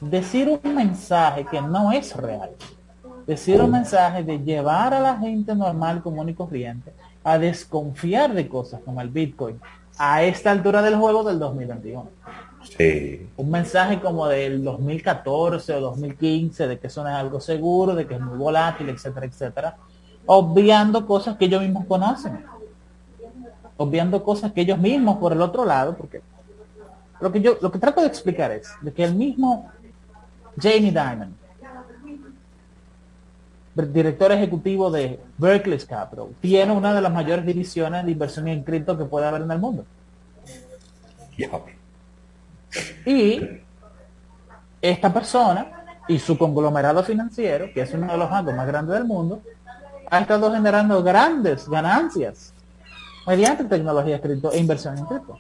decir 0.00 0.48
un 0.62 0.74
mensaje 0.74 1.44
que 1.44 1.60
no 1.60 1.92
es 1.92 2.14
real. 2.16 2.50
Decir 3.26 3.60
un 3.60 3.70
mensaje 3.70 4.22
de 4.22 4.38
llevar 4.38 4.94
a 4.94 5.00
la 5.00 5.18
gente 5.18 5.54
normal, 5.54 6.02
común 6.02 6.30
y 6.30 6.34
corriente 6.34 6.92
a 7.24 7.38
desconfiar 7.38 8.32
de 8.34 8.48
cosas 8.48 8.80
como 8.84 9.00
el 9.00 9.08
Bitcoin 9.08 9.60
a 9.98 10.22
esta 10.22 10.50
altura 10.50 10.82
del 10.82 10.96
juego 10.96 11.24
del 11.24 11.38
2021. 11.38 12.08
Sí. 12.76 13.28
Un 13.36 13.50
mensaje 13.50 14.00
como 14.00 14.26
del 14.26 14.62
2014 14.62 15.74
o 15.74 15.80
2015 15.80 16.68
de 16.68 16.78
que 16.78 16.86
eso 16.86 17.02
no 17.02 17.08
es 17.08 17.14
algo 17.14 17.40
seguro, 17.40 17.94
de 17.94 18.06
que 18.06 18.14
es 18.14 18.20
muy 18.20 18.36
volátil, 18.36 18.88
etcétera, 18.88 19.26
etcétera. 19.26 19.76
Obviando 20.26 21.06
cosas 21.06 21.36
que 21.36 21.46
ellos 21.46 21.62
mismos 21.62 21.86
conocen. 21.86 22.44
Obviando 23.76 24.22
cosas 24.22 24.52
que 24.52 24.62
ellos 24.62 24.78
mismos 24.78 25.18
por 25.18 25.32
el 25.32 25.40
otro 25.40 25.64
lado, 25.64 25.96
porque 25.96 26.20
lo 27.20 27.32
que 27.32 27.40
yo 27.40 27.58
lo 27.60 27.70
que 27.70 27.78
trato 27.78 28.00
de 28.00 28.08
explicar 28.08 28.50
es 28.52 28.68
de 28.80 28.92
que 28.92 29.04
el 29.04 29.14
mismo 29.14 29.70
Jamie 30.60 30.92
Dimon 30.92 31.37
director 33.86 34.32
ejecutivo 34.32 34.90
de 34.90 35.20
Berkeley 35.36 35.78
Capital, 35.78 36.28
tiene 36.40 36.72
una 36.72 36.94
de 36.94 37.00
las 37.00 37.12
mayores 37.12 37.46
divisiones 37.46 38.04
de 38.04 38.12
inversión 38.12 38.48
en 38.48 38.64
cripto 38.64 38.98
que 38.98 39.04
puede 39.04 39.26
haber 39.26 39.42
en 39.42 39.50
el 39.50 39.58
mundo. 39.58 39.84
Y 43.06 43.40
esta 44.82 45.12
persona 45.12 45.66
y 46.08 46.18
su 46.18 46.36
conglomerado 46.36 47.02
financiero, 47.04 47.66
que 47.72 47.82
es 47.82 47.92
uno 47.92 48.10
de 48.10 48.18
los 48.18 48.30
bancos 48.30 48.54
más 48.54 48.66
grandes 48.66 48.94
del 48.94 49.04
mundo, 49.04 49.42
ha 50.10 50.20
estado 50.20 50.52
generando 50.52 51.02
grandes 51.02 51.68
ganancias 51.68 52.52
mediante 53.26 53.64
tecnología 53.64 54.20
cripto 54.20 54.50
e 54.50 54.58
inversión 54.58 54.96
en 54.96 55.04
cripto. 55.04 55.38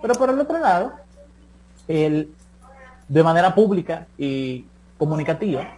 Pero 0.00 0.14
por 0.14 0.30
el 0.30 0.40
otro 0.40 0.58
lado, 0.58 0.92
él, 1.86 2.32
de 3.08 3.22
manera 3.22 3.54
pública 3.54 4.06
y 4.16 4.64
comunicativa, 4.96 5.68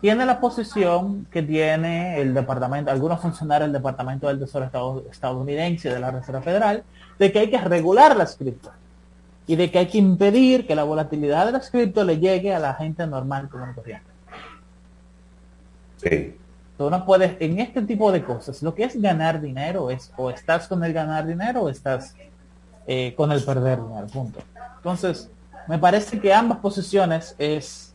tiene 0.00 0.26
la 0.26 0.40
posición 0.40 1.26
que 1.30 1.42
tiene 1.42 2.20
el 2.20 2.34
departamento, 2.34 2.90
algunos 2.90 3.20
funcionarios 3.20 3.68
del 3.68 3.80
Departamento 3.80 4.28
del 4.28 4.38
Tesoro 4.38 5.04
estadounidense 5.10 5.88
de 5.88 6.00
la 6.00 6.10
Reserva 6.10 6.42
Federal, 6.42 6.84
de 7.18 7.32
que 7.32 7.38
hay 7.38 7.50
que 7.50 7.58
regular 7.58 8.16
las 8.16 8.36
cripto 8.36 8.70
y 9.46 9.56
de 9.56 9.70
que 9.70 9.78
hay 9.78 9.86
que 9.86 9.98
impedir 9.98 10.66
que 10.66 10.74
la 10.74 10.84
volatilidad 10.84 11.46
de 11.46 11.52
las 11.52 11.70
cripto 11.70 12.04
le 12.04 12.18
llegue 12.18 12.54
a 12.54 12.58
la 12.58 12.74
gente 12.74 13.06
normal 13.06 13.48
como 13.48 13.72
corriente. 13.74 14.10
Sí. 15.96 16.36
Tú 16.76 16.90
no 16.90 17.06
puedes, 17.06 17.36
en 17.40 17.58
este 17.58 17.80
tipo 17.82 18.12
de 18.12 18.22
cosas, 18.22 18.62
lo 18.62 18.74
que 18.74 18.84
es 18.84 19.00
ganar 19.00 19.40
dinero 19.40 19.90
es 19.90 20.12
o 20.16 20.28
estás 20.28 20.68
con 20.68 20.84
el 20.84 20.92
ganar 20.92 21.26
dinero 21.26 21.62
o 21.62 21.68
estás 21.70 22.14
eh, 22.86 23.14
con 23.16 23.32
el 23.32 23.42
perder 23.42 23.80
dinero, 23.82 24.06
punto. 24.08 24.40
Entonces, 24.76 25.30
me 25.68 25.78
parece 25.78 26.20
que 26.20 26.34
ambas 26.34 26.58
posiciones 26.58 27.34
es 27.38 27.94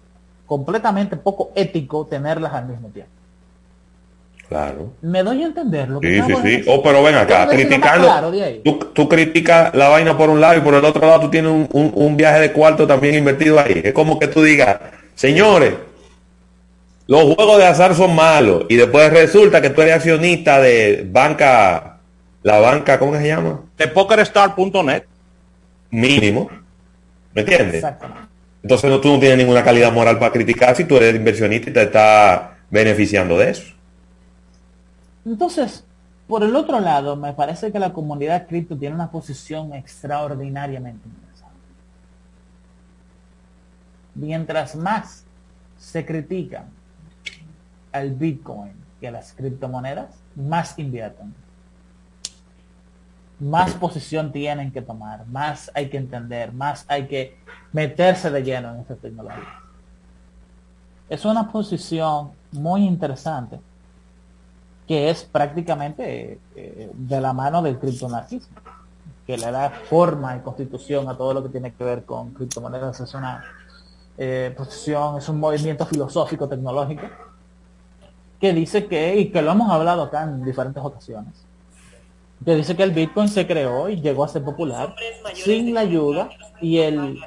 completamente 0.51 1.15
poco 1.15 1.53
ético 1.55 2.05
tenerlas 2.05 2.53
al 2.53 2.65
mismo 2.65 2.89
tiempo. 2.89 3.13
Claro. 4.49 4.91
Me 5.01 5.23
doy 5.23 5.43
a 5.43 5.45
entender 5.45 5.87
lo 5.87 6.01
que 6.01 6.21
Sí, 6.21 6.21
sí, 6.27 6.35
sí. 6.43 6.63
Oh, 6.67 6.83
pero 6.83 7.01
ven 7.01 7.15
acá, 7.15 7.47
criticando. 7.47 8.09
tú, 8.61 8.79
tú, 8.93 9.07
criticas 9.07 9.73
la 9.73 9.87
vaina 9.87 10.17
por 10.17 10.29
un 10.29 10.41
lado 10.41 10.57
y 10.57 10.59
por 10.59 10.73
el 10.73 10.83
otro 10.83 11.07
lado 11.07 11.21
tú 11.21 11.29
tienes 11.29 11.49
un, 11.49 11.69
un, 11.71 11.93
un, 11.95 12.17
viaje 12.17 12.41
de 12.41 12.51
cuarto 12.51 12.85
también 12.85 13.15
invertido 13.15 13.61
ahí. 13.61 13.79
Es 13.81 13.93
como 13.93 14.19
que 14.19 14.27
tú 14.27 14.43
digas, 14.43 14.77
señores, 15.15 15.75
los 17.07 17.33
juegos 17.33 17.57
de 17.57 17.67
azar 17.67 17.95
son 17.95 18.13
malos 18.13 18.65
y 18.67 18.75
después 18.75 19.09
resulta 19.09 19.61
que 19.61 19.69
tú 19.69 19.81
eres 19.81 19.95
accionista 19.95 20.59
de 20.59 21.07
banca, 21.09 21.99
la 22.43 22.59
banca, 22.59 22.99
¿cómo 22.99 23.15
se 23.15 23.25
llama? 23.25 23.61
De 23.77 23.87
pokerstar.net. 23.87 25.03
Mínimo. 25.91 26.49
¿Me 27.33 27.39
entiendes? 27.39 27.85
Entonces 28.63 28.89
no, 28.89 29.01
tú 29.01 29.09
no 29.09 29.19
tienes 29.19 29.39
ninguna 29.39 29.63
calidad 29.63 29.91
moral 29.91 30.19
para 30.19 30.31
criticar 30.31 30.75
si 30.75 30.85
tú 30.85 30.97
eres 30.97 31.15
inversionista 31.15 31.69
y 31.69 31.73
te 31.73 31.83
estás 31.83 32.51
beneficiando 32.69 33.37
de 33.37 33.49
eso. 33.49 33.73
Entonces, 35.25 35.83
por 36.27 36.43
el 36.43 36.55
otro 36.55 36.79
lado, 36.79 37.15
me 37.15 37.33
parece 37.33 37.71
que 37.71 37.79
la 37.79 37.91
comunidad 37.91 38.47
cripto 38.47 38.77
tiene 38.77 38.95
una 38.95 39.11
posición 39.11 39.73
extraordinariamente 39.73 41.07
interesante. 41.07 41.55
Mientras 44.15 44.75
más 44.75 45.25
se 45.77 46.05
critican 46.05 46.65
al 47.91 48.11
Bitcoin 48.11 48.73
y 49.01 49.07
a 49.07 49.11
las 49.11 49.33
criptomonedas, 49.33 50.15
más 50.35 50.77
invierten. 50.77 51.33
Más 53.41 53.73
posición 53.73 54.31
tienen 54.31 54.71
que 54.71 54.81
tomar, 54.81 55.25
más 55.27 55.69
hay 55.73 55.89
que 55.89 55.97
entender, 55.97 56.53
más 56.53 56.85
hay 56.87 57.07
que 57.07 57.37
meterse 57.73 58.29
de 58.29 58.43
lleno 58.43 58.73
en 58.73 58.81
esta 58.81 58.95
tecnología. 58.95 59.59
Es 61.09 61.25
una 61.25 61.51
posición 61.51 62.31
muy 62.53 62.85
interesante 62.85 63.59
que 64.87 65.09
es 65.09 65.23
prácticamente 65.23 66.39
eh, 66.55 66.91
de 66.93 67.21
la 67.21 67.33
mano 67.33 67.61
del 67.61 67.79
criptonarquismo, 67.79 68.55
que 69.25 69.37
le 69.37 69.51
da 69.51 69.69
forma 69.69 70.35
y 70.35 70.39
constitución 70.41 71.09
a 71.09 71.17
todo 71.17 71.33
lo 71.33 71.43
que 71.43 71.49
tiene 71.49 71.73
que 71.73 71.83
ver 71.83 72.05
con 72.05 72.31
criptomonedas. 72.33 72.99
Es 72.99 73.13
una 73.13 73.43
eh, 74.17 74.53
posición, 74.55 75.17
es 75.17 75.27
un 75.29 75.39
movimiento 75.39 75.85
filosófico 75.85 76.47
tecnológico 76.47 77.07
que 78.39 78.53
dice 78.53 78.87
que, 78.87 79.17
y 79.17 79.31
que 79.31 79.41
lo 79.41 79.51
hemos 79.51 79.71
hablado 79.71 80.03
acá 80.03 80.23
en 80.23 80.43
diferentes 80.43 80.83
ocasiones, 80.83 81.33
que 82.43 82.55
dice 82.55 82.75
que 82.75 82.83
el 82.83 82.91
Bitcoin 82.91 83.27
se 83.27 83.45
creó 83.45 83.89
y 83.89 84.01
llegó 84.01 84.23
a 84.23 84.27
ser 84.27 84.43
popular 84.43 84.95
sin 85.33 85.73
la 85.73 85.81
ayuda 85.81 86.29
y 86.59 86.79
el, 86.79 87.19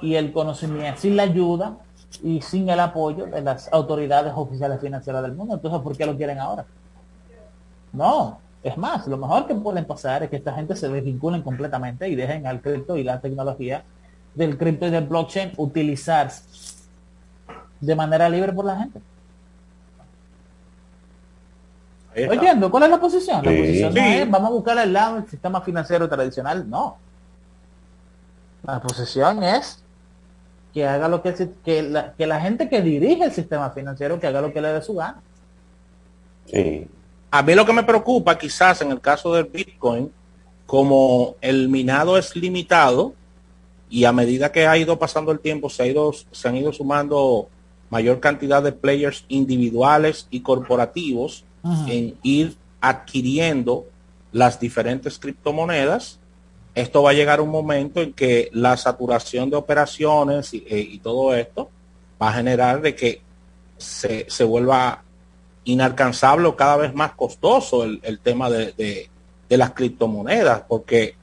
y 0.00 0.14
el 0.14 0.32
conocimiento, 0.32 1.00
sin 1.00 1.16
la 1.16 1.24
ayuda 1.24 1.76
y 2.22 2.40
sin 2.40 2.68
el 2.68 2.78
apoyo 2.78 3.26
de 3.26 3.40
las 3.42 3.72
autoridades 3.72 4.32
oficiales 4.36 4.80
financieras 4.80 5.22
del 5.22 5.32
mundo. 5.32 5.54
Entonces, 5.54 5.80
¿por 5.80 5.96
qué 5.96 6.06
lo 6.06 6.16
quieren 6.16 6.38
ahora? 6.38 6.64
No, 7.92 8.38
es 8.62 8.76
más, 8.76 9.06
lo 9.06 9.16
mejor 9.16 9.46
que 9.46 9.54
pueden 9.54 9.84
pasar 9.84 10.22
es 10.22 10.30
que 10.30 10.36
esta 10.36 10.54
gente 10.54 10.76
se 10.76 10.88
desvinculen 10.88 11.42
completamente 11.42 12.08
y 12.08 12.14
dejen 12.14 12.46
al 12.46 12.60
cripto 12.60 12.96
y 12.96 13.04
la 13.04 13.20
tecnología 13.20 13.84
del 14.34 14.56
cripto 14.56 14.86
y 14.86 14.90
del 14.90 15.06
blockchain 15.06 15.52
utilizarse 15.56 16.42
de 17.80 17.94
manera 17.94 18.28
libre 18.28 18.52
por 18.52 18.64
la 18.64 18.76
gente. 18.76 19.00
Oyendo, 22.16 22.70
¿cuál 22.70 22.84
es 22.84 22.90
la 22.90 23.00
posición? 23.00 23.44
La 23.44 23.50
posición 23.50 23.94
no 23.94 24.00
es 24.00 24.30
vamos 24.30 24.48
a 24.48 24.52
buscar 24.52 24.78
al 24.78 24.92
lado 24.92 25.16
del 25.16 25.28
sistema 25.28 25.60
financiero 25.60 26.08
tradicional, 26.08 26.68
no. 26.68 26.96
La 28.66 28.80
posición 28.80 29.42
es 29.42 29.82
que 30.72 30.86
haga 30.86 31.08
lo 31.08 31.22
que, 31.22 31.34
que, 31.64 31.82
la, 31.82 32.12
que 32.14 32.26
la 32.26 32.40
gente 32.40 32.68
que 32.68 32.82
dirige 32.82 33.24
el 33.24 33.32
sistema 33.32 33.70
financiero 33.70 34.18
que 34.18 34.26
haga 34.26 34.40
lo 34.40 34.52
que 34.52 34.60
le 34.60 34.68
dé 34.68 34.82
su 34.82 34.94
gana. 34.94 35.20
Sí. 36.46 36.88
A 37.30 37.42
mí 37.42 37.54
lo 37.54 37.66
que 37.66 37.72
me 37.72 37.82
preocupa 37.82 38.38
quizás 38.38 38.80
en 38.82 38.90
el 38.90 39.00
caso 39.00 39.34
del 39.34 39.44
Bitcoin, 39.44 40.12
como 40.66 41.36
el 41.40 41.68
minado 41.68 42.16
es 42.16 42.34
limitado 42.36 43.12
y 43.90 44.04
a 44.04 44.12
medida 44.12 44.50
que 44.50 44.66
ha 44.66 44.76
ido 44.76 44.98
pasando 44.98 45.30
el 45.30 45.40
tiempo 45.40 45.68
se, 45.68 45.82
ha 45.82 45.86
ido, 45.86 46.12
se 46.12 46.48
han 46.48 46.56
ido 46.56 46.72
sumando 46.72 47.48
mayor 47.90 48.18
cantidad 48.20 48.62
de 48.62 48.72
players 48.72 49.24
individuales 49.28 50.26
y 50.30 50.40
corporativos, 50.40 51.44
en 51.88 52.16
ir 52.22 52.56
adquiriendo 52.80 53.86
las 54.32 54.60
diferentes 54.60 55.18
criptomonedas, 55.18 56.18
esto 56.74 57.02
va 57.02 57.10
a 57.10 57.14
llegar 57.14 57.40
un 57.40 57.50
momento 57.50 58.02
en 58.02 58.12
que 58.12 58.50
la 58.52 58.76
saturación 58.76 59.48
de 59.48 59.56
operaciones 59.56 60.52
y, 60.52 60.64
eh, 60.68 60.80
y 60.80 60.98
todo 60.98 61.34
esto 61.34 61.70
va 62.20 62.30
a 62.30 62.32
generar 62.32 62.82
de 62.82 62.94
que 62.94 63.22
se, 63.78 64.26
se, 64.28 64.44
vuelva 64.44 65.02
inalcanzable 65.64 66.48
o 66.48 66.56
cada 66.56 66.76
vez 66.76 66.94
más 66.94 67.12
costoso 67.12 67.84
el, 67.84 68.00
el 68.02 68.18
tema 68.18 68.50
de, 68.50 68.72
de, 68.72 69.08
de, 69.48 69.56
las 69.56 69.70
criptomonedas, 69.72 70.62
porque 70.68 71.14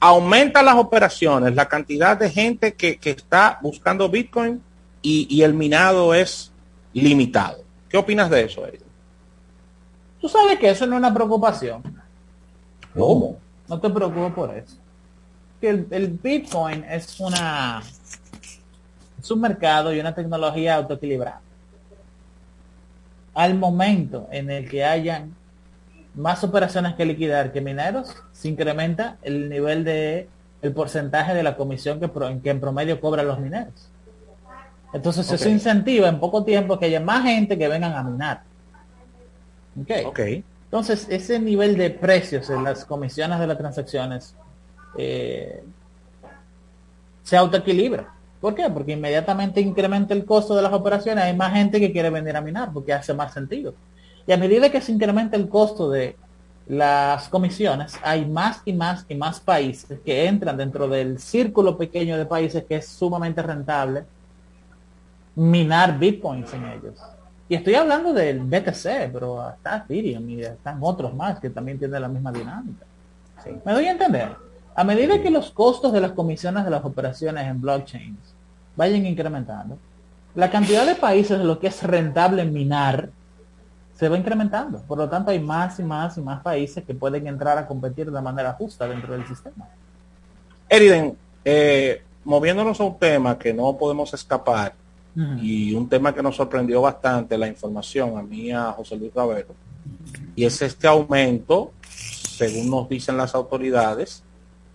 aumenta 0.00 0.62
las 0.62 0.76
operaciones, 0.76 1.54
la 1.54 1.66
cantidad 1.66 2.16
de 2.16 2.30
gente 2.30 2.74
que, 2.74 2.98
que 2.98 3.10
está 3.10 3.58
buscando 3.62 4.08
Bitcoin 4.08 4.62
y, 5.02 5.26
y, 5.34 5.42
el 5.42 5.54
minado 5.54 6.14
es 6.14 6.52
limitado. 6.92 7.62
¿Qué 7.88 7.96
opinas 7.96 8.28
de 8.28 8.44
eso, 8.44 8.66
Eric? 8.66 8.87
Tú 10.20 10.28
sabes 10.28 10.58
que 10.58 10.70
eso 10.70 10.86
no 10.86 10.94
es 10.94 10.98
una 10.98 11.14
preocupación. 11.14 11.82
¿Cómo? 12.94 13.36
No 13.68 13.80
te 13.80 13.90
preocupes 13.90 14.32
por 14.32 14.56
eso. 14.56 14.76
Que 15.60 15.68
el, 15.70 15.86
el, 15.90 16.08
Bitcoin 16.08 16.84
es 16.84 17.18
una 17.20 17.82
es 19.18 19.30
un 19.30 19.40
mercado 19.40 19.92
y 19.92 20.00
una 20.00 20.14
tecnología 20.14 20.76
autoequilibrada. 20.76 21.40
Al 23.34 23.54
momento 23.56 24.28
en 24.30 24.50
el 24.50 24.68
que 24.68 24.84
hayan 24.84 25.34
más 26.14 26.42
operaciones 26.42 26.94
que 26.94 27.04
liquidar 27.04 27.52
que 27.52 27.60
mineros, 27.60 28.14
se 28.32 28.48
incrementa 28.48 29.18
el 29.22 29.48
nivel 29.48 29.84
de 29.84 30.28
el 30.60 30.72
porcentaje 30.72 31.34
de 31.34 31.42
la 31.44 31.56
comisión 31.56 32.00
que, 32.00 32.08
pro, 32.08 32.28
que 32.42 32.50
en 32.50 32.60
promedio 32.60 33.00
cobran 33.00 33.28
los 33.28 33.38
mineros. 33.38 33.90
Entonces 34.92 35.26
okay. 35.26 35.36
eso 35.36 35.48
incentiva 35.48 36.08
en 36.08 36.18
poco 36.18 36.44
tiempo 36.44 36.78
que 36.78 36.86
haya 36.86 37.00
más 37.00 37.22
gente 37.24 37.56
que 37.56 37.68
vengan 37.68 37.92
a 37.92 38.02
minar. 38.02 38.42
Okay. 39.82 40.04
ok. 40.04 40.20
Entonces, 40.64 41.06
ese 41.08 41.38
nivel 41.38 41.76
de 41.76 41.90
precios 41.90 42.50
en 42.50 42.62
las 42.62 42.84
comisiones 42.84 43.38
de 43.38 43.46
las 43.46 43.56
transacciones 43.56 44.34
eh, 44.98 45.62
se 47.22 47.36
autoequilibra. 47.36 48.12
¿Por 48.40 48.54
qué? 48.54 48.68
Porque 48.70 48.92
inmediatamente 48.92 49.60
incrementa 49.60 50.14
el 50.14 50.24
costo 50.24 50.54
de 50.54 50.62
las 50.62 50.72
operaciones, 50.72 51.24
hay 51.24 51.34
más 51.34 51.52
gente 51.52 51.80
que 51.80 51.90
quiere 51.90 52.10
venir 52.10 52.36
a 52.36 52.40
minar 52.40 52.70
porque 52.72 52.92
hace 52.92 53.14
más 53.14 53.32
sentido. 53.32 53.74
Y 54.26 54.32
a 54.32 54.36
medida 54.36 54.70
que 54.70 54.80
se 54.80 54.92
incrementa 54.92 55.36
el 55.36 55.48
costo 55.48 55.90
de 55.90 56.16
las 56.68 57.28
comisiones, 57.30 57.98
hay 58.02 58.26
más 58.26 58.60
y 58.64 58.74
más 58.74 59.06
y 59.08 59.14
más 59.14 59.40
países 59.40 59.98
que 60.04 60.26
entran 60.26 60.56
dentro 60.56 60.86
del 60.86 61.18
círculo 61.18 61.78
pequeño 61.78 62.18
de 62.18 62.26
países 62.26 62.64
que 62.64 62.76
es 62.76 62.86
sumamente 62.86 63.40
rentable 63.42 64.04
minar 65.34 65.98
bitcoins 65.98 66.52
en 66.52 66.66
ellos. 66.66 66.98
Y 67.48 67.54
estoy 67.54 67.74
hablando 67.74 68.12
del 68.12 68.40
BTC, 68.40 69.10
pero 69.12 69.48
está 69.50 69.78
Ethereum 69.78 70.28
y 70.28 70.42
están 70.42 70.78
otros 70.82 71.14
más 71.14 71.40
que 71.40 71.48
también 71.48 71.78
tienen 71.78 72.02
la 72.02 72.08
misma 72.08 72.30
dinámica. 72.30 72.84
Sí. 73.42 73.50
Me 73.64 73.72
doy 73.72 73.86
a 73.86 73.92
entender. 73.92 74.36
A 74.74 74.84
medida 74.84 75.20
que 75.22 75.30
los 75.30 75.50
costos 75.50 75.92
de 75.92 76.00
las 76.00 76.12
comisiones 76.12 76.64
de 76.64 76.70
las 76.70 76.84
operaciones 76.84 77.46
en 77.46 77.60
blockchains 77.60 78.34
vayan 78.76 79.06
incrementando, 79.06 79.78
la 80.34 80.50
cantidad 80.50 80.86
de 80.86 80.94
países 80.94 81.38
de 81.38 81.44
lo 81.44 81.58
que 81.58 81.68
es 81.68 81.82
rentable 81.82 82.44
minar 82.44 83.10
se 83.96 84.08
va 84.08 84.16
incrementando. 84.16 84.80
Por 84.82 84.98
lo 84.98 85.08
tanto, 85.08 85.30
hay 85.30 85.40
más 85.40 85.80
y 85.80 85.82
más 85.82 86.16
y 86.16 86.20
más 86.20 86.42
países 86.42 86.84
que 86.84 86.94
pueden 86.94 87.26
entrar 87.26 87.58
a 87.58 87.66
competir 87.66 88.10
de 88.12 88.20
manera 88.20 88.52
justa 88.52 88.86
dentro 88.86 89.14
del 89.14 89.26
sistema. 89.26 89.66
Eriden, 90.68 91.16
eh, 91.44 92.02
moviéndonos 92.24 92.78
a 92.80 92.84
un 92.84 92.98
tema 92.98 93.36
que 93.36 93.52
no 93.52 93.76
podemos 93.76 94.14
escapar 94.14 94.74
y 95.40 95.74
un 95.74 95.88
tema 95.88 96.14
que 96.14 96.22
nos 96.22 96.36
sorprendió 96.36 96.82
bastante 96.82 97.36
la 97.36 97.48
información 97.48 98.16
a 98.16 98.22
mí, 98.22 98.52
a 98.52 98.72
José 98.72 98.96
Luis 98.96 99.12
Ravero, 99.12 99.54
y 100.36 100.44
es 100.44 100.62
este 100.62 100.86
aumento, 100.86 101.72
según 101.82 102.70
nos 102.70 102.88
dicen 102.88 103.16
las 103.16 103.34
autoridades, 103.34 104.22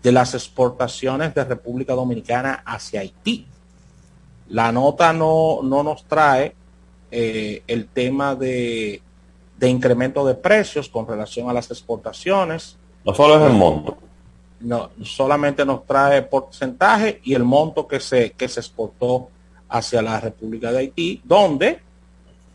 de 0.02 0.12
las 0.12 0.34
exportaciones 0.34 1.34
de 1.34 1.46
República 1.46 1.94
Dominicana 1.94 2.62
hacia 2.66 3.00
Haití. 3.00 3.48
La 4.50 4.72
nota 4.74 5.14
no, 5.14 5.62
no 5.64 5.82
nos 5.82 6.04
trae 6.04 6.54
eh, 7.10 7.64
el 7.66 7.88
tema 7.88 8.36
de, 8.36 9.02
de 9.58 9.70
incremento 9.70 10.26
de 10.26 10.36
precios 10.36 10.90
con 10.90 11.08
relación 11.08 11.50
a 11.50 11.54
las 11.54 11.72
exportaciones. 11.72 12.78
No 13.06 13.14
solo 13.14 13.38
es 13.40 13.50
el 13.50 13.58
monto. 13.58 13.98
No, 14.60 14.90
solamente 15.04 15.66
nos 15.66 15.86
trae 15.86 16.22
porcentaje 16.22 17.22
y 17.24 17.34
el 17.34 17.46
monto 17.46 17.88
que 17.88 18.02
se, 18.02 18.32
que 18.32 18.50
se 18.50 18.60
exportó 18.60 19.30
hacia 19.74 20.04
la 20.04 20.20
República 20.20 20.72
de 20.72 20.78
Haití, 20.78 21.22
donde 21.24 21.80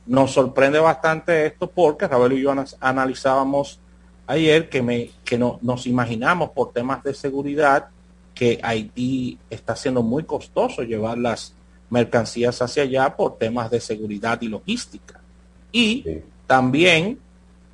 nos 0.06 0.30
sorprende 0.30 0.78
bastante 0.78 1.46
esto 1.46 1.68
porque 1.68 2.06
Raúl 2.06 2.34
y 2.34 2.42
yo 2.42 2.54
analizábamos 2.80 3.80
ayer 4.28 4.68
que, 4.68 4.82
me, 4.82 5.10
que 5.24 5.36
no, 5.36 5.58
nos 5.60 5.88
imaginamos 5.88 6.50
por 6.50 6.72
temas 6.72 7.02
de 7.02 7.12
seguridad 7.12 7.88
que 8.34 8.60
Haití 8.62 9.36
está 9.50 9.74
siendo 9.74 10.00
muy 10.04 10.22
costoso 10.22 10.82
llevar 10.82 11.18
las 11.18 11.54
mercancías 11.90 12.62
hacia 12.62 12.84
allá 12.84 13.16
por 13.16 13.36
temas 13.36 13.68
de 13.68 13.80
seguridad 13.80 14.40
y 14.40 14.46
logística. 14.46 15.20
Y 15.72 16.22
también 16.46 17.18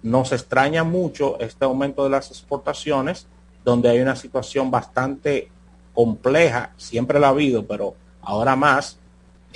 nos 0.03 0.33
extraña 0.33 0.85
mucho 0.85 1.39
este 1.39 1.66
aumento 1.66 2.03
de 2.05 2.11
las 2.11 2.31
exportaciones, 2.31 3.27
donde 3.62 3.91
hay 3.91 4.01
una 4.01 4.16
situación 4.16 4.71
bastante 4.71 5.51
compleja, 5.93 6.73
siempre 6.79 7.21
la 7.21 7.27
ha 7.27 7.31
habido, 7.31 7.66
pero 7.66 7.95
ahora 8.23 8.57
más 8.57 8.99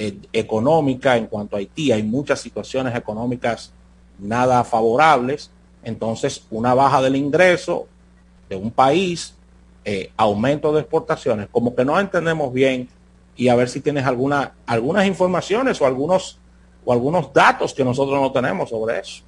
eh, 0.01 0.17
económica 0.33 1.17
en 1.17 1.27
cuanto 1.27 1.57
a 1.57 1.59
Haití. 1.59 1.91
Hay 1.91 2.05
muchas 2.05 2.41
situaciones 2.41 2.95
económicas 2.95 3.73
nada 4.19 4.63
favorables. 4.63 5.51
Entonces, 5.83 6.47
una 6.51 6.73
baja 6.73 7.03
del 7.03 7.17
ingreso 7.17 7.89
de 8.49 8.55
un 8.55 8.71
país, 8.71 9.35
eh, 9.85 10.13
aumento 10.17 10.73
de 10.73 10.83
exportaciones, 10.83 11.49
como 11.51 11.75
que 11.75 11.85
no 11.85 11.99
entendemos 11.99 12.53
bien 12.53 12.89
y 13.37 13.49
a 13.49 13.57
ver 13.57 13.69
si 13.69 13.81
tienes 13.81 14.05
alguna, 14.05 14.53
algunas 14.67 15.05
informaciones 15.05 15.81
o 15.81 15.87
algunos, 15.87 16.39
o 16.85 16.93
algunos 16.93 17.33
datos 17.33 17.75
que 17.75 17.85
nosotros 17.85 18.21
no 18.21 18.31
tenemos 18.31 18.71
sobre 18.71 19.01
eso. 19.01 19.25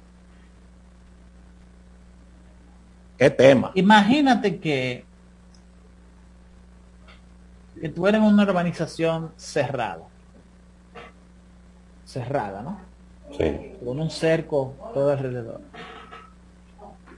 ¿Qué 3.17 3.29
tema? 3.29 3.71
Imagínate 3.75 4.57
que, 4.57 5.03
que 7.79 7.89
tú 7.89 8.07
eres 8.07 8.21
una 8.21 8.43
urbanización 8.43 9.31
cerrada. 9.35 10.10
Cerrada, 12.11 12.61
¿no? 12.61 12.77
Sí. 13.37 13.77
Con 13.85 14.01
un 14.01 14.09
cerco 14.09 14.73
todo 14.93 15.11
alrededor. 15.11 15.61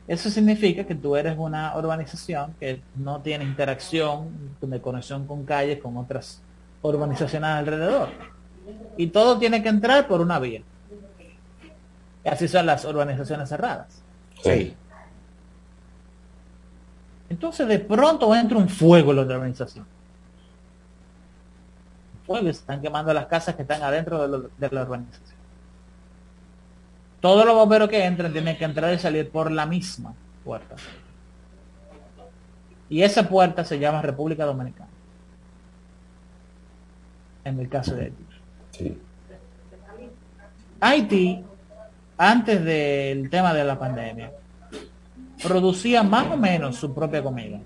Eso 0.07 0.29
significa 0.29 0.83
que 0.83 0.93
tú 0.93 1.15
eres 1.15 1.35
una 1.35 1.75
urbanización 1.75 2.53
que 2.59 2.79
no 2.95 3.19
tiene 3.21 3.43
interacción 3.43 4.55
de 4.61 4.79
conexión 4.79 5.25
con 5.25 5.45
calles 5.45 5.81
con 5.81 5.97
otras 5.97 6.43
urbanizaciones 6.83 7.49
alrededor. 7.49 8.09
Y 8.95 9.07
todo 9.07 9.39
tiene 9.39 9.63
que 9.63 9.69
entrar 9.69 10.07
por 10.07 10.21
una 10.21 10.37
vía. 10.37 10.61
Y 12.23 12.29
así 12.29 12.47
son 12.47 12.67
las 12.67 12.85
urbanizaciones 12.85 13.49
cerradas. 13.49 14.03
Sí. 14.43 14.75
Entonces 17.29 17.67
de 17.67 17.79
pronto 17.79 18.35
entra 18.35 18.59
un 18.59 18.69
fuego 18.69 19.09
en 19.09 19.17
la 19.17 19.23
urbanización. 19.23 19.87
Fuego, 22.25 22.45
se 22.45 22.51
están 22.51 22.81
quemando 22.81 23.13
las 23.13 23.25
casas 23.27 23.55
que 23.55 23.63
están 23.63 23.81
adentro 23.83 24.21
de, 24.21 24.27
lo- 24.27 24.49
de 24.57 24.69
la 24.71 24.81
urbanización. 24.83 25.37
Todos 27.19 27.45
los 27.45 27.55
bomberos 27.55 27.89
que 27.89 28.03
entren 28.03 28.31
tienen 28.33 28.57
que 28.57 28.65
entrar 28.65 28.93
y 28.93 28.99
salir 28.99 29.29
por 29.29 29.51
la 29.51 29.65
misma 29.65 30.13
puerta. 30.43 30.75
Y 32.89 33.01
esa 33.01 33.27
puerta 33.27 33.63
se 33.63 33.79
llama 33.79 34.01
República 34.01 34.45
Dominicana. 34.45 34.89
En 37.45 37.59
el 37.59 37.69
caso 37.69 37.95
de 37.95 38.03
Haití. 38.05 38.25
Sí. 38.71 38.97
Haití, 40.79 41.43
antes 42.17 42.63
del 42.63 43.29
tema 43.29 43.53
de 43.53 43.63
la 43.63 43.79
pandemia, 43.79 44.31
producía 45.41 46.03
más 46.03 46.27
o 46.31 46.37
menos 46.37 46.75
su 46.75 46.93
propia 46.93 47.23
comida. 47.23 47.59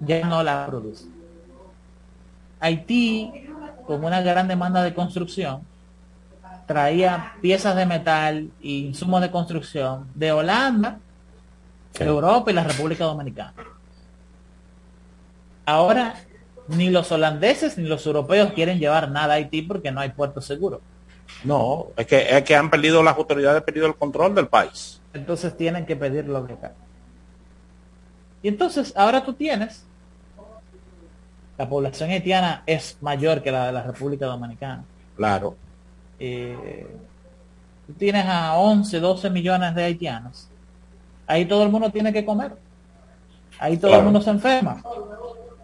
Ya 0.00 0.26
no 0.26 0.42
la 0.42 0.66
produce. 0.66 1.06
Haití, 2.60 3.48
con 3.86 4.04
una 4.04 4.20
gran 4.22 4.48
demanda 4.48 4.82
de 4.82 4.94
construcción, 4.94 5.62
traía 6.66 7.34
piezas 7.40 7.76
de 7.76 7.86
metal 7.86 8.50
e 8.62 8.68
insumos 8.68 9.20
de 9.20 9.30
construcción 9.30 10.08
de 10.14 10.32
Holanda, 10.32 10.98
Europa 11.98 12.50
y 12.50 12.54
la 12.54 12.64
República 12.64 13.04
Dominicana. 13.04 13.54
Ahora, 15.64 16.14
ni 16.68 16.90
los 16.90 17.10
holandeses 17.12 17.78
ni 17.78 17.88
los 17.88 18.06
europeos 18.06 18.52
quieren 18.52 18.78
llevar 18.78 19.10
nada 19.10 19.34
a 19.34 19.36
Haití 19.36 19.62
porque 19.62 19.90
no 19.90 20.00
hay 20.00 20.10
puerto 20.10 20.40
seguro. 20.40 20.80
No, 21.44 21.86
es 21.96 22.06
que, 22.06 22.36
es 22.36 22.44
que 22.44 22.54
han 22.54 22.70
perdido 22.70 23.02
las 23.02 23.16
autoridades, 23.16 23.62
perdido 23.62 23.86
el 23.86 23.94
control 23.94 24.34
del 24.34 24.48
país. 24.48 25.00
Entonces 25.12 25.56
tienen 25.56 25.86
que 25.86 25.96
pedir 25.96 26.26
lo 26.26 26.46
que 26.46 26.52
acá. 26.54 26.72
Y 28.42 28.48
entonces 28.48 28.92
ahora 28.96 29.24
tú 29.24 29.32
tienes, 29.32 29.84
la 31.58 31.68
población 31.68 32.10
haitiana 32.10 32.62
es 32.66 32.98
mayor 33.00 33.42
que 33.42 33.50
la 33.50 33.66
de 33.66 33.72
la 33.72 33.82
República 33.82 34.26
Dominicana. 34.26 34.84
Claro. 35.16 35.56
Eh, 36.18 36.86
tú 37.86 37.92
tienes 37.94 38.26
a 38.26 38.56
11, 38.58 39.00
12 39.00 39.30
millones 39.30 39.74
de 39.74 39.84
haitianos. 39.84 40.48
Ahí 41.26 41.46
todo 41.46 41.62
el 41.62 41.70
mundo 41.70 41.90
tiene 41.90 42.12
que 42.12 42.24
comer. 42.24 42.56
Ahí 43.58 43.78
todo 43.78 43.96
el 43.96 44.04
mundo 44.04 44.20
se 44.20 44.30
enferma. 44.30 44.82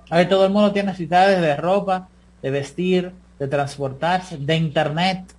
Ahí 0.08 0.26
todo 0.28 0.46
el 0.46 0.52
mundo 0.52 0.72
tiene 0.72 0.90
necesidades 0.90 1.40
de 1.40 1.56
ropa, 1.56 2.08
de 2.40 2.50
vestir, 2.50 3.12
de 3.38 3.48
transportarse, 3.48 4.38
de 4.38 4.56
internet. 4.56 5.34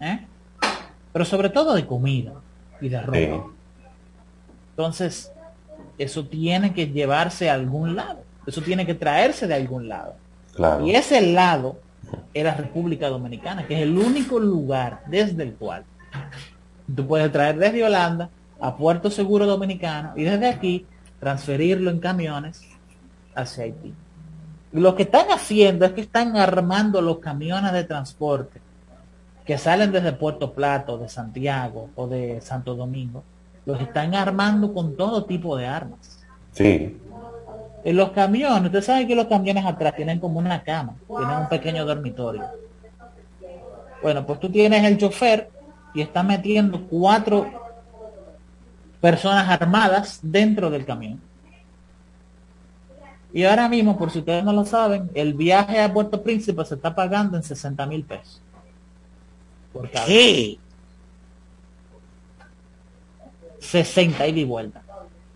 ¿Eh? 0.00 0.26
Pero 1.12 1.24
sobre 1.24 1.50
todo 1.50 1.74
de 1.74 1.86
comida 1.86 2.32
y 2.80 2.88
de 2.88 3.00
ropa. 3.00 3.18
Sí. 3.18 3.40
Entonces, 4.70 5.33
eso 5.98 6.26
tiene 6.26 6.72
que 6.72 6.88
llevarse 6.88 7.50
a 7.50 7.54
algún 7.54 7.96
lado. 7.96 8.22
Eso 8.46 8.60
tiene 8.60 8.84
que 8.86 8.94
traerse 8.94 9.46
de 9.46 9.54
algún 9.54 9.88
lado. 9.88 10.14
Claro. 10.54 10.86
Y 10.86 10.94
ese 10.94 11.20
lado 11.32 11.78
era 12.32 12.54
República 12.54 13.08
Dominicana, 13.08 13.66
que 13.66 13.74
es 13.74 13.82
el 13.82 13.96
único 13.96 14.38
lugar 14.38 15.02
desde 15.06 15.42
el 15.42 15.54
cual 15.54 15.84
tú 16.94 17.06
puedes 17.06 17.32
traer 17.32 17.56
desde 17.56 17.84
Holanda 17.84 18.28
a 18.60 18.76
Puerto 18.76 19.10
Seguro 19.10 19.46
Dominicano 19.46 20.12
y 20.16 20.24
desde 20.24 20.48
aquí 20.48 20.86
transferirlo 21.18 21.90
en 21.90 21.98
camiones 21.98 22.62
hacia 23.34 23.64
Haití. 23.64 23.94
Lo 24.72 24.94
que 24.94 25.04
están 25.04 25.30
haciendo 25.30 25.86
es 25.86 25.92
que 25.92 26.00
están 26.00 26.36
armando 26.36 27.00
los 27.00 27.18
camiones 27.18 27.72
de 27.72 27.84
transporte 27.84 28.60
que 29.44 29.58
salen 29.58 29.92
desde 29.92 30.12
Puerto 30.12 30.52
Plata 30.52 30.96
de 30.96 31.08
Santiago 31.08 31.90
o 31.94 32.06
de 32.06 32.40
Santo 32.40 32.74
Domingo. 32.74 33.22
Los 33.66 33.80
están 33.80 34.14
armando 34.14 34.72
con 34.72 34.96
todo 34.96 35.24
tipo 35.24 35.56
de 35.56 35.66
armas. 35.66 36.24
Sí. 36.52 36.98
En 37.84 37.96
los 37.96 38.10
camiones, 38.10 38.64
ustedes 38.64 38.86
saben 38.86 39.06
que 39.06 39.14
los 39.14 39.26
camiones 39.26 39.64
atrás 39.64 39.94
tienen 39.94 40.18
como 40.18 40.38
una 40.38 40.62
cama, 40.62 40.96
tienen 41.06 41.38
un 41.38 41.48
pequeño 41.48 41.84
dormitorio. 41.84 42.44
Bueno, 44.02 44.26
pues 44.26 44.40
tú 44.40 44.50
tienes 44.50 44.84
el 44.84 44.98
chofer 44.98 45.50
y 45.94 46.00
está 46.00 46.22
metiendo 46.22 46.86
cuatro 46.86 47.46
personas 49.00 49.48
armadas 49.48 50.18
dentro 50.22 50.70
del 50.70 50.84
camión. 50.84 51.20
Y 53.34 53.44
ahora 53.44 53.68
mismo, 53.68 53.98
por 53.98 54.10
si 54.10 54.20
ustedes 54.20 54.44
no 54.44 54.52
lo 54.52 54.64
saben, 54.64 55.10
el 55.12 55.34
viaje 55.34 55.80
a 55.80 55.92
Puerto 55.92 56.22
Príncipe 56.22 56.64
se 56.64 56.76
está 56.76 56.94
pagando 56.94 57.36
en 57.36 57.42
60 57.42 57.84
mil 57.86 58.04
pesos. 58.04 58.40
Por 59.72 59.90
cada 59.90 60.06
¿Qué? 60.06 60.58
60 63.64 64.26
ida 64.26 64.38
y 64.40 64.44
vuelta. 64.44 64.82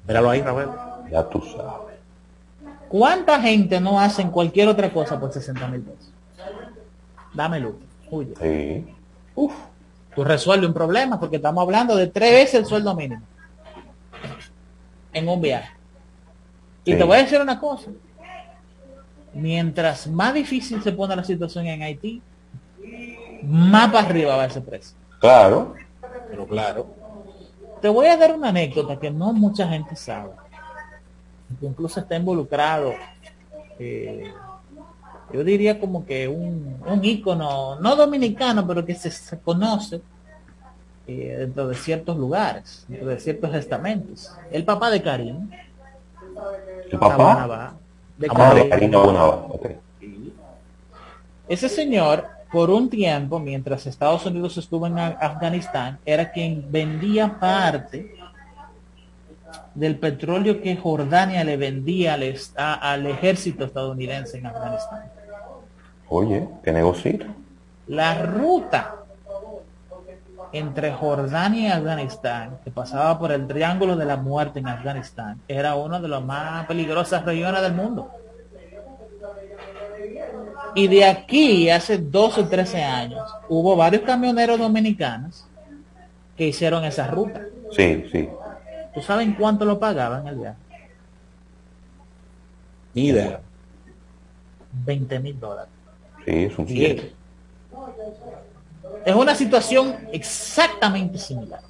Míralo 0.06 0.30
ahí, 0.30 0.40
Rafael. 0.42 0.68
Ya 1.10 1.28
tú 1.28 1.40
sabes. 1.42 1.96
¿Cuánta 2.88 3.40
gente 3.40 3.80
no 3.80 4.00
hacen 4.00 4.30
cualquier 4.30 4.68
otra 4.68 4.90
cosa 4.92 5.18
por 5.20 5.32
60 5.32 5.66
mil 5.68 5.80
pesos? 5.82 6.10
Dame 7.34 7.60
luz, 7.60 7.74
huye. 8.10 8.34
Sí. 8.40 8.94
Uf, 9.34 9.52
tú 10.14 10.24
resuelves 10.24 10.68
un 10.68 10.74
problema 10.74 11.20
porque 11.20 11.36
estamos 11.36 11.62
hablando 11.62 11.94
de 11.96 12.06
tres 12.06 12.32
veces 12.32 12.54
el 12.54 12.66
sueldo 12.66 12.94
mínimo 12.94 13.22
en 15.12 15.28
un 15.28 15.40
viaje. 15.40 15.70
Y 16.84 16.92
Sí. 16.92 16.98
te 16.98 17.04
voy 17.04 17.16
a 17.16 17.20
decir 17.20 17.40
una 17.40 17.58
cosa. 17.60 17.90
Mientras 19.34 20.06
más 20.06 20.32
difícil 20.34 20.82
se 20.82 20.92
pone 20.92 21.14
la 21.14 21.24
situación 21.24 21.66
en 21.66 21.82
Haití, 21.82 22.22
más 23.42 23.90
para 23.92 24.06
arriba 24.08 24.36
va 24.36 24.46
ese 24.46 24.60
precio. 24.60 24.96
Claro. 25.20 25.74
Pero 26.30 26.46
claro. 26.46 26.86
Te 27.80 27.88
voy 27.88 28.06
a 28.06 28.16
dar 28.16 28.34
una 28.34 28.48
anécdota 28.48 28.98
que 28.98 29.10
no 29.10 29.32
mucha 29.32 29.68
gente 29.68 29.94
sabe. 29.96 30.30
Que 31.60 31.66
incluso 31.66 32.00
está 32.00 32.16
involucrado. 32.16 32.92
eh, 33.78 34.32
yo 35.32 35.44
diría 35.44 35.78
como 35.78 36.06
que 36.06 36.26
un, 36.26 36.80
un 36.86 37.04
ícono, 37.04 37.78
no 37.80 37.96
dominicano, 37.96 38.66
pero 38.66 38.84
que 38.84 38.94
se, 38.94 39.10
se 39.10 39.38
conoce 39.38 40.00
eh, 41.06 41.36
dentro 41.40 41.68
de 41.68 41.74
ciertos 41.74 42.16
lugares, 42.16 42.84
dentro 42.88 43.08
de 43.08 43.20
ciertos 43.20 43.54
estamentos. 43.54 44.32
El 44.50 44.64
papá 44.64 44.90
de 44.90 45.02
Karim. 45.02 45.50
¿El 46.90 46.98
papá? 46.98 47.74
De 48.16 48.26
Ah, 48.30 48.54
de 48.54 48.68
Karim. 48.68 48.70
Karim 48.70 48.94
Abonaba, 48.94 49.34
ok. 49.50 49.66
Ese 51.48 51.68
señor, 51.68 52.26
por 52.52 52.70
un 52.70 52.88
tiempo, 52.88 53.38
mientras 53.38 53.86
Estados 53.86 54.24
Unidos 54.26 54.56
estuvo 54.56 54.86
en 54.86 54.94
Af- 54.94 55.18
Afganistán, 55.20 55.98
era 56.06 56.30
quien 56.32 56.64
vendía 56.70 57.38
parte 57.38 58.14
del 59.74 59.96
petróleo 59.96 60.60
que 60.62 60.76
Jordania 60.76 61.44
le 61.44 61.56
vendía 61.56 62.14
al, 62.14 62.22
est- 62.22 62.58
a- 62.58 62.74
al 62.74 63.06
ejército 63.06 63.64
estadounidense 63.64 64.38
en 64.38 64.46
Afganistán. 64.46 65.04
Oye, 66.08 66.48
qué 66.64 66.72
negocio. 66.72 67.18
La 67.86 68.22
ruta 68.22 68.94
entre 70.52 70.92
Jordania 70.92 71.68
y 71.68 71.72
Afganistán, 71.72 72.58
que 72.64 72.70
pasaba 72.70 73.18
por 73.18 73.30
el 73.32 73.46
Triángulo 73.46 73.96
de 73.96 74.06
la 74.06 74.16
Muerte 74.16 74.60
en 74.60 74.68
Afganistán, 74.68 75.38
era 75.46 75.74
una 75.76 76.00
de 76.00 76.08
las 76.08 76.22
más 76.22 76.66
peligrosas 76.66 77.24
regiones 77.24 77.60
del 77.60 77.74
mundo. 77.74 78.10
Y 80.74 80.86
de 80.86 81.04
aquí, 81.04 81.70
hace 81.70 81.98
12 81.98 82.42
o 82.42 82.48
13 82.48 82.82
años, 82.82 83.30
hubo 83.48 83.74
varios 83.76 84.02
camioneros 84.02 84.58
dominicanos 84.58 85.44
que 86.36 86.46
hicieron 86.46 86.84
esa 86.84 87.06
ruta. 87.08 87.42
Sí, 87.72 88.04
sí. 88.12 88.28
¿Tú 88.94 89.00
sabes 89.00 89.28
cuánto 89.38 89.64
lo 89.64 89.78
pagaban 89.78 90.26
el 90.28 90.36
viaje? 90.36 90.58
Ni 92.94 93.06
idea. 93.06 93.40
20 94.84 95.18
mil 95.20 95.38
dólares. 95.38 95.72
Sí, 96.24 96.44
es 96.44 96.58
un. 96.58 96.66
Es 99.04 99.14
una 99.14 99.34
situación 99.34 99.96
exactamente 100.12 101.18
similar. 101.18 101.60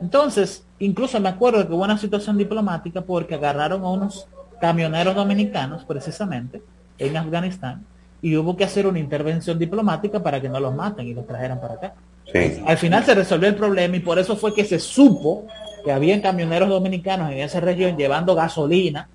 Entonces, 0.00 0.64
incluso 0.78 1.18
me 1.20 1.28
acuerdo 1.28 1.66
que 1.66 1.72
hubo 1.72 1.84
una 1.84 1.98
situación 1.98 2.36
diplomática 2.38 3.00
porque 3.00 3.34
agarraron 3.34 3.82
a 3.84 3.90
unos 3.90 4.28
camioneros 4.60 5.14
dominicanos, 5.14 5.84
precisamente, 5.84 6.62
en 6.98 7.16
Afganistán, 7.16 7.84
y 8.20 8.36
hubo 8.36 8.56
que 8.56 8.64
hacer 8.64 8.86
una 8.86 8.98
intervención 8.98 9.58
diplomática 9.58 10.22
para 10.22 10.40
que 10.40 10.48
no 10.48 10.58
los 10.58 10.74
maten 10.74 11.06
y 11.06 11.14
los 11.14 11.26
trajeran 11.26 11.60
para 11.60 11.74
acá. 11.74 11.94
Sí. 12.32 12.62
Al 12.66 12.76
final 12.76 13.04
se 13.04 13.14
resolvió 13.14 13.48
el 13.48 13.54
problema 13.54 13.96
y 13.96 14.00
por 14.00 14.18
eso 14.18 14.36
fue 14.36 14.54
que 14.54 14.64
se 14.64 14.78
supo 14.78 15.46
que 15.84 15.92
habían 15.92 16.20
camioneros 16.20 16.68
dominicanos 16.68 17.30
en 17.30 17.38
esa 17.38 17.60
región 17.60 17.96
llevando 17.96 18.34
gasolina 18.34 19.08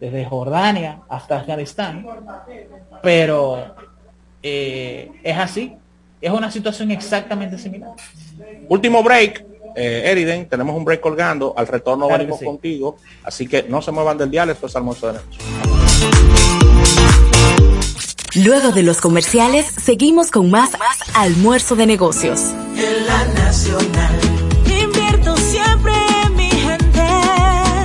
desde 0.00 0.24
Jordania 0.24 1.00
hasta 1.08 1.38
Afganistán. 1.38 2.06
Pero 3.02 3.74
eh, 4.42 5.10
es 5.22 5.36
así. 5.36 5.76
Es 6.20 6.30
una 6.30 6.50
situación 6.50 6.90
exactamente 6.90 7.58
similar. 7.58 7.92
Último 8.68 9.02
break. 9.02 9.44
Eh, 9.76 10.10
Eriden, 10.10 10.48
tenemos 10.48 10.74
un 10.74 10.84
break 10.84 11.00
colgando. 11.00 11.54
Al 11.56 11.66
retorno 11.66 12.06
Claro 12.06 12.18
venimos 12.20 12.40
sí. 12.40 12.46
contigo. 12.46 12.96
Así 13.22 13.46
que 13.46 13.64
no 13.64 13.82
se 13.82 13.92
muevan 13.92 14.16
del 14.16 14.30
dial. 14.30 14.48
Esto 14.50 14.66
es 14.66 14.76
almuerzo 14.76 15.08
de 15.08 15.12
negocios. 15.14 16.46
Luego 18.44 18.72
de 18.72 18.82
los 18.82 19.00
comerciales, 19.00 19.66
seguimos 19.82 20.30
con 20.30 20.50
más 20.50 20.70
almuerzo 21.14 21.74
de 21.76 21.86
negocios. 21.86 22.40
En 22.76 23.06
la 23.06 23.24
nacional. 23.44 24.20
Invierto 24.82 25.36
siempre 25.36 25.92
en 26.24 26.36
mi 26.36 26.50
gente. 26.50 27.00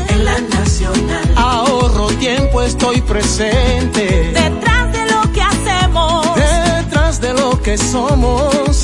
En 0.09 0.26
la 0.26 0.39
nacional. 0.41 1.34
Ahorro 1.38 2.07
tiempo, 2.19 2.61
estoy 2.63 3.01
presente. 3.01 4.31
Detrás 4.34 4.91
de 4.91 5.11
lo 5.11 5.31
que 5.34 5.41
hacemos. 5.41 6.35
Detrás 6.35 7.22
de 7.22 7.34
lo 7.34 7.61
que 7.61 7.77
somos. 7.77 8.80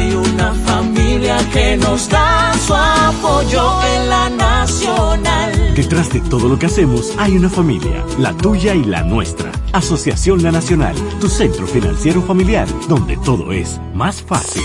Hay 0.00 0.14
una 0.14 0.54
familia 0.54 1.36
que 1.52 1.76
nos 1.76 2.08
da 2.08 2.54
su 2.66 2.74
apoyo 2.74 3.82
en 3.84 4.08
la 4.08 4.30
nacional. 4.30 5.74
Detrás 5.76 6.10
de 6.10 6.20
todo 6.20 6.48
lo 6.48 6.58
que 6.58 6.64
hacemos 6.64 7.12
hay 7.18 7.36
una 7.36 7.50
familia, 7.50 8.02
la 8.18 8.34
tuya 8.34 8.74
y 8.74 8.82
la 8.82 9.02
nuestra. 9.02 9.52
Asociación 9.72 10.42
La 10.42 10.52
Nacional, 10.52 10.96
tu 11.20 11.28
centro 11.28 11.66
financiero 11.66 12.22
familiar, 12.22 12.66
donde 12.88 13.18
todo 13.18 13.52
es 13.52 13.78
más 13.92 14.22
fácil. 14.22 14.62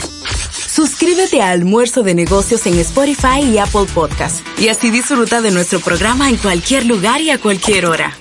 Suscríbete 0.51 1.41
a 1.41 1.49
Almuerzo 1.49 2.01
de 2.01 2.15
Negocios 2.15 2.65
en 2.65 2.79
Spotify 2.79 3.41
y 3.43 3.57
Apple 3.57 3.87
Podcast 3.93 4.37
y 4.57 4.69
así 4.69 4.89
disfruta 4.89 5.41
de 5.41 5.51
nuestro 5.51 5.81
programa 5.81 6.29
en 6.29 6.37
cualquier 6.37 6.85
lugar 6.85 7.19
y 7.19 7.31
a 7.31 7.39
cualquier 7.39 7.87
hora. 7.87 8.13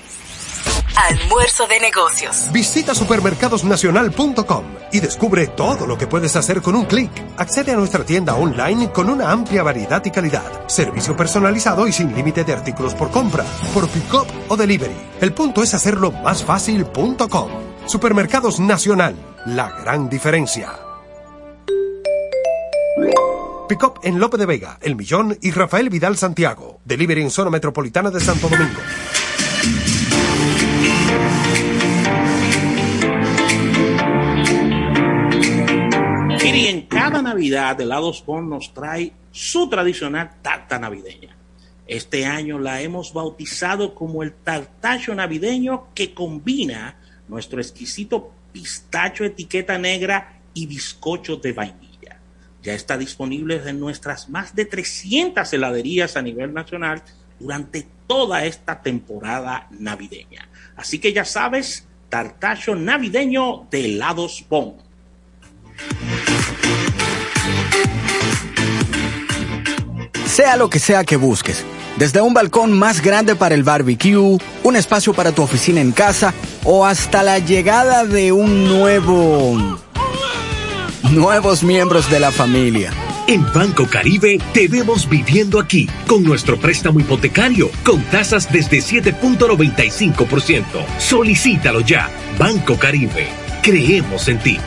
Almuerzo 0.97 1.66
de 1.66 1.81
Negocios. 1.81 2.49
Visita 2.53 2.95
supermercadosnacional.com 2.95 4.65
y 4.93 5.01
descubre 5.01 5.49
todo 5.49 5.87
lo 5.87 5.99
que 5.99 6.07
puedes 6.07 6.37
hacer 6.37 6.62
con 6.62 6.77
un 6.77 6.85
clic. 6.85 7.11
Accede 7.37 7.73
a 7.73 7.77
nuestra 7.77 8.05
tienda 8.05 8.35
online 8.35 8.93
con 8.93 9.11
una 9.11 9.33
amplia 9.33 9.62
variedad 9.62 10.05
y 10.05 10.11
calidad, 10.11 10.69
servicio 10.69 11.16
personalizado 11.16 11.89
y 11.89 11.93
sin 11.93 12.15
límite 12.15 12.45
de 12.45 12.53
artículos 12.53 12.95
por 12.95 13.11
compra, 13.11 13.45
por 13.73 13.89
pick-up 13.89 14.27
o 14.49 14.57
delivery. 14.57 14.97
El 15.21 15.33
punto 15.33 15.62
es 15.62 15.75
hacerlo 15.75 16.12
más 16.12 16.45
fácil.com. 16.45 17.51
Supermercados 17.87 18.61
Nacional, 18.61 19.16
la 19.47 19.71
gran 19.71 20.09
diferencia. 20.09 20.73
Pick-up 23.69 23.99
en 24.05 24.21
Lope 24.21 24.37
de 24.37 24.47
Vega, 24.47 24.79
El 24.81 24.95
Millón 24.95 25.37
y 25.43 25.51
Rafael 25.51 25.91
Vidal 25.91 26.16
Santiago. 26.16 26.81
Delivery 26.85 27.23
en 27.23 27.31
zona 27.31 27.51
metropolitana 27.51 28.11
de 28.11 28.21
Santo 28.21 28.49
Domingo. 28.49 28.81
Miri, 36.55 36.68
en 36.68 36.82
cada 36.82 37.20
Navidad, 37.20 37.81
Helados 37.81 38.24
Bon 38.24 38.48
nos 38.48 38.72
trae 38.72 39.12
su 39.32 39.68
tradicional 39.68 40.36
tarta 40.40 40.78
navideña. 40.78 41.36
Este 41.85 42.26
año 42.26 42.60
la 42.60 42.81
hemos 42.81 43.12
bautizado 43.12 43.93
como 43.93 44.22
el 44.22 44.32
tartacho 44.32 45.16
navideño 45.16 45.89
que 45.97 46.14
combina 46.14 46.97
nuestro 47.26 47.60
exquisito 47.60 48.31
pistacho 48.52 49.24
etiqueta 49.24 49.78
negra 49.78 50.43
y 50.55 50.66
bizcocho 50.66 51.39
de 51.39 51.52
vainilla. 51.52 52.20
Ya 52.62 52.74
está 52.74 52.97
disponible 52.97 53.60
en 53.66 53.81
nuestras 53.81 54.28
más 54.28 54.55
de 54.55 54.64
300 54.64 55.52
heladerías 55.52 56.16
a 56.16 56.22
nivel 56.22 56.55
nacional 56.55 57.02
durante 57.40 57.85
toda 58.06 58.44
esta 58.44 58.81
temporada 58.81 59.66
navideña. 59.72 60.48
Así 60.76 61.01
que 61.01 61.12
ya 61.12 61.24
sabes, 61.24 61.89
tartacho 62.09 62.76
navideño 62.76 63.66
de 63.72 63.86
helados 63.86 64.44
Bon. 64.48 64.84
Sea 70.26 70.56
lo 70.56 70.68
que 70.68 70.80
sea 70.80 71.05
que 71.05 71.16
busques, 71.16 71.64
desde 71.96 72.20
un 72.20 72.34
balcón 72.34 72.72
más 72.72 73.01
grande 73.01 73.36
para 73.36 73.55
el 73.55 73.62
barbecue, 73.62 74.38
un 74.64 74.76
espacio 74.76 75.14
para 75.14 75.30
tu 75.30 75.42
oficina 75.42 75.80
en 75.80 75.92
casa 75.92 76.34
o 76.64 76.84
hasta 76.86 77.22
la 77.22 77.38
llegada 77.38 78.05
de 78.05 78.32
un 78.32 78.66
nuevo... 78.66 79.78
nuevos 81.12 81.62
miembros 81.62 82.10
de 82.10 82.18
la 82.18 82.32
familia. 82.32 82.90
En 83.26 83.44
Banco 83.52 83.86
Caribe 83.86 84.38
te 84.52 84.68
vemos 84.68 85.09
viviendo 85.09 85.59
aquí 85.59 85.88
con 86.06 86.24
nuestro 86.24 86.59
préstamo 86.59 87.01
hipotecario 87.01 87.70
con 87.84 88.02
tasas 88.10 88.52
desde 88.52 88.78
7.95%. 88.78 90.64
Solicítalo 90.98 91.80
ya. 91.80 92.10
Banco 92.38 92.76
Caribe. 92.76 93.28
Creemos 93.62 94.28
en 94.28 94.40
ti. 94.40 94.59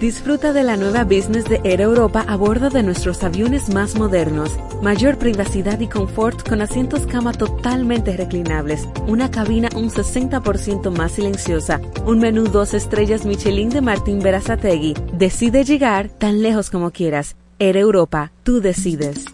Disfruta 0.00 0.54
de 0.54 0.62
la 0.62 0.78
nueva 0.78 1.04
business 1.04 1.44
de 1.44 1.60
Air 1.62 1.82
Europa 1.82 2.24
a 2.26 2.34
bordo 2.34 2.70
de 2.70 2.82
nuestros 2.82 3.22
aviones 3.22 3.68
más 3.68 3.96
modernos. 3.96 4.50
Mayor 4.80 5.18
privacidad 5.18 5.78
y 5.78 5.88
confort 5.88 6.48
con 6.48 6.62
asientos 6.62 7.06
cama 7.06 7.34
totalmente 7.34 8.16
reclinables, 8.16 8.88
una 9.06 9.30
cabina 9.30 9.68
un 9.76 9.90
60% 9.90 10.90
más 10.90 11.12
silenciosa, 11.12 11.82
un 12.06 12.18
menú 12.18 12.44
dos 12.44 12.72
estrellas 12.72 13.26
Michelin 13.26 13.68
de 13.68 13.82
Martín 13.82 14.20
Berazategui. 14.20 14.94
Decide 15.12 15.64
llegar 15.64 16.08
tan 16.08 16.40
lejos 16.40 16.70
como 16.70 16.92
quieras. 16.92 17.36
Air 17.58 17.76
Europa, 17.76 18.32
tú 18.42 18.62
decides. 18.62 19.26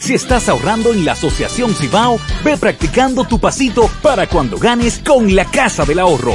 Si 0.00 0.14
estás 0.14 0.48
ahorrando 0.48 0.92
en 0.92 1.04
la 1.04 1.12
Asociación 1.12 1.72
Cibao, 1.72 2.18
ve 2.42 2.56
practicando 2.56 3.22
tu 3.24 3.38
pasito 3.38 3.88
para 4.02 4.26
cuando 4.26 4.58
ganes 4.58 4.98
con 4.98 5.36
la 5.36 5.44
Casa 5.44 5.84
del 5.84 6.00
Ahorro. 6.00 6.34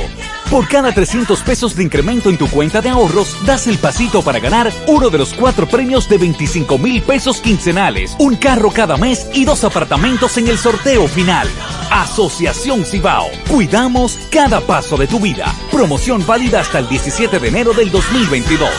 Por 0.49 0.67
cada 0.67 0.91
300 0.91 1.41
pesos 1.41 1.75
de 1.75 1.83
incremento 1.83 2.29
en 2.29 2.37
tu 2.37 2.47
cuenta 2.49 2.81
de 2.81 2.89
ahorros, 2.89 3.35
das 3.45 3.67
el 3.67 3.77
pasito 3.77 4.21
para 4.21 4.39
ganar 4.39 4.71
uno 4.87 5.09
de 5.09 5.17
los 5.17 5.33
cuatro 5.33 5.67
premios 5.67 6.07
de 6.07 6.17
25 6.17 6.77
mil 6.77 7.01
pesos 7.01 7.41
quincenales, 7.41 8.15
un 8.19 8.35
carro 8.35 8.69
cada 8.71 8.95
mes 8.97 9.27
y 9.33 9.43
dos 9.43 9.63
apartamentos 9.63 10.37
en 10.37 10.47
el 10.47 10.57
sorteo 10.57 11.07
final. 11.07 11.49
Asociación 11.89 12.85
Cibao. 12.85 13.27
Cuidamos 13.49 14.17
cada 14.31 14.61
paso 14.61 14.97
de 14.97 15.07
tu 15.07 15.19
vida. 15.19 15.53
Promoción 15.71 16.25
válida 16.25 16.61
hasta 16.61 16.79
el 16.79 16.87
17 16.87 17.39
de 17.39 17.47
enero 17.47 17.73
del 17.73 17.91
2022. 17.91 18.69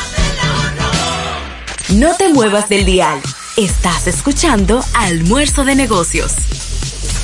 No 1.91 2.15
te 2.17 2.29
muevas 2.29 2.69
del 2.69 2.85
dial. 2.85 3.21
Estás 3.57 4.07
escuchando 4.07 4.85
Almuerzo 4.95 5.65
de 5.65 5.75
Negocios. 5.75 6.35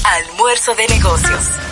Almuerzo 0.04 0.74
de 0.74 0.88
Negocios. 0.88 1.71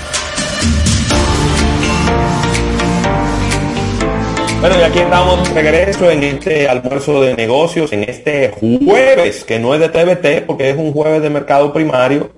Bueno, 4.61 4.78
y 4.78 4.82
aquí 4.82 4.99
estamos 4.99 5.55
de 5.55 5.62
regreso 5.62 6.11
en 6.11 6.23
este 6.23 6.69
almuerzo 6.69 7.23
de 7.23 7.35
negocios, 7.35 7.95
en 7.95 8.05
este 8.05 8.51
jueves, 8.51 9.43
que 9.43 9.59
no 9.59 9.74
es 9.74 9.81
de 9.81 9.89
TBT, 9.89 10.45
porque 10.47 10.69
es 10.69 10.77
un 10.77 10.93
jueves 10.93 11.23
de 11.23 11.31
mercado 11.31 11.73
primario, 11.73 12.31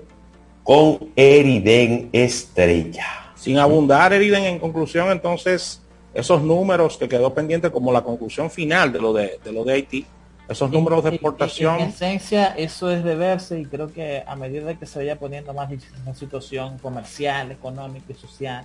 con 0.63 1.11
Eriden 1.17 2.11
Estrella. 2.13 3.33
Sin 3.35 3.59
abundar, 3.59 4.13
Eriden, 4.13 4.45
en 4.45 4.61
conclusión, 4.61 5.11
entonces, 5.11 5.83
esos 6.15 6.41
números 6.43 6.97
que 6.97 7.09
quedó 7.09 7.35
pendiente 7.35 7.73
como 7.73 7.93
la 7.93 8.03
conclusión 8.03 8.53
final 8.53 8.93
de 8.93 9.01
lo 9.01 9.13
de, 9.13 9.41
de 9.43 9.53
lo 9.53 9.65
de 9.65 9.73
Haití, 9.73 10.07
esos 10.49 10.71
números 10.71 11.03
de 11.03 11.11
exportación. 11.11 11.81
En, 11.81 11.89
esencia, 11.89 12.55
eso 12.57 12.89
es 12.93 13.03
de 13.03 13.17
verse 13.17 13.59
y 13.59 13.65
creo 13.65 13.93
que 13.93 14.23
a 14.25 14.37
medida 14.37 14.73
que 14.79 14.87
se 14.87 15.01
vaya 15.01 15.19
poniendo 15.19 15.53
más 15.55 15.69
difícil 15.71 15.99
la 16.07 16.15
situación 16.15 16.79
comercial, 16.79 17.51
económica 17.51 18.13
y 18.13 18.15
social, 18.15 18.65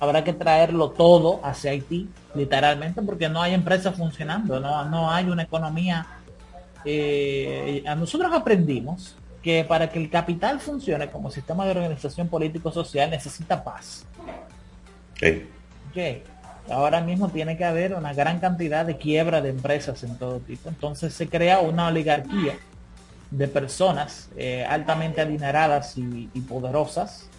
habrá 0.00 0.24
que 0.24 0.32
traerlo 0.32 0.90
todo 0.90 1.40
hacia 1.44 1.70
Haití, 1.70 2.08
literalmente, 2.34 3.02
porque 3.02 3.28
no 3.28 3.42
hay 3.42 3.54
empresas 3.54 3.94
funcionando, 3.94 4.58
no, 4.58 4.84
no 4.86 5.10
hay 5.10 5.26
una 5.26 5.42
economía. 5.42 6.06
Eh, 6.84 7.84
a 7.86 7.94
nosotros 7.94 8.32
aprendimos 8.32 9.14
que 9.42 9.64
para 9.64 9.90
que 9.90 9.98
el 9.98 10.10
capital 10.10 10.58
funcione 10.58 11.10
como 11.10 11.30
sistema 11.30 11.64
de 11.66 11.72
organización 11.72 12.28
político-social 12.28 13.10
necesita 13.10 13.62
paz. 13.62 14.06
Okay. 15.90 16.22
Ahora 16.70 17.00
mismo 17.00 17.28
tiene 17.28 17.56
que 17.56 17.64
haber 17.64 17.94
una 17.94 18.14
gran 18.14 18.38
cantidad 18.38 18.86
de 18.86 18.96
quiebra 18.96 19.40
de 19.42 19.50
empresas 19.50 20.02
en 20.02 20.16
todo 20.16 20.38
tipo. 20.40 20.68
Entonces 20.68 21.12
se 21.12 21.28
crea 21.28 21.60
una 21.60 21.88
oligarquía 21.88 22.54
de 23.30 23.48
personas 23.48 24.28
eh, 24.36 24.64
altamente 24.64 25.20
adineradas 25.20 25.96
y, 25.96 26.28
y, 26.32 26.40
poderosas 26.40 27.29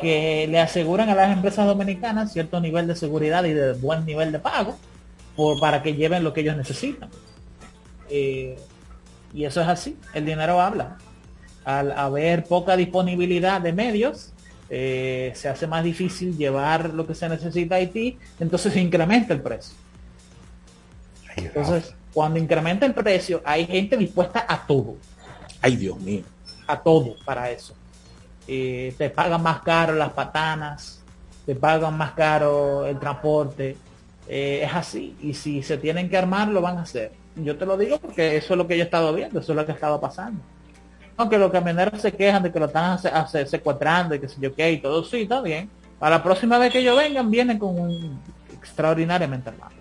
que 0.00 0.46
le 0.48 0.60
aseguran 0.60 1.08
a 1.08 1.14
las 1.14 1.32
empresas 1.32 1.66
dominicanas 1.66 2.32
cierto 2.32 2.60
nivel 2.60 2.86
de 2.86 2.96
seguridad 2.96 3.44
y 3.44 3.52
de 3.52 3.72
buen 3.74 4.04
nivel 4.04 4.32
de 4.32 4.38
pago 4.38 4.76
por, 5.34 5.58
para 5.58 5.82
que 5.82 5.94
lleven 5.94 6.24
lo 6.24 6.32
que 6.32 6.42
ellos 6.42 6.56
necesitan. 6.56 7.08
Eh, 8.10 8.58
y 9.32 9.44
eso 9.44 9.60
es 9.60 9.68
así, 9.68 9.96
el 10.14 10.24
dinero 10.24 10.60
habla. 10.60 10.98
Al 11.64 11.92
haber 11.92 12.44
poca 12.44 12.76
disponibilidad 12.76 13.60
de 13.60 13.72
medios, 13.72 14.32
eh, 14.68 15.32
se 15.34 15.48
hace 15.48 15.66
más 15.66 15.84
difícil 15.84 16.36
llevar 16.36 16.90
lo 16.90 17.06
que 17.06 17.14
se 17.14 17.28
necesita 17.28 17.74
a 17.74 17.78
Haití, 17.78 18.18
entonces 18.40 18.72
se 18.72 18.80
incrementa 18.80 19.34
el 19.34 19.40
precio. 19.40 19.76
Entonces, 21.36 21.94
cuando 22.12 22.38
incrementa 22.38 22.86
el 22.86 22.94
precio, 22.94 23.42
hay 23.44 23.66
gente 23.66 23.96
dispuesta 23.96 24.46
a 24.48 24.66
todo. 24.66 24.96
Ay, 25.60 25.76
Dios 25.76 25.98
mío. 26.00 26.22
A 26.66 26.80
todo 26.80 27.16
para 27.24 27.50
eso. 27.50 27.74
Eh, 28.48 28.94
te 28.96 29.10
pagan 29.10 29.42
más 29.42 29.60
caro 29.62 29.94
las 29.94 30.10
patanas, 30.12 31.02
te 31.44 31.54
pagan 31.54 31.96
más 31.96 32.12
caro 32.12 32.86
el 32.86 32.98
transporte. 32.98 33.76
Eh, 34.28 34.62
es 34.64 34.74
así. 34.74 35.16
Y 35.22 35.34
si 35.34 35.62
se 35.62 35.78
tienen 35.78 36.08
que 36.08 36.16
armar, 36.16 36.48
lo 36.48 36.60
van 36.60 36.78
a 36.78 36.82
hacer. 36.82 37.12
Yo 37.36 37.56
te 37.56 37.66
lo 37.66 37.76
digo 37.76 37.98
porque 37.98 38.36
eso 38.36 38.54
es 38.54 38.58
lo 38.58 38.66
que 38.66 38.76
yo 38.76 38.82
he 38.82 38.86
estado 38.86 39.12
viendo, 39.12 39.40
eso 39.40 39.52
es 39.52 39.56
lo 39.56 39.66
que 39.66 39.72
ha 39.72 39.74
estado 39.74 40.00
pasando. 40.00 40.40
Aunque 41.18 41.38
los 41.38 41.50
camioneros 41.50 42.00
se 42.00 42.12
quejan 42.12 42.42
de 42.42 42.52
que 42.52 42.58
lo 42.58 42.66
están 42.66 42.98
secuestrando 43.46 44.14
y 44.14 44.20
que 44.20 44.28
sé 44.28 44.36
yo 44.40 44.54
qué 44.54 44.72
y 44.72 44.78
todo, 44.80 45.02
sí, 45.04 45.22
está 45.22 45.40
bien. 45.40 45.68
Para 45.98 46.16
la 46.16 46.22
próxima 46.22 46.58
vez 46.58 46.72
que 46.72 46.80
ellos 46.80 46.96
vengan, 46.96 47.30
vienen 47.30 47.58
con 47.58 47.78
un 47.78 48.20
extraordinariamente 48.52 49.48
armados. 49.48 49.74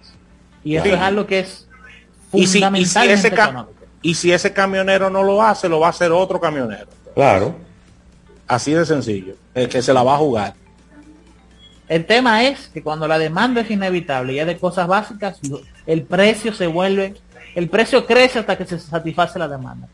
Y 0.63 0.75
eso 0.75 0.85
Sí. 0.85 0.91
es 0.91 0.99
algo 0.99 1.25
que 1.25 1.39
es 1.39 1.67
Y 2.33 2.37
si, 2.37 2.41
y, 2.41 2.47
si 2.47 2.59
fundamentalmente 2.59 3.13
ese 3.13 3.27
económico. 3.27 3.73
y 4.01 4.15
si 4.15 4.31
ese 4.31 4.53
camionero 4.53 5.09
no 5.09 5.23
lo 5.23 5.41
hace, 5.41 5.67
lo 5.69 5.79
va 5.79 5.87
a 5.87 5.89
hacer 5.91 6.11
otro 6.11 6.39
camionero. 6.39 6.87
Claro. 7.13 7.55
Así 8.47 8.73
de 8.73 8.85
sencillo. 8.85 9.35
El 9.53 9.69
que 9.69 9.81
se 9.81 9.93
la 9.93 10.03
va 10.03 10.15
a 10.15 10.17
jugar. 10.17 10.53
El 11.87 12.05
tema 12.05 12.43
es 12.43 12.67
que 12.69 12.81
cuando 12.81 13.07
la 13.07 13.17
demanda 13.17 13.61
es 13.61 13.69
inevitable 13.69 14.33
y 14.33 14.39
es 14.39 14.47
de 14.47 14.57
cosas 14.57 14.87
básicas, 14.87 15.39
el 15.85 16.03
precio 16.03 16.53
se 16.53 16.67
vuelve, 16.67 17.15
el 17.53 17.69
precio 17.69 18.05
crece 18.05 18.39
hasta 18.39 18.57
que 18.57 18.65
se 18.65 18.79
satisface 18.79 19.37
la 19.37 19.47
demanda. 19.47 19.87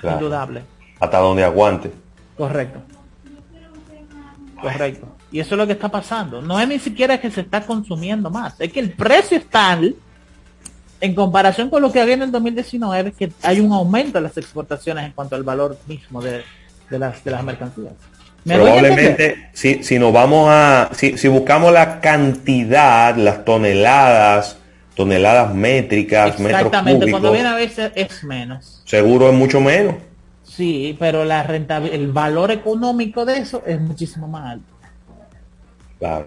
Claro. 0.00 0.16
Indudable. 0.16 0.62
Hasta 0.98 1.18
donde 1.18 1.44
aguante. 1.44 1.92
Correcto. 2.36 2.80
Correcto. 4.60 5.06
Y 5.32 5.38
eso 5.38 5.54
es 5.54 5.58
lo 5.58 5.66
que 5.66 5.74
está 5.74 5.88
pasando. 5.88 6.42
No 6.42 6.58
es 6.58 6.66
ni 6.66 6.78
siquiera 6.78 7.20
que 7.20 7.30
se 7.30 7.42
está 7.42 7.64
consumiendo 7.64 8.30
más. 8.30 8.60
Es 8.60 8.72
que 8.72 8.80
el 8.80 8.92
precio 8.92 9.38
es 9.38 9.46
tal, 9.46 9.94
en 11.00 11.14
comparación 11.14 11.70
con 11.70 11.82
lo 11.82 11.92
que 11.92 12.00
había 12.00 12.14
en 12.14 12.22
el 12.22 12.32
2019, 12.32 13.12
que 13.12 13.32
hay 13.42 13.60
un 13.60 13.72
aumento 13.72 14.18
en 14.18 14.24
las 14.24 14.36
exportaciones 14.36 15.06
en 15.06 15.12
cuanto 15.12 15.36
al 15.36 15.44
valor 15.44 15.78
mismo 15.86 16.20
de, 16.20 16.42
de 16.90 16.98
las, 16.98 17.22
de 17.24 17.30
las 17.30 17.42
mercancías. 17.44 17.92
Probablemente, 18.44 19.50
si, 19.52 19.84
si 19.84 19.98
nos 19.98 20.12
vamos 20.12 20.48
a, 20.50 20.90
si, 20.92 21.16
si 21.18 21.28
buscamos 21.28 21.72
la 21.72 22.00
cantidad, 22.00 23.14
las 23.16 23.44
toneladas, 23.44 24.56
toneladas 24.94 25.54
métricas, 25.54 26.38
metros 26.38 26.58
Exactamente, 26.66 27.10
cuando 27.10 27.28
cúbicos, 27.28 27.32
viene 27.32 27.48
a 27.48 27.54
veces 27.54 27.92
es 27.94 28.24
menos. 28.24 28.82
seguro 28.86 29.28
es 29.28 29.34
mucho 29.34 29.60
menos. 29.60 29.94
Sí, 30.42 30.96
pero 30.98 31.24
la 31.24 31.46
rentabil- 31.46 31.92
el 31.92 32.12
valor 32.12 32.50
económico 32.50 33.24
de 33.24 33.38
eso 33.38 33.62
es 33.66 33.80
muchísimo 33.80 34.26
más 34.26 34.52
alto. 34.52 34.72
Claro. 35.98 36.26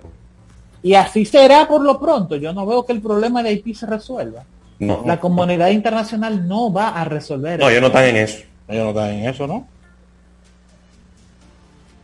Y 0.82 0.94
así 0.96 1.26
será 1.26 1.68
por 1.68 1.82
lo 1.82 2.00
pronto. 2.00 2.36
Yo 2.36 2.54
no 2.54 2.66
veo 2.66 2.86
que 2.86 2.94
el 2.94 3.02
problema 3.02 3.42
de 3.42 3.50
Haití 3.50 3.74
se 3.74 3.86
resuelva. 3.86 4.44
No, 4.80 5.04
La 5.06 5.20
comunidad 5.20 5.70
internacional 5.70 6.48
no 6.48 6.72
va 6.72 6.90
a 6.90 7.06
resolver 7.06 7.60
no, 7.60 7.70
ellos 7.70 7.82
no 7.82 7.88
están 7.88 8.06
en 8.06 8.16
eso. 8.18 8.40
Ellos 8.68 8.84
no 8.84 8.90
están 8.90 9.10
en 9.12 9.30
eso, 9.30 9.48
¿no? 9.48 9.68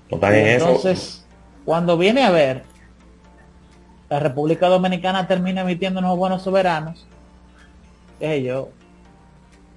No 0.10 0.28
eso. 0.28 0.68
Entonces, 0.68 1.26
cuando 1.66 1.98
viene 1.98 2.24
a 2.24 2.32
ver, 2.32 2.64
la 4.10 4.20
República 4.20 4.68
Dominicana 4.68 5.28
termina 5.28 5.62
emitiendo 5.62 6.00
unos 6.00 6.18
buenos 6.18 6.42
soberanos, 6.42 7.06
ellos, 8.20 8.68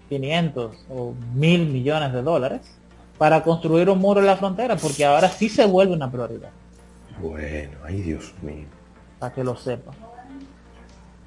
500 0.08 0.76
o 0.90 1.14
mil 1.34 1.66
millones 1.66 2.12
de 2.12 2.22
dólares, 2.22 2.60
para 3.18 3.42
construir 3.42 3.88
un 3.90 3.98
muro 3.98 4.20
en 4.20 4.26
la 4.26 4.36
frontera, 4.36 4.76
porque 4.76 5.04
ahora 5.04 5.28
sí 5.28 5.48
se 5.48 5.64
vuelve 5.66 5.92
una 5.94 6.10
prioridad, 6.10 6.50
Bueno, 7.20 7.78
ay 7.84 8.00
Dios 8.02 8.32
mío. 8.42 8.66
para 9.18 9.34
que 9.34 9.44
lo 9.44 9.54
sepan. 9.56 9.94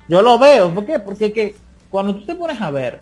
Yo 0.09 0.21
lo 0.21 0.37
veo, 0.37 0.73
¿por 0.73 0.85
qué? 0.85 0.99
Porque 0.99 1.31
que 1.31 1.55
cuando 1.89 2.15
tú 2.15 2.25
te 2.25 2.35
pones 2.35 2.59
a 2.61 2.69
ver 2.69 2.99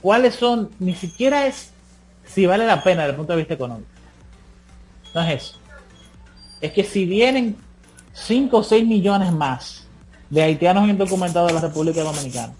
cuáles 0.00 0.34
son, 0.34 0.70
ni 0.78 0.94
siquiera 0.94 1.46
es 1.46 1.71
si 2.34 2.46
vale 2.46 2.66
la 2.66 2.82
pena 2.82 3.02
desde 3.02 3.10
el 3.10 3.16
punto 3.16 3.32
de 3.32 3.38
vista 3.38 3.54
económico. 3.54 3.88
No 5.14 5.22
es 5.22 5.42
eso. 5.42 5.58
Es 6.60 6.72
que 6.72 6.84
si 6.84 7.04
vienen 7.04 7.56
5 8.14 8.56
o 8.56 8.62
6 8.62 8.86
millones 8.86 9.32
más 9.32 9.86
de 10.30 10.42
haitianos 10.42 10.88
indocumentados 10.88 11.48
de 11.48 11.54
la 11.54 11.60
República 11.60 12.02
Dominicana, 12.02 12.52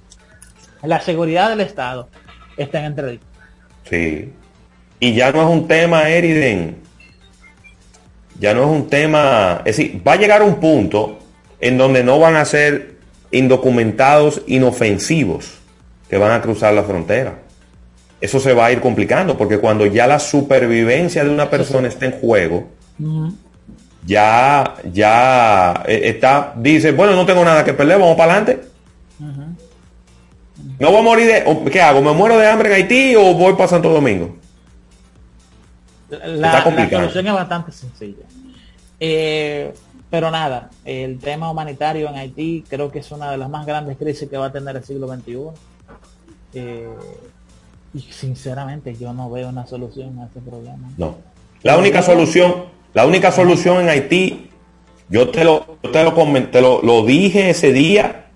la 0.82 1.00
seguridad 1.00 1.50
del 1.50 1.60
Estado 1.60 2.08
está 2.56 2.80
en 2.80 2.86
entredicho. 2.86 3.24
Sí. 3.88 4.32
Y 5.00 5.14
ya 5.14 5.32
no 5.32 5.42
es 5.42 5.48
un 5.48 5.66
tema, 5.66 6.08
Eriden. 6.08 6.76
Ya 8.38 8.54
no 8.54 8.62
es 8.62 8.68
un 8.68 8.88
tema. 8.88 9.62
Es 9.64 9.76
decir, 9.76 10.02
va 10.06 10.12
a 10.12 10.16
llegar 10.16 10.42
un 10.42 10.56
punto 10.56 11.18
en 11.60 11.78
donde 11.78 12.02
no 12.02 12.18
van 12.18 12.36
a 12.36 12.44
ser 12.44 12.96
indocumentados 13.30 14.42
inofensivos 14.46 15.58
que 16.10 16.18
van 16.18 16.32
a 16.32 16.42
cruzar 16.42 16.74
la 16.74 16.82
frontera. 16.82 17.38
Eso 18.22 18.38
se 18.38 18.54
va 18.54 18.66
a 18.66 18.72
ir 18.72 18.80
complicando 18.80 19.36
porque 19.36 19.58
cuando 19.58 19.84
ya 19.84 20.06
la 20.06 20.20
supervivencia 20.20 21.24
de 21.24 21.30
una 21.30 21.50
persona 21.50 21.88
está 21.88 22.06
en 22.06 22.12
juego, 22.12 22.68
ya, 24.06 24.76
ya 24.92 25.82
eh, 25.88 26.02
está, 26.04 26.54
dice, 26.56 26.92
bueno, 26.92 27.16
no 27.16 27.26
tengo 27.26 27.44
nada 27.44 27.64
que 27.64 27.72
perder, 27.72 27.98
vamos 27.98 28.16
para 28.16 28.34
adelante. 28.34 28.62
No 30.78 30.90
voy 30.92 31.00
a 31.00 31.02
morir 31.02 31.26
de, 31.26 31.70
¿qué 31.72 31.82
hago? 31.82 32.00
¿Me 32.00 32.12
muero 32.12 32.38
de 32.38 32.46
hambre 32.46 32.68
en 32.68 32.74
Haití 32.76 33.16
o 33.16 33.34
voy 33.34 33.54
para 33.54 33.68
Santo 33.68 33.88
Domingo? 33.88 34.36
La, 36.08 36.58
Está 36.58 36.70
la 36.70 36.90
solución 36.90 37.26
es 37.26 37.32
bastante 37.32 37.72
sencilla. 37.72 38.24
Eh, 39.00 39.74
pero 40.08 40.30
nada, 40.30 40.70
el 40.84 41.18
tema 41.18 41.50
humanitario 41.50 42.08
en 42.08 42.14
Haití 42.14 42.64
creo 42.68 42.92
que 42.92 43.00
es 43.00 43.10
una 43.10 43.32
de 43.32 43.36
las 43.36 43.50
más 43.50 43.66
grandes 43.66 43.96
crisis 43.96 44.28
que 44.30 44.36
va 44.36 44.46
a 44.46 44.52
tener 44.52 44.76
el 44.76 44.84
siglo 44.84 45.08
XXI. 45.08 45.38
Eh, 46.54 46.88
y 47.94 48.00
sinceramente 48.00 48.94
yo 48.94 49.12
no 49.12 49.30
veo 49.30 49.48
una 49.48 49.66
solución 49.66 50.18
a 50.18 50.26
ese 50.26 50.40
problema. 50.40 50.90
No. 50.96 51.16
La 51.62 51.78
única 51.78 52.02
solución, 52.02 52.64
la 52.94 53.06
única 53.06 53.30
solución 53.32 53.80
en 53.80 53.88
Haití, 53.88 54.50
yo 55.08 55.30
te 55.30 55.44
lo, 55.44 55.78
yo 55.82 55.90
te 55.90 56.02
lo 56.02 56.14
comenté, 56.14 56.60
lo, 56.60 56.82
lo 56.82 57.04
dije 57.04 57.50
ese 57.50 57.72
día 57.72 58.26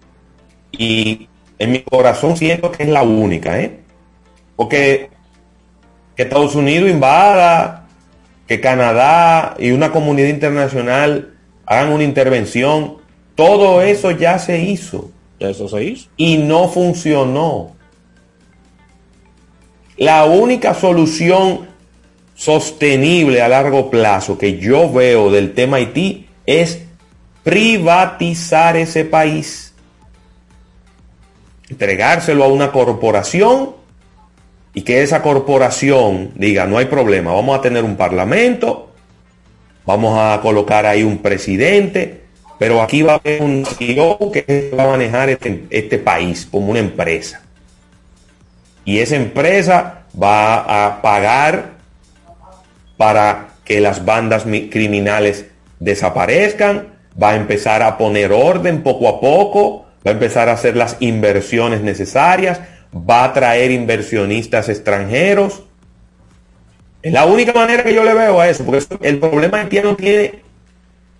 y 0.72 1.28
en 1.58 1.72
mi 1.72 1.82
corazón 1.82 2.36
siento 2.36 2.70
que 2.70 2.84
es 2.84 2.88
la 2.88 3.02
única, 3.02 3.60
¿eh? 3.60 3.80
Porque 4.56 5.10
que 6.16 6.22
Estados 6.22 6.54
Unidos 6.54 6.90
invada, 6.90 7.86
que 8.46 8.60
Canadá 8.60 9.54
y 9.58 9.70
una 9.72 9.92
comunidad 9.92 10.28
internacional 10.28 11.34
hagan 11.66 11.92
una 11.92 12.04
intervención. 12.04 12.98
Todo 13.34 13.82
eso 13.82 14.10
ya 14.12 14.38
se 14.38 14.60
hizo. 14.60 15.10
Eso 15.38 15.68
se 15.68 15.84
hizo. 15.84 16.08
Y 16.16 16.38
no 16.38 16.68
funcionó. 16.68 17.75
La 19.96 20.26
única 20.26 20.74
solución 20.74 21.68
sostenible 22.34 23.40
a 23.40 23.48
largo 23.48 23.90
plazo 23.90 24.36
que 24.36 24.58
yo 24.58 24.92
veo 24.92 25.30
del 25.30 25.54
tema 25.54 25.78
Haití 25.78 26.28
es 26.44 26.82
privatizar 27.42 28.76
ese 28.76 29.06
país. 29.06 29.72
Entregárselo 31.70 32.44
a 32.44 32.48
una 32.48 32.72
corporación 32.72 33.74
y 34.74 34.82
que 34.82 35.02
esa 35.02 35.22
corporación 35.22 36.32
diga, 36.34 36.66
no 36.66 36.76
hay 36.76 36.84
problema, 36.86 37.32
vamos 37.32 37.58
a 37.58 37.62
tener 37.62 37.82
un 37.82 37.96
parlamento, 37.96 38.90
vamos 39.86 40.18
a 40.18 40.38
colocar 40.42 40.84
ahí 40.84 41.02
un 41.02 41.18
presidente, 41.18 42.20
pero 42.58 42.82
aquí 42.82 43.00
va 43.00 43.14
a 43.14 43.16
haber 43.16 43.40
un 43.40 43.64
CEO 43.64 44.30
que 44.30 44.74
va 44.78 44.84
a 44.84 44.88
manejar 44.88 45.30
este, 45.30 45.64
este 45.70 45.96
país 45.96 46.46
como 46.50 46.72
una 46.72 46.80
empresa. 46.80 47.45
Y 48.86 49.00
esa 49.00 49.16
empresa 49.16 50.04
va 50.20 50.86
a 50.86 51.02
pagar 51.02 51.72
para 52.96 53.48
que 53.64 53.80
las 53.80 54.04
bandas 54.04 54.44
criminales 54.44 55.46
desaparezcan, 55.80 56.86
va 57.20 57.30
a 57.30 57.36
empezar 57.36 57.82
a 57.82 57.98
poner 57.98 58.32
orden 58.32 58.82
poco 58.82 59.08
a 59.08 59.20
poco, 59.20 59.86
va 60.06 60.12
a 60.12 60.14
empezar 60.14 60.48
a 60.48 60.52
hacer 60.52 60.76
las 60.76 60.96
inversiones 61.00 61.80
necesarias, 61.82 62.60
va 62.94 63.24
a 63.24 63.32
traer 63.32 63.72
inversionistas 63.72 64.68
extranjeros. 64.68 65.64
Es 67.02 67.12
la 67.12 67.26
única 67.26 67.52
manera 67.52 67.82
que 67.82 67.92
yo 67.92 68.04
le 68.04 68.14
veo 68.14 68.40
a 68.40 68.48
eso, 68.48 68.64
porque 68.64 68.84
el 69.02 69.18
problema 69.18 69.58
haitiano 69.58 69.96
tiene 69.96 70.42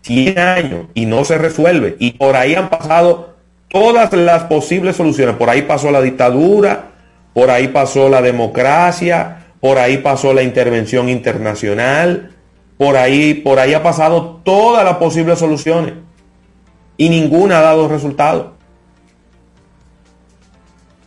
100 0.03 0.39
años 0.39 0.87
y 0.95 1.07
no 1.07 1.25
se 1.25 1.37
resuelve. 1.37 1.97
Y 1.99 2.13
por 2.13 2.37
ahí 2.37 2.55
han 2.55 2.71
pasado 2.71 3.35
todas 3.69 4.13
las 4.13 4.45
posibles 4.45 4.95
soluciones. 4.95 5.35
Por 5.35 5.51
ahí 5.51 5.63
pasó 5.63 5.91
la 5.91 6.01
dictadura, 6.01 6.93
por 7.37 7.51
ahí 7.51 7.69
pasó 7.69 8.09
la 8.09 8.23
democracia, 8.23 9.49
por 9.61 9.77
ahí 9.77 9.99
pasó 9.99 10.33
la 10.33 10.43
intervención 10.43 11.11
internacional, 11.11 12.35
por 12.79 12.97
ahí, 12.97 13.35
por 13.35 13.59
ahí 13.59 13.75
ha 13.75 13.83
pasado 13.83 14.41
todas 14.43 14.83
las 14.83 14.97
posibles 14.97 15.39
soluciones 15.39 15.93
y 16.97 17.11
ninguna 17.11 17.59
ha 17.59 17.61
dado 17.61 17.89
resultado. 17.89 18.55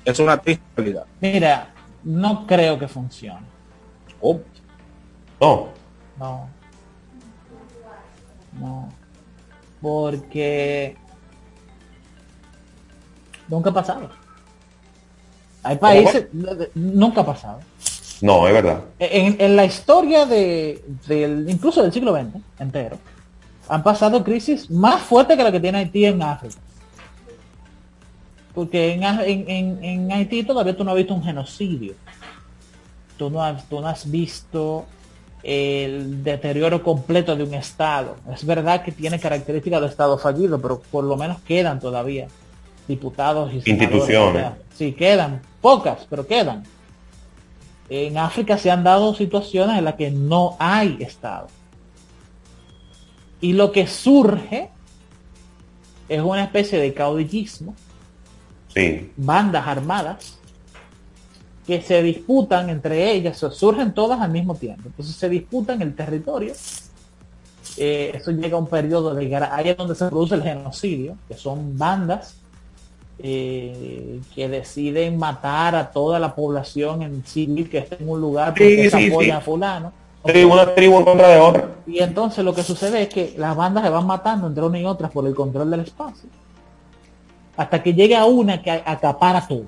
Es 0.05 0.19
una 0.19 0.37
triste 0.37 0.63
realidad. 0.77 1.05
Mira, 1.19 1.73
no 2.03 2.45
creo 2.45 2.77
que 2.77 2.87
funcione. 2.87 3.47
Oh. 4.21 4.39
No. 5.41 5.69
No. 6.19 6.49
No. 8.59 8.89
Porque 9.81 10.95
nunca 13.47 13.71
ha 13.71 13.73
pasado. 13.73 14.18
Hay 15.63 15.77
países, 15.77 16.27
nunca 16.73 17.21
ha 17.21 17.25
pasado. 17.25 17.59
No, 18.21 18.47
es 18.47 18.53
verdad. 18.53 18.83
En, 18.99 19.55
la 19.55 19.65
historia 19.65 20.25
de, 20.25 20.83
del, 21.07 21.49
incluso 21.49 21.81
del 21.81 21.93
siglo 21.93 22.13
XX 22.13 22.41
entero, 22.59 22.97
han 23.67 23.83
pasado 23.83 24.23
crisis 24.23 24.69
más 24.69 25.01
fuertes 25.01 25.37
que 25.37 25.43
la 25.43 25.51
que 25.51 25.59
tiene 25.59 25.79
Haití 25.79 26.05
en 26.05 26.21
África. 26.21 26.57
Porque 28.53 28.93
en, 28.93 30.11
Haití 30.11 30.43
todavía 30.43 30.75
tú 30.75 30.83
no 30.83 30.91
has 30.91 30.97
visto 30.97 31.13
un 31.13 31.23
genocidio. 31.23 31.93
Tú 33.17 33.29
no 33.29 33.43
has, 33.43 33.67
tú 33.69 33.79
no 33.79 33.87
has 33.87 34.09
visto 34.09 34.85
el 35.43 36.23
deterioro 36.23 36.83
completo 36.83 37.35
de 37.35 37.43
un 37.43 37.53
Estado. 37.53 38.17
Es 38.33 38.45
verdad 38.45 38.83
que 38.83 38.91
tiene 38.91 39.19
características 39.19 39.81
de 39.81 39.87
Estado 39.87 40.17
fallido, 40.17 40.59
pero 40.59 40.81
por 40.91 41.03
lo 41.03 41.15
menos 41.15 41.39
quedan 41.41 41.79
todavía 41.79 42.27
diputados 42.89 43.53
y 43.53 43.57
instituciones. 43.57 44.47
Sí, 44.75 44.91
quedan, 44.91 45.41
pocas, 45.61 46.07
pero 46.09 46.27
quedan. 46.27 46.63
En 47.87 48.17
África 48.17 48.57
se 48.57 48.69
han 48.69 48.83
dado 48.83 49.13
situaciones 49.13 49.77
en 49.77 49.85
las 49.85 49.95
que 49.95 50.11
no 50.11 50.57
hay 50.59 50.97
Estado. 50.99 51.47
Y 53.41 53.53
lo 53.53 53.71
que 53.71 53.87
surge 53.87 54.69
es 56.09 56.21
una 56.21 56.43
especie 56.43 56.79
de 56.79 56.93
caudillismo, 56.93 57.75
sí. 58.73 59.11
bandas 59.15 59.67
armadas, 59.67 60.39
que 61.65 61.81
se 61.81 62.01
disputan 62.01 62.69
entre 62.71 63.11
ellas, 63.11 63.37
surgen 63.51 63.93
todas 63.93 64.19
al 64.19 64.31
mismo 64.31 64.55
tiempo. 64.55 64.83
Entonces 64.87 65.15
se 65.15 65.29
disputan 65.29 65.81
el 65.83 65.95
territorio. 65.95 66.53
Eh, 67.77 68.11
eso 68.15 68.31
llega 68.31 68.57
a 68.57 68.59
un 68.59 68.67
periodo 68.67 69.13
de 69.13 69.35
ahí 69.35 69.69
es 69.69 69.77
donde 69.77 69.93
se 69.93 70.07
produce 70.07 70.33
el 70.35 70.41
genocidio, 70.41 71.15
que 71.27 71.35
son 71.35 71.77
bandas 71.77 72.39
eh, 73.21 74.21
que 74.33 74.47
deciden 74.47 75.17
matar 75.17 75.75
a 75.75 75.91
toda 75.91 76.19
la 76.19 76.33
población 76.33 77.01
en 77.01 77.25
civil 77.25 77.69
que 77.69 77.79
esté 77.79 77.97
en 77.99 78.07
un 78.07 78.21
lugar 78.21 78.49
porque 78.49 78.89
se 78.89 79.07
apoya 79.07 79.37
a 79.37 79.41
fulano. 79.41 79.91
una 80.23 80.73
tribu 80.73 80.99
en 80.99 81.03
contra 81.03 81.27
de 81.27 81.39
otra. 81.39 81.69
Y 81.85 81.99
entonces 81.99 82.45
lo 82.45 82.55
que 82.55 82.63
sucede 82.63 83.01
es 83.01 83.09
que 83.09 83.35
las 83.37 83.57
bandas 83.57 83.83
se 83.83 83.89
van 83.89 84.07
matando 84.07 84.47
entre 84.47 84.63
una 84.63 84.79
y 84.79 84.85
otras 84.85 85.11
por 85.11 85.27
el 85.27 85.35
control 85.35 85.69
del 85.69 85.81
espacio. 85.81 86.29
Hasta 87.57 87.83
que 87.83 87.93
llega 87.93 88.25
una 88.25 88.61
que 88.61 88.71
acapara 88.71 89.45
todo. 89.45 89.65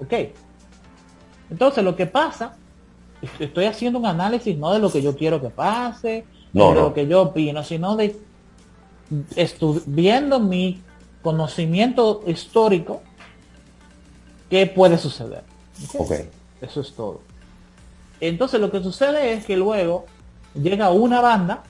¿Ok? 0.00 0.12
Entonces 1.50 1.82
lo 1.82 1.96
que 1.96 2.06
pasa, 2.06 2.54
estoy 3.40 3.64
haciendo 3.64 3.98
un 3.98 4.06
análisis 4.06 4.56
no 4.56 4.72
de 4.72 4.78
lo 4.78 4.92
que 4.92 5.02
yo 5.02 5.16
quiero 5.16 5.40
que 5.40 5.50
pase, 5.50 6.24
no, 6.52 6.74
de 6.74 6.80
lo 6.80 6.94
que 6.94 7.08
yo 7.08 7.22
opino, 7.22 7.64
sino 7.64 7.96
de 7.96 8.16
viendo 9.86 10.38
mi 10.38 10.80
conocimiento 11.26 12.22
histórico 12.24 13.02
qué 14.48 14.64
puede 14.68 14.96
suceder. 14.96 15.42
Eso 16.60 16.80
es 16.80 16.92
todo. 16.92 17.20
Entonces 18.20 18.60
lo 18.60 18.70
que 18.70 18.80
sucede 18.80 19.32
es 19.32 19.44
que 19.44 19.56
luego 19.56 20.06
llega 20.54 20.92
una 20.92 21.20
banda 21.20 21.64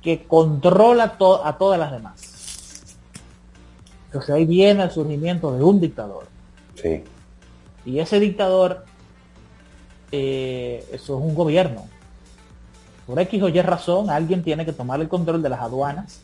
que 0.00 0.24
controla 0.24 1.18
a 1.44 1.58
todas 1.58 1.78
las 1.78 1.92
demás. 1.92 2.96
Entonces 4.06 4.34
ahí 4.34 4.46
viene 4.46 4.84
el 4.84 4.90
surgimiento 4.90 5.52
de 5.52 5.62
un 5.62 5.78
dictador. 5.78 6.28
Sí. 6.76 7.04
Y 7.84 7.98
ese 7.98 8.20
dictador, 8.20 8.86
eh, 10.12 10.82
eso 10.92 11.18
es 11.18 11.22
un 11.22 11.34
gobierno. 11.34 11.86
Por 13.06 13.20
X 13.20 13.42
o 13.42 13.50
Y 13.50 13.60
razón, 13.60 14.08
alguien 14.08 14.42
tiene 14.42 14.64
que 14.64 14.72
tomar 14.72 14.98
el 14.98 15.10
control 15.10 15.42
de 15.42 15.50
las 15.50 15.60
aduanas, 15.60 16.22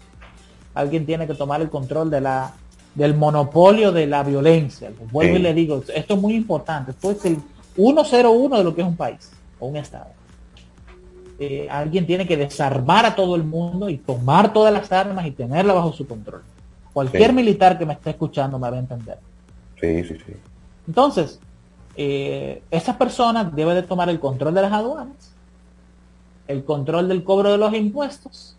alguien 0.75 1.07
tiene 1.07 1.27
que 1.27 1.35
tomar 1.35 1.61
el 1.61 1.71
control 1.71 2.11
de 2.11 2.21
la, 2.21 2.53
del 2.95 3.15
monopolio 3.15 3.93
de 3.93 4.07
la 4.07 4.23
violencia. 4.23 4.91
Vuelvo 5.11 5.37
y 5.37 5.41
le 5.41 5.55
digo, 5.55 5.83
esto 5.95 6.15
es 6.15 6.21
muy 6.21 6.35
importante. 6.35 6.91
Esto 6.91 7.13
es 7.13 7.25
el 7.25 7.39
101 7.77 8.59
de 8.59 8.65
lo 8.65 8.75
que 8.75 8.83
es 8.83 8.87
un 8.87 8.97
país 8.97 9.31
o 9.59 9.67
un 9.67 9.77
estado. 9.77 10.09
Eh, 11.39 11.67
alguien 11.71 12.07
tiene 12.07 12.27
que 12.27 12.37
desarmar 12.37 13.07
a 13.07 13.15
todo 13.15 13.35
el 13.35 13.43
mundo 13.43 13.89
y 13.89 13.97
tomar 13.97 14.53
todas 14.53 14.73
las 14.73 14.91
armas 14.93 15.27
y 15.27 15.33
tenerla 15.33 15.73
bajo 15.73 15.93
su 15.93 16.07
control. 16.07 16.43
Cualquier 16.93 17.33
militar 17.33 17.77
que 17.77 17.87
me 17.87 17.95
esté 17.95 18.11
escuchando 18.11 18.59
me 18.59 18.71
va 18.71 18.77
a 18.77 18.81
entender. 18.81 19.19
Sí, 19.81 20.05
sí, 20.05 20.15
sí. 20.25 20.33
Entonces, 20.87 21.41
eh, 21.97 22.63
esa 22.71 22.97
persona 22.97 23.43
debe 23.45 23.75
de 23.75 23.83
tomar 23.83 24.09
el 24.09 24.21
control 24.21 24.55
de 24.55 24.63
las 24.63 24.73
aduanas, 24.73 25.33
el 26.47 26.65
control 26.65 27.09
del 27.09 27.25
cobro 27.25 27.51
de 27.51 27.59
los 27.59 27.75
impuestos 27.75 28.54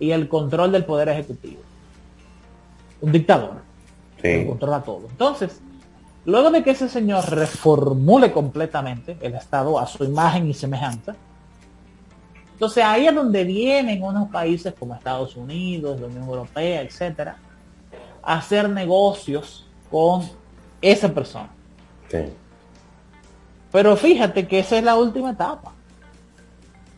y 0.00 0.10
el 0.10 0.28
control 0.28 0.72
del 0.72 0.84
poder 0.84 1.10
ejecutivo. 1.10 1.60
Un 3.00 3.12
dictador. 3.12 3.60
Sí. 4.20 4.44
controla 4.46 4.82
todo. 4.82 5.06
Entonces, 5.08 5.60
luego 6.24 6.50
de 6.50 6.62
que 6.62 6.72
ese 6.72 6.88
señor 6.88 7.30
reformule 7.30 8.32
completamente 8.32 9.16
el 9.20 9.34
Estado 9.34 9.78
a 9.78 9.86
su 9.86 10.04
imagen 10.04 10.48
y 10.48 10.54
semejanza, 10.54 11.14
entonces 12.52 12.84
ahí 12.84 13.06
es 13.06 13.14
donde 13.14 13.44
vienen 13.44 14.02
unos 14.02 14.28
países 14.28 14.74
como 14.78 14.94
Estados 14.94 15.36
Unidos, 15.36 15.98
la 16.00 16.08
Unión 16.08 16.24
Europea, 16.24 16.82
etcétera, 16.82 17.36
a 18.22 18.34
hacer 18.36 18.68
negocios 18.68 19.66
con 19.90 20.28
esa 20.82 21.08
persona. 21.08 21.48
Sí. 22.08 22.18
Pero 23.72 23.96
fíjate 23.96 24.46
que 24.46 24.58
esa 24.58 24.76
es 24.76 24.84
la 24.84 24.96
última 24.96 25.30
etapa. 25.30 25.72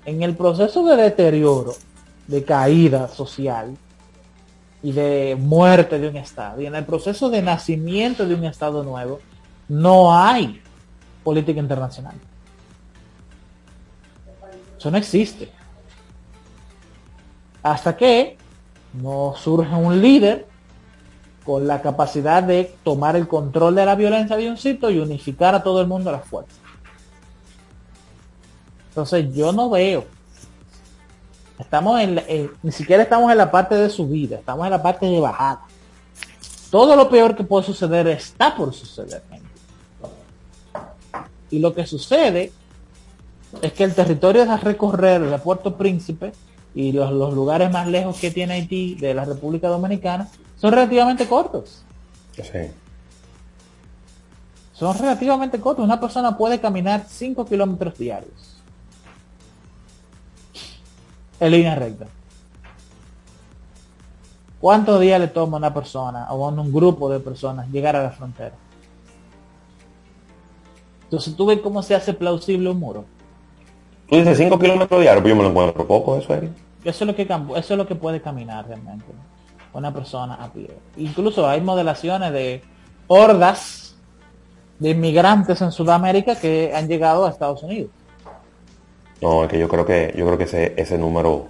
En 0.04 0.22
el 0.22 0.34
proceso 0.34 0.84
de 0.84 0.96
deterioro 0.96 1.74
de 2.26 2.44
caída 2.44 3.08
social 3.08 3.76
y 4.82 4.92
de 4.92 5.36
muerte 5.38 5.98
de 5.98 6.08
un 6.08 6.16
Estado. 6.16 6.60
Y 6.60 6.66
en 6.66 6.74
el 6.74 6.84
proceso 6.84 7.30
de 7.30 7.42
nacimiento 7.42 8.26
de 8.26 8.34
un 8.34 8.44
Estado 8.44 8.82
nuevo, 8.82 9.20
no 9.68 10.16
hay 10.16 10.60
política 11.22 11.60
internacional. 11.60 12.14
Eso 14.76 14.90
no 14.90 14.98
existe. 14.98 15.50
Hasta 17.62 17.96
que 17.96 18.36
no 18.94 19.34
surge 19.36 19.74
un 19.74 20.02
líder 20.02 20.48
con 21.44 21.66
la 21.66 21.80
capacidad 21.80 22.42
de 22.42 22.74
tomar 22.84 23.16
el 23.16 23.28
control 23.28 23.74
de 23.74 23.86
la 23.86 23.94
violencia 23.94 24.36
de 24.36 24.48
un 24.48 24.56
sitio 24.56 24.90
y 24.90 24.98
unificar 24.98 25.54
a 25.54 25.62
todo 25.62 25.80
el 25.80 25.86
mundo 25.86 26.10
a 26.10 26.14
las 26.14 26.24
fuerzas. 26.24 26.58
Entonces 28.88 29.32
yo 29.32 29.52
no 29.52 29.70
veo. 29.70 30.04
Estamos 31.62 32.00
en, 32.00 32.20
en- 32.28 32.50
ni 32.62 32.72
siquiera 32.72 33.02
estamos 33.02 33.30
en 33.30 33.38
la 33.38 33.50
parte 33.50 33.74
de 33.76 33.88
subida, 33.88 34.36
estamos 34.38 34.64
en 34.66 34.70
la 34.72 34.82
parte 34.82 35.06
de 35.06 35.20
bajada. 35.20 35.60
Todo 36.70 36.96
lo 36.96 37.08
peor 37.08 37.36
que 37.36 37.44
puede 37.44 37.64
suceder 37.64 38.06
está 38.08 38.54
por 38.56 38.72
suceder. 38.74 39.22
Y 41.50 41.58
lo 41.58 41.74
que 41.74 41.86
sucede 41.86 42.50
es 43.60 43.72
que 43.74 43.84
el 43.84 43.94
territorio 43.94 44.50
a 44.50 44.56
recorrer 44.56 45.20
de 45.22 45.38
Puerto 45.38 45.76
Príncipe 45.76 46.32
y 46.74 46.92
los, 46.92 47.12
los 47.12 47.34
lugares 47.34 47.70
más 47.70 47.86
lejos 47.86 48.18
que 48.18 48.30
tiene 48.30 48.54
Haití 48.54 48.94
de 48.94 49.12
la 49.14 49.24
República 49.26 49.68
Dominicana 49.68 50.28
son 50.58 50.72
relativamente 50.72 51.26
cortos. 51.28 51.82
Sí. 52.34 52.70
Son 54.72 54.96
relativamente 54.98 55.60
cortos. 55.60 55.84
Una 55.84 56.00
persona 56.00 56.36
puede 56.36 56.58
caminar 56.60 57.04
5 57.08 57.44
kilómetros 57.44 57.98
diarios. 57.98 58.56
En 61.42 61.50
línea 61.50 61.74
recta. 61.74 62.06
¿Cuántos 64.60 65.00
días 65.00 65.18
le 65.18 65.26
toma 65.26 65.56
a 65.56 65.58
una 65.58 65.74
persona 65.74 66.28
o 66.30 66.46
a 66.46 66.50
un 66.50 66.72
grupo 66.72 67.10
de 67.10 67.18
personas 67.18 67.68
llegar 67.72 67.96
a 67.96 68.02
la 68.04 68.10
frontera? 68.10 68.52
Entonces 71.02 71.34
tú 71.34 71.46
ves 71.46 71.58
cómo 71.58 71.82
se 71.82 71.96
hace 71.96 72.14
plausible 72.14 72.70
un 72.70 72.78
muro. 72.78 73.04
Tú 74.08 74.14
dices 74.14 74.38
5 74.38 74.56
kilómetros 74.56 75.00
diarios, 75.00 75.20
pero 75.20 75.34
yo 75.34 75.36
me 75.36 75.42
lo 75.42 75.50
encuentro 75.50 75.84
poco, 75.84 76.16
eso 76.16 76.32
es. 76.32 76.44
Eso 76.84 77.04
es 77.04 77.08
lo 77.08 77.16
que 77.16 77.22
eso 77.22 77.74
es 77.74 77.76
lo 77.76 77.88
que 77.88 77.96
puede 77.96 78.22
caminar 78.22 78.68
realmente 78.68 79.06
una 79.72 79.92
persona 79.92 80.34
a 80.34 80.52
pie. 80.52 80.70
Incluso 80.96 81.48
hay 81.48 81.60
modelaciones 81.60 82.32
de 82.32 82.62
hordas 83.08 83.96
de 84.78 84.90
inmigrantes 84.90 85.60
en 85.60 85.72
Sudamérica 85.72 86.36
que 86.36 86.72
han 86.72 86.86
llegado 86.86 87.26
a 87.26 87.30
Estados 87.30 87.64
Unidos. 87.64 87.90
No, 89.22 89.44
es 89.44 89.50
que 89.50 89.58
yo 89.58 89.68
creo 89.68 89.86
que 89.86 90.12
yo 90.16 90.26
creo 90.26 90.36
que 90.38 90.44
ese, 90.44 90.74
ese 90.76 90.98
número. 90.98 91.46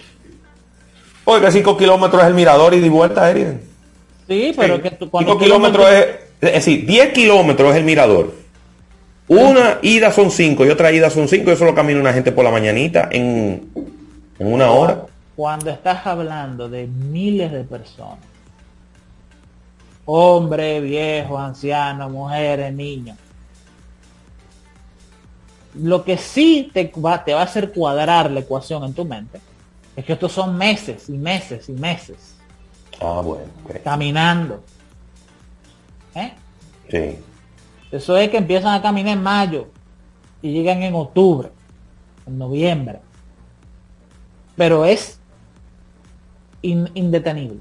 Oiga, 1.24 1.50
5 1.50 1.76
kilómetros 1.76 2.20
es 2.22 2.28
el 2.28 2.34
mirador 2.34 2.74
y 2.74 2.80
de 2.80 2.88
vuelta, 2.90 3.30
Eriden. 3.30 3.62
Sí, 4.28 4.52
pero 4.56 4.80
que 4.82 4.90
tú, 4.92 5.06
5 5.10 5.24
tú 5.32 5.38
kilómetros 5.38 5.84
lo- 5.84 5.96
es. 5.96 6.06
Es 6.40 6.52
decir, 6.54 6.84
10 6.86 7.12
kilómetros 7.12 7.70
es 7.70 7.76
el 7.76 7.84
mirador. 7.84 8.34
Una 9.28 9.78
ida 9.82 10.10
son 10.12 10.30
5 10.30 10.66
y 10.66 10.70
otra 10.70 10.90
ida 10.92 11.08
son 11.08 11.28
5. 11.28 11.50
Eso 11.52 11.64
lo 11.64 11.74
camina 11.74 12.00
una 12.00 12.12
gente 12.12 12.32
por 12.32 12.44
la 12.44 12.50
mañanita 12.50 13.08
en, 13.12 13.70
en 14.38 14.52
una 14.52 14.70
hora. 14.72 15.06
cuando 15.36 15.70
estás 15.70 16.04
hablando 16.06 16.68
de 16.68 16.86
miles 16.88 17.52
de 17.52 17.62
personas, 17.64 18.18
hombres, 20.04 20.82
viejos, 20.82 21.40
ancianos, 21.40 22.10
mujeres, 22.10 22.72
niños, 22.74 23.16
lo 25.74 26.04
que 26.04 26.18
sí 26.18 26.70
te 26.72 26.92
va, 26.98 27.24
te 27.24 27.32
va 27.34 27.40
a 27.40 27.44
hacer 27.44 27.72
cuadrar 27.72 28.30
la 28.30 28.40
ecuación 28.40 28.84
en 28.84 28.92
tu 28.94 29.04
mente 29.04 29.40
es 29.96 30.04
que 30.04 30.12
estos 30.14 30.32
son 30.32 30.56
meses 30.56 31.08
y 31.08 31.12
meses 31.18 31.68
y 31.68 31.72
meses 31.72 32.36
Ah, 33.00 33.20
bueno, 33.24 33.50
caminando. 33.82 34.62
¿Eh? 36.14 36.32
Sí. 36.88 37.18
Eso 37.90 38.16
es 38.16 38.28
que 38.30 38.36
empiezan 38.36 38.74
a 38.74 38.82
caminar 38.82 39.16
en 39.16 39.22
mayo 39.22 39.68
y 40.40 40.52
llegan 40.52 40.82
en 40.82 40.94
octubre, 40.94 41.50
en 42.26 42.38
noviembre. 42.38 43.00
Pero 44.56 44.84
es 44.84 45.18
in- 46.60 46.90
indetenible. 46.94 47.58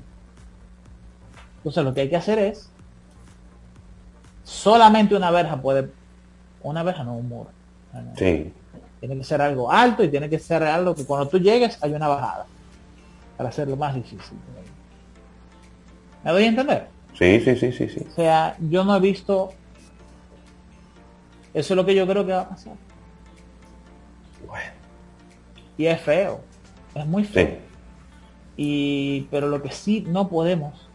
Entonces 1.58 1.84
lo 1.84 1.94
que 1.94 2.02
hay 2.02 2.10
que 2.10 2.18
hacer 2.18 2.38
es 2.38 2.70
solamente 4.44 5.16
una 5.16 5.32
verja 5.32 5.60
puede 5.62 5.90
una 6.62 6.84
verja 6.84 7.04
no 7.04 7.16
un 7.16 7.28
muro. 7.30 7.50
No, 7.93 8.01
no. 8.01 8.15
Sí. 8.15 8.53
Tiene 8.99 9.18
que 9.18 9.23
ser 9.23 9.41
algo 9.41 9.72
alto 9.72 10.03
y 10.03 10.09
tiene 10.09 10.30
que 10.30 10.39
ser 10.39 10.63
algo 10.63 10.93
que 10.93 11.05
cuando 11.05 11.27
tú 11.27 11.39
llegues 11.39 11.77
hay 11.81 11.93
una 11.93 12.07
bajada 12.07 12.45
para 13.38 13.49
hacerlo 13.49 13.76
más 13.76 13.95
difícil. 13.95 14.38
¿Me 16.23 16.31
doy 16.31 16.43
a 16.43 16.47
entender? 16.47 16.88
Sí, 17.18 17.39
sí, 17.39 17.55
sí, 17.55 17.72
sí, 17.72 17.89
sí. 17.89 18.05
O 18.07 18.13
sea, 18.13 18.55
yo 18.59 18.84
no 18.84 18.95
he 18.95 18.99
visto. 18.99 19.53
Eso 21.53 21.73
es 21.73 21.76
lo 21.76 21.85
que 21.85 21.95
yo 21.95 22.07
creo 22.07 22.26
que 22.26 22.31
va 22.31 22.41
a 22.41 22.49
pasar. 22.49 22.73
Y 25.77 25.88
es 25.88 25.99
feo. 26.01 26.41
Es 26.93 27.05
muy 27.07 27.23
feo. 27.23 27.47
Sí. 27.47 27.57
Y, 28.57 29.22
pero 29.31 29.47
lo 29.47 29.63
que 29.63 29.72
sí 29.72 30.05
no 30.07 30.30
podemos 30.30 30.88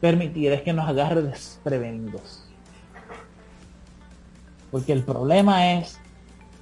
permitir 0.00 0.52
es 0.52 0.62
que 0.62 0.74
nos 0.74 0.86
agarre 0.86 1.22
desprevenidos. 1.22 2.45
Porque 4.76 4.92
el 4.92 5.04
problema 5.04 5.72
es 5.72 5.98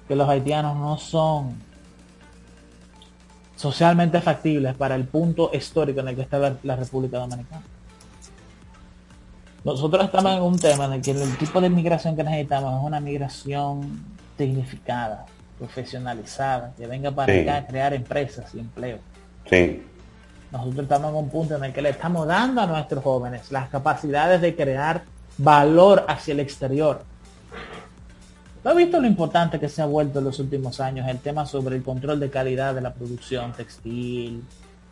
que 0.07 0.15
los 0.15 0.29
haitianos 0.29 0.77
no 0.77 0.97
son 0.99 1.57
socialmente 3.57 4.21
factibles 4.21 4.77
para 4.77 4.95
el 4.95 5.03
punto 5.05 5.51
histórico 5.53 5.99
en 5.99 6.07
el 6.07 6.15
que 6.15 6.23
está 6.23 6.39
la, 6.39 6.55
la 6.63 6.77
República 6.77 7.19
Dominicana. 7.19 7.63
Nosotros 9.65 10.05
estamos 10.05 10.33
en 10.33 10.43
un 10.43 10.57
tema 10.61 10.85
en 10.85 10.93
el 10.93 11.03
que 11.03 11.11
el 11.11 11.37
tipo 11.39 11.61
de 11.61 11.69
migración 11.69 12.15
que 12.15 12.23
necesitamos 12.23 12.79
es 12.79 12.87
una 12.87 13.01
migración 13.01 14.05
dignificada, 14.39 15.27
profesionalizada, 15.59 16.73
que 16.77 16.87
venga 16.87 17.11
para 17.11 17.33
Sí. 17.33 17.41
acá 17.41 17.57
a 17.57 17.67
crear 17.67 17.95
empresas 17.95 18.55
y 18.55 18.61
empleo. 18.61 18.99
Sí. 19.51 19.83
Nosotros 20.53 20.85
estamos 20.85 21.11
en 21.11 21.17
un 21.17 21.29
punto 21.31 21.57
en 21.57 21.65
el 21.65 21.73
que 21.73 21.83
le 21.83 21.89
estamos 21.89 22.29
dando 22.29 22.61
a 22.61 22.67
nuestros 22.69 23.03
jóvenes 23.03 23.51
las 23.51 23.69
capacidades 23.71 24.41
de 24.41 24.55
crear 24.55 25.03
valor 25.37 26.05
hacia 26.07 26.31
el 26.31 26.39
exterior. 26.39 27.13
¿No 28.65 28.71
has 28.71 28.77
visto 28.77 28.99
lo 28.99 29.07
importante 29.07 29.61
que 29.61 29.69
se 29.69 29.83
ha 29.83 29.87
vuelto 29.87 30.21
en 30.21 30.25
los 30.25 30.39
últimos 30.39 30.81
años 30.81 31.07
el 31.07 31.19
tema 31.19 31.45
sobre 31.45 31.77
el 31.77 31.83
control 31.83 32.19
de 32.19 32.31
calidad 32.31 32.75
de 32.75 32.81
la 32.81 32.95
producción 32.95 33.53
textil, 33.53 34.43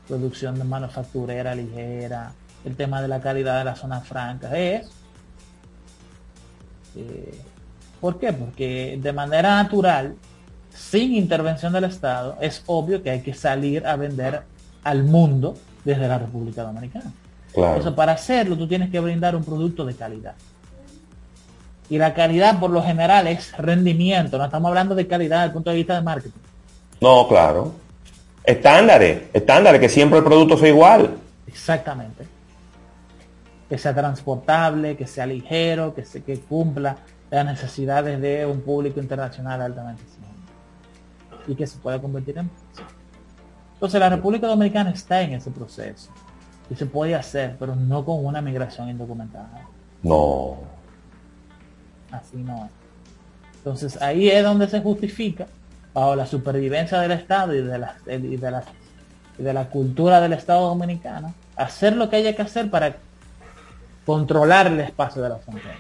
producción 0.07 0.59
de 0.59 0.65
manufacturera 0.65 1.55
ligera, 1.55 2.33
el 2.67 2.77
tema 2.77 3.01
de 3.01 3.09
la 3.09 3.21
calidad 3.21 3.59
de 3.59 3.65
las 3.65 3.79
zonas 3.79 4.07
francas? 4.07 4.53
Es. 4.53 4.91
eh, 6.97 7.41
¿Por 7.99 8.19
qué? 8.19 8.33
Porque 8.35 8.99
de 9.01 9.13
manera 9.13 9.63
natural, 9.63 10.17
sin 10.75 11.15
intervención 11.15 11.73
del 11.73 11.85
Estado, 11.85 12.37
es 12.41 12.63
obvio 12.67 13.03
que 13.03 13.11
hay 13.11 13.23
que 13.23 13.33
salir 13.33 13.87
a 13.87 13.97
vender 13.97 14.43
al 14.85 15.05
mundo 15.05 15.55
desde 15.83 16.09
la 16.09 16.19
República 16.19 16.63
Dominicana. 16.63 17.11
Claro. 17.55 17.77
Entonces, 17.77 17.95
para 17.95 18.13
hacerlo, 18.13 18.57
tú 18.57 18.67
tienes 18.69 18.91
que 18.91 19.01
brindar 19.01 19.35
un 19.35 19.45
producto 19.45 19.85
de 19.85 19.95
calidad. 19.95 20.35
Y 21.93 21.99
la 21.99 22.15
calidad, 22.15 22.59
por 22.59 22.71
lo 22.71 22.83
general, 22.83 23.27
es 23.27 23.55
rendimiento. 23.59 24.39
No 24.39 24.47
estamos 24.47 24.67
hablando 24.71 24.95
de 24.95 25.07
calidad 25.07 25.41
desde 25.41 25.47
el 25.49 25.53
punto 25.53 25.69
de 25.69 25.77
vista 25.77 25.95
de 25.95 26.01
marketing. 26.01 26.41
No, 27.03 27.29
claro. 27.29 27.75
Estándares, 28.45 29.25
estándares, 29.35 29.79
que 29.79 29.91
siempre 29.91 30.21
el 30.21 30.25
producto 30.25 30.57
sea 30.57 30.71
igual. 30.71 31.19
Exactamente. 31.47 32.27
Que 33.69 33.77
sea 33.77 33.95
transportable, 33.95 34.97
que 34.97 35.07
sea 35.07 35.27
ligero, 35.27 35.95
que, 35.95 36.07
se, 36.07 36.23
que 36.23 36.41
cumpla 36.41 36.97
las 37.31 37.45
necesidades 37.45 38.19
de 38.23 38.47
un 38.47 38.63
público 38.63 38.99
internacional 38.99 39.61
altamente. 39.61 40.03
Y 41.47 41.55
que 41.55 41.67
se 41.67 41.77
pueda 41.77 42.01
convertir 42.01 42.39
en... 42.39 42.49
Entonces 43.75 44.01
la 44.01 44.09
República 44.09 44.47
Dominicana 44.47 44.93
está 44.93 45.21
en 45.21 45.35
ese 45.35 45.51
proceso. 45.51 46.11
Y 46.71 46.75
se 46.75 46.87
puede 46.87 47.15
hacer, 47.15 47.57
pero 47.59 47.77
no 47.77 48.03
con 48.03 48.25
una 48.25 48.41
migración 48.41 48.89
indocumentada. 48.89 49.69
No. 50.03 50.73
Así 52.13 52.37
no 52.37 52.67
es. 52.67 52.71
Entonces 53.57 54.01
ahí 54.01 54.29
es 54.29 54.45
donde 54.45 54.69
se 54.69 54.81
justifica, 54.81 55.47
bajo 55.93 56.15
la 56.15 56.27
supervivencia 56.27 57.01
del 57.01 57.13
Estado 57.13 57.55
y 57.55 57.63
de 57.63 57.79
la, 57.79 57.97
y 58.07 58.37
de 58.37 58.51
la, 58.51 58.65
y 59.39 59.43
de 59.43 59.53
la 59.53 59.69
cultura 59.69 60.21
del 60.21 60.33
Estado 60.33 60.69
dominicano, 60.69 61.35
hacer 61.57 61.97
lo 61.97 62.09
que 62.09 62.17
haya 62.17 62.35
que 62.35 62.43
hacer 62.43 62.71
para 62.71 62.97
controlar 64.05 64.67
el 64.67 64.81
espacio 64.81 65.23
de 65.23 65.29
la 65.29 65.37
frontera. 65.37 65.77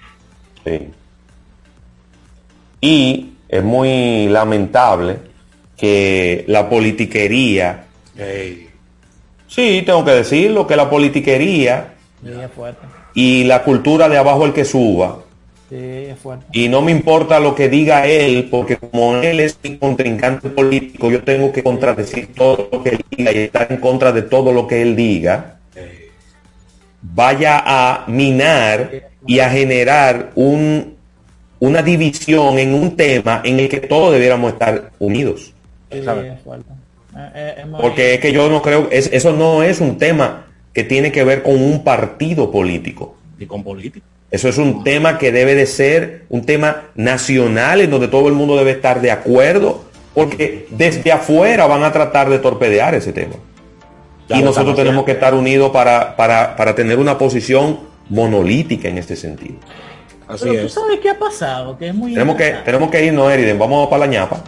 Sí. 0.64 0.90
Y 2.80 3.32
es 3.48 3.62
muy 3.62 4.28
lamentable 4.28 5.18
que 5.76 6.44
la 6.46 6.68
politiquería, 6.68 7.84
sí, 9.48 9.82
tengo 9.84 10.04
que 10.04 10.12
decirlo, 10.12 10.66
que 10.66 10.76
la 10.76 10.88
politiquería 10.88 11.94
y 13.14 13.44
la 13.44 13.64
cultura 13.64 14.08
de 14.08 14.18
abajo 14.18 14.46
el 14.46 14.52
que 14.52 14.64
suba, 14.64 15.18
Sí, 15.72 16.06
y 16.52 16.68
no 16.68 16.82
me 16.82 16.92
importa 16.92 17.40
lo 17.40 17.54
que 17.54 17.70
diga 17.70 18.06
él, 18.06 18.48
porque 18.50 18.76
como 18.76 19.16
él 19.16 19.40
es 19.40 19.58
mi 19.62 19.78
contrincante 19.78 20.50
político, 20.50 21.10
yo 21.10 21.22
tengo 21.22 21.50
que 21.50 21.62
contradecir 21.62 22.34
todo 22.34 22.68
lo 22.70 22.82
que 22.82 22.90
él 22.90 23.00
diga 23.08 23.32
y 23.32 23.38
estar 23.38 23.72
en 23.72 23.78
contra 23.78 24.12
de 24.12 24.20
todo 24.20 24.52
lo 24.52 24.66
que 24.66 24.82
él 24.82 24.94
diga, 24.94 25.60
vaya 27.00 27.62
a 27.64 28.04
minar 28.06 28.90
y 29.26 29.38
a 29.38 29.48
generar 29.48 30.32
un, 30.34 30.94
una 31.58 31.82
división 31.82 32.58
en 32.58 32.74
un 32.74 32.94
tema 32.94 33.40
en 33.42 33.58
el 33.58 33.70
que 33.70 33.80
todos 33.80 34.12
debiéramos 34.12 34.52
estar 34.52 34.90
unidos. 34.98 35.54
Sí. 35.90 36.00
Eh, 36.00 36.04
eh, 37.34 37.54
es 37.60 37.66
Porque 37.80 38.14
es 38.14 38.20
que 38.20 38.32
yo 38.34 38.50
no 38.50 38.60
creo, 38.60 38.88
es, 38.90 39.08
eso 39.10 39.32
no 39.32 39.62
es 39.62 39.80
un 39.80 39.96
tema 39.96 40.48
que 40.74 40.84
tiene 40.84 41.10
que 41.10 41.24
ver 41.24 41.42
con 41.42 41.54
un 41.54 41.82
partido 41.82 42.50
político. 42.50 43.16
Y 43.38 43.46
con 43.46 43.64
político. 43.64 44.04
Eso 44.32 44.48
es 44.48 44.56
un 44.56 44.82
tema 44.82 45.18
que 45.18 45.30
debe 45.30 45.54
de 45.54 45.66
ser 45.66 46.24
un 46.30 46.44
tema 46.46 46.84
nacional 46.94 47.82
en 47.82 47.90
donde 47.90 48.08
todo 48.08 48.28
el 48.28 48.34
mundo 48.34 48.56
debe 48.56 48.70
estar 48.70 49.02
de 49.02 49.10
acuerdo, 49.10 49.84
porque 50.14 50.66
desde 50.70 51.12
afuera 51.12 51.66
van 51.66 51.84
a 51.84 51.92
tratar 51.92 52.30
de 52.30 52.38
torpedear 52.38 52.94
ese 52.94 53.12
tema. 53.12 53.34
Ya 54.28 54.38
y 54.38 54.42
nosotros 54.42 54.74
tenemos 54.74 55.04
que 55.04 55.12
estar 55.12 55.34
unidos 55.34 55.70
para, 55.70 56.16
para, 56.16 56.56
para 56.56 56.74
tener 56.74 56.98
una 56.98 57.18
posición 57.18 57.80
monolítica 58.08 58.88
en 58.88 58.96
este 58.96 59.16
sentido. 59.16 59.56
Así 60.26 60.44
Pero 60.44 60.60
tú 60.60 60.66
es. 60.66 60.72
sabes 60.72 61.00
qué 61.00 61.10
ha 61.10 61.18
pasado, 61.18 61.76
que 61.76 61.88
es 61.88 61.94
muy 61.94 62.14
Tenemos 62.14 62.36
que, 62.36 62.54
tenemos 62.64 62.90
que 62.90 63.04
irnos, 63.04 63.30
Eriden. 63.30 63.58
Vamos 63.58 63.88
para 63.88 64.06
la 64.06 64.06
ñapa. 64.06 64.42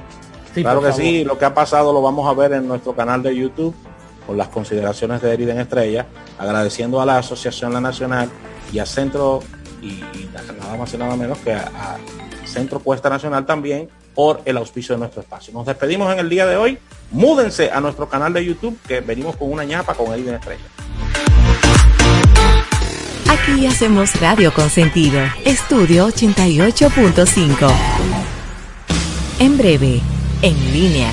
Sí, 0.55 0.63
claro 0.63 0.81
que 0.81 0.89
favor. 0.89 1.03
sí, 1.03 1.25
lo 1.25 1.37
que 1.39 1.45
ha 1.45 1.53
pasado 1.53 1.93
lo 1.93 2.01
vamos 2.01 2.27
a 2.27 2.33
ver 2.33 2.53
en 2.55 2.67
nuestro 2.67 2.95
canal 2.95 3.23
de 3.23 3.37
YouTube 3.37 3.75
con 4.27 4.39
las 4.39 4.49
consideraciones 4.49 5.21
de 5.21 5.35
Eriden 5.35 5.61
Estrella, 5.61 6.07
agradeciendo 6.39 7.03
a 7.03 7.05
la 7.05 7.19
Asociación 7.19 7.75
La 7.75 7.81
Nacional 7.83 8.31
y 8.73 8.79
a 8.79 8.87
Centro, 8.87 9.41
y, 9.85 10.31
nada 10.33 10.77
más 10.77 10.93
y 10.95 10.97
nada 10.97 11.17
menos 11.17 11.39
que 11.39 11.53
a, 11.53 11.97
Centro 12.45 12.79
Cuesta 12.81 13.11
Nacional 13.11 13.47
también 13.47 13.89
por 14.15 14.41
el 14.45 14.57
auspicio 14.57 14.95
de 14.95 15.01
nuestro 15.01 15.23
espacio. 15.23 15.53
Nos 15.53 15.67
despedimos 15.67 16.13
en 16.13 16.21
el 16.21 16.29
día 16.29 16.47
de 16.47 16.57
hoy. 16.57 16.79
Múdense 17.11 17.71
a 17.71 17.81
nuestro 17.81 18.09
canal 18.09 18.33
de 18.33 18.45
YouTube 18.45 18.79
que 18.87 19.01
venimos 19.01 19.37
con 19.37 19.51
una 19.51 19.65
ñapa 19.65 19.95
con 19.95 20.13
Eriden 20.13 20.35
Estrella. 20.35 20.63
Aquí 23.29 23.67
hacemos 23.67 24.21
radio 24.21 24.55
con 24.55 24.71
sentido. 24.71 25.21
Estudio 25.45 26.09
88.5. 26.09 27.73
En 29.41 29.59
breve, 29.59 30.01
en 30.43 30.73
línea. 30.73 31.13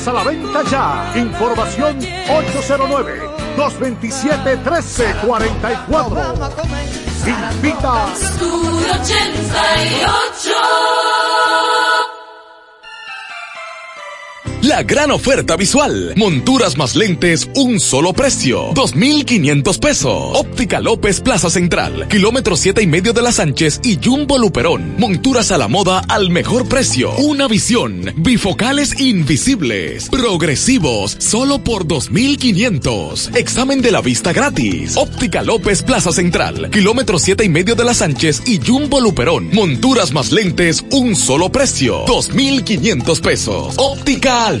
a 0.07 0.13
la 0.13 0.23
venta 0.23 0.63
ya. 0.63 1.11
Información 1.15 1.99
809. 2.29 3.21
227-1344. 3.57 6.41
Invita. 7.27 8.07
Estudio 8.13 8.93
88. 8.93 11.90
La 14.71 14.83
gran 14.83 15.11
oferta 15.11 15.57
visual. 15.57 16.13
Monturas 16.15 16.77
más 16.77 16.95
lentes, 16.95 17.49
un 17.55 17.77
solo 17.81 18.13
precio. 18.13 18.71
2,500 18.73 19.77
pesos. 19.79 20.31
Óptica 20.33 20.79
López 20.79 21.19
Plaza 21.19 21.49
Central. 21.49 22.07
Kilómetro 22.07 22.55
siete 22.55 22.81
y 22.81 22.87
medio 22.87 23.11
de 23.11 23.21
la 23.21 23.33
Sánchez 23.33 23.81
y 23.83 23.99
Jumbo 24.01 24.37
Luperón. 24.37 24.95
Monturas 24.97 25.51
a 25.51 25.57
la 25.57 25.67
moda 25.67 26.01
al 26.07 26.29
mejor 26.29 26.69
precio. 26.69 27.11
Una 27.17 27.49
visión. 27.49 28.13
Bifocales 28.15 28.97
invisibles. 29.01 30.07
Progresivos. 30.07 31.17
Solo 31.19 31.61
por 31.61 31.85
2,500. 31.85 33.31
Examen 33.35 33.81
de 33.81 33.91
la 33.91 33.99
vista 33.99 34.31
gratis. 34.31 34.95
Óptica 34.95 35.43
López 35.43 35.83
Plaza 35.83 36.13
Central. 36.13 36.69
Kilómetro 36.69 37.19
siete 37.19 37.43
y 37.43 37.49
medio 37.49 37.75
de 37.75 37.83
la 37.83 37.93
Sánchez 37.93 38.43
y 38.45 38.61
Jumbo 38.65 39.01
Luperón. 39.01 39.49
Monturas 39.51 40.13
más 40.13 40.31
lentes, 40.31 40.85
un 40.91 41.17
solo 41.17 41.51
precio. 41.51 42.05
2,500 42.07 43.19
pesos. 43.19 43.73
Óptica 43.75 44.60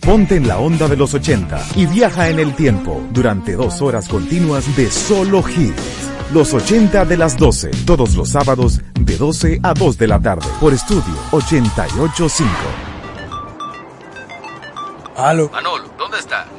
Ponte 0.00 0.36
en 0.36 0.48
la 0.48 0.58
onda 0.58 0.88
de 0.88 0.96
los 0.96 1.12
80 1.14 1.62
y 1.76 1.86
viaja 1.86 2.30
en 2.30 2.38
el 2.38 2.54
tiempo 2.54 3.00
durante 3.12 3.54
dos 3.54 3.82
horas 3.82 4.08
continuas 4.08 4.74
de 4.76 4.90
solo 4.90 5.44
hits. 5.46 6.08
Los 6.32 6.54
80 6.54 7.04
de 7.04 7.16
las 7.16 7.36
12, 7.36 7.70
todos 7.84 8.14
los 8.14 8.30
sábados 8.30 8.80
de 8.98 9.16
12 9.16 9.60
a 9.62 9.74
2 9.74 9.98
de 9.98 10.06
la 10.06 10.20
tarde 10.20 10.46
por 10.60 10.72
estudio 10.72 11.14
885. 11.32 12.50
Aló. 15.16 15.50
Manolo. 15.50 15.89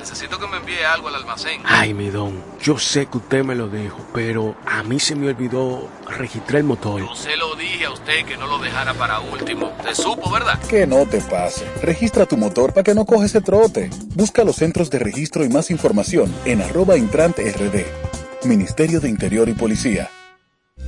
Necesito 0.02 0.40
que 0.40 0.48
me 0.48 0.57
envíe 0.57 0.82
algo 0.84 1.10
al 1.10 1.15
almacén. 1.15 1.61
Ay, 1.64 1.94
mi 1.94 2.10
don, 2.10 2.44
yo 2.60 2.80
sé 2.80 3.06
que 3.06 3.19
usted 3.19 3.44
me 3.44 3.53
lo 3.53 3.68
dijo, 3.68 4.03
pero 4.15 4.56
a 4.65 4.82
mí 4.82 4.99
se 4.99 5.15
me 5.15 5.28
olvidó 5.30 5.88
registrar 6.07 6.57
el 6.57 6.64
motor. 6.64 7.02
Yo 7.02 7.15
se 7.15 7.38
lo 7.38 7.56
dije 7.56 7.86
a 7.86 7.91
usted 7.91 8.26
que 8.26 8.36
no 8.36 8.48
lo 8.48 8.57
dejara 8.57 8.95
para 8.95 9.19
último. 9.19 9.72
Te 9.84 9.94
supo, 9.94 10.32
¿verdad? 10.32 10.60
Que 10.68 10.88
no 10.88 11.06
te 11.06 11.22
pase. 11.22 11.68
Registra 11.84 12.26
tu 12.26 12.36
motor 12.36 12.73
para 12.73 12.84
que 12.84 12.95
no 12.95 13.06
coges 13.06 13.30
ese 13.30 13.41
trote. 13.41 13.91
Busca 14.15 14.44
los 14.44 14.56
centros 14.56 14.90
de 14.90 14.98
registro 14.98 15.45
y 15.45 15.49
más 15.49 15.69
información 15.69 16.34
en 16.45 16.64
arroba 16.64 16.98
intrante 16.98 17.52
rd. 17.52 17.86
Ministerio 18.48 18.99
de 19.02 19.07
Interior 19.07 19.49
y 19.49 19.53
Policía. 19.53 20.10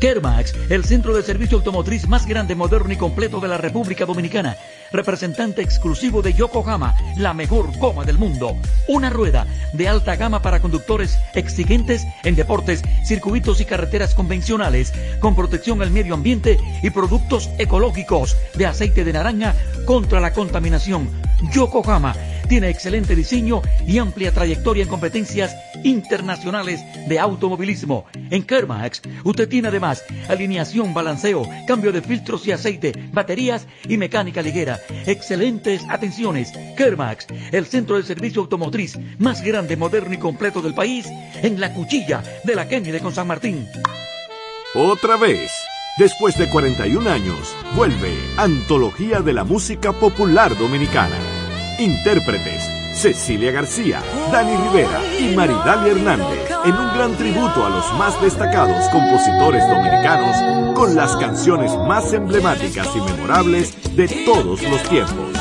Kermax, 0.02 0.56
el 0.72 0.84
centro 0.86 1.16
de 1.16 1.22
servicio 1.22 1.60
automotriz 1.60 2.08
más 2.08 2.26
grande, 2.26 2.56
moderno 2.56 2.92
y 2.92 2.98
completo 2.98 3.40
de 3.40 3.48
la 3.48 3.58
República 3.58 4.06
Dominicana. 4.06 4.58
Representante 4.94 5.64
exclusivo 5.64 6.22
de 6.22 6.34
Yokohama, 6.34 6.96
la 7.18 7.34
mejor 7.34 7.76
goma 7.80 8.06
del 8.06 8.20
mundo. 8.20 8.56
Una 8.88 9.10
rueda 9.10 9.48
de 9.74 9.88
alta 9.88 10.16
gama 10.16 10.44
para 10.44 10.62
conductores 10.62 11.18
exigentes 11.34 12.06
en 12.24 12.36
deportes, 12.36 12.84
circuitos 13.04 13.60
y 13.60 13.66
carreteras 13.66 14.14
convencionales, 14.14 14.94
con 15.20 15.36
protección 15.36 15.82
al 15.82 15.90
medio 15.90 16.14
ambiente 16.14 16.60
y 16.84 16.92
productos 16.92 17.50
ecológicos 17.58 18.38
de 18.54 18.68
aceite 18.68 19.04
de 19.04 19.14
naranja 19.14 19.56
contra 19.86 20.20
la 20.20 20.32
contaminación. 20.32 21.10
Yokohama 21.52 22.16
tiene 22.48 22.70
excelente 22.70 23.16
diseño 23.16 23.62
y 23.88 23.98
amplia 23.98 24.32
trayectoria 24.32 24.84
en 24.84 24.90
competencias 24.90 25.56
internacionales 25.84 26.82
de 27.08 27.20
automovilismo. 27.20 28.06
En 28.30 28.44
Kermax, 28.44 29.02
usted 29.24 29.50
tiene 29.50 29.70
además 29.70 30.04
alineación, 30.30 30.94
balanceo, 30.94 31.48
cambio 31.68 31.92
de 31.92 32.02
filtros 32.02 32.46
y 32.48 32.52
aceite, 32.52 32.94
baterías 33.12 33.68
y 33.88 33.98
mecánica 33.98 34.42
ligera. 34.42 34.80
Excelentes 35.06 35.82
atenciones. 35.90 36.52
Kermax, 36.78 37.28
el 37.52 37.66
centro 37.66 37.98
de 37.98 38.04
servicio 38.04 38.42
automotriz 38.42 38.98
más 39.20 39.42
grande, 39.44 39.78
moderno 39.78 40.14
y 40.14 40.18
completo 40.18 40.62
del 40.62 40.74
país, 40.74 41.08
en 41.42 41.60
la 41.60 41.74
cuchilla 41.74 42.24
de 42.44 42.56
la 42.56 42.68
Kennedy 42.68 43.00
con 43.00 43.14
San 43.14 43.28
Martín. 43.28 43.68
Otra 44.76 45.18
vez, 45.18 45.52
después 45.98 46.38
de 46.38 46.50
41 46.50 47.10
años, 47.10 47.56
vuelve 47.76 48.12
Antología 48.38 49.20
de 49.20 49.34
la 49.34 49.44
Música 49.44 49.94
Popular 49.94 50.58
Dominicana. 50.58 51.18
Intérpretes, 51.80 52.64
Cecilia 52.94 53.52
García, 53.52 54.02
Dani 54.32 54.56
Rivera 54.56 55.00
y 55.20 55.36
Maridalia 55.36 55.92
Hernández 55.92 56.40
en 56.66 56.74
un 56.74 56.94
gran 56.94 57.16
tributo 57.16 57.66
a 57.66 57.70
los 57.70 57.94
más 57.96 58.22
destacados 58.22 58.88
compositores 58.90 59.68
dominicanos 59.68 60.76
con 60.76 60.96
las 60.96 61.16
canciones 61.18 61.76
más 61.88 62.14
emblemáticas 62.14 62.88
y 62.96 63.02
memorables 63.02 63.96
de 63.96 64.08
todos 64.26 64.62
los 64.64 64.84
tiempos. 64.84 65.34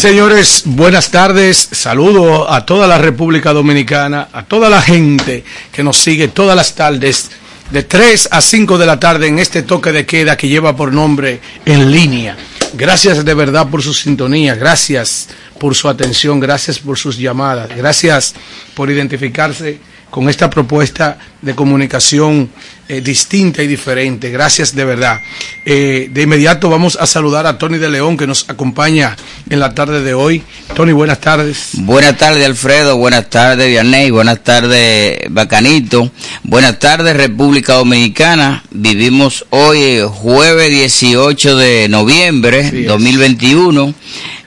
Señores, 0.00 0.62
buenas 0.64 1.10
tardes. 1.10 1.68
Saludo 1.72 2.50
a 2.50 2.64
toda 2.64 2.86
la 2.86 2.96
República 2.96 3.52
Dominicana, 3.52 4.28
a 4.32 4.44
toda 4.44 4.70
la 4.70 4.80
gente 4.80 5.44
que 5.70 5.82
nos 5.82 5.98
sigue 5.98 6.28
todas 6.28 6.56
las 6.56 6.74
tardes, 6.74 7.30
de 7.70 7.82
3 7.82 8.30
a 8.30 8.40
5 8.40 8.78
de 8.78 8.86
la 8.86 8.98
tarde 8.98 9.26
en 9.26 9.38
este 9.38 9.62
toque 9.62 9.92
de 9.92 10.06
queda 10.06 10.38
que 10.38 10.48
lleva 10.48 10.74
por 10.74 10.90
nombre 10.90 11.40
En 11.66 11.92
Línea. 11.92 12.34
Gracias 12.72 13.26
de 13.26 13.34
verdad 13.34 13.68
por 13.68 13.82
su 13.82 13.92
sintonía, 13.92 14.54
gracias 14.54 15.28
por 15.58 15.74
su 15.74 15.86
atención, 15.86 16.40
gracias 16.40 16.78
por 16.78 16.98
sus 16.98 17.18
llamadas, 17.18 17.68
gracias 17.76 18.34
por 18.72 18.90
identificarse 18.90 19.80
con 20.08 20.30
esta 20.30 20.48
propuesta 20.48 21.18
de 21.42 21.54
comunicación 21.54 22.50
eh, 22.88 23.00
distinta 23.00 23.62
y 23.62 23.68
diferente. 23.68 24.30
Gracias 24.30 24.74
de 24.74 24.84
verdad. 24.84 25.20
Eh, 25.64 26.08
de 26.10 26.22
inmediato 26.22 26.68
vamos 26.68 26.98
a 27.00 27.06
saludar 27.06 27.46
a 27.46 27.56
Tony 27.56 27.78
de 27.78 27.88
León 27.88 28.16
que 28.16 28.26
nos 28.26 28.50
acompaña 28.50 29.16
en 29.48 29.60
la 29.60 29.74
tarde 29.74 30.02
de 30.02 30.12
hoy. 30.12 30.42
Tony, 30.74 30.92
buenas 30.92 31.20
tardes. 31.20 31.70
Buenas 31.74 32.18
tardes, 32.18 32.44
Alfredo. 32.44 32.96
Buenas 32.96 33.30
tardes, 33.30 33.68
Vianney. 33.68 34.10
Buenas 34.10 34.42
tardes, 34.42 35.18
Bacanito. 35.30 36.10
Buenas 36.42 36.80
tardes, 36.80 37.16
República 37.16 37.74
Dominicana. 37.74 38.64
Vivimos 38.70 39.46
hoy, 39.50 39.78
eh, 39.82 40.04
jueves 40.04 40.70
18 40.70 41.56
de 41.56 41.88
noviembre 41.88 42.60
es. 42.60 42.86
2021. 42.86 43.94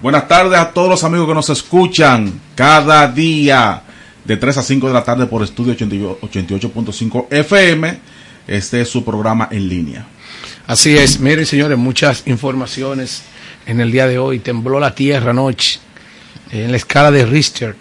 Buenas 0.00 0.26
tardes 0.26 0.58
a 0.58 0.70
todos 0.70 0.88
los 0.88 1.04
amigos 1.04 1.28
que 1.28 1.34
nos 1.34 1.50
escuchan 1.50 2.40
cada 2.60 3.08
día 3.08 3.80
de 4.22 4.36
3 4.36 4.58
a 4.58 4.62
5 4.62 4.88
de 4.88 4.92
la 4.92 5.02
tarde 5.02 5.24
por 5.24 5.42
Estudio 5.42 5.74
88.5 5.74 7.26
FM. 7.30 7.98
Este 8.46 8.82
es 8.82 8.88
su 8.90 9.02
programa 9.02 9.48
en 9.50 9.66
línea. 9.66 10.06
Así 10.66 10.94
es, 10.94 11.20
miren 11.20 11.46
señores, 11.46 11.78
muchas 11.78 12.22
informaciones 12.26 13.22
en 13.64 13.80
el 13.80 13.90
día 13.90 14.06
de 14.06 14.18
hoy. 14.18 14.40
Tembló 14.40 14.78
la 14.78 14.94
tierra 14.94 15.30
anoche 15.30 15.78
en 16.50 16.70
la 16.70 16.76
escala 16.76 17.10
de 17.10 17.24
Richter. 17.24 17.76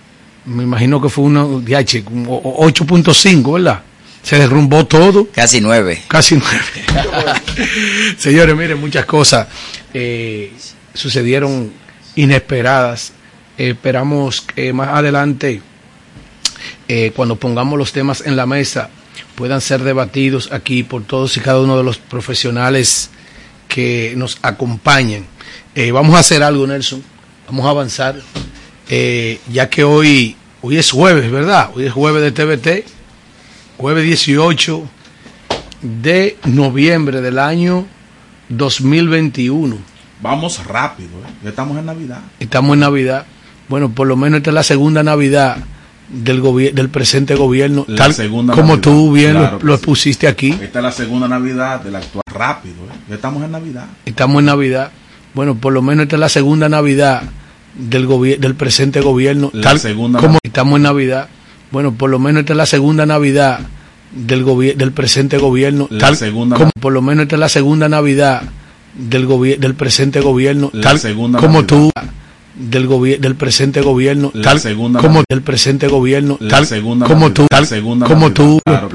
Me 0.46 0.64
imagino 0.64 1.02
que 1.02 1.10
fue 1.10 1.26
uno 1.26 1.60
de 1.60 1.76
H, 1.76 2.02
como 2.06 2.38
o- 2.38 2.66
8.5, 2.66 3.54
¿verdad? 3.56 3.82
Se 4.24 4.38
derrumbó 4.40 4.86
todo. 4.86 5.28
Casi 5.34 5.60
nueve. 5.60 6.04
Casi 6.08 6.36
nueve. 6.38 7.36
señores, 8.18 8.56
miren, 8.56 8.80
muchas 8.80 9.04
cosas 9.04 9.46
eh, 9.94 10.54
sucedieron 10.94 11.70
inesperadas. 12.16 13.12
Eh, 13.60 13.72
esperamos 13.72 14.42
que 14.42 14.74
más 14.74 14.88
adelante, 14.90 15.62
eh, 16.88 17.12
cuando 17.16 17.36
pongamos 17.36 17.78
los 17.78 17.92
temas 17.92 18.24
en 18.26 18.36
la 18.36 18.48
mesa, 18.48 18.90
puedan 19.36 19.62
ser 19.62 19.84
debatidos 19.84 20.52
aquí 20.52 20.84
por 20.84 21.04
todos 21.04 21.38
y 21.38 21.42
cada 21.42 21.60
uno 21.60 21.78
de 21.78 21.84
los 21.84 21.98
profesionales 21.98 23.12
que 23.68 24.14
nos 24.18 24.40
acompañan. 24.42 25.26
Eh, 25.76 25.92
vamos 25.92 26.16
a 26.16 26.20
hacer 26.20 26.44
algo, 26.44 26.66
Nelson. 26.66 27.04
Vamos 27.48 27.66
a 27.66 27.70
avanzar. 27.70 28.16
Eh, 28.90 29.40
ya 29.52 29.70
que 29.70 29.84
hoy, 29.84 30.36
hoy 30.62 30.78
es 30.78 30.92
jueves, 30.92 31.32
¿verdad? 31.32 31.70
Hoy 31.76 31.86
es 31.86 31.94
jueves 31.94 32.22
de 32.22 32.32
TVT. 32.32 32.86
Jueves 33.78 34.04
18 34.04 34.84
de 35.82 36.38
noviembre 36.46 37.22
del 37.22 37.40
año 37.40 37.86
2021. 38.50 39.78
Vamos 40.22 40.66
rápido, 40.66 41.10
¿eh? 41.10 41.32
ya 41.44 41.50
estamos 41.50 41.78
en 41.78 41.86
Navidad. 41.86 42.20
Estamos 42.40 42.74
en 42.74 42.80
Navidad. 42.82 43.26
Bueno, 43.70 43.90
por 43.90 44.08
lo 44.08 44.16
menos 44.16 44.38
esta 44.38 44.50
es 44.50 44.54
la 44.56 44.64
segunda 44.64 45.04
Navidad 45.04 45.58
del 46.10 46.42
del 46.74 46.90
presente 46.90 47.36
gobierno, 47.36 47.86
La 47.88 47.96
tal 47.98 48.14
segunda 48.16 48.54
como 48.56 48.70
Navidad, 48.76 48.82
tú 48.82 49.12
bien 49.14 49.34
lo- 49.36 49.40
claro 49.42 49.60
lo, 49.62 49.78
sí. 49.78 49.86
pusiste 49.86 50.28
aquí. 50.28 50.50
Esta 50.62 50.80
es 50.80 50.84
la 50.84 50.92
segunda 50.92 51.28
Navidad 51.28 51.82
del 51.82 51.96
actual. 51.96 52.24
Rápido, 52.34 52.76
¿eh? 52.86 52.96
ya 53.10 53.16
estamos 53.16 53.44
en 53.44 53.52
Navidad. 53.52 53.86
Estamos 54.06 54.40
en 54.40 54.46
Navidad. 54.46 54.92
Bueno, 55.36 55.56
por 55.56 55.72
lo 55.72 55.82
menos 55.84 56.04
esta 56.04 56.16
es 56.16 56.20
la 56.20 56.30
segunda 56.30 56.68
Navidad 56.68 57.22
del 57.76 58.08
del 58.40 58.56
presente 58.56 59.02
gobierno, 59.02 59.52
La 59.54 59.62
tal 59.62 59.80
segunda 59.80 60.18
como 60.20 60.30
Navidad. 60.34 60.40
estamos 60.44 60.76
en 60.78 60.82
Navidad. 60.84 61.28
Bueno, 61.72 61.94
por 61.94 62.10
lo 62.10 62.18
menos 62.18 62.40
esta 62.42 62.54
es 62.54 62.58
la 62.58 62.66
segunda 62.66 63.06
Navidad 63.06 63.60
del 64.12 64.44
del 64.76 64.92
presente 64.92 65.38
gobierno, 65.38 65.88
La 65.92 66.00
tal 66.00 66.18
segunda 66.18 66.58
como 66.58 66.72
por 66.80 66.92
lo 66.92 67.04
menos 67.04 67.24
esta 67.24 67.36
es 67.36 67.40
la 67.40 67.50
segunda 67.50 67.88
Navidad 67.88 68.42
del 68.96 69.28
del 69.60 69.76
presente 69.76 70.20
gobierno, 70.22 70.72
La 70.74 70.82
tal 70.82 71.00
segunda 71.00 71.38
como 71.40 71.62
Navidad. 71.62 71.68
tú 71.68 71.92
del 72.60 72.88
del 73.20 73.36
presente 73.36 73.82
gobierno, 73.82 74.32
La 74.34 74.44
tal 74.44 74.60
segunda 74.60 75.00
como 75.00 75.14
Navidad. 75.16 75.26
del 75.30 75.42
presente 75.42 75.88
gobierno, 75.88 76.38
La 76.40 76.50
tal 76.50 76.66
segunda 76.66 77.08
como 77.08 77.22
Navidad. 77.30 77.34
tú, 77.36 77.48
tal 77.50 77.66
segunda 77.66 78.06
como 78.08 78.20
Navidad, 78.30 78.36
tú 78.36 78.60
claro. 78.66 78.88